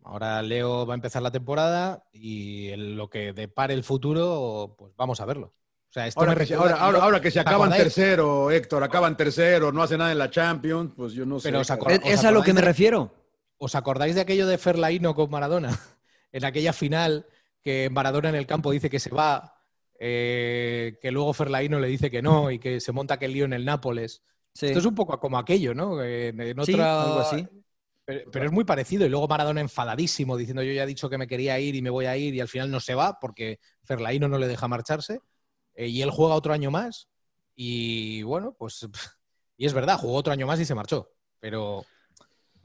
ahora 0.03 0.41
Leo 0.41 0.87
va 0.87 0.95
a 0.95 0.97
empezar 0.97 1.21
la 1.21 1.31
temporada 1.31 2.05
y 2.13 2.75
lo 2.77 3.11
que 3.11 3.35
depare 3.35 3.75
el 3.75 3.85
futuro, 3.85 4.75
pues 4.79 4.95
vamos 4.97 5.21
a 5.21 5.27
verlo. 5.27 5.53
O 5.89 5.93
sea, 5.93 6.07
esto 6.07 6.21
ahora, 6.21 6.35
que 6.35 6.47
se, 6.47 6.55
ahora, 6.55 6.77
ahora, 6.77 7.21
que 7.21 7.31
se 7.31 7.41
acaban 7.41 7.71
tercero, 7.71 8.51
Héctor, 8.51 8.83
acaban 8.83 9.17
tercero, 9.17 9.71
no 9.71 9.83
hace 9.83 9.99
nada 9.99 10.13
en 10.13 10.19
la 10.19 10.31
Champions, 10.31 10.93
pues 10.97 11.13
yo 11.13 11.27
no 11.27 11.39
sé. 11.39 11.51
Pero 11.51 11.61
es 11.61 12.25
a 12.25 12.31
lo 12.31 12.43
que 12.43 12.55
me 12.55 12.63
refiero. 12.63 13.13
¿Os 13.59 13.75
acordáis 13.75 14.15
de 14.15 14.23
aquello 14.23 14.47
de 14.47 14.59
Ferlaino 14.59 15.15
con 15.15 15.31
Maradona? 15.31 15.79
En 16.33 16.45
aquella 16.45 16.73
final 16.73 17.27
que 17.63 17.91
Maradona 17.91 18.29
en 18.29 18.35
el 18.35 18.47
campo 18.47 18.71
dice 18.71 18.91
que 18.91 19.01
se 19.01 19.11
va, 19.11 19.57
eh, 19.99 20.99
que 21.01 21.11
luego 21.11 21.33
Ferlaino 21.33 21.81
le 21.81 21.89
dice 21.89 22.11
que 22.11 22.23
no 22.23 22.51
y 22.51 22.59
que 22.59 22.81
se 22.81 22.93
monta 22.93 23.15
aquel 23.15 23.33
lío 23.33 23.45
en 23.45 23.53
el 23.53 23.65
Nápoles. 23.65 24.23
Esto 24.55 24.79
es 24.79 24.85
un 24.85 24.95
poco 24.95 25.19
como 25.19 25.39
aquello, 25.39 25.75
¿no? 25.75 26.03
En, 26.03 26.59
otra... 26.59 27.03
algo 27.03 27.21
así. 27.21 27.47
Pero, 28.05 28.45
es 28.45 28.53
muy 28.53 28.65
parecido. 28.65 29.05
Y 29.05 29.09
luego 29.09 29.27
Maradona 29.27 29.61
enfadadísimo, 29.61 30.37
diciendo 30.37 30.63
yo 30.63 30.73
ya 30.73 30.85
he 30.85 30.87
dicho 30.87 31.11
que 31.11 31.19
me 31.19 31.27
quería 31.27 31.59
ir 31.59 31.75
y 31.75 31.83
me 31.83 31.91
voy 31.91 32.07
a 32.07 32.17
ir 32.17 32.35
y 32.35 32.41
al 32.41 32.49
final 32.49 32.71
no 32.71 32.79
se 32.79 32.95
va 32.95 33.19
porque 33.21 33.59
Ferlaino 33.83 34.29
no 34.29 34.39
le 34.39 34.47
deja 34.47 34.69
marcharse. 34.69 35.21
Eh, 35.75 35.89
y 35.89 36.03
él 36.03 36.11
juega 36.11 36.35
otro 36.35 36.53
año 36.53 36.71
más. 36.71 37.09
Y 37.55 38.23
bueno, 38.23 38.55
pues... 38.59 38.87
Y 39.59 39.65
es 39.65 39.73
verdad, 39.73 39.99
jugó 39.99 40.17
otro 40.17 40.35
año 40.35 40.47
más 40.47 40.61
y 40.61 40.67
se 40.67 40.75
marchó. 40.75 41.11
Pero 41.41 41.87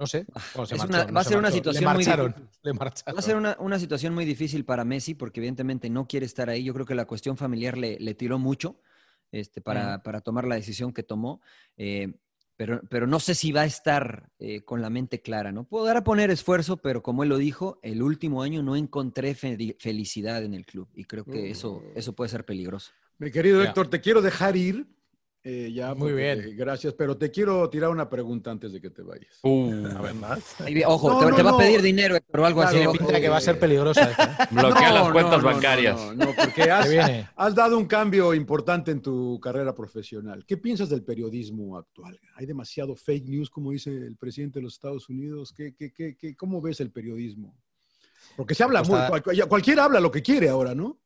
no 0.02 0.08
sé. 0.08 0.26
va 0.34 1.22
a 1.22 1.24
ser 1.24 1.38
una 1.38 1.52
situación 1.52 1.94
muy 1.94 2.04
difícil. 2.04 2.34
Va 2.68 3.20
a 3.20 3.22
ser 3.22 3.36
una, 3.38 3.80
situación 3.80 4.16
muy 4.16 4.26
difícil 4.26 4.66
para 4.66 4.84
Messi 4.84 5.14
porque 5.14 5.40
evidentemente 5.40 5.92
no 5.92 6.08
quiere 6.08 6.26
estar 6.26 6.50
ahí. 6.50 6.64
Yo 6.64 6.74
creo 6.74 6.88
que 6.88 6.96
la 6.96 7.06
cuestión 7.06 7.38
familiar 7.38 7.78
le, 7.78 8.16
tiró 8.16 8.40
mucho 8.40 8.82
este, 9.32 9.62
para, 9.62 10.02
tomar 10.24 10.46
la 10.46 10.56
decisión 10.56 10.92
que 10.92 11.04
tomó. 11.04 11.40
Eh, 11.78 12.14
pero, 12.58 12.82
pero, 12.90 13.06
no 13.08 13.20
sé 13.20 13.36
si 13.36 13.52
va 13.52 13.62
a 13.62 13.66
estar 13.66 14.30
eh, 14.40 14.62
con 14.62 14.82
la 14.82 14.90
mente 14.90 15.22
clara, 15.22 15.52
¿no? 15.52 15.68
A 15.72 16.04
poner 16.04 16.32
esfuerzo, 16.32 16.78
pero 16.78 17.04
como 17.04 17.22
él 17.24 17.30
lo 17.30 17.38
dijo, 17.38 17.80
el 17.84 18.02
último 18.02 18.42
año 18.42 18.64
no 18.64 18.76
encontré 18.76 19.36
felicidad 19.36 20.44
en 20.44 20.54
el 20.56 20.66
club 20.66 20.88
y 20.96 21.06
creo 21.06 21.26
que 21.26 21.52
eso, 21.52 21.80
mm. 21.80 21.98
eso 21.98 22.14
puede 22.14 22.30
ser 22.30 22.44
peligroso. 22.46 22.92
Mi 23.20 23.32
querido 23.32 23.64
Héctor, 23.64 23.88
te 23.88 24.02
quiero 24.02 24.22
dejar 24.22 24.58
ir 24.58 24.88
eh, 25.44 25.72
ya, 25.74 25.96
Muy 25.96 26.14
bien. 26.14 26.56
gracias, 26.56 26.94
pero 26.94 27.18
te 27.18 27.32
quiero 27.32 27.68
tirar 27.70 27.90
una 27.90 28.08
pregunta 28.08 28.52
antes 28.52 28.74
de 28.74 28.80
que 28.80 28.92
te 28.92 29.02
vayas. 29.02 29.40
Uh. 29.42 29.88
a 29.98 30.02
ver 30.02 30.14
más. 30.14 30.56
ojo, 30.86 31.34
te, 31.36 31.42
va 31.42 31.52
a 31.52 31.58
pedir 31.58 31.82
dinero 31.82 32.16
o 32.32 32.46
algo 32.46 32.62
así. 32.62 32.78
Tiene 32.78 32.92
pinta 32.92 33.20
que 33.20 33.28
va 33.28 33.38
a 33.38 33.42
ser 33.42 33.58
peligrosa. 33.58 34.12
¿eh? 34.12 34.16
Bloquea 34.52 34.92
las 34.92 35.12
cuentas 35.12 35.42
bancarias. 35.42 36.16
No, 36.16 36.28
porque 36.36 36.62
has, 36.72 36.88
has, 37.36 37.56
dado 37.56 37.78
un 37.78 37.86
cambio 37.86 38.36
importante 38.36 38.92
en 38.92 39.02
tu 39.02 39.40
carrera 39.40 39.74
profesional. 39.74 40.46
¿Qué 40.46 40.58
piensas 40.58 40.90
del 40.90 41.04
periodismo 41.04 41.76
actual? 41.76 42.20
Hay 42.36 42.46
demasiado 42.46 42.96
fake 42.96 43.28
news, 43.28 43.50
como 43.50 43.72
dice 43.72 43.90
el 43.90 44.18
presidente 44.18 44.60
de 44.60 44.64
los 44.64 44.74
Estados 44.74 45.10
Unidos. 45.10 45.54
¿Qué, 45.54 45.74
qué, 45.74 45.92
qué, 45.92 46.36
cómo 46.36 46.62
ves 46.62 46.82
el 46.82 46.92
periodismo? 46.92 47.56
Porque 48.38 48.54
se 48.54 48.64
habla 48.64 48.84
pues 48.84 49.10
muy, 49.10 49.40
cualquiera 49.48 49.86
habla 49.86 50.00
lo 50.00 50.12
que 50.12 50.22
quiere 50.22 50.50
ahora, 50.50 50.76
¿no? 50.76 51.00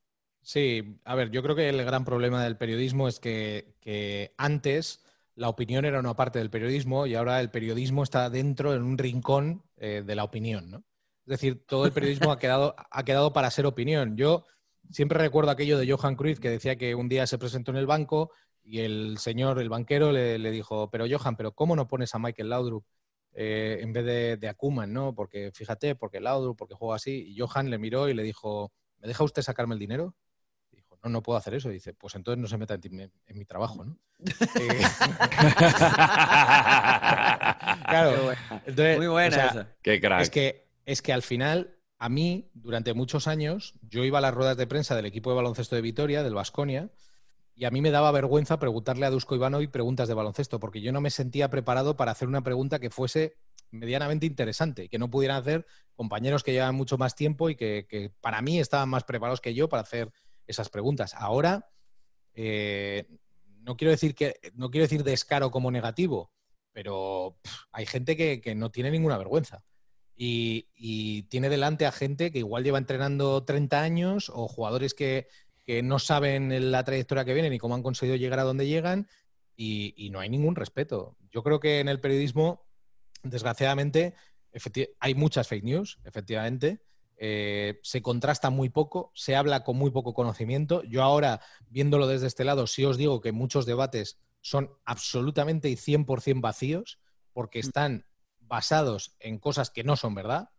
Sí, 0.45 0.99
a 1.05 1.15
ver, 1.15 1.31
yo 1.31 1.41
creo 1.41 1.55
que 1.55 1.69
el 1.69 1.83
gran 1.83 2.05
problema 2.05 2.43
del 2.43 2.55
periodismo 2.55 3.07
es 3.07 3.19
que, 3.19 3.73
antes 4.37 5.03
la 5.33 5.49
opinión 5.49 5.85
era 5.85 5.99
una 5.99 6.15
parte 6.15 6.37
del 6.37 6.51
periodismo 6.51 7.07
y 7.07 7.15
ahora 7.15 7.41
el 7.41 7.49
periodismo 7.49 8.03
está 8.03 8.29
dentro 8.29 8.75
en 8.75 8.83
un 8.83 8.99
rincón 8.99 9.63
eh, 9.77 10.03
de 10.05 10.15
la 10.15 10.23
opinión, 10.23 10.69
¿no? 10.69 10.77
Es 11.25 11.31
decir, 11.31 11.65
todo 11.65 11.87
el 11.87 11.91
periodismo 11.93 12.31
ha, 12.31 12.37
quedado, 12.37 12.75
ha 12.77 13.03
quedado 13.03 13.33
para 13.33 13.49
ser 13.49 13.65
opinión. 13.65 14.17
Yo 14.17 14.45
siempre 14.91 15.17
recuerdo 15.17 15.49
aquello 15.49 15.79
de 15.79 15.91
Johan 15.91 16.15
Cruyff 16.15 16.39
que 16.39 16.51
decía 16.51 16.75
que 16.75 16.93
un 16.93 17.09
día 17.09 17.25
se 17.25 17.39
presentó 17.39 17.71
en 17.71 17.77
el 17.77 17.87
banco 17.87 18.31
y 18.63 18.81
el 18.81 19.17
señor, 19.17 19.59
el 19.59 19.69
banquero, 19.69 20.11
le, 20.11 20.37
dijo, 20.51 20.91
pero 20.91 21.05
Johan, 21.09 21.37
¿pero 21.37 21.53
cómo 21.53 21.75
no 21.75 21.87
pones 21.87 22.13
a 22.13 22.19
Michael 22.19 22.49
Laudrup 22.49 22.85
eh, 23.33 23.79
en 23.81 23.93
vez 23.93 24.05
de, 24.05 24.37
de 24.37 24.47
Akuman, 24.47 24.93
¿no? 24.93 25.15
Porque 25.15 25.51
fíjate, 25.51 25.95
porque 25.95 26.19
Laudrup, 26.19 26.55
porque 26.55 26.75
juega 26.75 26.97
así. 26.97 27.33
Y 27.33 27.39
Johan 27.39 27.71
le 27.71 27.79
miró 27.79 28.09
y 28.09 28.13
le 28.13 28.21
dijo, 28.21 28.71
¿me 28.99 29.07
deja 29.07 29.23
usted 29.23 29.41
sacarme 29.41 29.73
el 29.73 29.79
dinero? 29.79 30.15
No, 31.09 31.23
puedo 31.23 31.37
hacer 31.37 31.55
eso. 31.55 31.69
dice, 31.69 31.93
pues 31.93 32.15
entonces 32.15 32.41
no 32.41 32.47
se 32.47 32.57
meta 32.57 32.75
en, 32.75 33.37
mi 33.37 33.45
trabajo, 33.45 33.85
¿no? 33.85 33.97
Eh, 34.59 34.81
claro, 37.87 38.33
muy 38.97 39.07
buena 39.07 39.75
Qué 39.81 39.99
crack. 39.99 40.21
Es 40.21 40.29
que, 40.29 40.67
es 40.85 41.01
que 41.01 41.13
al 41.13 41.21
final, 41.21 41.75
a 41.97 42.09
mí, 42.09 42.49
durante 42.53 42.93
muchos 42.93 43.27
años, 43.27 43.75
yo 43.81 44.03
iba 44.03 44.19
a 44.19 44.21
las 44.21 44.33
ruedas 44.33 44.57
de 44.57 44.67
prensa 44.67 44.95
del 44.95 45.05
equipo 45.05 45.29
de 45.29 45.35
baloncesto 45.35 45.75
de 45.75 45.81
Vitoria, 45.81 46.23
del 46.23 46.33
Vasconia, 46.33 46.89
y 47.55 47.65
a 47.65 47.71
mí 47.71 47.81
me 47.81 47.91
daba 47.91 48.11
vergüenza 48.11 48.59
preguntarle 48.59 49.05
a 49.05 49.09
Dusko 49.09 49.35
Ivanovic 49.35 49.71
preguntas 49.71 50.07
de 50.07 50.13
baloncesto, 50.13 50.59
porque 50.59 50.81
yo 50.81 50.91
no 50.91 51.01
me 51.01 51.09
sentía 51.09 51.49
preparado 51.49 51.95
para 51.95 52.11
hacer 52.11 52.27
una 52.27 52.41
pregunta 52.41 52.79
que 52.79 52.89
fuese 52.89 53.37
medianamente 53.71 54.25
interesante, 54.25 54.89
que 54.89 54.99
no 54.99 55.09
pudieran 55.09 55.37
hacer 55.37 55.65
compañeros 55.95 56.43
que 56.43 56.51
llevan 56.51 56.75
mucho 56.75 56.97
más 56.97 57.15
tiempo 57.15 57.49
y 57.49 57.55
que, 57.55 58.11
para 58.21 58.41
mí 58.41 58.59
estaban 58.59 58.89
más 58.89 59.03
preparados 59.03 59.41
que 59.41 59.53
yo 59.53 59.69
para 59.69 59.83
hacer 59.83 60.11
esas 60.47 60.69
preguntas. 60.69 61.13
Ahora, 61.13 61.69
eh, 62.33 63.07
no 63.61 63.77
quiero 63.77 63.91
decir 63.91 64.13
que 64.13 64.39
no 64.53 64.69
quiero 64.69 64.83
decir 64.83 65.03
descaro 65.03 65.51
como 65.51 65.71
negativo, 65.71 66.31
pero 66.71 67.37
hay 67.71 67.85
gente 67.85 68.15
que, 68.15 68.53
no 68.55 68.69
tiene 68.69 68.91
ninguna 68.91 69.17
vergüenza. 69.17 69.63
Y, 70.17 71.23
tiene 71.29 71.49
delante 71.49 71.85
a 71.85 71.91
gente 71.91 72.31
que 72.31 72.39
igual 72.39 72.63
lleva 72.63 72.77
entrenando 72.77 73.43
30 73.43 73.81
años 73.81 74.29
o 74.33 74.47
jugadores 74.47 74.93
que, 74.93 75.27
no 75.83 75.97
saben 75.97 76.71
la 76.71 76.83
trayectoria 76.83 77.25
que 77.25 77.33
vienen 77.33 77.53
y 77.53 77.57
cómo 77.57 77.73
han 77.75 77.81
conseguido 77.81 78.17
llegar 78.17 78.39
a 78.39 78.43
donde 78.43 78.67
llegan 78.67 79.07
y, 79.55 80.09
no 80.11 80.19
hay 80.19 80.29
ningún 80.29 80.55
respeto. 80.55 81.17
Yo 81.31 81.43
creo 81.43 81.59
que 81.59 81.79
en 81.79 81.87
el 81.87 81.99
periodismo, 82.01 82.67
desgraciadamente, 83.23 84.13
hay 84.99 85.15
muchas 85.15 85.47
fake 85.47 85.63
news, 85.63 85.99
efectivamente. 86.03 86.81
Eh, 87.17 87.79
se 87.83 88.01
contrasta 88.01 88.49
muy 88.49 88.69
poco, 88.69 89.11
se 89.15 89.35
habla 89.35 89.63
con 89.63 89.77
muy 89.77 89.91
poco 89.91 90.13
conocimiento. 90.13 90.83
Yo 90.83 91.03
ahora, 91.03 91.41
viéndolo 91.69 92.07
desde 92.07 92.27
este 92.27 92.43
lado, 92.43 92.67
sí 92.67 92.83
os 92.85 92.97
digo 92.97 93.21
que 93.21 93.31
muchos 93.31 93.65
debates 93.65 94.19
son 94.41 94.71
absolutamente 94.85 95.69
y 95.69 95.75
100% 95.75 96.41
vacíos 96.41 96.99
porque 97.33 97.59
mm. 97.59 97.65
están 97.65 98.05
basados 98.39 99.15
en 99.19 99.39
cosas 99.39 99.71
que 99.71 99.83
no 99.83 99.95
son 99.95 100.15
verdad. 100.15 100.49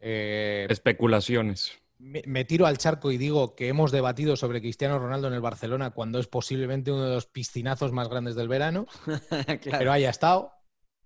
Eh, 0.00 0.66
Especulaciones. 0.68 1.78
Me, 1.98 2.46
tiro 2.46 2.66
al 2.66 2.78
charco 2.78 3.12
y 3.12 3.18
digo 3.18 3.54
que 3.54 3.68
hemos 3.68 3.92
debatido 3.92 4.34
sobre 4.34 4.62
Cristiano 4.62 4.98
Ronaldo 4.98 5.28
en 5.28 5.34
el 5.34 5.42
Barcelona 5.42 5.90
cuando 5.90 6.18
es 6.18 6.28
posiblemente 6.28 6.90
uno 6.90 7.04
de 7.04 7.14
los 7.14 7.26
piscinazos 7.26 7.92
más 7.92 8.08
grandes 8.08 8.34
del 8.36 8.48
verano, 8.48 8.86
pero 9.70 9.92
haya 9.92 10.08
estado. 10.08 10.50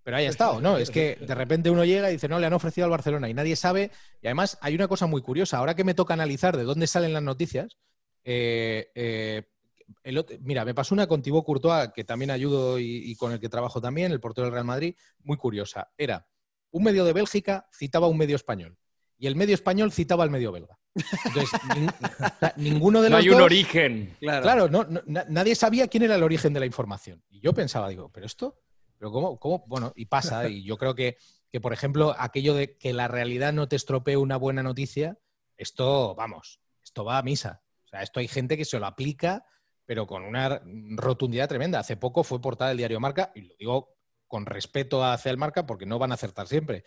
Pero 0.05 0.19
haya 0.19 0.29
estado, 0.29 0.61
¿no? 0.61 0.77
Es 0.77 0.91
que 0.91 1.17
de 1.17 1.35
repente 1.35 1.71
uno 1.71 1.83
llega 1.83 2.11
y 2.11 2.13
dice, 2.13 2.29
no, 2.29 2.39
le 2.39 2.47
han 2.47 2.53
ofrecido 2.53 2.85
al 2.85 2.91
Barcelona 2.91 3.29
y 3.31 3.35
nadie 3.35 3.57
sabe. 3.57 3.91
Y 4.21 4.27
además 4.27 4.59
hay 4.61 4.75
una 4.75 4.87
cosa 4.87 5.07
muy 5.07 5.23
curiosa. 5.23 5.57
Ahora 5.57 5.75
que 5.75 5.83
me 5.83 5.95
toca 5.95 6.13
analizar 6.13 6.57
de 6.59 6.65
dónde 6.65 6.87
salen 6.87 7.15
las 7.15 7.23
noticias, 7.23 7.79
eh, 8.23 8.91
eh, 8.95 9.45
mira, 10.41 10.67
me 10.67 10.75
pasó 10.75 10.95
una 10.95 11.07
con 11.07 11.23
Thibaut 11.23 11.47
Courtois, 11.47 11.91
que 11.95 12.05
también 12.05 12.31
ayudo 12.31 12.79
y, 12.79 13.17
con 13.17 13.33
el 13.33 13.41
que 13.41 13.49
trabajo 13.49 13.81
también, 13.81 14.13
el 14.13 14.21
portero 14.21 14.45
del 14.45 14.53
Real 14.53 14.67
Madrid, 14.67 14.95
muy 15.23 15.39
curiosa. 15.39 15.91
Era 15.97 16.27
un 16.71 16.83
medio 16.83 17.07
de 17.07 17.15
Bélgica 17.15 17.67
citaba 17.73 18.07
a 18.07 18.11
un 18.11 18.19
medio 18.19 18.37
español 18.37 18.77
y 19.17 19.27
el 19.27 19.37
medio 19.37 19.55
español 19.55 19.91
citaba 19.91 20.25
al 20.25 20.31
medio 20.31 20.53
belga. 20.53 20.79
Entonces, 21.25 21.61
ninguno 22.57 23.01
de 23.01 23.09
los 23.09 23.19
No 23.19 23.23
hay 23.23 23.31
un 23.31 23.41
origen. 23.41 24.17
Claro, 24.21 24.69
nadie 25.07 25.55
sabía 25.55 25.89
quién 25.89 26.03
era 26.03 26.17
el 26.17 26.23
origen 26.23 26.53
de 26.53 26.61
la 26.61 26.67
información. 26.67 27.23
Y 27.31 27.41
yo 27.41 27.55
pensaba, 27.55 27.89
digo, 27.89 28.11
¿pero 28.13 28.27
esto? 28.27 28.61
¿Pero 28.99 29.11
cómo? 29.13 29.39
cómo? 29.39 29.65
Bueno, 29.67 29.93
y 29.97 30.07
pasa, 30.07 30.49
y 30.49 30.65
yo 30.65 30.77
creo 30.77 30.95
que, 30.95 31.17
que, 31.51 31.61
por 31.61 31.73
ejemplo, 31.73 32.15
aquello 32.19 32.55
de 32.55 32.77
que 32.77 32.93
la 32.93 33.09
realidad 33.09 33.53
no 33.53 33.69
te 33.69 33.77
estropee 33.77 34.17
una 34.17 34.37
buena 34.37 34.63
noticia, 34.63 35.19
esto, 35.57 36.15
vamos, 36.15 36.61
esto 36.83 37.05
va 37.05 37.19
a 37.19 37.23
misa. 37.23 37.63
O 37.85 37.89
sea, 37.89 38.03
esto 38.03 38.21
hay 38.21 38.29
gente 38.29 38.57
que 38.57 38.65
se 38.65 38.79
lo 38.79 38.87
aplica 38.87 39.45
pero 39.87 40.07
con 40.07 40.25
una 40.25 40.63
rotundidad 40.97 41.49
tremenda. 41.49 41.79
Hace 41.79 41.97
poco 41.97 42.25
fue 42.25 42.41
portada 42.41 42.69
del 42.71 42.79
diario 42.79 43.01
Marca, 43.01 43.33
y 43.35 43.43
lo 43.43 43.55
digo 43.59 43.97
con 44.27 44.47
respeto 44.47 45.05
hacia 45.05 45.31
el 45.31 45.39
Marca 45.39 45.67
porque 45.67 45.87
no 45.87 45.99
van 45.99 46.11
a 46.11 46.15
acertar 46.15 46.49
siempre. 46.49 46.85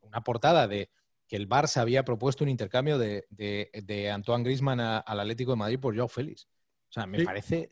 Una 0.00 0.22
portada 0.22 0.66
de 0.66 0.90
que 1.28 1.36
el 1.36 1.48
Barça 1.48 1.80
había 1.80 2.04
propuesto 2.04 2.42
un 2.42 2.50
intercambio 2.50 2.98
de, 2.98 3.26
de, 3.30 4.10
Antoine 4.10 4.42
Grisman 4.42 4.80
al 4.80 5.20
Atlético 5.20 5.52
de 5.52 5.58
Madrid 5.58 5.78
por 5.78 5.94
Joao 5.94 6.08
Félix. 6.08 6.48
O 6.88 6.92
sea, 6.92 7.06
me 7.06 7.22
parece. 7.24 7.70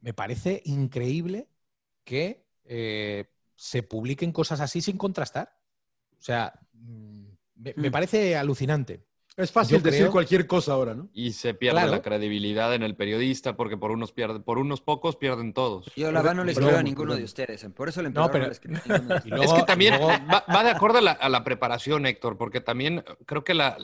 Me 0.00 0.12
parece 0.12 0.60
increíble 0.66 1.48
que 2.04 2.43
eh, 2.64 3.26
se 3.56 3.82
publiquen 3.82 4.32
cosas 4.32 4.60
así 4.60 4.80
sin 4.80 4.96
contrastar. 4.96 5.56
O 6.18 6.22
sea, 6.22 6.52
mm, 6.72 7.24
me, 7.56 7.88
mm. 7.88 7.90
parece 7.90 8.36
alucinante. 8.36 9.04
Es 9.36 9.50
fácil 9.50 9.82
decir 9.82 10.10
cualquier 10.10 10.46
cosa 10.46 10.74
ahora, 10.74 10.94
¿no? 10.94 11.08
Y 11.12 11.32
se 11.32 11.54
pierde 11.54 11.88
la 11.88 12.02
credibilidad 12.02 12.72
en 12.72 12.84
el 12.84 12.94
periodista 12.94 13.56
porque 13.56 13.76
por 13.76 13.90
unos 13.90 14.12
pierde, 14.12 14.38
por 14.38 14.58
unos 14.58 14.80
pocos 14.80 15.16
pierden 15.16 15.52
todos. 15.52 15.90
Yo 15.96 16.12
la 16.12 16.20
verdad 16.20 16.36
no 16.36 16.44
le 16.44 16.52
escribo 16.52 16.76
a 16.76 16.82
ninguno 16.84 17.16
de 17.16 17.24
ustedes, 17.24 17.66
por 17.74 17.88
eso 17.88 18.00
le 18.00 18.10
no, 18.10 18.30
pero... 18.30 18.48
Es 18.48 18.60
que 18.60 18.68
también 19.66 19.94
va, 19.94 20.62
de 20.62 20.70
acuerdo 20.70 20.98
a 20.98 21.28
la, 21.28 21.44
preparación, 21.44 22.06
Héctor, 22.06 22.38
porque 22.38 22.60
también 22.60 23.04
creo 23.26 23.42
que 23.42 23.54
la, 23.54 23.76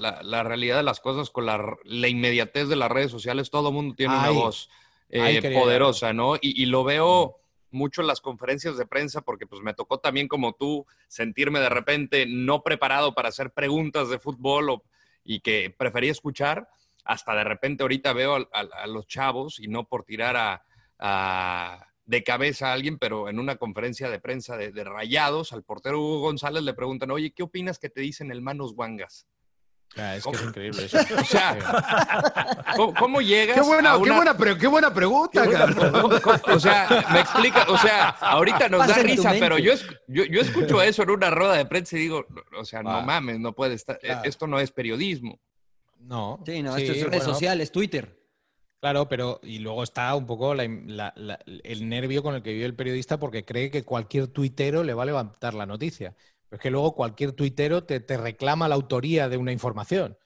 realidad 0.45 0.77
de 0.77 0.85
las 0.85 1.01
cosas 1.01 1.31
con 1.31 1.47
la, 1.47 2.09
inmediatez 2.09 2.69
de 2.69 2.77
las 2.77 2.91
redes 2.91 3.11
sociales, 3.11 3.51
todo 3.51 3.71
el 3.71 3.75
mundo 3.75 3.97
tiene 3.97 4.17
una 4.17 4.31
voz 4.31 4.71
eh, 5.09 5.53
poderosa, 5.53 6.13
¿no? 6.13 6.35
Y, 6.41 6.67
lo 6.67 6.85
veo 6.85 7.40
mucho 7.71 8.03
las 8.03 8.21
conferencias 8.21 8.77
de 8.77 8.87
prensa 8.87 9.21
porque 9.21 9.47
pues 9.47 9.63
me 9.63 9.75
tocó 9.75 9.99
también 9.99 10.29
como 10.29 10.55
tú 10.55 10.87
sentirme 11.09 11.61
de 11.61 11.69
repente 11.69 12.27
no 12.27 12.63
preparado 12.63 13.15
para 13.15 13.29
hacer 13.29 13.53
preguntas 13.53 14.09
de 14.09 14.19
fútbol 14.19 14.83
y 15.25 15.41
que 15.41 15.75
prefería 15.77 16.11
escuchar, 16.11 16.69
hasta 17.05 17.35
de 17.35 17.45
repente 17.45 17.83
ahorita 17.83 18.13
veo 18.13 18.49
a, 18.53 18.87
los 18.87 19.07
chavos 19.07 19.59
y 19.61 19.69
no 19.69 19.89
por 19.89 20.05
tirar 20.05 20.63
a, 20.99 21.87
de 22.05 22.25
cabeza 22.25 22.71
a 22.71 22.73
alguien, 22.73 22.99
pero 22.99 23.29
en 23.29 23.39
una 23.39 23.57
conferencia 23.57 24.11
de 24.11 24.21
prensa 24.21 24.57
de, 24.57 24.85
Rayados, 24.85 25.53
al 25.53 25.63
portero 25.63 26.01
Hugo 26.01 26.21
González 26.21 26.63
le 26.63 26.75
preguntan, 26.75 27.11
oye, 27.11 27.33
¿qué 27.33 27.43
opinas 27.43 27.79
que 27.79 27.89
te 27.89 28.01
dicen 28.01 28.31
el 28.31 28.43
Manos 28.43 28.73
Wangas? 28.75 29.27
Ah, 29.97 30.17
es 30.17 30.25
que 30.25 30.31
es 30.31 30.43
increíble 30.43 30.85
eso. 30.85 30.99
O 31.19 31.25
sea, 31.25 31.59
¿cómo, 32.99 33.21
llegas? 33.21 33.57
Qué 33.57 33.63
buena, 33.63 33.95
qué 34.03 34.11
buena, 34.11 34.59
qué 34.59 34.67
buena 34.69 34.95
pregunta, 34.95 35.43
O 36.47 36.61
sea, 36.61 37.07
me 37.13 37.21
explica, 37.21 37.67
o 37.69 37.77
sea, 37.77 38.11
ahorita 38.11 38.69
nos 38.69 38.87
da 38.87 38.95
risa, 38.95 39.33
pero 39.39 39.59
yo, 39.59 39.75
yo, 40.07 40.25
yo, 40.25 40.41
escucho 40.41 40.81
eso 40.81 41.03
en 41.03 41.11
una 41.11 41.31
rueda 41.31 41.55
de 41.55 41.67
prensa 41.67 41.97
y 41.97 42.01
digo, 42.01 42.25
o 42.57 42.65
sea, 42.65 42.83
no 42.83 43.03
mames, 43.03 43.41
no 43.41 43.53
puede 43.53 43.75
estar, 43.75 43.99
esto 44.25 44.47
no 44.47 44.61
es 44.61 44.71
periodismo. 44.71 45.41
No. 45.99 46.41
Sí, 46.47 46.63
no, 46.63 46.77
esto 46.77 46.93
es 46.93 47.05
redes 47.05 47.25
sociales, 47.25 47.73
Twitter. 47.73 48.17
Claro, 48.81 49.09
pero 49.09 49.41
y 49.43 49.59
luego 49.59 49.83
está 49.83 50.15
un 50.15 50.27
poco 50.27 50.55
el 50.55 51.89
nervio 51.89 52.23
con 52.23 52.35
el 52.35 52.43
que 52.43 52.55
vive 52.55 52.65
el 52.65 52.75
periodista 52.75 53.19
porque 53.19 53.45
cree 53.45 53.71
que 53.71 53.85
cualquier 53.85 54.29
tuitero 54.29 54.85
le 54.85 54.95
va 54.95 55.03
a 55.03 55.07
levantar 55.07 55.53
la 55.53 55.67
noticia 55.67 56.15
es 56.51 56.59
que 56.59 56.71
luego 56.71 56.95
cualquier 56.95 57.33
tuitero 57.33 57.85
te, 57.85 58.01
reclama 58.17 58.69
la 58.69 58.75
autoría 58.75 59.29
de 59.29 59.37
una 59.37 59.53
información. 59.53 60.19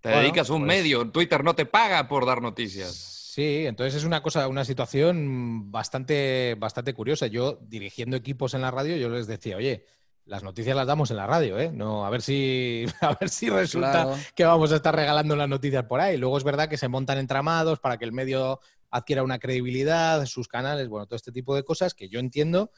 Te 0.00 0.10
dedicas 0.10 0.48
a 0.50 0.54
un 0.54 0.62
pues 0.62 0.68
medio, 0.68 1.10
Twitter 1.10 1.44
no 1.44 1.54
te 1.54 1.66
paga 1.66 2.08
por 2.08 2.26
dar 2.26 2.40
noticias. 2.40 2.90
Sí, 2.92 3.64
entonces 3.66 3.94
es 3.94 4.04
una 4.04 4.22
cosa, 4.22 4.48
una 4.48 4.64
situación 4.64 5.70
bastante, 5.70 6.56
bastante 6.58 6.94
curiosa. 6.94 7.26
Yo, 7.26 7.58
dirigiendo 7.62 8.16
equipos 8.16 8.54
en 8.54 8.62
la 8.62 8.70
radio, 8.70 8.96
yo 8.96 9.08
les 9.08 9.26
decía, 9.26 9.56
oye, 9.56 9.84
las 10.24 10.42
noticias 10.42 10.76
las 10.76 10.86
damos 10.86 11.10
en 11.10 11.16
la 11.16 11.26
radio, 11.26 11.58
¿eh? 11.58 11.70
No, 11.72 12.04
a 12.04 12.10
ver 12.10 12.22
si, 12.22 12.86
a 13.00 13.14
ver 13.14 13.28
si 13.28 13.50
resulta 13.50 14.14
que 14.34 14.44
vamos 14.44 14.72
a 14.72 14.76
estar 14.76 14.94
regalando 14.94 15.36
las 15.36 15.48
noticias 15.48 15.84
por 15.84 16.00
ahí. 16.00 16.16
Luego 16.16 16.38
es 16.38 16.44
verdad 16.44 16.68
que 16.68 16.76
se 16.76 16.88
montan 16.88 17.18
entramados 17.18 17.78
para 17.78 17.98
que 17.98 18.04
el 18.04 18.12
medio 18.12 18.60
adquiera 18.90 19.22
una 19.22 19.38
credibilidad, 19.38 20.24
sus 20.26 20.48
canales, 20.48 20.88
bueno, 20.88 21.06
todo 21.06 21.16
este 21.16 21.32
tipo 21.32 21.54
de 21.54 21.62
cosas 21.62 21.94
que 21.94 22.08
yo 22.08 22.20
entiendo 22.20 22.70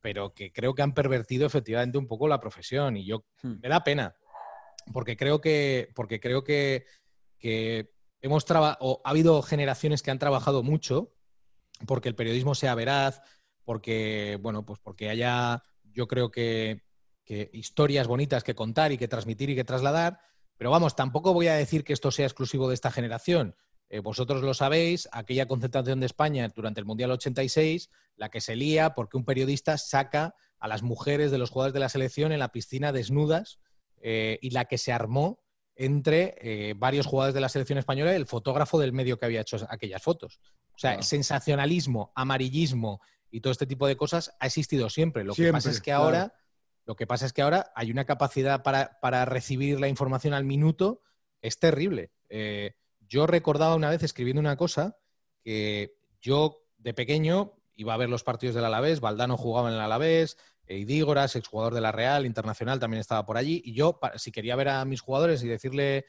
pero 0.00 0.34
que 0.34 0.52
creo 0.52 0.74
que 0.74 0.82
han 0.82 0.94
pervertido 0.94 1.46
efectivamente 1.46 1.98
un 1.98 2.06
poco 2.06 2.28
la 2.28 2.40
profesión 2.40 2.96
y 2.96 3.04
yo 3.04 3.24
hmm. 3.42 3.60
me 3.62 3.68
da 3.68 3.84
pena 3.84 4.14
porque 4.92 5.16
creo 5.16 5.40
que 5.40 5.90
porque 5.94 6.20
creo 6.20 6.44
que, 6.44 6.86
hemos 8.22 8.44
trabajado 8.44 9.00
ha 9.04 9.10
habido 9.10 9.40
generaciones 9.42 10.02
que 10.02 10.10
han 10.10 10.18
trabajado 10.18 10.62
mucho 10.62 11.14
porque 11.86 12.08
el 12.08 12.14
periodismo 12.14 12.54
sea 12.54 12.74
veraz 12.74 13.22
porque 13.64 14.38
bueno 14.42 14.66
pues 14.66 14.78
porque 14.80 15.08
haya 15.08 15.62
yo 15.84 16.06
creo 16.06 16.30
que, 16.30 16.82
que 17.24 17.50
historias 17.52 18.06
bonitas 18.06 18.44
que 18.44 18.54
contar 18.54 18.92
y 18.92 18.98
que 18.98 19.08
transmitir 19.08 19.50
y 19.50 19.54
que 19.54 19.64
trasladar 19.64 20.20
pero 20.58 20.70
vamos 20.70 20.96
tampoco 20.96 21.32
voy 21.32 21.48
a 21.48 21.54
decir 21.54 21.82
que 21.82 21.94
esto 21.94 22.10
sea 22.10 22.26
exclusivo 22.26 22.68
de 22.68 22.74
esta 22.74 22.90
generación 22.90 23.56
eh, 23.90 23.98
vosotros 23.98 24.42
lo 24.42 24.54
sabéis, 24.54 25.08
aquella 25.10 25.46
concentración 25.46 25.98
de 25.98 26.06
España 26.06 26.48
durante 26.54 26.78
el 26.78 26.86
Mundial 26.86 27.10
86, 27.10 27.90
la 28.16 28.28
que 28.28 28.40
se 28.40 28.54
lía 28.54 28.94
porque 28.94 29.16
un 29.16 29.24
periodista 29.24 29.76
saca 29.78 30.36
a 30.60 30.68
las 30.68 30.82
mujeres 30.82 31.32
de 31.32 31.38
los 31.38 31.50
jugadores 31.50 31.74
de 31.74 31.80
la 31.80 31.88
selección 31.88 32.30
en 32.30 32.38
la 32.38 32.52
piscina 32.52 32.92
desnudas 32.92 33.58
eh, 34.00 34.38
y 34.42 34.50
la 34.50 34.66
que 34.66 34.78
se 34.78 34.92
armó 34.92 35.42
entre 35.74 36.36
eh, 36.40 36.74
varios 36.76 37.06
jugadores 37.06 37.34
de 37.34 37.40
la 37.40 37.48
selección 37.48 37.78
española 37.78 38.12
y 38.12 38.16
el 38.16 38.26
fotógrafo 38.26 38.78
del 38.78 38.92
medio 38.92 39.18
que 39.18 39.26
había 39.26 39.40
hecho 39.40 39.56
aquellas 39.68 40.02
fotos. 40.02 40.38
O 40.72 40.78
sea, 40.78 41.02
sensacionalismo, 41.02 42.12
amarillismo 42.14 43.00
y 43.28 43.40
todo 43.40 43.50
este 43.50 43.66
tipo 43.66 43.88
de 43.88 43.96
cosas 43.96 44.36
ha 44.38 44.46
existido 44.46 44.88
siempre. 44.88 45.24
Lo 45.24 45.34
que 45.34 45.50
pasa 45.50 45.70
es 45.70 45.80
que 45.80 45.90
ahora, 45.90 46.32
lo 46.84 46.94
que 46.94 47.08
pasa 47.08 47.26
es 47.26 47.32
que 47.32 47.42
ahora 47.42 47.72
hay 47.74 47.90
una 47.90 48.04
capacidad 48.04 48.62
para, 48.62 49.24
recibir 49.24 49.80
la 49.80 49.88
información 49.88 50.32
al 50.32 50.44
minuto, 50.44 51.02
es 51.42 51.58
terrible. 51.58 52.12
Yo 53.10 53.26
recordaba 53.26 53.74
una 53.74 53.90
vez 53.90 54.04
escribiendo 54.04 54.38
una 54.38 54.56
cosa 54.56 54.96
que 55.42 55.96
yo 56.20 56.62
de 56.78 56.94
pequeño 56.94 57.54
iba 57.74 57.92
a 57.92 57.96
ver 57.96 58.08
los 58.08 58.22
partidos 58.22 58.54
del 58.54 58.64
Alavés, 58.64 59.00
Valdano 59.00 59.36
jugaba 59.36 59.68
en 59.68 59.74
el 59.74 59.80
Alavés, 59.80 60.38
Idígoras, 60.68 61.34
exjugador 61.34 61.74
de 61.74 61.80
la 61.80 61.90
Real, 61.90 62.24
internacional, 62.24 62.78
también 62.78 63.00
estaba 63.00 63.26
por 63.26 63.36
allí. 63.36 63.60
Y 63.64 63.72
yo, 63.72 63.98
si 64.14 64.30
quería 64.30 64.54
ver 64.54 64.68
a 64.68 64.84
mis 64.84 65.00
jugadores 65.00 65.42
y 65.42 65.48
decirle 65.48 66.04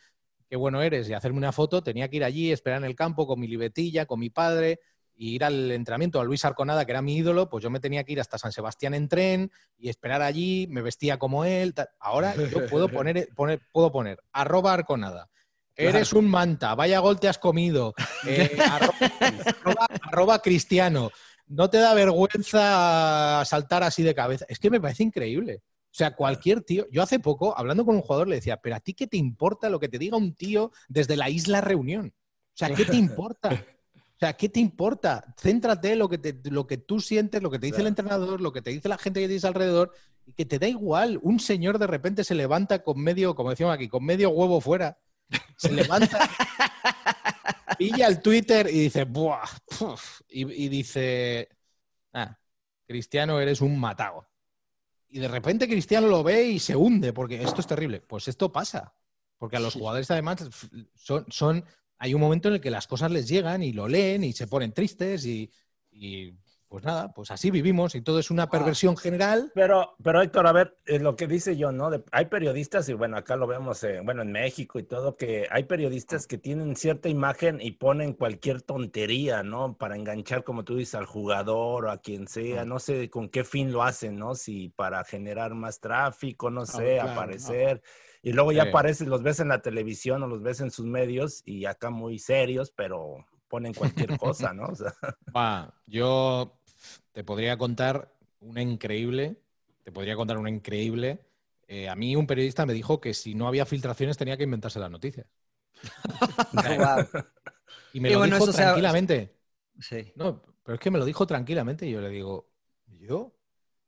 qué 0.47 0.55
bueno 0.55 0.83
eres 0.83 1.09
y 1.09 1.13
hacerme 1.13 1.39
una 1.39 1.51
foto, 1.51 1.81
tenía 1.81 2.07
que 2.07 2.17
ir 2.17 2.23
allí, 2.23 2.51
esperar 2.51 2.77
en 2.77 2.85
el 2.85 2.95
campo 2.95 3.25
con 3.25 3.39
mi 3.39 3.47
libetilla, 3.47 4.05
con 4.05 4.19
mi 4.19 4.29
padre. 4.29 4.79
y 5.15 5.35
ir 5.35 5.43
al 5.43 5.71
entrenamiento 5.71 6.19
a 6.19 6.23
Luis 6.23 6.45
Arconada, 6.45 6.85
que 6.85 6.91
era 6.91 7.01
mi 7.01 7.15
ídolo, 7.15 7.49
pues 7.49 7.63
yo 7.63 7.69
me 7.69 7.79
tenía 7.79 8.03
que 8.03 8.13
ir 8.13 8.19
hasta 8.19 8.37
San 8.37 8.51
Sebastián 8.51 8.93
en 8.93 9.07
tren 9.07 9.51
y 9.77 9.89
esperar 9.89 10.21
allí, 10.21 10.67
me 10.69 10.81
vestía 10.81 11.17
como 11.17 11.45
él. 11.45 11.73
Ahora 11.99 12.35
yo 12.35 12.67
puedo 12.67 12.89
poner, 12.89 13.29
poner, 13.35 13.59
puedo 13.71 13.91
poner 13.91 14.19
arroba 14.31 14.73
Arconada. 14.73 15.29
Eres 15.75 16.13
un 16.13 16.29
manta, 16.29 16.75
vaya 16.75 16.99
gol 16.99 17.19
te 17.19 17.27
has 17.27 17.37
comido. 17.37 17.93
Eh, 18.27 18.55
arroba, 20.03 20.39
cristiano. 20.43 21.09
No 21.47 21.71
te 21.71 21.79
da 21.79 21.95
vergüenza 21.95 23.43
saltar 23.45 23.81
así 23.81 24.03
de 24.03 24.13
cabeza. 24.13 24.45
Es 24.47 24.59
que 24.59 24.69
me 24.69 24.79
parece 24.79 25.01
increíble. 25.01 25.63
O 25.65 25.93
sea, 25.93 26.15
cualquier 26.15 26.61
tío. 26.61 26.85
Yo 26.91 27.01
hace 27.01 27.19
poco, 27.19 27.57
hablando 27.57 27.83
con 27.83 27.95
un 27.95 28.01
jugador, 28.01 28.27
le 28.27 28.35
decía, 28.35 28.57
pero 28.57 28.75
a 28.75 28.79
ti 28.79 28.93
qué 28.93 29.07
te 29.07 29.17
importa 29.17 29.71
lo 29.71 29.79
que 29.79 29.89
te 29.89 29.97
diga 29.97 30.17
un 30.17 30.35
tío 30.35 30.71
desde 30.87 31.17
la 31.17 31.31
isla 31.31 31.61
Reunión. 31.61 32.13
O 32.15 32.57
sea, 32.57 32.73
¿qué 32.75 32.85
te 32.85 32.95
importa? 32.95 33.49
O 33.49 34.19
sea, 34.19 34.33
¿qué 34.33 34.49
te 34.49 34.59
importa? 34.59 35.33
Céntrate 35.35 35.93
en 35.93 35.99
lo 35.99 36.07
que, 36.07 36.39
lo 36.43 36.67
que 36.67 36.77
tú 36.77 36.99
sientes, 36.99 37.41
lo 37.41 37.49
que 37.49 37.57
te 37.57 37.65
dice 37.65 37.81
el 37.81 37.87
entrenador, 37.87 38.39
lo 38.39 38.53
que 38.53 38.61
te 38.61 38.69
dice 38.69 38.87
la 38.87 38.99
gente 38.99 39.19
que 39.19 39.27
tienes 39.27 39.45
alrededor, 39.45 39.93
y 40.27 40.33
que 40.33 40.45
te 40.45 40.59
da 40.59 40.67
igual. 40.67 41.19
Un 41.23 41.39
señor 41.39 41.79
de 41.79 41.87
repente 41.87 42.23
se 42.23 42.35
levanta 42.35 42.83
con 42.83 43.01
medio, 43.01 43.33
como 43.33 43.49
decíamos 43.49 43.73
aquí, 43.73 43.89
con 43.89 44.05
medio 44.05 44.29
huevo 44.29 44.61
fuera 44.61 44.99
se 45.57 45.71
levanta, 45.71 46.29
pilla 47.77 48.07
el 48.07 48.21
Twitter 48.21 48.67
y 48.67 48.79
dice, 48.79 49.05
¡buah! 49.05 49.47
y, 50.29 50.67
dice, 50.69 51.49
ah, 52.13 52.37
Cristiano, 52.85 53.39
eres 53.39 53.61
un 53.61 53.79
matado. 53.79 54.27
Y 55.09 55.19
de 55.19 55.27
repente 55.27 55.67
Cristiano 55.67 56.07
lo 56.07 56.23
ve 56.23 56.43
y 56.43 56.59
se 56.59 56.75
hunde, 56.75 57.13
porque 57.13 57.41
esto 57.41 57.61
es 57.61 57.67
terrible. 57.67 58.01
Pues 58.01 58.27
esto 58.27 58.51
pasa. 58.51 58.93
Porque 59.37 59.57
a 59.57 59.59
los 59.59 59.73
jugadores, 59.73 60.09
además, 60.11 60.47
son, 60.95 61.25
son, 61.29 61.65
hay 61.97 62.13
un 62.13 62.21
momento 62.21 62.47
en 62.47 62.55
el 62.55 62.61
que 62.61 62.71
las 62.71 62.87
cosas 62.87 63.11
les 63.11 63.27
llegan 63.27 63.63
y 63.63 63.73
lo 63.73 63.87
leen 63.87 64.23
y 64.23 64.33
se 64.33 64.47
ponen 64.47 64.71
tristes 64.71 65.25
y 65.25 65.51
pues 66.71 66.85
nada, 66.85 67.11
pues 67.11 67.31
así 67.31 67.51
vivimos 67.51 67.95
y 67.95 68.01
todo 68.01 68.17
es 68.17 68.31
una 68.31 68.49
perversión 68.49 68.95
general. 68.95 69.51
Pero, 69.53 69.93
pero 70.01 70.21
Héctor, 70.21 70.47
a 70.47 70.53
ver, 70.53 70.77
es 70.85 71.01
lo 71.01 71.17
que 71.17 71.27
dice 71.27 71.57
yo, 71.57 71.73
¿no? 71.73 71.89
hay 72.13 72.25
periodistas, 72.27 72.87
y 72.87 72.93
bueno, 72.93 73.17
acá 73.17 73.35
lo 73.35 73.45
vemos, 73.45 73.85
bueno, 74.05 74.21
en 74.21 74.31
México 74.31 74.79
y 74.79 74.83
todo, 74.83 75.17
que 75.17 75.49
hay 75.51 75.65
periodistas 75.65 76.27
que 76.27 76.37
tienen 76.37 76.77
cierta 76.77 77.09
imagen 77.09 77.59
y 77.59 77.71
ponen 77.71 78.13
cualquier 78.13 78.61
tontería, 78.61 79.43
¿no? 79.43 79.75
Para 79.77 79.97
enganchar, 79.97 80.45
como 80.45 80.63
tú 80.63 80.77
dices, 80.77 80.95
al 80.95 81.07
jugador 81.07 81.87
o 81.87 81.91
a 81.91 81.97
quien 81.97 82.29
sea, 82.29 82.63
no 82.63 82.79
sé 82.79 83.09
con 83.09 83.27
qué 83.27 83.43
fin 83.43 83.73
lo 83.73 83.83
hacen, 83.83 84.15
¿no? 84.15 84.33
Si 84.35 84.69
para 84.69 85.03
generar 85.03 85.53
más 85.53 85.81
tráfico, 85.81 86.49
no 86.49 86.65
sé, 86.65 87.01
aparecer. 87.01 87.81
Y 88.21 88.31
luego 88.31 88.53
ya 88.53 88.63
aparecen, 88.63 89.09
los 89.09 89.23
ves 89.23 89.41
en 89.41 89.49
la 89.49 89.61
televisión 89.61 90.23
o 90.23 90.27
los 90.27 90.41
ves 90.41 90.61
en 90.61 90.71
sus 90.71 90.85
medios 90.85 91.41
y 91.43 91.65
acá 91.65 91.89
muy 91.89 92.17
serios, 92.17 92.71
pero 92.71 93.25
ponen 93.51 93.73
cualquier 93.73 94.17
cosa, 94.17 94.53
¿no? 94.53 94.63
O 94.71 94.75
sea. 94.75 94.93
yo 95.85 96.60
te 97.11 97.23
podría 97.23 97.57
contar 97.57 98.13
una 98.39 98.61
increíble, 98.61 99.37
te 99.83 99.91
podría 99.91 100.15
contar 100.15 100.37
una 100.37 100.49
increíble. 100.49 101.19
Eh, 101.67 101.89
a 101.89 101.95
mí 101.95 102.15
un 102.15 102.27
periodista 102.27 102.65
me 102.65 102.73
dijo 102.73 102.99
que 102.99 103.13
si 103.13 103.35
no 103.35 103.47
había 103.47 103.65
filtraciones 103.65 104.17
tenía 104.17 104.37
que 104.37 104.43
inventarse 104.43 104.79
las 104.79 104.91
noticias. 104.91 105.27
y 107.93 107.99
me 107.99 108.11
lo 108.11 108.23
dijo 108.23 108.51
tranquilamente. 108.51 109.35
Sí. 109.79 110.11
No, 110.15 110.41
pero 110.63 110.75
es 110.75 110.79
que 110.79 110.91
me 110.91 110.99
lo 110.99 111.05
dijo 111.05 111.25
tranquilamente 111.25 111.87
y 111.87 111.91
yo 111.91 112.01
le 112.01 112.09
digo, 112.09 112.49
yo, 112.99 113.19
o 113.19 113.33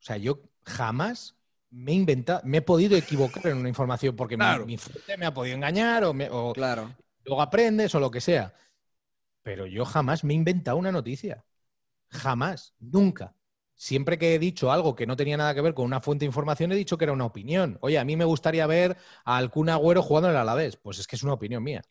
sea, 0.00 0.16
yo 0.16 0.40
jamás 0.64 1.36
me 1.70 1.92
he 1.92 1.94
inventado, 1.94 2.40
me 2.44 2.58
he 2.58 2.62
podido 2.62 2.96
equivocar 2.96 3.48
en 3.48 3.58
una 3.58 3.68
información 3.68 4.16
porque 4.16 4.36
mi, 4.36 4.78
fuente 4.78 5.16
me 5.16 5.26
ha 5.26 5.34
podido 5.34 5.56
engañar 5.56 6.04
o, 6.04 6.52
claro. 6.52 6.94
luego 7.24 7.42
aprendes 7.42 7.94
o 7.94 8.00
lo 8.00 8.10
que 8.10 8.20
sea. 8.20 8.54
Pero 9.42 9.66
yo 9.66 9.84
jamás 9.84 10.24
me 10.24 10.32
he 10.32 10.36
inventado 10.36 10.76
una 10.76 10.92
noticia. 10.92 11.44
Jamás, 12.08 12.74
nunca. 12.78 13.34
Siempre 13.76 14.18
que 14.18 14.34
he 14.34 14.38
dicho 14.38 14.70
algo 14.70 14.94
que 14.94 15.06
no 15.06 15.16
tenía 15.16 15.36
nada 15.36 15.54
que 15.54 15.60
ver 15.60 15.74
con 15.74 15.84
una 15.84 16.00
fuente 16.00 16.24
de 16.24 16.28
información, 16.28 16.72
he 16.72 16.76
dicho 16.76 16.96
que 16.96 17.04
era 17.04 17.12
una 17.12 17.26
opinión. 17.26 17.76
Oye, 17.80 17.98
a 17.98 18.04
mí 18.04 18.16
me 18.16 18.24
gustaría 18.24 18.66
ver 18.66 18.96
a 19.24 19.36
algún 19.36 19.68
Agüero 19.68 20.02
jugando 20.02 20.28
en 20.28 20.34
el 20.34 20.40
Alavés. 20.40 20.76
Pues 20.76 20.98
es 20.98 21.06
que 21.06 21.16
es 21.16 21.22
una 21.22 21.32
opinión 21.32 21.62
mía. 21.62 21.82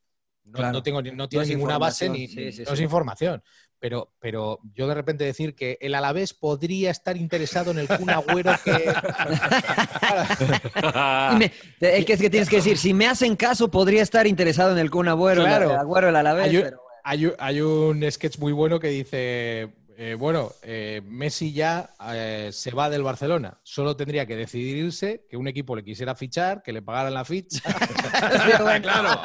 No, 0.46 0.84
tengo, 0.84 1.02
no 1.02 1.30
tiene 1.30 1.46
ninguna 1.46 1.78
base 1.78 2.10
ni 2.10 2.28
no 2.28 2.74
es 2.74 2.80
información. 2.80 3.44
Pero, 3.80 4.14
pero 4.20 4.60
yo 4.74 4.88
de 4.88 4.94
repente 4.94 5.26
decir 5.26 5.56
que 5.56 5.78
el 5.82 5.94
Alavés 5.94 6.34
podría 6.34 6.90
estar 6.90 7.18
interesado 7.18 7.72
en 7.72 7.80
el 7.80 7.90
Kun 7.90 8.10
Agüero 8.10 8.54
que... 8.64 8.72
es, 11.82 12.06
que, 12.06 12.30
tienes 12.30 12.48
que 12.48 12.56
decir, 12.58 12.78
si 12.78 12.94
me 12.94 13.08
hacen 13.08 13.36
caso, 13.36 13.70
podría 13.70 14.02
estar 14.02 14.26
interesado 14.26 14.72
en 14.72 14.78
el 14.78 14.90
Kun 14.90 15.10
Agüero, 15.10 15.46
el 15.46 15.72
Agüero 15.72 16.10
el 16.10 16.16
Alavés. 16.16 16.74
Hay, 17.04 17.30
hay, 17.38 17.60
un 17.60 18.10
sketch 18.10 18.38
muy 18.38 18.54
bueno 18.54 18.80
que 18.80 18.88
dice 18.88 19.74
eh, 19.98 20.16
bueno, 20.16 20.52
eh, 20.62 21.02
Messi 21.06 21.54
ya 21.54 21.94
eh, 22.14 22.50
se 22.52 22.72
va 22.72 22.90
del 22.90 23.04
Barcelona. 23.04 23.60
Solo 23.64 23.96
tendría 23.96 24.26
que 24.26 24.36
decidirse 24.36 25.26
que 25.30 25.38
un 25.38 25.48
equipo 25.48 25.76
le 25.76 25.84
quisiera 25.84 26.16
fichar, 26.16 26.64
que 26.64 26.74
le 26.74 26.82
pagaran 26.82 27.14
la 27.14 27.26
ficha. 27.26 27.62
claro. 28.82 29.20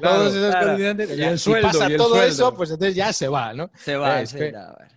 Todos 0.00 0.34
esos 0.34 1.18
Y 1.18 1.22
el 1.22 1.38
sueldo. 1.38 1.72
Si 1.72 1.78
pasa 1.78 1.96
todo 1.96 2.22
eso, 2.22 2.54
pues 2.54 2.70
entonces 2.70 2.94
ya 2.94 3.12
se 3.12 3.28
va, 3.28 3.54
¿no? 3.54 3.70
Se 3.76 3.96
va. 3.96 4.22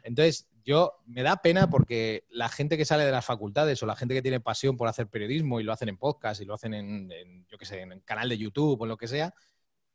entonces, 0.04 0.48
yo 0.64 0.94
me 1.06 1.22
da 1.22 1.38
pena 1.38 1.70
porque 1.70 2.26
la 2.30 2.50
gente 2.50 2.78
que 2.78 2.86
sale 2.86 3.06
de 3.06 3.12
las 3.12 3.26
facultades 3.26 3.82
o 3.84 3.86
la 3.86 3.96
gente 3.96 4.16
que 4.16 4.22
tiene 4.22 4.40
pasión 4.40 4.78
por 4.78 4.88
hacer 4.88 5.08
periodismo 5.08 5.60
y 5.60 5.64
lo 5.64 5.72
hacen 5.72 5.90
en 5.90 5.98
podcast 5.98 6.42
y 6.42 6.46
lo 6.46 6.56
hacen 6.56 6.74
en, 6.74 7.12
en 7.12 7.48
yo 7.48 7.58
qué 7.58 7.66
sé, 7.66 7.82
en 7.82 7.92
el 7.92 8.04
canal 8.04 8.30
de 8.30 8.38
YouTube 8.38 8.82
o 8.82 8.86
lo 8.86 8.98
que 8.98 9.08
sea, 9.08 9.34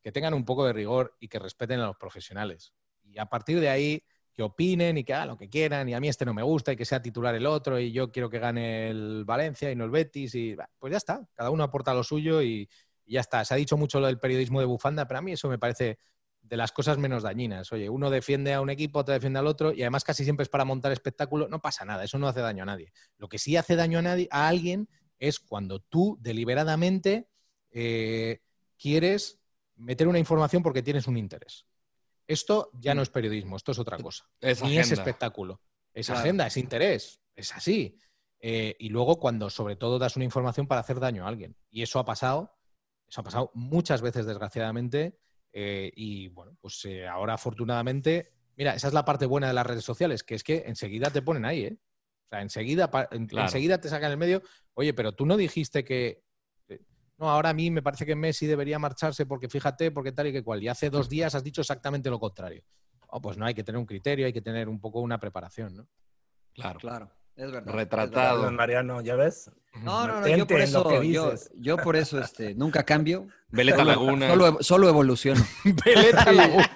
que 0.00 0.12
tengan 0.12 0.32
un 0.32 0.44
poco 0.44 0.64
de 0.64 0.72
rigor 0.72 1.16
y 1.20 1.28
que 1.28 1.38
respeten 1.38 1.80
a 1.80 1.86
los 1.86 1.96
profesionales. 1.96 2.72
Y 3.04 3.18
a 3.18 3.26
partir 3.26 3.58
de 3.58 3.68
ahí 3.68 4.04
que 4.32 4.42
opinen 4.42 4.98
y 4.98 5.04
que 5.04 5.14
hagan 5.14 5.28
lo 5.28 5.36
que 5.36 5.48
quieran 5.48 5.88
y 5.88 5.94
a 5.94 6.00
mí 6.00 6.08
este 6.08 6.24
no 6.24 6.32
me 6.32 6.42
gusta 6.42 6.72
y 6.72 6.76
que 6.76 6.84
sea 6.84 7.02
titular 7.02 7.34
el 7.34 7.46
otro 7.46 7.78
y 7.78 7.92
yo 7.92 8.10
quiero 8.10 8.30
que 8.30 8.38
gane 8.38 8.88
el 8.88 9.24
Valencia 9.24 9.70
y 9.70 9.76
no 9.76 9.84
el 9.84 9.90
Betis 9.90 10.34
y 10.34 10.56
pues 10.78 10.90
ya 10.90 10.96
está, 10.96 11.26
cada 11.34 11.50
uno 11.50 11.64
aporta 11.64 11.92
lo 11.92 12.04
suyo 12.04 12.42
y, 12.42 12.68
ya 13.10 13.20
está. 13.20 13.44
Se 13.44 13.54
ha 13.54 13.56
dicho 13.56 13.76
mucho 13.76 14.00
lo 14.00 14.06
del 14.06 14.18
periodismo 14.18 14.60
de 14.60 14.66
bufanda, 14.66 15.06
pero 15.06 15.18
a 15.18 15.22
mí 15.22 15.32
eso 15.32 15.48
me 15.48 15.58
parece 15.58 15.98
de 16.40 16.56
las 16.56 16.72
cosas 16.72 16.96
menos 16.96 17.22
dañinas. 17.22 17.70
Oye, 17.72 17.88
uno 17.88 18.08
defiende 18.08 18.54
a 18.54 18.60
un 18.60 18.70
equipo, 18.70 19.00
otro 19.00 19.12
defiende 19.12 19.38
al 19.38 19.46
otro 19.46 19.72
y 19.72 19.82
además 19.82 20.04
casi 20.04 20.24
siempre 20.24 20.44
es 20.44 20.48
para 20.48 20.64
montar 20.64 20.92
espectáculo, 20.92 21.48
no 21.48 21.60
pasa 21.60 21.84
nada, 21.84 22.04
eso 22.04 22.18
no 22.18 22.28
hace 22.28 22.40
daño 22.40 22.62
a 22.62 22.66
nadie. 22.66 22.92
Lo 23.18 23.28
que 23.28 23.38
sí 23.38 23.56
hace 23.56 23.76
daño 23.76 23.98
a, 23.98 24.02
nadie, 24.02 24.28
a 24.30 24.48
alguien 24.48 24.88
es 25.18 25.38
cuando 25.38 25.80
tú 25.80 26.16
deliberadamente 26.20 27.28
eh, 27.72 28.40
quieres 28.78 29.38
meter 29.76 30.08
una 30.08 30.18
información 30.18 30.62
porque 30.62 30.82
tienes 30.82 31.06
un 31.06 31.16
interés. 31.16 31.66
Esto 32.30 32.70
ya 32.74 32.94
no 32.94 33.02
es 33.02 33.10
periodismo, 33.10 33.56
esto 33.56 33.72
es 33.72 33.80
otra 33.80 33.98
cosa. 33.98 34.24
Es 34.40 34.62
Ni 34.62 34.78
es 34.78 34.92
espectáculo. 34.92 35.60
Es 35.92 36.10
agenda, 36.10 36.46
es 36.46 36.56
interés, 36.56 37.20
es 37.34 37.52
así. 37.52 37.98
Eh, 38.38 38.76
y 38.78 38.88
luego 38.88 39.18
cuando 39.18 39.50
sobre 39.50 39.74
todo 39.74 39.98
das 39.98 40.14
una 40.14 40.24
información 40.24 40.68
para 40.68 40.80
hacer 40.80 41.00
daño 41.00 41.24
a 41.24 41.28
alguien. 41.28 41.56
Y 41.70 41.82
eso 41.82 41.98
ha 41.98 42.04
pasado, 42.04 42.56
eso 43.08 43.20
ha 43.20 43.24
pasado 43.24 43.50
muchas 43.54 44.00
veces 44.00 44.26
desgraciadamente. 44.26 45.18
Eh, 45.52 45.90
y 45.96 46.28
bueno, 46.28 46.56
pues 46.60 46.84
eh, 46.84 47.08
ahora 47.08 47.34
afortunadamente, 47.34 48.32
mira, 48.56 48.76
esa 48.76 48.86
es 48.86 48.94
la 48.94 49.04
parte 49.04 49.26
buena 49.26 49.48
de 49.48 49.54
las 49.54 49.66
redes 49.66 49.84
sociales, 49.84 50.22
que 50.22 50.36
es 50.36 50.44
que 50.44 50.62
enseguida 50.66 51.10
te 51.10 51.22
ponen 51.22 51.44
ahí, 51.44 51.64
¿eh? 51.64 51.78
O 52.26 52.28
sea, 52.30 52.42
enseguida, 52.42 52.88
enseguida 53.10 53.80
te 53.80 53.88
sacan 53.88 54.12
el 54.12 54.18
medio, 54.18 54.40
oye, 54.74 54.94
pero 54.94 55.10
tú 55.10 55.26
no 55.26 55.36
dijiste 55.36 55.82
que 55.82 56.22
no, 57.20 57.28
ahora 57.28 57.50
a 57.50 57.52
mí 57.52 57.70
me 57.70 57.82
parece 57.82 58.06
que 58.06 58.16
Messi 58.16 58.46
debería 58.46 58.78
marcharse 58.78 59.26
porque 59.26 59.48
fíjate, 59.50 59.90
porque 59.90 60.10
tal 60.10 60.28
y 60.28 60.32
que 60.32 60.42
cual. 60.42 60.62
Y 60.62 60.68
hace 60.68 60.88
dos 60.88 61.06
días 61.06 61.34
has 61.34 61.44
dicho 61.44 61.60
exactamente 61.60 62.08
lo 62.08 62.18
contrario. 62.18 62.64
Oh, 63.08 63.20
pues 63.20 63.36
no, 63.36 63.44
hay 63.44 63.52
que 63.52 63.62
tener 63.62 63.78
un 63.78 63.84
criterio, 63.84 64.24
hay 64.24 64.32
que 64.32 64.40
tener 64.40 64.70
un 64.70 64.80
poco 64.80 65.00
una 65.00 65.20
preparación, 65.20 65.76
¿no? 65.76 65.86
Claro. 66.54 66.80
Claro. 66.80 67.10
Es 67.40 67.50
verdad. 67.50 67.72
Retratado. 67.72 68.50
Mariano, 68.52 69.00
¿ya 69.00 69.16
ves? 69.16 69.50
No, 69.82 70.06
no, 70.06 70.20
no, 70.20 70.28
yo 70.28 70.46
por 70.46 70.60
eso, 70.60 71.02
yo, 71.54 71.76
por 71.78 71.96
eso 71.96 72.18
este, 72.18 72.54
nunca 72.54 72.82
cambio. 72.82 73.28
Veleta 73.48 73.82
Laguna. 73.82 74.28
Solo, 74.28 74.58
solo 74.60 74.88
evoluciono. 74.90 75.42
Veleta 75.86 76.32
Laguna. 76.32 76.70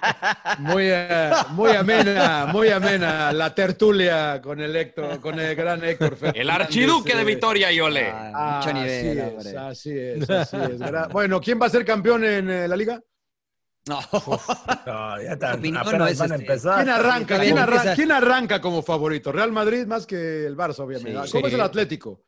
Muy, 0.59 0.85
eh, 0.87 1.31
muy 1.51 1.71
amena, 1.71 2.47
muy 2.47 2.69
amena 2.69 3.31
la 3.31 3.53
tertulia 3.53 4.41
con 4.41 4.59
el 4.59 4.75
Héctor, 4.75 5.19
con 5.19 5.39
el 5.39 5.55
gran 5.55 5.83
Héctor 5.83 6.15
Fernández. 6.15 6.41
El 6.41 6.49
archiduque 6.49 7.15
de 7.15 7.23
Vitoria 7.23 7.71
y 7.71 7.79
Ole. 7.79 8.09
Ah, 8.11 8.61
mucho 8.63 8.73
nivel. 8.73 9.57
Así 9.57 9.91
es, 9.95 10.27
así 10.27 10.57
es, 10.57 10.79
Bueno, 11.11 11.39
¿quién 11.41 11.61
va 11.61 11.67
a 11.67 11.69
ser 11.69 11.85
campeón 11.85 12.23
en 12.23 12.49
eh, 12.49 12.67
la 12.67 12.75
liga? 12.75 12.99
No. 13.87 13.99
ya 15.21 15.33
está. 15.33 15.51
Apenas 15.53 15.91
van 15.91 16.01
a 16.01 16.09
este, 16.09 16.35
empezar. 16.35 16.83
¿Quién 16.83 16.89
arranca, 16.89 17.39
¿quién, 17.39 17.57
arranca, 17.57 17.95
¿Quién 17.95 18.11
arranca 18.11 18.61
como 18.61 18.81
favorito? 18.81 19.31
Real 19.31 19.51
Madrid 19.51 19.85
más 19.85 20.05
que 20.07 20.45
el 20.45 20.57
Barça, 20.57 20.79
obviamente. 20.79 21.29
¿Cómo 21.31 21.47
es 21.47 21.53
el 21.53 21.61
Atlético? 21.61 22.23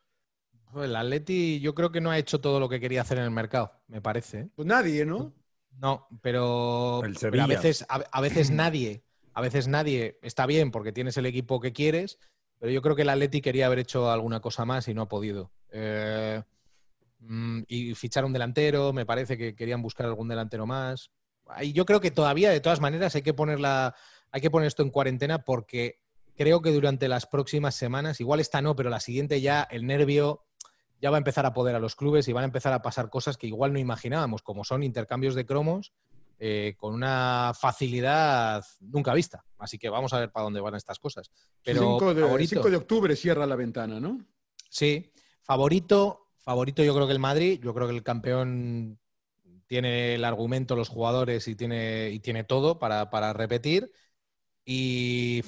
El 0.76 0.94
Atleti 0.94 1.60
yo 1.60 1.74
creo 1.74 1.90
que 1.90 2.00
no 2.00 2.10
ha 2.10 2.18
hecho 2.18 2.40
todo 2.40 2.60
lo 2.60 2.68
que 2.68 2.80
quería 2.80 3.00
hacer 3.00 3.18
en 3.18 3.24
el 3.24 3.30
mercado, 3.30 3.72
me 3.88 4.00
parece. 4.00 4.40
¿eh? 4.40 4.48
Pues 4.54 4.66
nadie, 4.66 5.04
¿no? 5.04 5.32
No, 5.78 6.08
pero, 6.22 7.02
a 7.02 7.46
veces, 7.46 7.86
a, 7.88 8.20
veces 8.20 8.50
nadie, 8.50 9.04
a 9.32 9.40
veces 9.40 9.68
nadie 9.68 10.18
está 10.22 10.44
bien 10.44 10.72
porque 10.72 10.92
tienes 10.92 11.16
el 11.16 11.26
equipo 11.26 11.60
que 11.60 11.72
quieres, 11.72 12.18
pero 12.58 12.72
yo 12.72 12.82
creo 12.82 12.96
que 12.96 13.02
el 13.02 13.10
Atleti 13.10 13.40
quería 13.40 13.66
haber 13.66 13.78
hecho 13.78 14.10
alguna 14.10 14.40
cosa 14.40 14.64
más 14.64 14.88
y 14.88 14.94
no 14.94 15.02
ha 15.02 15.08
podido. 15.08 15.52
Eh, 15.70 16.42
mm, 17.20 17.62
y 17.68 17.94
fichar 17.94 18.24
un 18.24 18.32
delantero, 18.32 18.92
me 18.92 19.06
parece 19.06 19.38
que 19.38 19.54
querían 19.54 19.82
buscar 19.82 20.06
algún 20.06 20.28
delantero 20.28 20.66
más. 20.66 21.12
Yo 21.72 21.84
creo 21.84 22.00
que 22.00 22.10
todavía, 22.10 22.50
de 22.50 22.60
todas 22.60 22.80
maneras, 22.80 23.14
hay 23.14 23.22
que 23.22 23.34
poner 23.34 23.60
la, 23.60 23.94
hay 24.30 24.40
que 24.40 24.50
poner 24.50 24.66
esto 24.66 24.82
en 24.82 24.90
cuarentena 24.90 25.44
porque 25.44 26.00
creo 26.36 26.62
que 26.62 26.70
durante 26.70 27.08
las 27.08 27.26
próximas 27.26 27.74
semanas, 27.74 28.20
igual 28.20 28.40
esta 28.40 28.62
no, 28.62 28.76
pero 28.76 28.90
la 28.90 29.00
siguiente 29.00 29.40
ya 29.40 29.62
el 29.70 29.86
nervio 29.86 30.44
ya 31.00 31.10
va 31.10 31.16
a 31.16 31.18
empezar 31.18 31.46
a 31.46 31.52
poder 31.52 31.74
a 31.74 31.80
los 31.80 31.96
clubes 31.96 32.28
y 32.28 32.32
van 32.32 32.42
a 32.42 32.46
empezar 32.46 32.72
a 32.72 32.82
pasar 32.82 33.10
cosas 33.10 33.36
que 33.36 33.46
igual 33.46 33.72
no 33.72 33.78
imaginábamos, 33.78 34.42
como 34.42 34.64
son 34.64 34.82
intercambios 34.82 35.34
de 35.34 35.46
cromos 35.46 35.92
eh, 36.40 36.74
con 36.76 36.94
una 36.94 37.52
facilidad 37.58 38.64
nunca 38.80 39.12
vista. 39.14 39.44
Así 39.58 39.78
que 39.78 39.88
vamos 39.88 40.12
a 40.12 40.20
ver 40.20 40.30
para 40.30 40.44
dónde 40.44 40.60
van 40.60 40.76
estas 40.76 40.98
cosas. 40.98 41.30
Pero 41.64 41.98
5 41.98 42.14
de, 42.14 42.22
favorito, 42.22 42.50
5 42.50 42.70
de 42.70 42.76
octubre 42.76 43.16
cierra 43.16 43.46
la 43.46 43.56
ventana, 43.56 43.98
¿no? 43.98 44.24
Sí, 44.68 45.12
favorito, 45.42 46.28
favorito 46.36 46.84
yo 46.84 46.94
creo 46.94 47.06
que 47.06 47.12
el 47.12 47.18
Madrid, 47.18 47.60
yo 47.62 47.74
creo 47.74 47.88
que 47.88 47.94
el 47.94 48.04
campeón 48.04 49.00
tiene 49.68 50.16
el 50.16 50.24
argumento, 50.24 50.74
los 50.74 50.88
jugadores 50.88 51.46
y 51.46 51.54
tiene, 51.54 52.10
y 52.10 52.18
tiene 52.18 52.42
todo 52.42 52.80
para, 52.80 53.10
para 53.10 53.32
repetir. 53.32 53.92
Y 54.64 55.42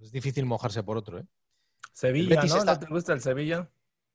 es 0.00 0.12
difícil 0.12 0.44
mojarse 0.46 0.82
por 0.82 0.98
otro. 0.98 1.20
¿eh? 1.20 1.24
Sevilla, 1.92 2.36
Betis 2.36 2.50
¿no? 2.52 2.58
está- 2.58 2.74
¿No 2.74 2.80
te 2.80 2.86
gusta 2.86 3.12
el 3.14 3.20
Sevilla? 3.22 3.70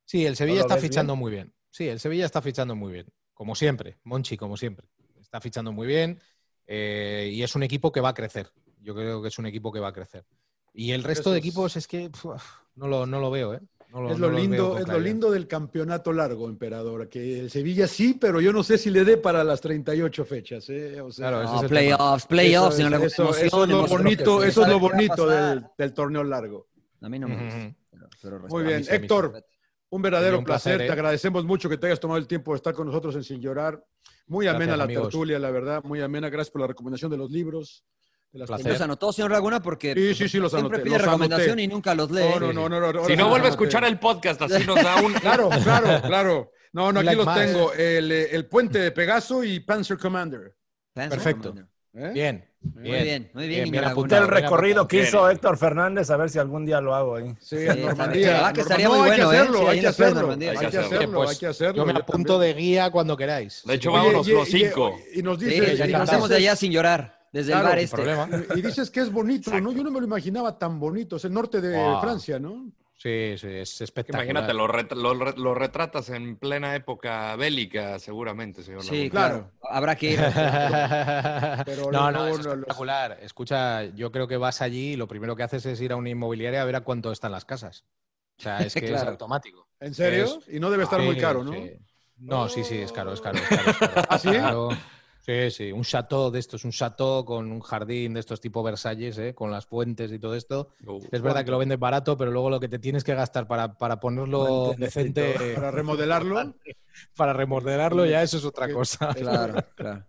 Sí, 0.05 0.25
el 0.25 0.35
Sevilla 0.35 0.61
¿No 0.61 0.67
lo 0.67 0.75
está 0.75 0.77
fichando 0.87 1.13
bien? 1.13 1.19
muy 1.19 1.31
bien. 1.31 1.53
Sí, 1.71 1.87
el 1.87 1.99
Sevilla 1.99 2.25
está 2.25 2.41
fichando 2.41 2.75
muy 2.75 2.93
bien. 2.93 3.07
Como 3.33 3.55
siempre, 3.55 3.97
Monchi, 4.03 4.37
como 4.37 4.57
siempre. 4.57 4.87
Está 5.19 5.39
fichando 5.41 5.71
muy 5.71 5.87
bien 5.87 6.19
eh, 6.67 7.29
y 7.31 7.43
es 7.43 7.55
un 7.55 7.63
equipo 7.63 7.91
que 7.91 8.01
va 8.01 8.09
a 8.09 8.13
crecer. 8.13 8.51
Yo 8.81 8.95
creo 8.95 9.21
que 9.21 9.27
es 9.29 9.39
un 9.39 9.45
equipo 9.45 9.71
que 9.71 9.79
va 9.79 9.89
a 9.89 9.93
crecer. 9.93 10.25
Y 10.73 10.91
el 10.91 11.03
resto 11.03 11.31
de 11.31 11.39
equipos 11.39 11.75
es 11.75 11.87
que 11.87 12.09
puf, 12.09 12.43
no, 12.75 12.87
lo, 12.87 13.05
no 13.05 13.19
lo 13.19 13.31
veo, 13.31 13.53
¿eh? 13.53 13.61
No 13.91 14.11
Es 14.11 14.19
no 14.19 14.29
lo, 14.29 14.37
lindo, 14.37 14.77
es 14.77 14.87
lo 14.87 14.99
lindo 14.99 15.31
del 15.31 15.47
campeonato 15.47 16.13
largo, 16.13 16.47
emperador. 16.47 17.09
Que 17.09 17.39
el 17.39 17.49
Sevilla 17.49 17.87
sí, 17.87 18.13
pero 18.19 18.39
yo 18.39 18.53
no 18.53 18.61
sé 18.61 18.77
si 18.77 18.91
le 18.91 19.03
dé 19.03 19.17
para 19.17 19.43
las 19.43 19.61
38 19.61 20.25
fechas. 20.25 20.69
¿eh? 20.69 21.01
O 21.01 21.11
sea, 21.11 21.29
Claro, 21.29 21.41
ese 21.43 21.51
No, 21.53 21.57
es 21.57 21.63
el 21.63 21.69
playoffs, 21.69 22.17
eso 22.19 22.27
playoffs, 22.27 22.79
es- 22.79 22.85
eso- 23.13 23.29
eso 23.35 23.63
es 23.63 23.69
lo 23.69 23.87
bonito, 23.87 24.43
eso 24.43 24.61
es 24.61 24.67
lo 24.67 24.79
bonito 24.79 25.27
del, 25.27 25.65
del 25.75 25.93
torneo 25.93 26.23
largo. 26.23 26.67
A 27.01 27.09
mí 27.09 27.17
no 27.17 27.27
me 27.27 27.43
gusta. 27.43 27.57
ujú. 27.57 27.75
pero- 27.91 28.09
pero 28.21 28.47
Muy 28.49 28.63
bien, 28.63 28.81
mí. 28.81 28.87
Héctor, 28.89 29.43
un 29.89 30.01
verdadero 30.03 30.37
Un 30.37 30.43
placer. 30.43 30.73
placer, 30.73 30.87
Te 30.87 30.87
¿eh? 30.87 30.91
agradecemos 30.91 31.43
mucho 31.45 31.67
que 31.67 31.77
te 31.77 31.87
hayas 31.87 31.99
tomado 31.99 32.19
el 32.19 32.27
tiempo 32.27 32.51
de 32.51 32.57
estar 32.57 32.73
con 32.75 32.85
nosotros 32.85 33.15
en 33.15 33.23
Sin 33.23 33.41
Llorar. 33.41 33.83
Muy 34.27 34.45
amena 34.45 34.57
Gracias, 34.65 34.77
la 34.77 34.83
amigos. 34.83 35.03
tertulia, 35.09 35.39
la 35.39 35.49
verdad, 35.49 35.83
muy 35.83 35.99
amena. 36.01 36.29
Gracias 36.29 36.51
por 36.51 36.61
la 36.61 36.67
recomendación 36.67 37.09
de 37.09 37.17
los 37.17 37.31
libros. 37.31 37.83
De 38.31 38.39
las. 38.39 38.49
¿Los 38.63 38.81
anotó, 38.81 39.11
señor 39.11 39.31
Laguna? 39.31 39.61
Porque 39.61 39.93
Sí, 39.93 40.13
sí, 40.13 40.29
sí, 40.29 40.37
los 40.39 40.51
siempre 40.51 40.77
anoté, 40.77 40.83
pide 40.83 40.97
los 40.97 41.05
recomendación 41.05 41.49
anoté. 41.51 41.63
y 41.63 41.67
nunca 41.67 41.95
los 41.95 42.11
lee. 42.11 42.21
No, 42.39 42.39
no, 42.39 42.69
no, 42.69 42.69
no, 42.79 42.93
no, 42.93 43.01
Si 43.05 43.11
sí 43.11 43.15
no 43.17 43.23
los 43.23 43.29
vuelve 43.31 43.47
a 43.47 43.49
escuchar 43.49 43.83
el 43.85 43.97
podcast, 43.99 44.41
así 44.43 44.65
nos 44.65 44.83
da 44.83 45.01
un. 45.01 45.13
Claro, 45.19 45.49
claro, 45.63 46.01
claro. 46.07 46.51
No, 46.71 46.91
no, 46.91 46.99
aquí 46.99 47.05
like 47.07 47.17
los 47.17 47.25
más. 47.25 47.39
tengo. 47.39 47.73
El, 47.73 48.11
eh, 48.11 48.29
el 48.35 48.45
puente 48.47 48.77
de 48.79 48.91
Pegaso 48.91 49.43
y 49.43 49.59
Panzer 49.61 49.97
Commander. 49.97 50.55
Panzer 50.93 51.09
Perfecto. 51.17 51.49
Commander. 51.49 51.65
¿eh? 51.95 52.11
Bien, 52.13 52.45
Muy 52.61 52.83
bien, 52.83 53.31
muy 53.33 53.47
bien, 53.47 53.71
bien 53.71 53.83
Apunté 53.83 54.17
el 54.17 54.27
recorrido 54.27 54.87
que 54.87 54.97
bien. 54.97 55.07
hizo 55.07 55.27
Héctor 55.27 55.57
Fernández, 55.57 56.11
a 56.11 56.17
ver 56.17 56.29
si 56.29 56.37
algún 56.37 56.63
día 56.67 56.79
lo 56.79 56.93
hago 56.93 57.15
ahí. 57.15 57.33
Sí, 57.39 57.57
Sí, 57.57 57.65
en 57.65 57.73
bien. 57.73 57.85
Normandía. 57.87 58.53
Que 58.53 58.61
estaría 58.61 58.87
No, 58.87 58.95
muy 58.99 59.09
hay 59.09 59.15
que 59.17 59.25
bueno, 59.25 59.33
¿eh? 59.33 59.37
hacerlo, 59.39 59.59
Sí, 59.59 59.65
hay 59.65 59.79
que 59.81 59.87
hacerlo, 59.87 60.29
hay 60.29 60.47
hay 60.47 60.57
que 60.57 60.65
hacerlo. 60.77 61.11
Pues 61.17 61.29
hay 61.31 61.37
que 61.37 61.47
hacerlo. 61.47 61.75
Yo 61.77 61.85
me 61.91 61.99
apunto 61.99 62.37
de 62.37 62.53
guía 62.53 62.91
cuando 62.91 63.17
queráis. 63.17 63.63
De 63.65 63.73
hecho, 63.73 63.91
vámonos 63.91 64.27
los 64.27 64.47
cinco. 64.47 64.95
Y, 65.15 65.23
nos 65.23 65.39
Sí, 65.39 65.45
dice, 65.45 65.73
y 65.73 65.77
ya 65.77 65.87
y 65.87 65.91
nos 65.93 66.01
hacemos 66.03 66.29
de 66.29 66.35
allá 66.35 66.55
sin 66.55 66.71
llorar, 66.71 67.18
desde 67.31 67.51
Claro, 67.51 67.67
el 67.67 67.71
bar 67.71 67.79
este. 67.79 67.95
problema. 67.95 68.29
Y 68.55 68.61
dices 68.61 68.89
que 68.89 69.01
es 69.01 69.11
bonito, 69.11 69.51
¿no? 69.59 69.71
Yo 69.71 69.83
no 69.83 69.91
me 69.91 69.99
lo 69.99 70.05
imaginaba 70.05 70.57
tan 70.57 70.79
bonito. 70.79 71.15
Es 71.17 71.25
el 71.25 71.33
norte 71.33 71.61
de 71.61 71.77
Wow. 71.77 72.01
Francia, 72.01 72.39
¿no? 72.39 72.71
Sí, 72.95 73.35
sí, 73.37 73.47
es 73.47 73.79
espectacular. 73.79 74.25
Imagínate, 74.25 74.53
lo, 74.53 74.67
ret- 74.67 74.93
lo 74.93 75.13
re- 75.13 75.37
lo 75.37 75.55
retratas 75.55 76.09
en 76.09 76.35
plena 76.35 76.75
época 76.75 77.33
bélica, 77.37 77.97
seguramente, 77.97 78.61
señor. 78.61 78.83
Sí, 78.83 79.09
Laguna. 79.09 79.09
claro. 79.09 79.51
Habrá 79.69 79.95
que 79.95 80.11
ir. 80.11 80.19
Pero 81.65 81.91
no, 81.91 82.11
no, 82.11 82.27
es. 82.27 82.39
Escucha, 83.21 83.85
yo 83.85 84.11
creo 84.11 84.27
que 84.27 84.35
vas 84.37 84.61
allí 84.61 84.93
y 84.93 84.95
lo 84.97 85.07
primero 85.07 85.35
que 85.35 85.43
haces 85.43 85.65
es 85.65 85.79
ir 85.79 85.93
a 85.93 85.95
una 85.95 86.09
inmobiliaria 86.09 86.61
a 86.61 86.65
ver 86.65 86.75
a 86.75 86.81
cuánto 86.81 87.11
están 87.13 87.31
las 87.31 87.45
casas. 87.45 87.85
O 88.37 88.41
sea, 88.41 88.59
es 88.59 88.73
que 88.75 88.93
es 88.93 89.01
automático. 89.01 89.67
¿En 89.79 89.93
serio? 89.93 90.25
Es- 90.25 90.53
Y 90.53 90.59
no 90.59 90.69
debe 90.69 90.83
estar 90.83 91.01
muy 91.01 91.15
caro, 91.17 91.43
¿no? 91.43 91.53
sí. 91.53 91.71
No, 92.17 92.49
sí, 92.49 92.65
sí, 92.65 92.75
es 92.79 92.91
caro, 92.91 93.13
es 93.13 93.21
caro. 93.21 93.37
Es 93.37 93.47
caro, 93.47 93.71
es 93.71 93.77
caro. 93.77 93.93
¿Ah, 94.09 94.19
sí? 94.19 94.27
Claro. 94.29 94.69
Sí, 95.29 95.51
sí, 95.51 95.71
un 95.71 95.83
chateau 95.83 96.31
de 96.31 96.39
estos, 96.39 96.65
un 96.65 96.71
chateau 96.71 97.23
con 97.23 97.51
un 97.51 97.59
jardín 97.59 98.15
de 98.15 98.19
estos 98.19 98.41
tipo 98.41 98.63
Versalles, 98.63 99.15
¿eh? 99.19 99.35
con 99.35 99.51
las 99.51 99.67
fuentes 99.67 100.11
y 100.11 100.17
todo 100.17 100.33
esto. 100.33 100.69
Uh, 100.83 100.99
Es 101.11 101.21
verdad 101.21 101.45
que 101.45 101.51
lo 101.51 101.59
vendes 101.59 101.77
barato, 101.77 102.17
pero 102.17 102.31
luego 102.31 102.49
lo 102.49 102.59
que 102.59 102.67
te 102.67 102.79
tienes 102.79 103.03
que 103.03 103.13
gastar 103.13 103.45
para, 103.45 103.77
para 103.77 103.99
ponerlo 103.99 104.73
decente, 104.75 105.35
Para 105.53 105.69
remodelarlo. 105.69 106.55
para 107.15 107.33
remodelarlo, 107.33 108.07
ya 108.07 108.23
eso 108.23 108.37
es 108.37 108.45
otra 108.45 108.73
cosa. 108.73 109.13
Claro, 109.19 109.53
claro. 109.75 110.03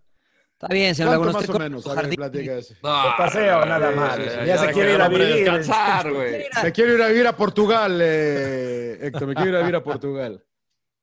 Está 0.53 0.73
bien, 0.73 0.95
¿Cuánto 0.95 1.11
Laguna. 1.11 1.31
más 1.33 1.49
o 1.49 1.59
menos? 1.59 1.83
De 1.83 2.63
paseo, 3.17 3.65
nada 3.65 3.91
más. 3.91 4.15
sí, 4.15 4.23
sí, 4.23 4.45
Ya 4.47 4.57
se 4.57 4.71
quiere 4.71 4.93
ir 4.95 5.01
a 5.01 5.07
vivir. 5.07 5.27
descansar, 5.27 6.11
güey. 6.11 6.45
Me 6.63 6.71
quiero 6.71 6.93
ir 6.95 7.01
a 7.03 7.07
vivir 7.09 7.27
a 7.27 7.35
Portugal, 7.37 7.99
eh, 8.01 8.97
Héctor. 9.01 9.27
Me 9.27 9.35
quiero 9.35 9.49
ir 9.51 9.55
a 9.55 9.59
vivir 9.59 9.75
a 9.75 9.83
Portugal. 9.83 10.43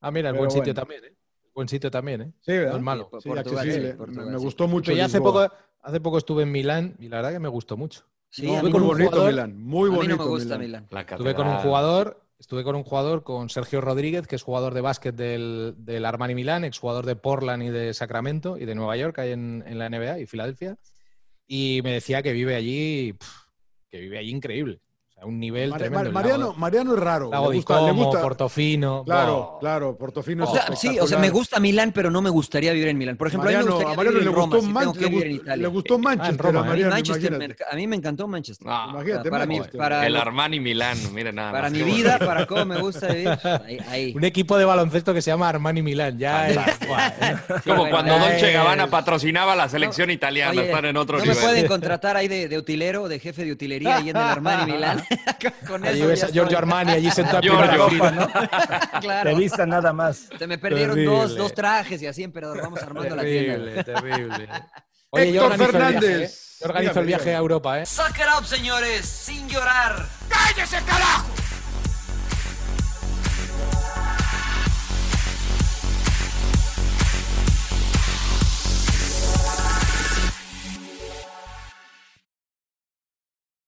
Ah, 0.00 0.10
mira, 0.10 0.30
es 0.30 0.36
buen 0.36 0.50
sitio 0.50 0.74
bueno. 0.74 0.80
también, 0.80 1.04
¿eh? 1.04 1.17
Buen 1.58 1.68
sitio 1.68 1.90
también, 1.90 2.20
¿eh? 2.22 2.32
Sí, 2.40 2.52
¿verdad? 2.52 2.70
No 2.70 2.76
es 2.76 2.82
malo. 2.84 3.10
Sí, 3.14 3.18
Sí, 3.20 3.28
Portugal, 3.30 3.72
sí, 3.72 3.80
Portugal, 3.98 4.30
me, 4.30 4.36
gustó 4.38 4.68
mucho. 4.68 4.90
Pero 4.90 4.98
ya 4.98 5.06
hace 5.06 5.20
poco, 5.20 5.52
hace 5.82 6.00
poco 6.00 6.18
estuve 6.18 6.44
en 6.44 6.52
Milán 6.52 6.94
y 7.00 7.08
la 7.08 7.16
verdad 7.16 7.32
que 7.32 7.40
me 7.40 7.48
gustó 7.48 7.76
mucho. 7.76 8.04
Sí, 8.30 8.46
No, 8.46 8.62
muy 8.62 8.70
bonito 8.70 9.10
jugador- 9.10 9.32
Milán. 9.32 9.60
Muy 9.60 9.88
a 9.88 9.90
mí 9.90 9.96
bonito. 9.96 10.16
no 10.18 10.22
me 10.24 10.30
gusta 10.30 10.56
Milán. 10.56 10.84
Milán. 10.84 10.86
La 10.92 11.00
Estuve 11.00 11.34
con 11.34 11.48
un 11.48 11.56
jugador, 11.56 12.22
estuve 12.38 12.62
con 12.62 12.76
un 12.76 12.84
jugador, 12.84 13.24
con 13.24 13.48
Sergio 13.50 13.80
Rodríguez, 13.80 14.28
que 14.28 14.36
es 14.36 14.42
jugador 14.44 14.72
de 14.72 14.82
básquet 14.82 15.16
del, 15.16 15.74
del 15.78 16.04
Armani 16.04 16.36
Milán, 16.36 16.62
exjugador 16.62 17.04
de 17.04 17.16
Portland 17.16 17.64
y 17.64 17.70
de 17.70 17.92
Sacramento 17.92 18.56
y 18.56 18.64
de 18.64 18.76
Nueva 18.76 18.96
York, 18.96 19.18
ahí 19.18 19.32
en, 19.32 19.64
en 19.66 19.80
la 19.80 19.88
NBA 19.88 20.20
y 20.20 20.26
Filadelfia. 20.26 20.76
Y 21.48 21.80
me 21.82 21.92
decía 21.92 22.22
que 22.22 22.32
vive 22.32 22.54
allí, 22.54 23.16
que 23.90 23.98
vive 23.98 24.16
allí 24.18 24.30
increíble. 24.30 24.78
Sea, 25.18 25.26
un 25.26 25.40
nivel 25.40 25.70
Mar- 25.70 25.78
tremendo. 25.80 26.04
Mar- 26.04 26.12
Mariano, 26.12 26.46
lago- 26.48 26.54
Mariano 26.58 26.94
es 26.94 27.00
raro. 27.00 27.30
Lago 27.30 27.50
le 27.50 27.56
gusta, 27.56 27.74
le 27.82 27.88
Como, 27.88 28.04
gusta- 28.04 28.22
Portofino. 28.22 29.02
Claro, 29.04 29.36
Buah. 29.52 29.58
claro. 29.60 29.96
Portofino 29.96 30.44
es 30.44 30.50
O 30.50 30.52
sea, 30.54 30.76
sí, 30.76 30.98
o 31.00 31.06
sea, 31.06 31.18
me 31.18 31.30
gusta 31.30 31.58
Milán, 31.60 31.92
pero 31.92 32.10
no 32.10 32.22
me 32.22 32.30
gustaría 32.30 32.72
vivir 32.72 32.88
en 32.88 32.98
Milán. 32.98 33.16
Por 33.16 33.26
ejemplo, 33.28 33.46
Mariano, 33.46 33.64
a 33.66 33.66
mí 33.66 33.68
me 33.68 33.72
a 33.72 33.76
gustaría 33.76 33.96
Mariano 33.96 34.12
vivir 34.18 34.24
le 34.24 34.30
en 34.30 34.36
Roma, 34.36 34.56
gustó, 34.56 34.68
si 34.68 34.74
tengo 34.78 34.92
que 34.92 35.00
le 35.00 35.08
vivir 35.08 35.26
en 35.26 35.32
gustó- 35.32 35.42
Italia. 35.44 35.62
le 35.62 35.68
gustó 35.68 35.98
Manchester 35.98 36.36
Roma, 36.46 36.48
a 36.48 36.52
¿eh? 36.52 36.58
A 36.58 36.62
mí, 36.62 36.68
Mariano, 36.70 36.94
Manchester 36.94 37.38
me- 37.38 37.56
a 37.70 37.76
mí 37.76 37.86
me 37.86 37.96
encantó 37.96 38.28
Manchester. 38.28 38.68
Ah, 38.70 38.86
Imagínate, 38.90 39.30
para 39.30 39.46
mí, 39.46 39.54
Manchester. 39.56 39.78
para, 39.78 40.06
El 40.06 40.16
Armani 40.16 40.60
Milán, 40.60 40.98
mire 41.14 41.32
nada 41.32 41.52
para 41.52 41.70
mi 41.70 41.82
vida, 41.82 42.18
para 42.18 42.46
cómo 42.46 42.64
me 42.64 42.80
gusta 42.80 43.08
vivir, 43.08 43.28
ahí. 43.66 43.78
ahí. 43.88 44.12
Un 44.14 44.24
equipo 44.24 44.56
de 44.56 44.64
baloncesto 44.64 45.12
que 45.14 45.22
se 45.22 45.30
llama 45.30 45.48
Armani 45.48 45.82
Milán. 45.82 46.18
Ya 46.18 46.48
es, 46.48 46.56
¿eh? 46.82 47.36
Como 47.66 47.88
cuando 47.90 48.18
Dolce 48.18 48.52
Gabbana 48.52 48.86
patrocinaba 48.88 49.56
la 49.56 49.68
selección 49.68 50.10
italiana, 50.10 50.62
están 50.62 50.84
en 50.84 50.96
otro 50.96 51.18
¿No 51.18 51.24
me 51.24 51.30
nivel. 51.30 51.44
pueden 51.44 51.66
contratar 51.66 52.16
ahí 52.16 52.28
de, 52.28 52.48
de 52.48 52.56
utilero, 52.58 53.08
de 53.08 53.18
jefe 53.18 53.44
de 53.44 53.52
utilería 53.52 53.96
ahí 53.96 54.10
en 54.10 54.16
el 54.16 54.22
Armani 54.22 54.72
Milán? 54.72 55.02
Con 55.66 55.84
Allí 55.84 56.00
eso 56.00 56.08
ves 56.08 56.24
a 56.24 56.28
Giorgio. 56.28 56.58
Armani 56.58 56.92
allí 56.92 57.10
sentado 57.10 57.38
en 57.42 57.56
primera 57.58 57.88
fila. 57.88 58.90
Claro. 59.00 59.30
Te 59.30 59.36
vista 59.36 59.64
nada 59.66 59.92
más. 59.92 60.28
Se 60.38 60.46
me 60.46 60.58
perdieron 60.58 60.96
Terrible. 60.96 61.16
dos, 61.16 61.36
dos 61.36 61.54
trajes 61.54 62.02
y 62.02 62.06
así, 62.06 62.22
emperador. 62.22 62.60
Vamos 62.62 62.82
armando 62.82 63.14
la 63.16 63.22
tienda. 63.22 63.84
Terrible, 63.84 63.84
terrible. 63.84 64.48
Oye, 65.10 65.32
yo 65.32 65.42
Héctor 65.42 65.52
el 65.52 65.58
viaje, 65.58 65.72
Fernández. 65.72 66.30
¿eh? 66.30 66.56
Yo 66.60 66.66
organizo 66.68 67.00
el 67.00 67.06
viaje 67.06 67.24
dígame. 67.24 67.36
a 67.36 67.40
Europa, 67.40 67.80
¿eh? 67.80 67.86
Suck 67.86 68.16
it 68.18 68.26
up, 68.38 68.44
señores, 68.44 69.06
sin 69.06 69.48
llorar. 69.48 70.06
¡Cállese, 70.28 70.78
carajo! 70.84 71.26